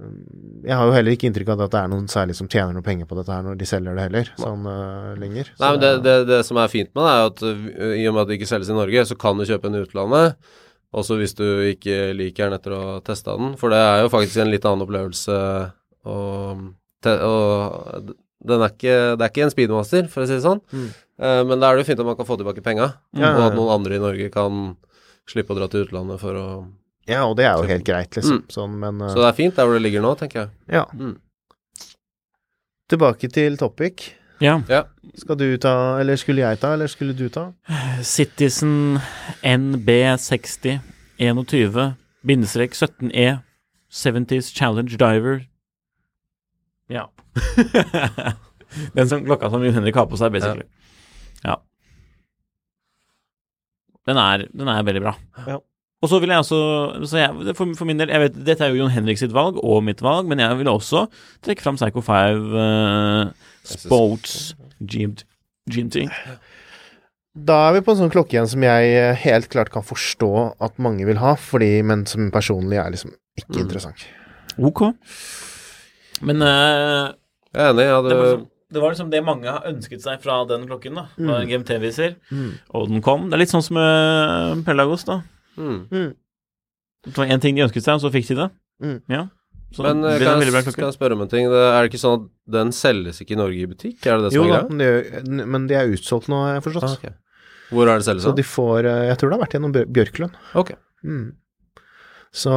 Jeg 0.00 0.72
har 0.72 0.88
jo 0.88 0.94
heller 0.94 1.12
ikke 1.12 1.28
inntrykk 1.28 1.50
av 1.52 1.66
at 1.66 1.74
det 1.74 1.80
er 1.82 1.90
noen 1.92 2.06
særlig 2.08 2.34
som 2.38 2.48
tjener 2.48 2.72
noe 2.72 2.84
penger 2.86 3.08
på 3.08 3.16
dette 3.18 3.34
her 3.34 3.44
når 3.44 3.58
de 3.60 3.66
selger 3.68 3.98
det 3.98 4.06
heller, 4.06 4.30
sånn 4.40 4.64
uh, 4.64 5.12
lenger. 5.20 5.50
Så 5.52 5.60
Nei, 5.60 5.70
men 5.74 5.82
det, 5.82 5.90
det, 6.06 6.14
det 6.30 6.38
som 6.48 6.60
er 6.62 6.72
fint 6.72 6.88
med 6.96 7.04
det, 7.04 7.12
er 7.12 7.28
at 7.28 7.42
uh, 7.44 7.90
i 7.98 8.06
og 8.08 8.16
med 8.16 8.22
at 8.22 8.30
det 8.30 8.38
ikke 8.38 8.48
selges 8.48 8.72
i 8.72 8.78
Norge, 8.78 9.04
så 9.10 9.18
kan 9.20 9.36
du 9.36 9.44
kjøpe 9.44 9.68
den 9.68 9.76
i 9.76 9.84
utlandet. 9.84 10.56
Også 10.96 11.16
hvis 11.20 11.36
du 11.36 11.44
ikke 11.68 11.98
liker 12.16 12.48
den 12.48 12.56
etter 12.56 12.76
å 12.76 12.80
ha 12.86 12.96
testa 13.04 13.36
den. 13.36 13.54
For 13.60 13.72
det 13.72 13.80
er 13.84 14.02
jo 14.04 14.10
faktisk 14.12 14.42
en 14.42 14.52
litt 14.52 14.66
annen 14.68 14.84
opplevelse 14.84 15.38
og, 16.08 16.66
te, 17.04 17.14
og 17.24 18.12
er 18.48 18.66
ikke, 18.68 18.96
Det 19.16 19.24
er 19.24 19.30
ikke 19.30 19.46
en 19.46 19.54
speedmaster, 19.54 20.08
for 20.12 20.24
å 20.24 20.28
si 20.28 20.36
det 20.38 20.44
sånn. 20.44 20.60
Mm. 20.72 20.90
Uh, 21.20 21.40
men 21.48 21.58
da 21.58 21.68
er 21.68 21.76
det 21.76 21.84
jo 21.84 21.92
fint 21.92 22.00
at 22.00 22.08
man 22.08 22.16
kan 22.16 22.28
få 22.28 22.40
tilbake 22.40 22.64
penga, 22.64 22.94
mm. 23.12 23.24
og 23.28 23.42
at 23.50 23.58
noen 23.60 23.76
andre 23.76 24.00
i 24.00 24.02
Norge 24.02 24.32
kan 24.32 24.70
slippe 25.28 25.52
å 25.52 25.60
dra 25.60 25.68
til 25.70 25.84
utlandet 25.84 26.20
for 26.20 26.36
å 26.36 26.46
Ja, 27.10 27.24
og 27.26 27.36
det 27.38 27.44
er 27.48 27.58
jo 27.58 27.66
helt 27.66 27.84
greit, 27.86 28.14
liksom. 28.14 28.42
Mm. 28.42 28.48
Sånn, 28.54 28.74
men 28.78 29.00
eh, 29.02 29.10
Så 29.10 29.18
det 29.22 29.28
er 29.32 29.38
fint 29.38 29.56
der 29.58 29.66
hvor 29.66 29.74
det 29.78 29.82
ligger 29.82 30.04
nå, 30.04 30.14
tenker 30.20 30.44
jeg. 30.44 30.50
ja. 30.80 30.86
Mm. 30.94 31.16
Tilbake 32.92 33.28
til 33.32 33.54
topic. 33.56 34.10
Ja. 34.42 34.58
Ja. 34.68 34.82
Skal 35.16 35.38
du 35.40 35.46
ta, 35.56 35.72
eller 36.02 36.18
skulle 36.20 36.42
jeg 36.42 36.58
ta, 36.60 36.74
eller 36.76 36.90
skulle 36.90 37.14
du 37.16 37.28
ta? 37.32 37.46
Citizen 38.04 38.98
NB60 39.46 40.80
21 41.22 41.94
bindestrek 42.26 42.74
17E 42.76 43.38
70s 43.92 44.52
Challenge 44.52 44.98
Diver. 45.00 45.40
Ja. 46.92 47.06
Den 48.96 49.08
som 49.08 49.24
klokka 49.24 49.48
som 49.52 49.64
Jon 49.64 49.74
Henrik 49.78 49.96
har 49.96 50.06
på 50.10 50.18
seg, 50.20 50.32
basically. 50.34 50.66
Ja. 51.44 51.56
Den 54.08 54.18
er, 54.20 54.46
den 54.52 54.68
er 54.68 54.84
veldig 54.84 55.02
bra. 55.04 55.14
Ja. 55.46 55.58
Og 56.02 56.10
så 56.10 56.18
vil 56.18 56.32
jeg 56.34 56.42
også 56.42 56.58
så 57.06 57.20
jeg, 57.20 57.54
for, 57.54 57.72
for 57.78 57.86
min 57.86 58.00
del, 58.00 58.10
jeg 58.10 58.24
vet, 58.24 58.38
Dette 58.46 58.64
er 58.66 58.72
jo 58.74 58.80
Jon 58.82 58.90
Henrik 58.90 59.20
sitt 59.20 59.32
valg, 59.36 59.60
og 59.62 59.84
mitt 59.86 60.00
valg, 60.02 60.26
men 60.26 60.42
jeg 60.42 60.56
vil 60.58 60.70
også 60.72 61.04
trekke 61.46 61.62
fram 61.62 61.78
Psycho 61.78 62.02
5 62.02 62.48
uh, 62.58 63.52
Sports 63.62 64.56
GMT. 64.82 66.02
Da 67.46 67.58
er 67.68 67.78
vi 67.78 67.84
på 67.86 67.94
en 67.94 68.00
sånn 68.02 68.10
klokke 68.12 68.34
igjen 68.34 68.50
som 68.50 68.64
jeg 68.66 68.88
eh, 68.98 69.14
helt 69.22 69.46
klart 69.48 69.70
kan 69.72 69.86
forstå 69.86 70.28
at 70.60 70.74
mange 70.82 71.06
vil 71.08 71.16
ha, 71.22 71.32
fordi, 71.40 71.70
men 71.86 72.02
som 72.10 72.26
personlig 72.34 72.76
er 72.82 72.90
liksom 72.92 73.14
ikke 73.40 73.54
Mm. 73.56 73.62
interessant. 73.62 74.02
Ok. 74.60 74.82
Men 76.20 76.42
uh, 76.44 77.14
Jeg 77.54 77.62
er 77.62 77.70
enig. 77.70 77.86
Jeg 77.86 77.88
det, 77.88 77.88
var 77.88 78.02
hadde 78.02 78.18
liksom, 78.18 78.42
det 78.74 78.82
var 78.82 78.92
liksom 78.92 79.10
det 79.14 79.22
mange 79.24 79.48
har 79.48 79.64
ønsket 79.70 80.02
seg 80.04 80.20
fra 80.20 80.42
den 80.50 80.66
klokken, 80.68 80.98
da. 80.98 81.06
Fra 81.16 81.38
en 81.40 81.48
GMT-viser. 81.48 82.18
Mm. 82.28 82.50
Og 82.76 82.90
den 82.90 83.00
kom. 83.04 83.30
Det 83.30 83.38
er 83.38 83.42
litt 83.46 83.54
sånn 83.54 83.64
som 83.64 83.78
med 83.80 84.66
Pelagos, 84.68 85.06
da. 85.08 85.22
Mm. 85.56 85.78
Mm. 85.92 86.10
Det 87.02 87.18
var 87.18 87.30
én 87.34 87.42
ting 87.42 87.56
de 87.56 87.64
ønsket 87.64 87.84
seg, 87.84 87.98
og 87.98 88.04
så 88.04 88.12
fikk 88.14 88.28
de 88.30 88.38
det. 88.38 88.50
Mm. 88.82 88.98
Ja. 89.10 89.22
Så 89.72 89.84
Men 89.86 90.04
eh, 90.04 90.20
kan 90.20 90.42
jeg, 90.44 90.64
skal 90.68 90.84
jeg 90.84 90.96
spørre 90.96 91.16
om 91.16 91.24
en 91.24 91.30
ting? 91.32 91.48
Det, 91.48 91.60
er 91.64 91.78
det 91.80 91.90
ikke 91.90 92.02
sånn 92.02 92.18
at 92.18 92.24
den 92.54 92.72
selges 92.76 93.22
ikke 93.24 93.36
i 93.36 93.40
Norge 93.40 93.62
i 93.62 93.68
butikk? 93.70 94.00
Er 94.04 94.20
det 94.20 94.28
det 94.28 94.32
som 94.34 94.38
Jo 94.38 94.44
er 94.44 94.50
greia? 94.52 94.64
men, 94.68 94.82
det, 94.82 95.46
men 95.54 95.68
de 95.70 95.78
er 95.78 95.94
utsolgt 95.94 96.28
nå, 96.32 96.40
har 96.44 96.58
jeg 96.58 96.66
forstått. 96.66 96.88
Ah, 96.88 96.96
okay. 96.98 97.14
Hvor 97.72 97.88
er 97.88 98.02
det 98.02 98.06
selges? 98.06 98.26
Så 98.26 98.34
de 98.36 98.44
får 98.44 98.88
eh, 98.90 99.06
Jeg 99.08 99.20
tror 99.20 99.32
det 99.32 99.38
har 99.38 99.44
vært 99.46 99.56
gjennom 99.56 99.72
Bjørklund. 99.96 100.36
Ok. 100.60 100.74
Mm. 101.08 101.24
Så 102.32 102.52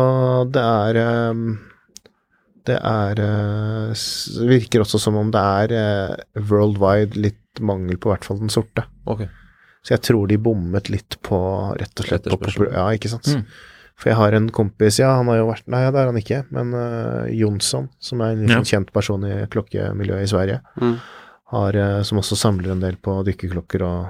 det 0.56 0.62
er 0.62 1.00
ehm, 1.02 1.48
Det 2.68 2.76
er 2.78 3.22
eh, 3.24 4.04
Virker 4.52 4.84
også 4.84 5.02
som 5.02 5.18
om 5.20 5.32
det 5.34 5.42
er 5.42 5.74
worldwide 6.52 7.18
litt 7.20 7.64
mangel 7.64 7.96
på 7.96 8.12
i 8.12 8.14
hvert 8.14 8.28
fall 8.28 8.44
den 8.44 8.52
sorte. 8.52 8.84
ok. 9.08 9.24
Så 9.86 9.94
jeg 9.94 10.02
tror 10.08 10.28
de 10.32 10.38
bommet 10.42 10.90
litt 10.90 11.18
på 11.22 11.38
rett 11.78 12.00
og 12.02 12.08
slett 12.10 12.26
på, 12.26 12.68
Ja, 12.74 12.88
ikke 12.98 13.12
sant. 13.12 13.28
Mm. 13.30 13.44
For 13.96 14.10
jeg 14.10 14.18
har 14.18 14.34
en 14.36 14.50
kompis, 14.52 14.98
ja, 15.00 15.12
han 15.16 15.30
har 15.32 15.38
jo 15.38 15.46
vært 15.52 15.68
Nei, 15.72 15.84
det 15.94 16.00
er 16.02 16.10
han 16.10 16.18
ikke, 16.20 16.40
men 16.52 16.74
uh, 16.76 17.28
Jonsson, 17.32 17.86
som 18.02 18.22
er 18.26 18.34
en 18.34 18.48
Ja. 18.50 18.58
sånn 18.58 18.66
kjent 18.72 18.92
person 18.92 19.24
i 19.24 19.46
klokkemiljøet 19.48 20.26
i 20.26 20.32
Sverige, 20.34 20.58
Mm. 20.82 20.98
har, 21.54 21.76
uh, 21.78 22.02
som 22.04 22.18
også 22.20 22.36
samler 22.36 22.72
en 22.74 22.82
del 22.82 22.98
på 22.98 23.24
dykkerklokker 23.24 23.86
og 23.86 24.10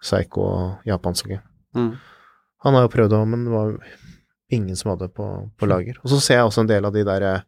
Seiko 0.00 0.40
og 0.46 0.86
japanske. 0.86 1.40
Mm. 1.74 1.96
Han 2.64 2.74
har 2.74 2.86
jo 2.86 2.94
prøvd 2.94 3.12
òg, 3.18 3.26
men 3.28 3.44
det 3.44 3.52
var 3.52 3.74
ingen 4.50 4.76
som 4.76 4.92
hadde 4.96 5.08
på, 5.12 5.50
på 5.58 5.66
lager. 5.68 5.98
Og 6.04 6.08
så 6.10 6.20
ser 6.22 6.34
jeg 6.38 6.46
også 6.48 6.60
en 6.62 6.70
del 6.70 6.84
av 6.86 6.92
de 6.94 7.02
der 7.04 7.22
eh, 7.22 7.40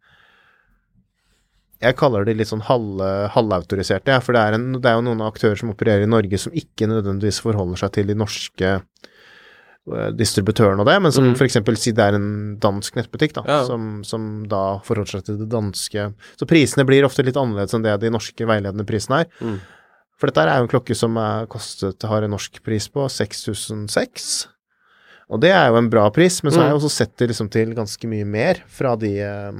Jeg 1.80 1.96
kaller 1.96 2.24
de 2.28 2.34
litt 2.36 2.48
sånn 2.50 2.60
halv, 2.66 3.00
halvautoriserte, 3.32 4.12
ja, 4.12 4.20
for 4.20 4.36
det 4.36 4.40
er, 4.42 4.52
en, 4.58 4.72
det 4.80 4.84
er 4.90 4.98
jo 4.98 5.04
noen 5.06 5.22
aktører 5.24 5.56
som 5.56 5.70
opererer 5.72 6.02
i 6.04 6.10
Norge 6.10 6.36
som 6.38 6.52
ikke 6.52 6.88
nødvendigvis 6.90 7.38
forholder 7.40 7.80
seg 7.80 7.92
til 7.96 8.06
de 8.10 8.14
norske 8.20 8.72
eh, 8.76 10.10
distributørene 10.12 10.84
og 10.84 10.86
det, 10.90 10.98
men 11.02 11.10
som 11.16 11.24
Mm. 11.24 11.34
eksempel 11.40 11.78
si 11.80 11.92
det 11.96 12.04
er 12.04 12.14
en 12.18 12.58
dansk 12.60 12.94
nettbutikk, 13.00 13.32
da, 13.32 13.44
Ja. 13.48 13.64
som, 13.64 14.04
som 14.04 14.44
da 14.46 14.78
forholder 14.84 15.10
seg 15.16 15.24
til 15.24 15.38
det 15.40 15.48
danske 15.48 16.12
Så 16.36 16.46
prisene 16.46 16.84
blir 16.84 17.02
ofte 17.08 17.24
litt 17.24 17.36
annerledes 17.40 17.72
enn 17.74 17.82
det 17.82 17.96
de 18.00 18.10
norske 18.12 18.44
veiledende 18.46 18.84
prisene 18.86 19.22
er. 19.24 19.26
Mm. 19.40 19.58
For 20.20 20.26
dette 20.28 20.44
er 20.44 20.58
jo 20.60 20.66
en 20.68 20.72
klokke 20.74 20.94
som 20.94 21.16
er 21.16 21.46
kostet, 21.48 22.02
har 22.04 22.22
en 22.22 22.30
norsk 22.36 22.60
pris 22.62 22.88
på 22.92 23.08
6006. 23.08 24.48
Og 25.30 25.40
det 25.40 25.50
er 25.54 25.70
jo 25.70 25.76
en 25.80 25.88
bra 25.88 26.10
pris, 26.10 26.42
men 26.44 26.52
så 26.52 26.60
har 26.60 26.68
jeg 26.68 26.76
Mm. 26.76 26.80
også 26.82 26.90
sett 26.90 27.16
det 27.16 27.28
liksom 27.30 27.48
til 27.50 27.72
ganske 27.74 28.04
mye 28.06 28.26
mer 28.26 28.60
fra 28.68 28.96
de 28.96 29.14
eh, 29.20 29.52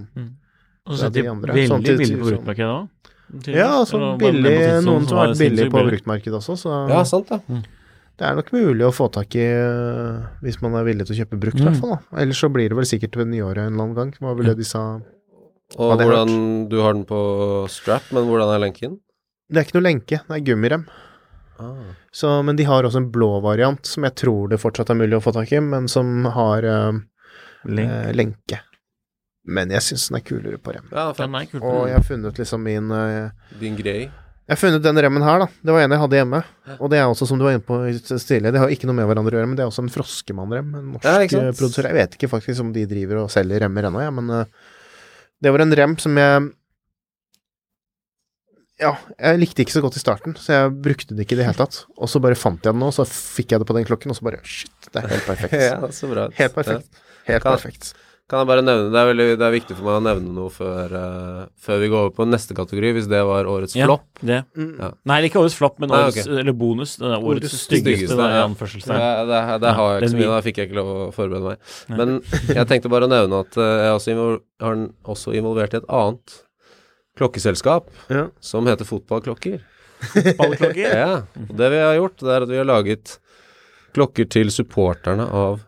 Og 0.91 0.99
så 0.99 1.11
de 1.15 1.23
andre. 1.31 1.55
veldig 1.55 1.97
billig 1.99 2.17
på 2.19 2.25
sånn- 2.25 2.31
bruktmarkedet 2.31 2.73
òg. 2.77 2.89
Ja, 3.55 3.69
altså 3.79 3.99
billig, 4.19 4.55
noen 4.83 5.05
som 5.07 5.19
har 5.21 5.29
vært 5.31 5.39
billig 5.39 5.69
på 5.71 5.83
bruktmarkedet 5.87 6.35
også, 6.41 6.57
så 6.59 6.89
Ja, 6.91 7.03
sant 7.07 7.29
det. 7.31 7.41
det 8.19 8.27
er 8.27 8.35
nok 8.35 8.51
mulig 8.53 8.83
å 8.83 8.91
få 8.93 9.07
tak 9.15 9.37
i 9.39 9.45
eh, 9.47 10.27
hvis 10.43 10.59
man 10.61 10.75
er 10.75 10.85
villig 10.89 11.07
til 11.07 11.15
å 11.15 11.21
kjøpe 11.25 11.39
brukt, 11.39 11.61
i 11.61 11.63
Mm. 11.63 11.69
hvert 11.71 11.81
fall. 11.81 11.99
Ellers 12.19 12.41
så 12.43 12.51
blir 12.53 12.69
det 12.69 12.77
vel 12.77 12.85
sikkert 12.91 13.15
ved 13.17 13.29
nyåret 13.31 13.59
en 13.69 13.73
eller 13.75 13.85
annen 13.85 13.95
gang. 13.95 14.11
Hva 14.21 14.35
vel 14.37 14.47
det 14.51 14.57
de 14.59 14.65
sa 14.65 15.01
Og 15.79 15.97
hvordan 16.01 16.69
Du 16.69 16.81
har 16.83 16.93
den 16.95 17.05
på 17.07 17.69
strap, 17.71 18.03
men 18.11 18.25
hvordan 18.27 18.51
er 18.53 18.59
lenken? 18.67 18.99
Det 19.49 19.57
er 19.59 19.65
ikke 19.65 19.79
noe 19.81 19.87
lenke, 19.87 20.21
det 20.27 20.35
er 20.37 20.45
gummirem. 20.55 20.85
Ah. 21.61 21.95
Så, 22.13 22.43
men 22.45 22.57
de 22.57 22.65
har 22.65 22.83
også 22.83 22.97
en 22.97 23.11
blå 23.13 23.41
variant 23.41 23.85
som 23.87 24.03
jeg 24.03 24.15
tror 24.17 24.49
det 24.49 24.59
fortsatt 24.59 24.91
er 24.91 24.95
mulig 24.99 25.15
å 25.15 25.23
få 25.23 25.33
tak 25.33 25.53
i, 25.53 25.61
men 25.61 25.87
som 25.87 26.25
har 26.25 26.65
eh, 26.65 26.93
eh, 27.69 28.13
lenke. 28.13 28.59
Men 29.51 29.75
jeg 29.75 29.83
syns 29.83 30.09
den 30.11 30.21
er 30.21 30.25
kulere 30.25 30.59
på 30.63 30.75
rem. 30.77 30.87
Ja. 30.95 31.11
Den 31.19 31.37
er 31.37 31.47
kul. 31.51 31.63
Og 31.67 31.87
jeg 31.91 31.99
har 31.99 32.07
funnet 32.07 32.39
liksom 32.41 32.63
min 32.67 32.91
uh, 32.95 33.55
Din 33.61 33.79
grei. 33.79 34.03
Jeg 34.51 34.57
har 34.57 34.59
funnet 34.65 34.83
den 34.83 34.99
remmen 34.99 35.23
her, 35.23 35.45
da. 35.45 35.47
Det 35.63 35.75
var 35.77 35.85
en 35.85 35.93
jeg 35.95 36.03
hadde 36.03 36.17
hjemme. 36.19 36.39
Og 36.81 36.89
det 36.91 36.99
er 36.99 37.05
også, 37.07 37.27
som 37.31 37.39
du 37.39 37.45
var 37.47 37.55
inne 37.55 37.63
på 37.63 37.77
tidligere, 38.03 38.51
det 38.51 38.59
har 38.59 38.73
ikke 38.75 38.89
noe 38.89 38.97
med 38.99 39.07
hverandre 39.07 39.37
å 39.37 39.39
gjøre, 39.39 39.51
men 39.53 39.59
det 39.59 39.63
er 39.63 39.71
også 39.71 39.85
en 39.85 39.93
Froskemann-rem. 39.95 40.73
En 40.75 40.89
norsk 40.97 41.07
Ja, 41.07 41.21
eh, 41.23 41.53
produsør. 41.55 41.87
Jeg 41.87 41.99
vet 42.01 42.17
ikke 42.19 42.31
faktisk 42.33 42.65
om 42.65 42.73
de 42.75 42.83
driver 42.91 43.21
og 43.21 43.31
selger 43.31 43.63
remmer 43.63 43.87
ennå, 43.87 44.03
ja, 44.03 44.11
men 44.17 44.33
uh, 44.35 44.73
det 45.39 45.53
var 45.55 45.63
en 45.63 45.77
rem 45.79 45.95
som 46.03 46.19
jeg 46.19 46.51
Ja, 48.81 48.95
jeg 49.21 49.39
likte 49.45 49.63
ikke 49.63 49.77
så 49.77 49.85
godt 49.85 50.01
i 50.01 50.03
starten, 50.03 50.35
så 50.41 50.57
jeg 50.57 50.75
brukte 50.83 51.15
den 51.15 51.23
ikke 51.23 51.37
i 51.37 51.43
det 51.45 51.47
hele 51.47 51.61
tatt. 51.61 51.85
Og 52.01 52.11
så 52.11 52.19
bare 52.19 52.39
fant 52.39 52.65
jeg 52.65 52.75
den 52.75 52.83
nå, 52.83 52.91
så 52.97 53.07
fikk 53.07 53.55
jeg 53.55 53.63
det 53.63 53.71
på 53.71 53.77
den 53.79 53.87
klokken, 53.87 54.11
og 54.11 54.19
så 54.19 54.27
bare 54.33 54.43
Shit, 54.43 54.75
det 54.89 55.05
er 55.05 55.13
helt 55.15 55.31
perfekt. 55.31 55.59
ja, 55.69 55.79
så 55.95 56.11
bra. 56.11 56.27
Helt 56.43 56.59
perfekt. 56.59 57.03
Helt 57.29 57.47
perfekt. 57.47 57.93
Kan 58.31 58.45
jeg 58.45 58.47
bare 58.47 58.63
nevne, 58.63 58.93
Det 58.95 58.99
er, 59.01 59.07
veldig, 59.09 59.25
det 59.41 59.47
er 59.49 59.55
viktig 59.57 59.75
for 59.75 59.87
meg 59.89 59.97
å 59.99 60.03
nevne 60.07 60.33
noe 60.37 60.51
før, 60.55 60.93
uh, 60.95 61.39
før 61.59 61.81
vi 61.83 61.89
går 61.91 62.05
over 62.05 62.13
på 62.15 62.27
neste 62.31 62.55
kategori, 62.55 62.93
hvis 62.95 63.09
det 63.11 63.23
var 63.27 63.49
årets 63.51 63.75
Ja, 63.75 63.89
flopp. 63.89 64.05
Det. 64.23 64.37
Mm. 64.55 64.69
Ja. 64.79 64.91
Nei, 65.11 65.17
ikke 65.27 65.41
årets 65.43 65.57
flopp, 65.59 65.81
men 65.83 65.91
Nei, 65.91 66.03
okay. 66.13 66.23
Eller 66.39 66.55
bonus. 66.55 66.93
Det 67.01 67.09
er 67.09 67.17
årets 67.17 67.49
Årets 67.51 67.65
styggeste, 67.65 68.07
styggeste, 68.07 68.21
ja. 68.23 68.45
ja. 68.45 68.45
Det, 68.47 69.33
det, 69.33 69.41
det 69.65 69.73
Ja, 69.73 69.75
har 69.81 69.91
jeg 69.97 70.05
ikke 70.05 70.13
så 70.13 70.21
mye, 70.21 70.29
da 70.31 70.45
fikk 70.47 70.61
jeg 70.63 70.71
ikke 70.71 70.79
lov 70.79 70.93
å 70.93 71.09
forberede 71.17 71.51
meg. 71.51 71.75
Men 71.99 72.15
jeg 72.55 72.69
tenkte 72.71 72.93
bare 72.95 73.09
å 73.09 73.13
nevne 73.17 73.43
at 73.43 73.59
uh, 73.59 73.67
jeg 73.89 73.97
også 73.99 74.15
invol 74.15 74.39
har 74.63 74.79
den 74.79 74.87
også 75.17 75.35
involvert 75.41 75.75
i 75.75 75.81
et 75.81 75.91
annet 75.91 76.37
klokkeselskap 77.19 77.91
Ja. 78.15 78.29
som 78.41 78.71
heter 78.71 78.87
Fotballklokker. 78.87 79.59
Fotballklokker? 80.15 80.87
Ja, 81.03 81.11
og 81.49 81.53
det 81.59 81.73
vi 81.75 81.83
har 81.83 81.99
gjort, 81.99 82.17
det 82.23 82.31
er 82.37 82.47
at 82.47 82.53
vi 82.55 82.61
har 82.63 82.69
laget 82.71 83.17
klokker 83.97 84.29
til 84.31 84.55
supporterne 84.55 85.27
av 85.35 85.65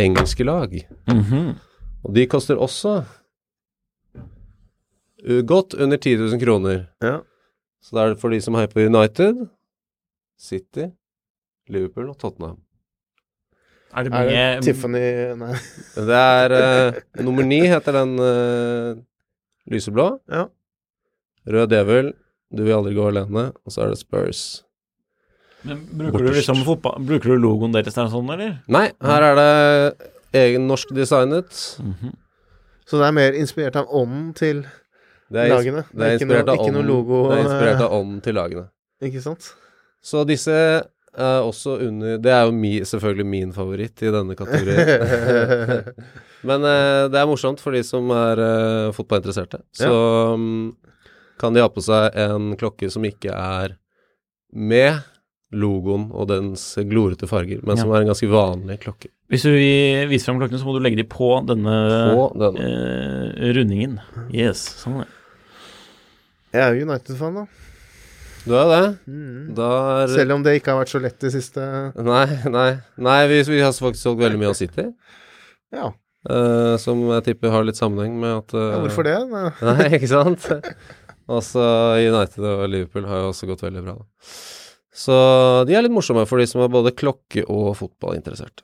engelske 0.00 0.44
lag. 0.48 0.72
Mhm. 1.12 1.54
Og 2.04 2.14
de 2.14 2.26
koster 2.30 2.58
også 2.60 2.98
uh, 4.16 5.40
godt 5.46 5.74
under 5.74 5.96
10 5.96 6.16
000 6.16 6.40
kroner. 6.42 6.86
Ja. 7.02 7.20
Så 7.82 7.96
det 7.96 8.02
er 8.02 8.20
for 8.20 8.34
de 8.34 8.40
som 8.42 8.56
heier 8.58 8.70
på 8.72 8.84
United, 8.84 9.46
City, 10.38 10.90
Liverpool 11.70 12.10
og 12.10 12.18
Tottenham. 12.18 12.58
Er 13.96 14.04
det 14.04 14.12
Er 14.12 14.26
det 14.28 14.64
Tiffany 14.66 15.06
Nei. 15.40 15.54
Det 16.10 16.16
er 16.20 16.52
uh, 16.52 16.98
Nummer 17.24 17.46
ni 17.46 17.62
heter 17.64 17.92
den 17.96 18.18
uh, 18.20 18.98
lyseblå. 19.72 20.18
Ja. 20.28 20.46
Rød 21.46 21.70
djevel, 21.70 22.12
du 22.50 22.64
vil 22.66 22.76
aldri 22.76 22.94
gå 22.96 23.06
alene. 23.08 23.52
Og 23.64 23.72
så 23.72 23.86
er 23.86 23.94
det 23.94 24.00
Spurs. 24.02 24.42
Men 25.66 25.80
bruker 25.98 26.26
du 26.26 26.34
liksom 26.34 26.60
fotball 26.66 27.00
Bruker 27.06 27.32
du 27.32 27.40
logoen 27.42 27.72
deres 27.74 27.96
der 27.96 28.10
sånn, 28.12 28.28
eller? 28.34 28.58
Nei, 28.70 28.90
her 29.02 29.24
er 29.30 29.38
det 29.38 30.10
egen 30.38 30.66
norsk 30.70 30.92
designet. 30.96 31.62
Mhm. 31.82 32.14
Så 32.86 33.00
det 33.00 33.06
er 33.08 33.14
mer 33.16 33.34
inspirert 33.34 33.76
av 33.80 33.88
ånden 33.90 34.28
til 34.38 34.60
Det 35.26 35.40
er, 35.42 35.48
lagene. 35.50 35.82
det 35.90 35.96
er 35.96 35.98
det 35.98 36.06
er, 36.06 36.18
inspirert 36.20 36.50
av 36.52 36.60
ikke 36.60 36.74
noe 36.76 36.86
logo. 36.86 37.22
Det 37.30 37.38
er 37.38 37.48
inspirert 37.48 37.80
av 37.82 37.94
ånden 37.98 38.20
til 38.22 38.36
lagene. 38.38 38.68
Ikke 39.02 39.22
sant? 39.24 39.48
Så 40.06 40.22
disse 40.28 40.54
er 41.16 41.40
også 41.42 41.78
under 41.80 42.18
Det 42.22 42.30
er 42.30 42.44
jo 42.46 42.52
mi, 42.52 42.76
selvfølgelig 42.84 43.26
min 43.26 43.52
favoritt 43.56 44.02
i 44.04 44.12
denne 44.12 44.36
kategorien. 44.38 45.82
Men 46.48 46.66
eh, 46.68 47.08
det 47.10 47.18
er 47.18 47.26
morsomt 47.26 47.62
for 47.62 47.74
de 47.74 47.82
som 47.86 48.10
er 48.14 48.42
eh, 48.44 48.92
fotballinteresserte. 48.94 49.62
Så 49.74 49.90
mm, 50.38 50.76
kan 51.40 51.56
de 51.56 51.64
ha 51.64 51.70
på 51.72 51.82
seg 51.84 52.14
en 52.22 52.52
klokke 52.60 52.90
som 52.92 53.04
ikke 53.08 53.32
er 53.34 53.74
med 54.52 55.00
logoen 55.56 56.08
og 56.12 56.28
dens 56.30 56.62
glorete 56.88 57.28
farger, 57.30 57.62
men 57.64 57.76
Ja. 57.76 57.82
som 57.82 57.92
er 57.92 58.02
en 58.04 58.10
ganske 58.12 58.28
vanlig 58.30 58.78
klokke. 58.84 59.08
Hvis 59.32 59.42
du 59.42 59.50
vil 59.50 60.06
vise 60.12 60.28
fram 60.28 60.38
klokkene, 60.38 60.60
så 60.60 60.68
må 60.68 60.76
du 60.76 60.82
legge 60.84 61.00
dem 61.00 61.08
på 61.10 61.30
denne 61.48 61.76
På 62.14 62.26
denne. 62.38 62.66
eh, 62.68 63.52
rundingen. 63.56 63.98
Yes. 64.32 64.62
Sånn. 64.84 65.00
ja. 65.02 65.06
Jeg 66.54 66.62
er 66.62 66.74
jo 66.78 66.86
United-fan, 66.86 67.34
da. 67.34 67.46
Du 68.46 68.54
er 68.54 68.68
det? 68.70 68.98
Mm. 69.10 69.54
Da 69.58 69.68
er 70.04 70.06
Selv 70.14 70.36
om 70.36 70.42
det 70.46 70.60
ikke 70.60 70.70
har 70.70 70.84
vært 70.84 70.92
så 70.94 71.00
lett 71.02 71.18
det 71.18 71.32
siste 71.34 71.92
Nei, 71.98 72.26
nei. 72.46 72.78
Nei, 72.96 73.26
vi, 73.26 73.40
vi 73.42 73.58
har 73.60 73.72
faktisk 73.74 74.04
solgt 74.06 74.20
veldig 74.22 74.38
mye 74.38 74.52
av 74.54 74.58
City, 74.60 74.92
Ja, 75.74 75.92
Uh, 76.26 76.74
som 76.82 76.98
jeg 77.14 77.22
tipper 77.22 77.52
har 77.54 77.62
litt 77.62 77.76
sammenheng 77.78 78.16
med 78.18 78.32
at 78.40 78.54
uh, 78.56 78.72
ja 78.72 78.78
hvorfor 78.82 79.04
det? 79.06 79.12
Nei. 79.30 79.44
Nei, 79.68 79.84
ikke 79.94 80.08
sant? 80.10 80.42
Også 81.30 81.62
United 82.02 82.42
og 82.42 82.64
Liverpool 82.72 83.06
har 83.06 83.20
jo 83.22 83.28
også 83.30 83.46
gått 83.46 83.62
veldig 83.62 83.82
bra. 83.84 83.94
Da. 83.94 84.32
Så 84.96 85.16
de 85.68 85.76
er 85.76 85.84
litt 85.84 85.92
morsomme 85.92 86.24
for 86.28 86.40
de 86.40 86.46
som 86.48 86.62
er 86.64 86.72
både 86.72 86.94
klokke- 86.96 87.44
og 87.52 87.74
fotballinteressert. 87.76 88.62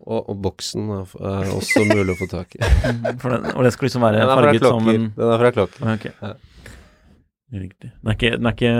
Og, 0.00 0.30
og 0.32 0.38
boksen 0.40 0.86
er 0.96 1.50
også 1.52 1.82
mulig 1.84 2.14
å 2.14 2.18
få 2.22 2.28
tak 2.30 2.54
i. 2.56 2.62
For 3.20 3.34
den, 3.34 3.50
og 3.52 3.66
det 3.66 3.74
skal 3.74 3.84
liksom 3.90 4.06
være 4.06 4.22
farget 4.30 4.64
som 4.64 4.86
en 4.88 5.10
Den 5.12 5.32
er 5.34 5.42
fra 5.42 5.50
klokker. 5.52 5.90
Okay. 5.98 6.14
Ja. 6.24 6.30
Riktig. 7.50 7.90
Den 7.90 8.08
er 8.08 8.16
ikke, 8.16 8.30
den 8.38 8.48
er 8.48 8.54
ikke 8.56 8.72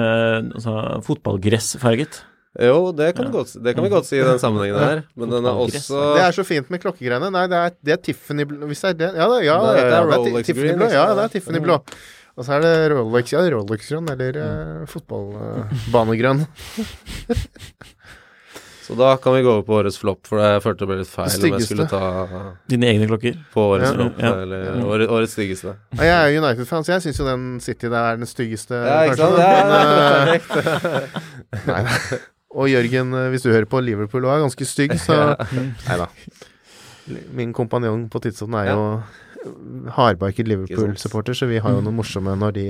altså, 0.56 0.74
fotballgressfarget? 1.04 2.22
Jo, 2.58 2.78
det 2.96 3.12
kan, 3.14 3.28
Ja. 3.28 3.30
godt, 3.30 3.52
det 3.62 3.74
kan 3.76 3.84
vi 3.84 3.90
godt 3.92 4.06
si 4.08 4.16
i 4.16 4.24
den 4.26 4.40
sammenhengen 4.42 4.78
her, 4.80 5.02
men 5.14 5.30
den 5.30 5.44
er 5.46 5.54
også 5.54 6.00
Det 6.16 6.22
er 6.24 6.32
så 6.34 6.42
fint 6.42 6.70
med 6.72 6.80
klokkegreiene. 6.82 7.28
Nei, 7.30 7.44
det 7.46 7.58
er, 7.60 7.76
det 7.84 7.92
er 7.94 8.00
Tiffany 8.08 8.46
blå 8.48 8.66
Hvis 8.66 8.80
det 8.82 8.88
er 8.90 8.96
det 8.98 9.10
Ja, 9.20 9.28
det, 9.30 9.44
ja, 9.44 9.58
Nei, 9.62 9.74
det 9.76 9.84
er 9.94 10.08
Rolex 10.10 10.50
green, 10.50 10.80
blå. 10.80 10.88
Ja, 10.90 11.04
det 11.14 11.28
er 11.28 11.34
Tiffany 11.36 11.60
blå. 11.62 11.76
Og 12.38 12.46
så 12.46 12.56
er 12.56 12.60
det 12.64 12.74
Rolex 12.94 13.32
Ja, 13.34 13.42
Rolex-grønn 13.52 14.08
eller 14.14 14.36
uh, 14.40 14.86
fotballbanegrønn. 14.90 16.44
Så 18.90 18.94
da 18.98 19.16
kan 19.22 19.34
vi 19.36 19.42
gå 19.42 19.50
over 19.52 19.62
på 19.62 19.74
årets 19.78 19.98
flopp, 20.02 20.24
for 20.26 20.40
jeg 20.42 20.62
følte 20.64 20.82
det 20.82 20.86
ble 20.90 20.96
litt 20.98 21.10
feil 21.12 21.44
om 21.46 21.52
jeg 21.60 21.66
skulle 21.68 21.84
ta 21.86 22.00
Dine 22.72 22.88
egne 22.90 23.06
klokker? 23.06 23.36
på 23.54 23.66
årets 23.76 23.86
Ja. 23.92 23.94
flopp, 23.94 24.16
Ja. 24.18 24.32
eller 24.42 24.80
årets, 24.82 25.10
årets 25.14 25.32
styggeste. 25.36 25.74
Ja, 25.94 26.02
jeg 26.08 26.34
er 26.34 26.40
United-fan, 26.42 26.82
så 26.88 26.92
jeg 26.96 27.02
syns 27.04 27.20
jo 27.20 27.26
den 27.28 27.44
City 27.62 27.86
der 27.86 28.08
er 28.08 28.16
den 28.18 28.26
styggeste, 28.26 28.74
Ja, 28.74 28.96
ikke 29.06 29.16
sant? 29.20 29.38
Ja, 29.38 29.46
Men, 29.62 29.70
ja, 29.70 30.34
eh, 30.34 31.08
nei, 31.70 31.82
nei. 31.86 32.18
Og 32.50 32.66
Jørgen, 32.72 33.14
eh, 33.14 33.28
hvis 33.30 33.42
du 33.46 33.52
hører 33.52 33.68
på, 33.70 33.78
Liverpool 33.80 34.26
òg 34.26 34.34
er 34.40 34.42
ganske 34.48 34.66
stygg, 34.66 34.96
så 34.98 35.36
Nei 35.54 35.96
da. 36.02 36.08
Min 37.30 37.52
kompanjong 37.54 38.08
på 38.10 38.18
tidssonen 38.26 38.58
er 38.58 38.72
jo 38.74 38.82
hardbarket 39.96 40.48
Liverpool-supporter, 40.48 41.32
så 41.34 41.46
vi 41.48 41.58
har 41.64 41.70
jo 41.72 41.80
noe 41.80 41.94
morsomme 41.96 42.34
når 42.36 42.52
de, 42.56 42.64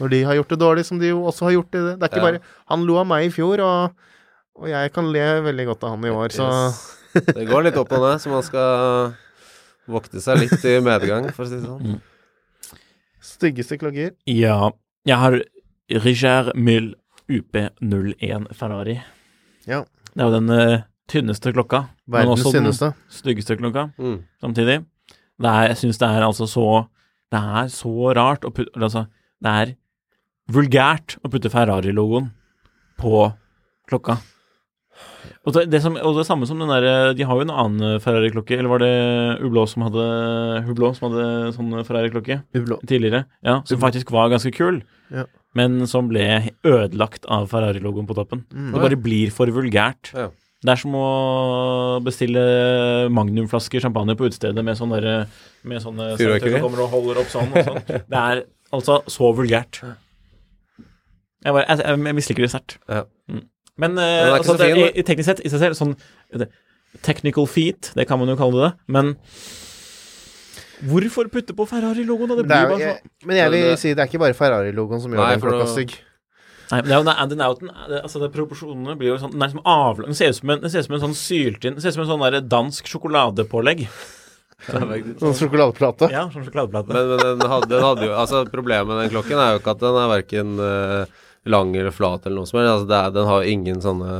når 0.00 0.08
de 0.14 0.22
har 0.24 0.34
gjort 0.38 0.48
det 0.54 0.58
dårlig, 0.62 0.84
som 0.88 0.98
de 0.98 1.10
jo 1.12 1.22
også 1.28 1.44
har 1.48 1.52
gjort 1.58 1.70
det. 1.76 1.82
Det 1.98 2.02
er 2.02 2.08
ikke 2.12 2.22
Ja. 2.22 2.28
bare 2.30 2.40
Han 2.72 2.86
lo 2.86 2.96
av 2.98 3.06
meg 3.06 3.26
i 3.26 3.30
fjor, 3.34 3.60
og, 3.60 3.92
og 4.56 4.68
jeg 4.68 4.92
kan 4.94 5.10
le 5.12 5.26
veldig 5.44 5.66
godt 5.66 5.84
av 5.84 5.90
han 5.96 6.04
i 6.04 6.14
år, 6.14 6.28
så 6.32 6.48
Yes. 6.50 6.82
Det 7.14 7.46
går 7.46 7.62
litt 7.62 7.76
opp 7.78 7.92
og 7.94 8.00
ned, 8.02 8.18
så 8.18 8.28
man 8.32 8.42
skal 8.42 9.14
vokte 9.86 10.18
seg 10.20 10.40
litt 10.40 10.64
i 10.64 10.80
medgang, 10.82 11.28
for 11.32 11.44
å 11.44 11.48
si 11.48 11.60
det 11.60 11.68
sånn. 11.68 12.00
Styggeste 13.22 13.78
klokker. 13.78 14.14
Ja. 14.26 14.70
Jeg 15.06 15.16
har 15.20 15.36
Riger 16.04 16.50
Myll 16.56 16.94
UP01 17.30 18.48
Ferrari. 18.56 18.96
Ja. 19.68 19.84
Det 20.14 20.20
er 20.22 20.28
jo 20.28 20.34
den 20.40 20.50
uh, 20.50 20.82
tynneste 21.10 21.52
klokka, 21.54 21.84
men 22.06 22.18
Verdens 22.26 22.40
også 22.44 22.52
den 22.52 22.64
tynneste. 22.64 22.90
styggeste 23.10 23.56
klokka 23.60 23.86
Mm. 23.98 24.18
samtidig. 24.40 24.84
Det 25.42 25.50
er, 25.50 25.68
jeg 25.72 25.80
syns 25.82 25.98
det 25.98 26.08
er 26.08 26.22
altså 26.28 26.46
så 26.46 26.66
Det 27.34 27.40
er 27.40 27.70
så 27.74 28.12
rart 28.14 28.44
å 28.46 28.52
putte 28.54 28.70
Altså, 28.78 29.06
det 29.42 29.50
er 29.62 29.72
vulgært 30.54 31.16
å 31.24 31.30
putte 31.32 31.50
Ferrari-logoen 31.50 32.30
på 33.00 33.24
klokka. 33.90 34.18
Og 35.44 35.52
det, 35.56 35.64
det, 35.72 35.80
som, 35.84 35.96
og 35.98 36.16
det 36.16 36.24
samme 36.28 36.46
som 36.48 36.60
den 36.60 36.70
derre 36.70 37.12
De 37.16 37.24
har 37.26 37.36
jo 37.40 37.44
en 37.44 37.52
annen 37.52 37.98
Ferrari-klokke, 38.00 38.56
eller 38.56 38.70
var 38.70 38.82
det 38.84 38.92
Hublot 39.42 39.72
som 39.72 39.84
hadde 39.88 40.04
Hublå 40.68 40.92
som 40.96 41.10
hadde 41.10 41.26
sånn 41.56 41.72
Ferrari-klokke 41.84 42.38
tidligere? 42.86 43.24
Ja, 43.44 43.58
som 43.68 43.80
faktisk 43.82 44.12
var 44.14 44.30
ganske 44.32 44.52
kul, 44.54 44.82
Ja. 45.12 45.26
men 45.58 45.86
som 45.90 46.08
ble 46.12 46.52
ødelagt 46.64 47.26
av 47.28 47.48
Ferrari-logoen 47.50 48.06
på 48.08 48.16
toppen. 48.16 48.44
Mm. 48.54 48.70
Det 48.72 48.84
bare 48.86 49.00
blir 49.00 49.34
for 49.34 49.50
vulgært. 49.52 50.14
Ja. 50.14 50.30
Det 50.64 50.72
er 50.72 50.80
som 50.80 50.94
å 50.96 51.06
bestille 52.04 52.42
magnumflasker 53.12 53.82
champagne 53.84 54.14
på 54.16 54.30
utestedet 54.30 54.62
med 54.64 54.78
sånne, 54.78 55.26
med 55.68 55.82
sånne 55.84 56.06
Fyrverkeri. 56.16 56.54
som 56.56 56.64
kommer 56.64 56.84
og 56.86 56.94
holder 56.94 57.20
opp 57.20 57.28
sånn. 57.32 57.50
Og 57.52 57.66
sånn. 57.68 57.82
Det 58.08 58.20
er 58.22 58.40
altså 58.72 59.02
så 59.12 59.28
vulgært. 59.36 59.82
Jeg, 59.84 61.52
bare, 61.52 61.66
jeg, 61.68 61.82
jeg, 61.84 62.00
jeg 62.08 62.16
misliker 62.16 62.46
det 62.46 62.50
sterkt. 62.54 62.78
Ja. 62.88 63.02
Mm. 63.28 63.42
Men 63.84 63.98
eh, 64.00 64.14
er 64.22 64.38
altså, 64.38 64.54
det, 64.56 64.70
i, 64.78 64.86
i 65.02 65.04
teknisk 65.04 65.28
sett 65.28 65.42
i 65.44 65.50
seg 65.52 65.60
selv 65.66 65.76
sånn 65.76 65.96
Technical 67.02 67.48
feat, 67.50 67.90
det 67.98 68.04
kan 68.06 68.20
man 68.22 68.30
jo 68.30 68.36
kalle 68.38 68.60
det, 68.68 68.72
men 68.94 69.16
Hvorfor 70.84 71.26
putte 71.32 71.54
på 71.56 71.64
Ferrari-logoen? 71.68 72.30
Det 72.30 72.36
Det 72.38 72.46
blir 72.46 72.56
er, 72.56 72.62
jo 72.62 72.70
jo- 72.70 72.76
bare 72.78 72.86
jeg, 72.86 72.96
så 73.02 73.26
men 73.28 73.36
jeg 73.36 73.50
vil 73.54 73.76
si 73.80 73.92
det 73.94 74.02
er 74.04 74.08
ikke 74.10 74.20
bare 74.22 74.36
Ferrari-logoen 74.38 75.00
som 75.02 75.12
gjør 75.14 75.20
Nei, 75.22 75.30
den 75.36 75.42
klokka 75.44 75.66
stygg. 75.72 75.94
Nei, 76.70 76.80
men 76.80 76.88
det 76.88 76.94
er 76.94 77.00
jo 77.00 77.12
Andy 77.12 77.36
Naughton 77.38 77.70
det, 77.90 78.00
Altså, 78.00 78.20
det 78.22 78.30
proporsjonene 78.32 78.94
blir 78.96 79.10
jo 79.12 79.18
sånn 79.20 79.34
Den 79.34 79.42
er 79.42 79.50
liksom 79.50 79.66
avlang 79.68 80.08
Den 80.08 80.16
ser 80.16 80.32
ut 80.32 80.38
som 80.38 80.52
en, 80.54 80.62
ser 80.64 80.84
ut 80.84 80.86
som 80.88 80.96
en 80.96 81.02
sånn 81.02 81.16
syltynn 81.18 81.76
Den 81.76 81.84
ser 81.84 81.92
ut 81.92 81.98
som 81.98 82.04
en 82.06 82.12
sånn 82.12 82.24
der 82.24 82.46
dansk 82.54 82.88
sjokoladepålegg. 82.88 83.84
Sånn 84.64 85.34
sjokoladeplate. 85.36 86.08
Ja, 86.14 86.22
sånn 86.32 86.46
sjokoladeplate. 86.46 86.88
Men, 86.94 87.10
men 87.10 87.42
den, 87.42 87.50
hadde, 87.52 87.68
den 87.74 87.84
hadde 87.84 88.08
jo 88.08 88.14
Altså, 88.16 88.44
problemet 88.48 88.88
med 88.88 89.02
den 89.02 89.12
klokken 89.12 89.42
er 89.42 89.52
jo 89.52 89.60
ikke 89.60 89.74
at 89.74 89.82
den 89.82 89.98
er 90.00 90.12
verken 90.14 90.54
uh, 90.62 91.26
lang 91.52 91.74
eller 91.76 91.92
flat 91.92 92.24
eller 92.24 92.40
noe 92.40 92.48
som 92.48 92.60
helst. 92.60 92.72
Altså, 92.78 92.88
er, 92.96 93.12
den 93.18 93.28
har 93.28 93.42
jo 93.42 93.58
ingen 93.58 93.82
sånne 93.84 94.14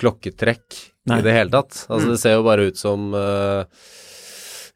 klokketrekk 0.00 0.80
Nei. 1.06 1.20
i 1.20 1.26
det 1.28 1.36
hele 1.36 1.54
tatt. 1.54 1.84
Altså, 1.86 2.16
det 2.16 2.18
ser 2.24 2.34
jo 2.34 2.42
bare 2.48 2.66
ut 2.66 2.80
som 2.80 3.14
uh, 3.14 3.62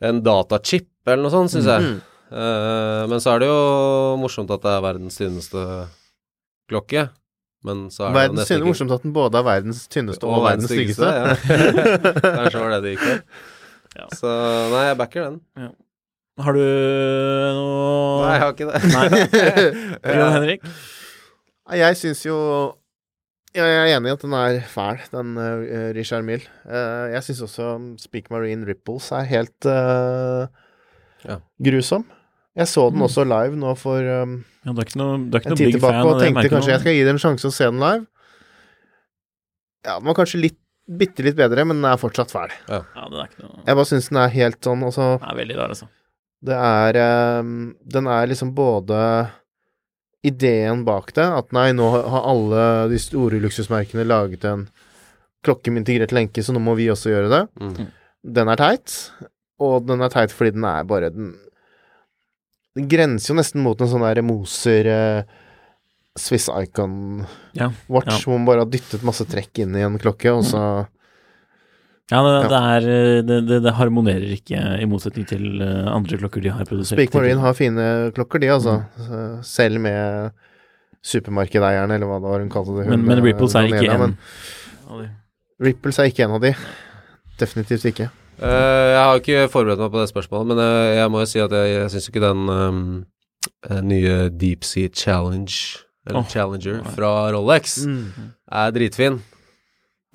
en 0.06 0.22
datachip 0.24 0.88
eller 1.08 1.24
noe 1.24 1.34
sånt, 1.34 1.52
syns 1.56 1.68
jeg. 1.68 1.90
Mm. 1.90 1.98
Eh, 2.30 3.04
men 3.10 3.18
så 3.18 3.34
er 3.34 3.42
det 3.42 3.48
jo 3.50 3.62
morsomt 4.20 4.50
at 4.54 4.62
det 4.62 4.70
er 4.70 4.84
verdens 4.84 5.18
tynneste 5.18 5.64
klokke. 6.70 7.08
Men 7.66 7.84
så 7.92 8.06
er 8.06 8.14
det 8.14 8.16
Verdens 8.22 8.38
nesten 8.40 8.56
tynne, 8.56 8.68
morsomt 8.70 8.92
at 8.94 9.02
den 9.04 9.12
både 9.12 9.36
er 9.36 9.44
verdens 9.44 9.82
tynneste 9.92 10.24
og, 10.24 10.38
verdens 10.46 10.70
styggeste. 10.70 11.10
ja. 11.12 11.34
Kanskje 12.38 12.62
var 12.62 12.70
det 12.72 12.80
det 12.86 12.92
gikk 12.94 13.02
for. 13.04 13.22
Ja. 13.98 14.06
Så 14.16 14.30
nei, 14.72 14.84
jeg 14.86 14.96
backer 15.00 15.26
den. 15.26 15.72
Har 16.40 16.56
du 16.56 16.60
noe 17.58 18.20
Nei, 18.22 18.30
jeg 18.32 18.42
har 18.42 18.52
ikke 18.54 18.68
det. 18.70 18.80
Nei. 18.94 20.12
Jon 20.20 20.34
Henrik? 20.38 20.64
Jeg 21.80 21.98
syns 22.00 22.22
jo 22.24 22.36
Jeg 23.54 23.66
er 23.66 23.90
enig 23.96 24.08
i 24.08 24.14
at 24.14 24.24
den 24.24 24.36
er 24.38 24.60
fæl, 24.70 25.02
den 25.12 25.34
uh, 25.36 25.90
Richard 25.96 26.24
Mill. 26.26 26.46
Uh, 26.64 27.10
jeg 27.12 27.26
syns 27.26 27.42
også 27.48 27.68
Speak 28.00 28.30
Marine 28.32 28.64
Ripples 28.68 29.10
er 29.12 29.26
helt 29.28 29.68
uh, 29.68 30.46
Ja. 31.26 31.40
grusom. 31.60 32.06
Jeg 32.56 32.70
så 32.70 32.88
den 32.94 33.02
også 33.04 33.26
live 33.28 33.58
nå 33.58 33.74
for 33.78 34.00
um, 34.22 34.38
Ja, 34.66 34.74
du 34.74 34.80
er 34.82 34.88
ikke 34.88 35.00
noe, 35.00 35.20
du 35.24 35.36
er 35.36 35.42
ikke 35.42 35.52
en 35.52 35.56
noe 35.56 35.68
big 35.70 35.78
fan 35.80 36.00
og 36.00 36.00
av 36.00 36.10
det, 36.10 36.24
tenkte 36.24 36.36
merker 36.36 36.54
kanskje 36.56 36.68
nå. 36.68 36.74
jeg 36.74 36.82
skal 36.82 36.96
gi 36.96 37.04
det 37.06 37.12
en 37.14 37.22
sjanse 37.22 37.48
å 37.48 37.54
se 37.54 37.68
den 37.70 37.80
live. 37.80 38.04
Ja, 39.86 39.94
den 39.94 40.10
var 40.10 40.18
kanskje 40.18 40.42
litt 40.42 40.58
bitte 40.90 41.24
litt 41.24 41.38
bedre, 41.38 41.64
men 41.64 41.80
den 41.80 41.88
er 41.88 42.00
fortsatt 42.00 42.32
fæl. 42.32 42.52
Ja, 42.68 42.82
det 42.82 43.22
er 43.22 43.28
ikke 43.30 43.44
noe 43.44 43.62
Jeg 43.62 43.78
bare 43.78 43.88
syns 43.88 44.10
den 44.10 44.20
er 44.20 44.32
helt 44.34 44.58
sånn 44.66 44.84
altså 44.86 45.06
Den 45.20 45.28
er 45.30 45.38
veldig 45.38 45.58
rar, 45.60 45.74
altså. 45.76 45.90
Det 46.50 46.56
er 46.56 46.98
um, 47.44 47.52
Den 47.96 48.08
er 48.10 48.30
liksom 48.30 48.54
både 48.56 49.00
ideen 50.26 50.82
bak 50.84 51.14
det, 51.16 51.24
at 51.24 51.52
nei, 51.56 51.70
nå 51.72 51.86
har 51.94 52.26
alle 52.28 52.64
de 52.90 52.98
store 53.00 53.38
luksusmerkene 53.40 54.04
laget 54.04 54.44
en 54.44 54.66
klokke 55.46 55.72
med 55.72 55.80
integrert 55.80 56.12
lenke, 56.12 56.42
så 56.44 56.52
nå 56.52 56.60
må 56.60 56.74
vi 56.76 56.90
også 56.92 57.08
gjøre 57.08 57.30
det. 57.32 57.38
Mm. 57.56 57.86
Den 58.36 58.50
er 58.52 58.60
teit, 58.60 58.96
og 59.64 59.86
den 59.88 60.04
er 60.04 60.12
teit 60.12 60.34
fordi 60.36 60.52
den 60.58 60.66
er 60.68 60.84
bare 60.88 61.08
den 61.14 61.30
Den 62.78 62.86
grenser 62.90 63.32
jo 63.32 63.38
nesten 63.40 63.64
mot 63.64 63.80
en 63.82 63.90
sånn 63.90 64.04
der 64.06 64.22
Moser 64.22 64.88
eh, 64.90 65.38
Swiss 66.18 66.48
Icon 66.50 67.24
Ja, 67.56 67.70
Watch, 67.90 68.12
ja. 68.12 68.18
hvor 68.24 68.38
man 68.38 68.46
bare 68.48 68.64
har 68.64 68.70
dyttet 68.70 69.04
masse 69.06 69.26
trekk 69.30 69.62
inn 69.64 69.76
i 69.78 69.84
en 69.86 69.98
klokke, 70.00 70.32
og 70.34 70.44
så 70.46 70.62
Ja, 72.10 72.20
det, 72.26 72.34
det 72.50 72.60
er 72.60 72.86
eh, 72.90 73.22
det, 73.26 73.40
det, 73.66 73.74
harmonerer 73.78 74.36
ikke, 74.36 74.60
i 74.82 74.86
motsetning 74.90 75.26
til 75.30 75.62
eh, 75.62 75.90
andre 75.90 76.18
klokker 76.22 76.42
de 76.42 76.54
har 76.54 76.68
produsert. 76.68 76.98
Speak 76.98 77.14
Marine 77.14 77.42
har 77.42 77.58
fine 77.58 77.88
klokker, 78.16 78.42
de, 78.42 78.52
altså. 78.54 78.80
Mm. 78.98 79.10
Eh, 79.18 79.34
Selv 79.46 79.82
med 79.82 80.38
supermarkedeierne, 81.06 81.96
eller 81.96 82.10
hva 82.10 82.18
det 82.20 82.32
var 82.32 82.42
hun 82.42 82.50
kalte 82.52 82.74
det. 82.76 82.86
Hun, 82.88 82.96
men 82.98 83.06
men, 83.08 83.24
Ripples 83.24 83.54
er 83.56 83.70
ikke 83.70 83.94
en 83.94 84.06
av 84.06 84.10
de. 84.10 85.10
Ripples 85.64 86.00
er 86.02 86.10
ikke 86.10 86.26
en 86.26 86.34
av 86.36 86.42
de. 86.44 86.54
Definitivt 87.40 87.86
ikke. 87.92 88.10
Eh, 88.40 88.88
jeg 88.94 89.00
har 89.04 89.18
ikke 89.20 89.40
forberedt 89.52 89.80
meg 89.82 89.90
på 89.92 90.00
det 90.00 90.08
spørsmålet, 90.10 90.48
men 90.52 90.60
jeg, 90.64 90.92
jeg 91.00 91.10
må 91.12 91.20
jo 91.24 91.28
si 91.28 91.40
at 91.44 91.52
jeg, 91.58 91.72
jeg 91.74 91.90
syns 91.92 92.08
ikke 92.08 92.22
den 92.24 92.44
eh, 92.56 93.80
nye 93.84 94.14
Deep 94.32 94.64
Sea 94.64 94.88
Challenge, 94.88 95.52
eller 96.08 96.22
oh, 96.22 96.28
Challenger, 96.32 96.78
nei. 96.80 96.94
fra 96.96 97.10
Rolex 97.34 97.74
er 97.84 98.72
dritfin. 98.76 99.18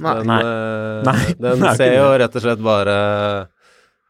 Nei. 0.04 0.16
Den, 0.20 0.28
Nei. 0.28 0.40
eh, 0.42 1.04
Nei, 1.08 1.20
den 1.46 1.62
er 1.70 1.78
ser 1.80 1.94
jo 2.00 2.08
rett 2.20 2.34
og 2.40 2.44
slett 2.48 2.64
bare 2.66 2.96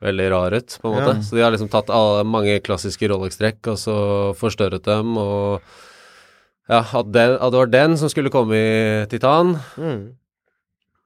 veldig 0.06 0.26
rar 0.32 0.54
ut, 0.56 0.78
på 0.82 0.90
en 0.90 0.96
måte. 0.96 1.12
Ja. 1.18 1.24
Så 1.26 1.36
de 1.38 1.44
har 1.44 1.54
liksom 1.54 1.70
tatt 1.74 1.92
alle, 1.94 2.24
mange 2.28 2.56
klassiske 2.66 3.08
Rolex-trekk 3.12 3.72
og 3.74 3.78
så 3.82 3.96
forstørret 4.40 4.86
dem, 4.88 5.16
og 5.20 5.60
ja, 6.72 6.80
at, 6.82 7.10
den, 7.14 7.36
at 7.38 7.52
det 7.54 7.60
var 7.62 7.70
den 7.74 7.94
som 8.00 8.10
skulle 8.10 8.32
komme 8.34 8.58
i 8.58 9.06
titan, 9.12 9.58
Mm. 9.78 10.06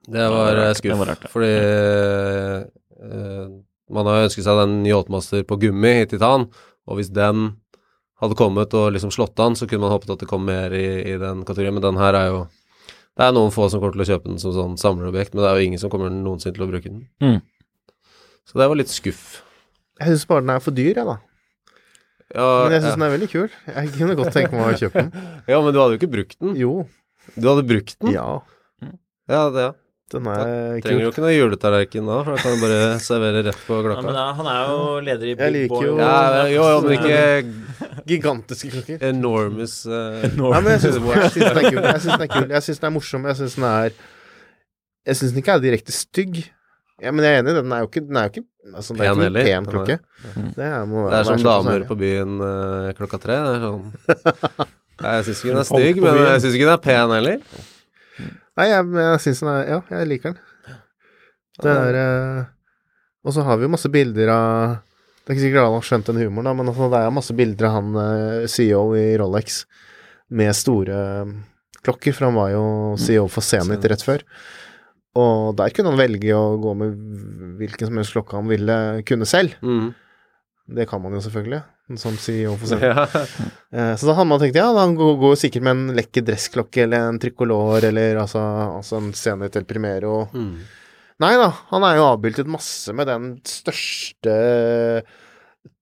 det 0.09 0.25
var 0.29 0.29
det 0.29 0.37
var 0.37 0.59
eh. 0.61 0.67
Det 0.69 0.77
skuff. 0.79 0.99
var 1.01 1.09
rart, 1.11 1.25
ja. 1.27 1.31
Fordi 1.33 1.51
eh, 1.57 2.67
man 2.99 4.09
har 4.09 4.25
ønsket 4.25 4.45
seg 4.45 4.59
den 4.61 4.79
Yachtmaster 4.87 5.45
på 5.47 5.57
gummi 5.61 5.95
i 6.03 6.07
titan, 6.09 6.47
og 6.89 6.99
hvis 6.99 7.11
den 7.13 7.51
hadde 8.19 8.37
kommet 8.37 8.73
og 8.75 8.91
liksom 8.95 9.13
slått 9.15 9.39
an, 9.39 9.55
så 9.55 9.67
kunne 9.67 9.85
man 9.85 9.93
håpet 9.93 10.11
at 10.13 10.23
det 10.23 10.29
kom 10.29 10.43
mer 10.47 10.73
i, 10.75 10.87
i 11.13 11.15
den 11.21 11.45
kategorien, 11.47 11.77
men 11.77 11.85
den 11.85 11.99
her 12.01 12.17
er 12.17 12.33
jo 12.33 12.41
Det 13.19 13.25
er 13.25 13.33
noen 13.35 13.51
få 13.51 13.65
som 13.67 13.81
kommer 13.81 13.95
til 13.97 14.03
å 14.05 14.07
kjøpe 14.07 14.29
den 14.29 14.39
som 14.39 14.53
sånn 14.55 14.75
samlerobjekt, 14.79 15.33
men 15.33 15.43
det 15.43 15.47
er 15.49 15.57
jo 15.57 15.67
ingen 15.67 15.81
som 15.81 15.91
kommer 15.91 16.11
noensinne 16.13 16.55
til 16.55 16.63
å 16.63 16.69
bruke 16.69 16.87
den. 16.87 17.01
Mm. 17.19 17.41
Så 18.47 18.61
det 18.61 18.67
var 18.71 18.79
litt 18.79 18.93
skuff. 18.93 19.41
Jeg 19.99 20.13
syns 20.13 20.23
bare 20.29 20.45
den 20.45 20.53
er 20.53 20.61
for 20.63 20.77
dyr, 20.77 20.93
jeg, 20.93 21.03
da. 21.03 21.17
Ja, 22.29 22.45
Men 22.63 22.75
jeg 22.77 22.83
syns 22.85 22.93
ja. 22.93 22.95
den 22.95 23.05
er 23.07 23.11
veldig 23.17 23.29
kul. 23.33 23.49
Jeg 23.73 23.91
kunne 23.97 24.15
godt 24.21 24.31
tenke 24.37 24.55
meg 24.55 24.71
å 24.71 24.79
kjøpe 24.79 25.03
den. 25.03 25.27
ja, 25.51 25.59
men 25.59 25.75
du 25.75 25.81
hadde 25.81 25.97
jo 25.97 25.99
ikke 25.99 26.11
brukt 26.13 26.37
den. 26.39 26.55
Jo. 26.61 26.71
Du 27.35 27.49
hadde 27.49 27.65
brukt 27.73 27.95
den? 27.97 28.13
Ja. 28.15 28.29
Ja, 29.29 29.43
det, 29.51 29.67
ja. 29.67 29.73
Den 30.09 30.25
er 30.31 30.79
Trenger 30.81 31.03
jo 31.05 31.09
ikke 31.13 31.21
noe 31.21 31.33
juletallerken 31.35 32.07
da, 32.09 32.15
for 32.25 32.33
da 32.33 32.41
kan 32.41 32.55
du 32.55 32.61
bare 32.63 32.77
servere 33.09 33.43
rett 33.45 33.59
på 33.67 33.77
Ja, 33.77 33.83
klokka. 33.85 34.05
men 34.07 34.15
eh, 34.17 34.29
han 34.39 34.47
er 34.49 34.61
jo 34.71 34.77
leder 35.05 35.27
i 35.29 35.35
Big 35.37 35.43
Jeg 35.45 35.55
liker 35.57 35.85
jo- 35.85 35.97
Ja, 36.01 36.45
jo, 36.49 36.63
jo, 36.65 36.79
men 36.85 36.95
ikke 36.97 37.19
Gigantiske 38.09 38.71
klokker. 38.73 39.03
enormous 39.09 39.75
eh, 39.85 40.29
Nei, 40.39 40.61
men 40.65 40.71
jeg 40.73 40.81
syns 40.87 40.97
den 40.97 41.59
er 41.61 41.69
kul. 41.69 41.81
Jeg 41.83 42.01
syns 42.01 42.15
den 42.15 42.25
er 42.25 42.31
kul. 42.33 42.47
Jeg 42.55 42.65
syns 42.65 42.79
den 42.81 42.89
er 42.89 42.95
morsom. 42.95 43.27
Jeg 43.29 43.37
syns 43.43 43.57
den 43.59 43.67
er 43.69 43.91
Jeg 45.09 45.19
syns 45.19 45.35
den 45.35 45.43
ikke 45.43 45.53
er 45.59 45.63
direkte 45.67 45.93
stygg. 45.93 46.39
Ja, 46.99 47.13
men 47.15 47.23
jeg 47.23 47.37
er 47.37 47.43
enig, 47.45 47.53
den 47.55 47.71
er 47.71 47.79
jo 47.85 47.87
ikke, 47.87 48.01
den 48.09 48.17
er 48.19 48.25
jo 48.27 48.31
ikke 48.33 48.45
altså, 48.75 48.91
er 48.97 48.97
Pen 49.05 49.21
heller. 49.23 49.45
pen 49.47 49.67
klokke. 49.71 49.95
Det 50.57 50.65
er, 50.67 50.81
må, 50.89 51.05
Det 51.07 51.19
er 51.21 51.29
som 51.29 51.43
damer 51.45 51.85
på 51.87 51.95
byen 52.01 52.33
eh, 52.43 52.89
klokka 52.97 53.21
tre. 53.23 53.37
Det 53.45 53.53
er 53.55 53.61
sånn 53.63 53.85
Nei, 55.05 55.13
Jeg 55.15 55.29
syns 55.29 55.39
ikke 55.45 55.53
den 55.53 55.61
er 55.61 55.67
stygg, 55.69 56.01
men 56.03 56.17
jeg 56.25 56.41
syns 56.43 56.57
ikke 56.57 56.67
den 56.67 56.73
er 56.75 56.81
pen 56.83 57.13
heller. 57.15 57.37
Nei, 58.59 58.67
jeg, 58.73 58.87
jeg 58.99 59.23
syns 59.23 59.41
den 59.43 59.51
er 59.53 59.61
Ja, 59.69 59.79
jeg 59.95 60.09
liker 60.09 60.33
den. 60.33 60.77
Det 61.59 61.75
er 61.75 61.97
eh, 61.99 62.41
Og 63.27 63.35
så 63.35 63.43
har 63.47 63.59
vi 63.59 63.67
jo 63.67 63.73
masse 63.73 63.91
bilder 63.91 64.31
av 64.33 64.77
Det 65.23 65.31
er 65.31 65.37
ikke 65.37 65.45
sikkert 65.45 65.65
alle 65.65 65.79
har 65.79 65.87
skjønt 65.87 66.09
den 66.09 66.21
humoren, 66.23 66.49
da, 66.49 66.55
men 66.57 66.71
altså, 66.71 66.89
det 66.91 66.99
er 67.03 67.15
masse 67.15 67.35
bilder 67.37 67.69
av 67.69 67.77
han 67.77 67.99
eh, 68.03 68.47
CEO 68.51 68.83
i 68.97 69.05
Rolex 69.21 69.63
med 70.29 70.55
store 70.57 70.97
eh, 71.21 71.33
klokker, 71.85 72.15
for 72.15 72.27
han 72.27 72.37
var 72.37 72.49
jo 72.51 72.63
CEO 72.99 73.27
for 73.31 73.45
Zenit 73.45 73.85
rett 73.87 74.03
før. 74.03 74.23
Og 75.19 75.55
der 75.57 75.71
kunne 75.73 75.93
han 75.93 76.01
velge 76.01 76.35
å 76.35 76.57
gå 76.61 76.73
med 76.77 76.97
hvilken 77.59 77.89
som 77.89 77.99
helst 77.99 78.15
klokke 78.15 78.37
han 78.37 78.49
ville 78.49 78.75
kunne 79.09 79.27
selv. 79.29 79.55
Mm. 79.63 79.93
Det 80.69 80.85
kan 80.89 81.01
man 81.01 81.15
jo 81.17 81.21
selvfølgelig, 81.25 81.61
som 81.97 82.17
CEO 82.21 82.55
for 82.59 82.69
selv. 82.69 82.83
Ja. 82.89 83.05
Eh, 83.73 83.93
Så 83.97 84.09
da 84.09 84.15
hadde 84.17 84.29
man 84.29 84.41
tenkt 84.41 84.59
ja, 84.59 84.67
han 84.75 84.97
går, 84.97 85.15
går 85.21 85.39
sikkert 85.41 85.65
med 85.65 85.75
en 85.77 85.95
lekker 85.97 86.25
dressklokke 86.27 86.83
eller 86.85 87.07
en 87.09 87.21
tricolor 87.21 87.87
eller 87.89 88.21
altså, 88.21 88.43
altså 88.79 88.99
en 89.01 89.09
Zenit 89.17 89.57
El 89.57 89.65
Primero. 89.69 90.27
Mm. 90.33 90.59
Nei 91.19 91.33
da, 91.35 91.49
han 91.73 91.83
er 91.83 91.97
jo 91.97 92.05
avbildet 92.13 92.47
masse 92.47 92.93
med 92.95 93.09
den 93.09 93.33
største 93.47 94.37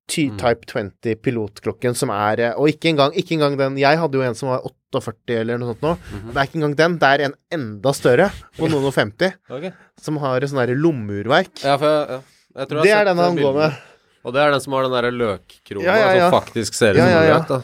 Mm. 0.08 0.38
Type 0.40 0.66
20 0.72 1.16
pilotklokken 1.20 1.96
som 1.96 2.12
er 2.16 2.40
eh, 2.40 2.54
Og 2.56 2.70
ikke 2.72 2.94
engang, 2.94 3.12
ikke 3.12 3.36
engang 3.36 3.58
den 3.60 3.76
Jeg 3.82 4.00
hadde 4.00 4.16
jo 4.16 4.24
en 4.24 4.38
som 4.40 4.54
var 4.54 4.64
48 4.64 5.36
eller 5.42 5.60
noe 5.60 5.74
sånt 5.74 5.84
nå. 5.84 5.92
Mhm. 6.00 6.30
Det 6.32 6.40
er 6.40 6.48
ikke 6.48 6.60
engang 6.62 6.76
den. 6.80 6.96
Det 7.02 7.10
er 7.10 7.24
en 7.26 7.36
enda 7.52 7.92
større, 7.92 8.30
på 8.56 8.70
noen 8.72 8.88
og 8.88 8.94
50, 8.96 9.34
okay. 9.52 9.74
som 10.00 10.16
har 10.24 10.40
et 10.40 10.48
sånn 10.48 10.62
derre 10.62 10.78
lommeurverk. 10.80 11.52
Ja, 11.60 11.76
for 11.76 11.92
jeg, 11.92 12.08
ja. 12.08 12.22
jeg 12.62 12.70
tror 12.70 12.80
jeg 12.80 12.88
Det 12.88 12.94
har 12.96 13.02
er 13.04 13.10
den 13.12 13.20
han 13.26 13.42
går 13.42 13.58
med. 13.58 13.82
Og 14.28 14.36
det 14.36 14.44
er 14.44 14.54
den 14.54 14.64
som 14.64 14.76
har 14.76 14.86
den 14.86 14.94
derre 14.98 15.16
løkkrona 15.16 15.88
Ja, 15.88 15.98
ja, 16.02 16.14
ja. 16.18 16.28
som 16.28 16.42
faktisk 16.42 16.76
ser 16.76 16.98
ut 16.98 17.00
som 17.00 17.08
ja, 17.08 17.22
en 17.24 17.30
ja. 17.30 17.38
løk, 17.40 17.52
da. 17.54 17.62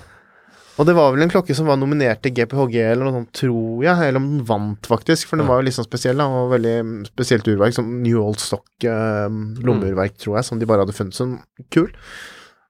Og 0.73 0.87
det 0.89 0.95
var 0.97 1.11
vel 1.13 1.21
en 1.21 1.29
klokke 1.29 1.53
som 1.53 1.67
var 1.69 1.77
nominert 1.77 2.23
til 2.23 2.33
GPHG 2.33 2.79
eller 2.81 3.05
noe 3.05 3.13
sånt, 3.19 3.33
tror 3.37 3.83
jeg. 3.85 4.07
Eller 4.07 4.17
om 4.17 4.29
den 4.31 4.45
vant, 4.47 4.87
faktisk. 4.89 5.27
For 5.29 5.37
den 5.37 5.45
var 5.45 5.59
jo 5.59 5.67
litt 5.67 5.75
sånn 5.75 5.85
spesiell, 5.85 6.17
da. 6.17 6.25
Og 6.25 6.49
veldig 6.55 6.77
spesielt 7.11 7.49
urverk. 7.51 7.75
Som 7.77 7.91
New 8.01 8.17
Old 8.23 8.41
Stock 8.41 8.87
eh, 8.89 9.27
lommeurverk, 9.67 10.17
tror 10.17 10.39
jeg. 10.39 10.47
Som 10.47 10.61
de 10.61 10.69
bare 10.69 10.81
hadde 10.81 10.95
funnet 10.97 11.17
som 11.17 11.35
kul. 11.73 11.91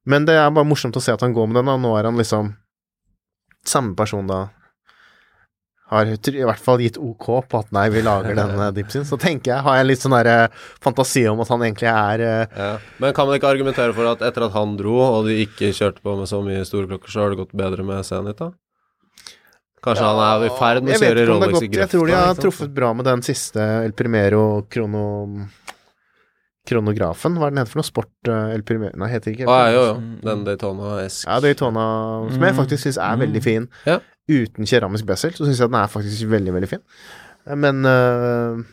Men 0.04 0.28
det 0.28 0.36
er 0.36 0.52
bare 0.52 0.68
morsomt 0.68 1.00
å 1.00 1.04
se 1.04 1.16
at 1.16 1.24
han 1.24 1.36
går 1.36 1.48
med 1.48 1.62
den, 1.62 1.72
da. 1.72 1.78
Nå 1.80 1.94
er 1.96 2.10
han 2.10 2.20
liksom 2.20 2.52
samme 3.64 3.96
person, 3.96 4.28
da. 4.28 4.42
Har 5.94 6.10
i 6.10 6.44
hvert 6.50 6.64
fall 6.66 6.82
gitt 6.82 6.98
OK 6.98 7.28
på 7.52 7.60
at 7.62 7.70
nei, 7.76 7.86
vi 7.94 8.02
lager 8.06 8.34
den 8.38 8.54
uh, 8.58 8.72
dipsyen. 8.74 9.06
Så 9.06 9.20
tenker 9.22 9.54
jeg, 9.54 9.64
har 9.68 9.78
jeg 9.80 9.88
litt 9.92 10.02
sånn 10.02 10.16
derre 10.18 10.50
fantasi 10.84 11.24
om 11.30 11.40
at 11.46 11.52
han 11.54 11.62
egentlig 11.68 11.90
er 11.94 12.24
eh, 12.26 12.58
Ja. 12.58 12.72
Men 13.04 13.14
kan 13.14 13.30
man 13.30 13.38
ikke 13.38 13.52
argumentere 13.54 13.94
for 13.94 14.10
at 14.12 14.26
etter 14.26 14.48
at 14.48 14.58
han 14.58 14.76
dro, 14.80 14.98
og 15.04 15.30
de 15.30 15.40
ikke 15.46 15.70
kjørte 15.76 16.02
på 16.04 16.18
med 16.18 16.30
så 16.32 16.42
mye 16.46 16.66
store 16.66 16.90
klokker, 16.92 17.14
så 17.14 17.24
har 17.24 17.34
det 17.36 17.42
gått 17.44 17.54
bedre 17.64 17.86
med 17.88 18.02
Zenit, 18.08 18.42
da? 18.42 18.52
Kanskje 19.84 20.06
han 20.08 20.20
er 20.24 20.46
i 20.48 20.52
ferd 20.56 20.86
med 20.88 20.96
å 20.96 21.00
kjøre 21.02 21.12
ikke 21.12 21.20
det 21.20 21.28
Rolex 21.28 21.58
i 21.60 21.68
grøfta? 21.68 21.82
Jeg 21.84 21.92
tror 21.92 22.08
de 22.08 22.14
har 22.16 22.38
truffet 22.40 22.70
bra 22.72 22.94
med 22.96 23.06
den 23.10 23.22
siste 23.28 23.66
El 23.84 23.92
Primero 24.00 24.44
krono... 24.72 25.04
Kronografen, 26.64 27.34
hva 27.36 27.50
er 27.50 27.52
den 27.52 27.60
heter 27.60 27.74
for 27.74 27.82
noe? 27.82 27.88
Sport 27.90 28.30
eh, 28.32 28.54
El 28.56 28.62
Primero 28.64 28.96
Nei, 29.02 29.10
heter 29.12 29.34
ikke 29.34 29.50
Å, 29.52 29.56
ja, 29.66 29.72
jo, 29.76 29.82
jo. 29.90 29.96
Mm. 30.00 30.14
Den 30.24 30.44
Daytona-esk. 30.48 31.26
Ja, 31.28 31.40
Daytona, 31.44 31.84
som 32.32 32.46
jeg 32.48 32.54
Mm. 32.54 32.60
faktisk 32.62 32.86
syns 32.86 33.00
er 33.04 33.18
veldig 33.20 33.42
fin. 33.44 33.66
Ja. 33.84 33.98
Uten 34.32 34.68
keramisk 34.70 35.06
bezel, 35.10 35.34
så 35.36 35.44
syns 35.48 35.60
jeg 35.60 35.68
den 35.72 35.80
er 35.82 35.92
faktisk 35.92 36.30
veldig, 36.32 36.54
veldig 36.56 36.70
fin. 36.72 36.84
Eh, 37.48 37.56
Men 37.60 37.84
eh, 37.90 38.64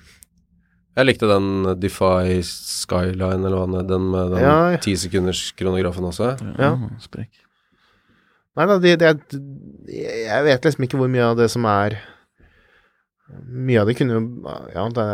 Jeg 1.00 1.06
likte 1.08 1.26
den 1.30 1.50
Defy 1.80 2.38
Skyline, 2.46 3.42
eller 3.42 3.56
hva 3.58 3.66
den 3.66 3.78
er, 3.80 3.86
den 3.88 4.08
med 4.12 4.34
den 4.36 4.44
Ja, 4.44 4.56
ja. 4.76 4.80
ti 4.82 4.94
sekunders 4.98 5.50
kronografen 5.58 6.06
også. 6.06 6.34
Ja. 6.58 6.70
ja. 6.70 7.24
Nei 8.58 8.66
da, 8.66 8.78
det, 8.82 8.96
det 9.00 9.08
er 9.08 9.18
Jeg 9.90 10.44
vet 10.48 10.64
liksom 10.66 10.86
ikke 10.86 10.98
hvor 11.00 11.10
mye 11.10 11.28
av 11.32 11.36
det 11.38 11.46
som 11.52 11.64
er 11.70 11.94
Mye 13.46 13.78
av 13.82 13.86
det 13.90 13.94
kunne 13.98 14.16
jo 14.18 14.22
Ja, 14.74 14.88
det 14.94 15.06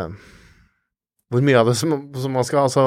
Hvor 1.32 1.44
mye 1.44 1.60
av 1.60 1.68
det 1.68 1.76
som, 1.76 1.92
som 2.16 2.32
man 2.32 2.46
skal 2.48 2.64
Altså, 2.64 2.86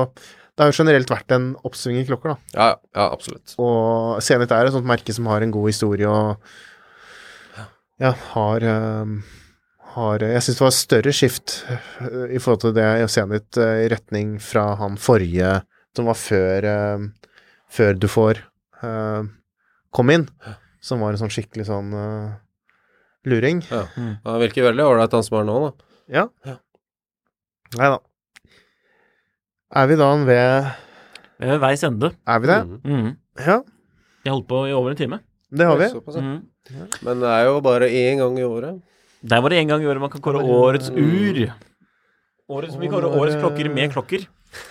det 0.58 0.66
har 0.66 0.74
jo 0.74 0.80
generelt 0.82 1.12
vært 1.14 1.32
en 1.32 1.52
oppsving 1.64 2.02
i 2.02 2.08
klokker, 2.08 2.34
da. 2.34 2.50
Ja, 2.52 2.66
ja, 2.98 3.04
absolutt. 3.14 3.54
Og 3.64 4.18
Zenit 4.26 4.52
er 4.52 4.68
et 4.68 4.74
sånt 4.76 4.90
merke 4.90 5.14
som 5.16 5.30
har 5.32 5.46
en 5.46 5.54
god 5.56 5.70
historie 5.70 6.10
og 6.10 6.42
ja, 8.00 8.14
har, 8.34 8.64
eh, 8.64 9.14
har 9.96 10.24
Jeg 10.24 10.44
syns 10.46 10.60
det 10.60 10.66
var 10.66 10.76
større 10.76 11.14
skift 11.16 11.56
eh, 11.70 12.36
i 12.36 12.40
forhold 12.40 12.62
til 12.66 12.76
det 12.78 12.88
jeg 13.04 13.10
ser 13.16 13.32
litt 13.32 13.60
i 13.60 13.90
retning 13.92 14.38
fra 14.44 14.76
han 14.80 14.98
forrige, 15.00 15.60
som 15.96 16.08
var 16.08 16.18
før 16.20 16.68
uh, 16.70 17.08
Før 17.70 17.98
du 18.00 18.08
får 18.10 18.40
kom 19.92 20.10
inn, 20.14 20.28
som 20.82 21.02
var 21.04 21.14
en 21.14 21.20
sånn 21.22 21.34
skikkelig 21.34 21.68
sånn 21.70 21.94
eh, 21.98 22.36
luring. 23.30 23.62
Ja. 23.70 23.86
Mm. 23.98 24.14
Han 24.26 24.42
virker 24.44 24.68
veldig 24.70 24.86
ålreit, 24.86 25.16
han 25.18 25.26
som 25.26 25.40
er 25.42 25.48
nå, 25.50 25.58
da. 25.66 25.72
Ja. 26.20 26.26
Ja. 26.48 26.56
Nei 27.78 27.90
da. 27.94 27.98
Er 29.80 29.90
vi 29.92 29.98
da 30.00 30.08
ved 30.26 30.70
er 31.40 31.52
ved 31.54 31.60
veis 31.62 31.84
ende. 31.86 32.14
Er 32.28 32.40
vi 32.42 32.50
det? 32.50 32.62
Mm. 32.66 32.80
Mhm. 32.84 33.12
Ja, 33.40 33.60
Jeg 34.26 34.34
holdt 34.34 34.48
på 34.50 34.64
i 34.68 34.74
over 34.76 34.92
en 34.92 34.98
time. 35.00 35.20
det 35.52 35.66
har 35.66 35.78
vi. 35.80 35.90
Såpass, 35.90 36.16
ja. 36.16 36.22
Mhm. 36.22 36.40
Men 37.06 37.20
det 37.24 37.30
er 37.34 37.46
jo 37.50 37.60
bare 37.66 37.88
én 37.90 38.18
gang 38.22 38.38
i 38.40 38.44
året. 38.48 38.82
Der 39.22 39.42
var 39.44 39.50
det 39.52 39.60
en 39.60 39.68
gang 39.74 39.82
i 39.84 39.88
året 39.90 40.00
man 40.04 40.10
kan 40.14 40.22
kåre 40.24 40.42
årets 40.44 40.90
ur. 40.94 41.40
Årets, 42.50 42.76
vi 42.80 42.88
kårer 42.90 43.10
årets 43.20 43.36
klokker 43.42 43.70
med 43.74 43.92
klokker. 43.94 44.24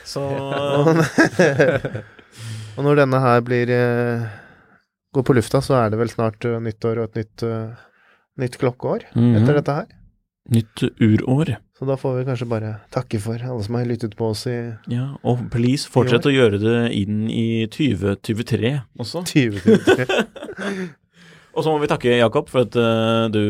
Så 0.08 0.22
Og 2.78 2.84
når 2.86 3.00
denne 3.02 3.18
her 3.22 3.40
blir 3.46 3.70
eh, 3.74 4.24
går 5.14 5.24
på 5.26 5.34
lufta, 5.38 5.60
så 5.64 5.74
er 5.82 5.90
det 5.92 5.98
vel 6.00 6.10
snart 6.12 6.44
eh, 6.46 6.58
nyttår 6.62 7.00
og 7.02 7.08
et 7.10 7.16
nytt, 7.22 7.42
eh, 7.46 7.70
nytt 8.42 8.58
klokkeår 8.60 9.06
Mhm. 9.14 9.36
etter 9.40 9.58
dette 9.58 9.74
her. 9.80 9.86
Nytt 10.48 10.82
urår. 11.02 11.56
Så 11.78 11.86
da 11.86 11.94
får 12.00 12.16
vi 12.18 12.24
kanskje 12.30 12.48
bare 12.48 12.70
takke 12.94 13.20
for 13.20 13.36
alle 13.38 13.62
som 13.62 13.74
har 13.78 13.84
lyttet 13.86 14.14
på 14.18 14.30
oss 14.32 14.46
i 14.50 14.54
Ja, 14.90 15.10
og 15.22 15.44
please, 15.52 15.86
fortsett 15.90 16.26
å 16.26 16.32
gjøre 16.34 16.58
det 16.62 16.78
inn 16.98 17.28
i 17.30 17.66
2023 17.70 18.72
også. 18.98 19.22
2023. 19.28 20.06
Og 21.58 21.64
så 21.66 21.72
må 21.74 21.80
vi 21.82 21.88
takke 21.90 22.12
Jakob 22.20 22.46
for 22.52 22.62
at 22.62 22.76
uh, 22.78 23.26
du 23.34 23.40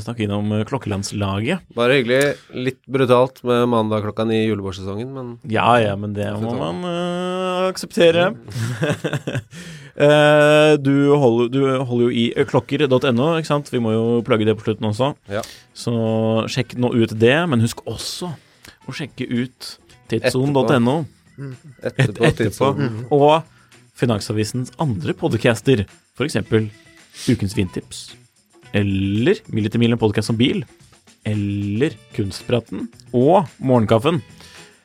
snakket 0.00 0.24
innom 0.24 0.48
klokkelandslaget. 0.68 1.66
Bare 1.76 1.98
hyggelig. 1.98 2.38
Litt 2.56 2.80
brutalt 2.88 3.42
med 3.44 3.66
mandag 3.68 4.06
klokka 4.06 4.24
ni 4.28 4.38
i 4.40 4.48
julebordsesongen, 4.48 5.10
men 5.12 5.34
Ja 5.52 5.74
ja, 5.82 5.92
men 6.00 6.14
det 6.16 6.30
må 6.40 6.54
man 6.56 6.80
uh, 6.86 7.68
akseptere. 7.68 8.30
uh, 10.00 10.72
du, 10.86 10.94
holder, 11.12 11.52
du 11.52 11.60
holder 11.84 12.06
jo 12.06 12.10
i 12.10 12.26
klokker.no, 12.48 13.28
ikke 13.36 13.52
sant? 13.52 13.68
Vi 13.74 13.82
må 13.84 13.92
jo 13.92 14.04
plugge 14.24 14.48
det 14.48 14.56
på 14.56 14.64
slutten 14.70 14.88
også. 14.88 15.12
Ja. 15.28 15.44
Så 15.76 15.94
sjekk 16.48 16.78
nå 16.80 16.94
ut 16.96 17.12
det, 17.20 17.36
men 17.52 17.60
husk 17.60 17.84
også 17.84 18.32
å 18.88 18.96
sjekke 18.96 19.28
ut 19.28 19.74
tidssonen.no. 20.10 21.00
etterpå, 21.84 22.24
etterpå. 22.24 22.36
tidspunkt. 22.40 23.08
og 23.12 23.42
Finansavisens 24.00 24.72
andre 24.80 25.12
podcaster, 25.12 25.84
f.eks. 26.16 26.38
Ukens 27.28 27.56
vintips, 27.56 28.04
eller 28.72 29.42
Mil 29.52 29.66
etter 29.68 29.82
mil 29.82 29.92
en 29.92 30.00
podkast 30.00 30.32
om 30.32 30.38
bil, 30.38 30.62
eller 31.28 31.96
Kunstpraten 32.16 32.86
og 33.12 33.50
Morgenkaffen. 33.58 34.22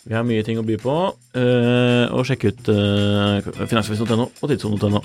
Vi 0.06 0.14
har 0.14 0.26
mye 0.28 0.44
ting 0.46 0.60
å 0.62 0.66
by 0.66 0.76
på. 0.82 0.96
Uh, 1.34 2.06
og 2.14 2.28
sjekk 2.30 2.48
ut 2.50 2.68
uh, 2.70 3.40
finansavisen.no 3.66 4.28
og 4.30 4.52
tidssonen.no 4.52 5.02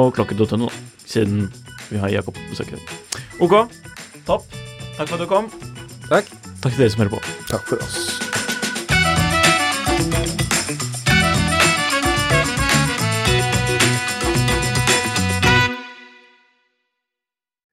og 0.00 0.10
klokke.no, 0.16 0.70
siden 1.04 1.46
vi 1.90 2.00
har 2.02 2.10
Jakob 2.14 2.38
på 2.38 2.48
besøk. 2.50 2.74
Ok, 3.42 3.56
topp. 4.26 4.50
Takk 4.96 5.06
for 5.06 5.16
at 5.16 5.22
du 5.22 5.30
kom. 5.30 5.52
Takk. 6.08 6.34
Takk 6.60 6.74
til 6.74 6.82
dere 6.82 6.92
som 6.92 7.04
hører 7.04 7.16
på. 7.18 7.22
Takk 7.52 7.70
for 7.70 7.86
oss. 7.86 8.29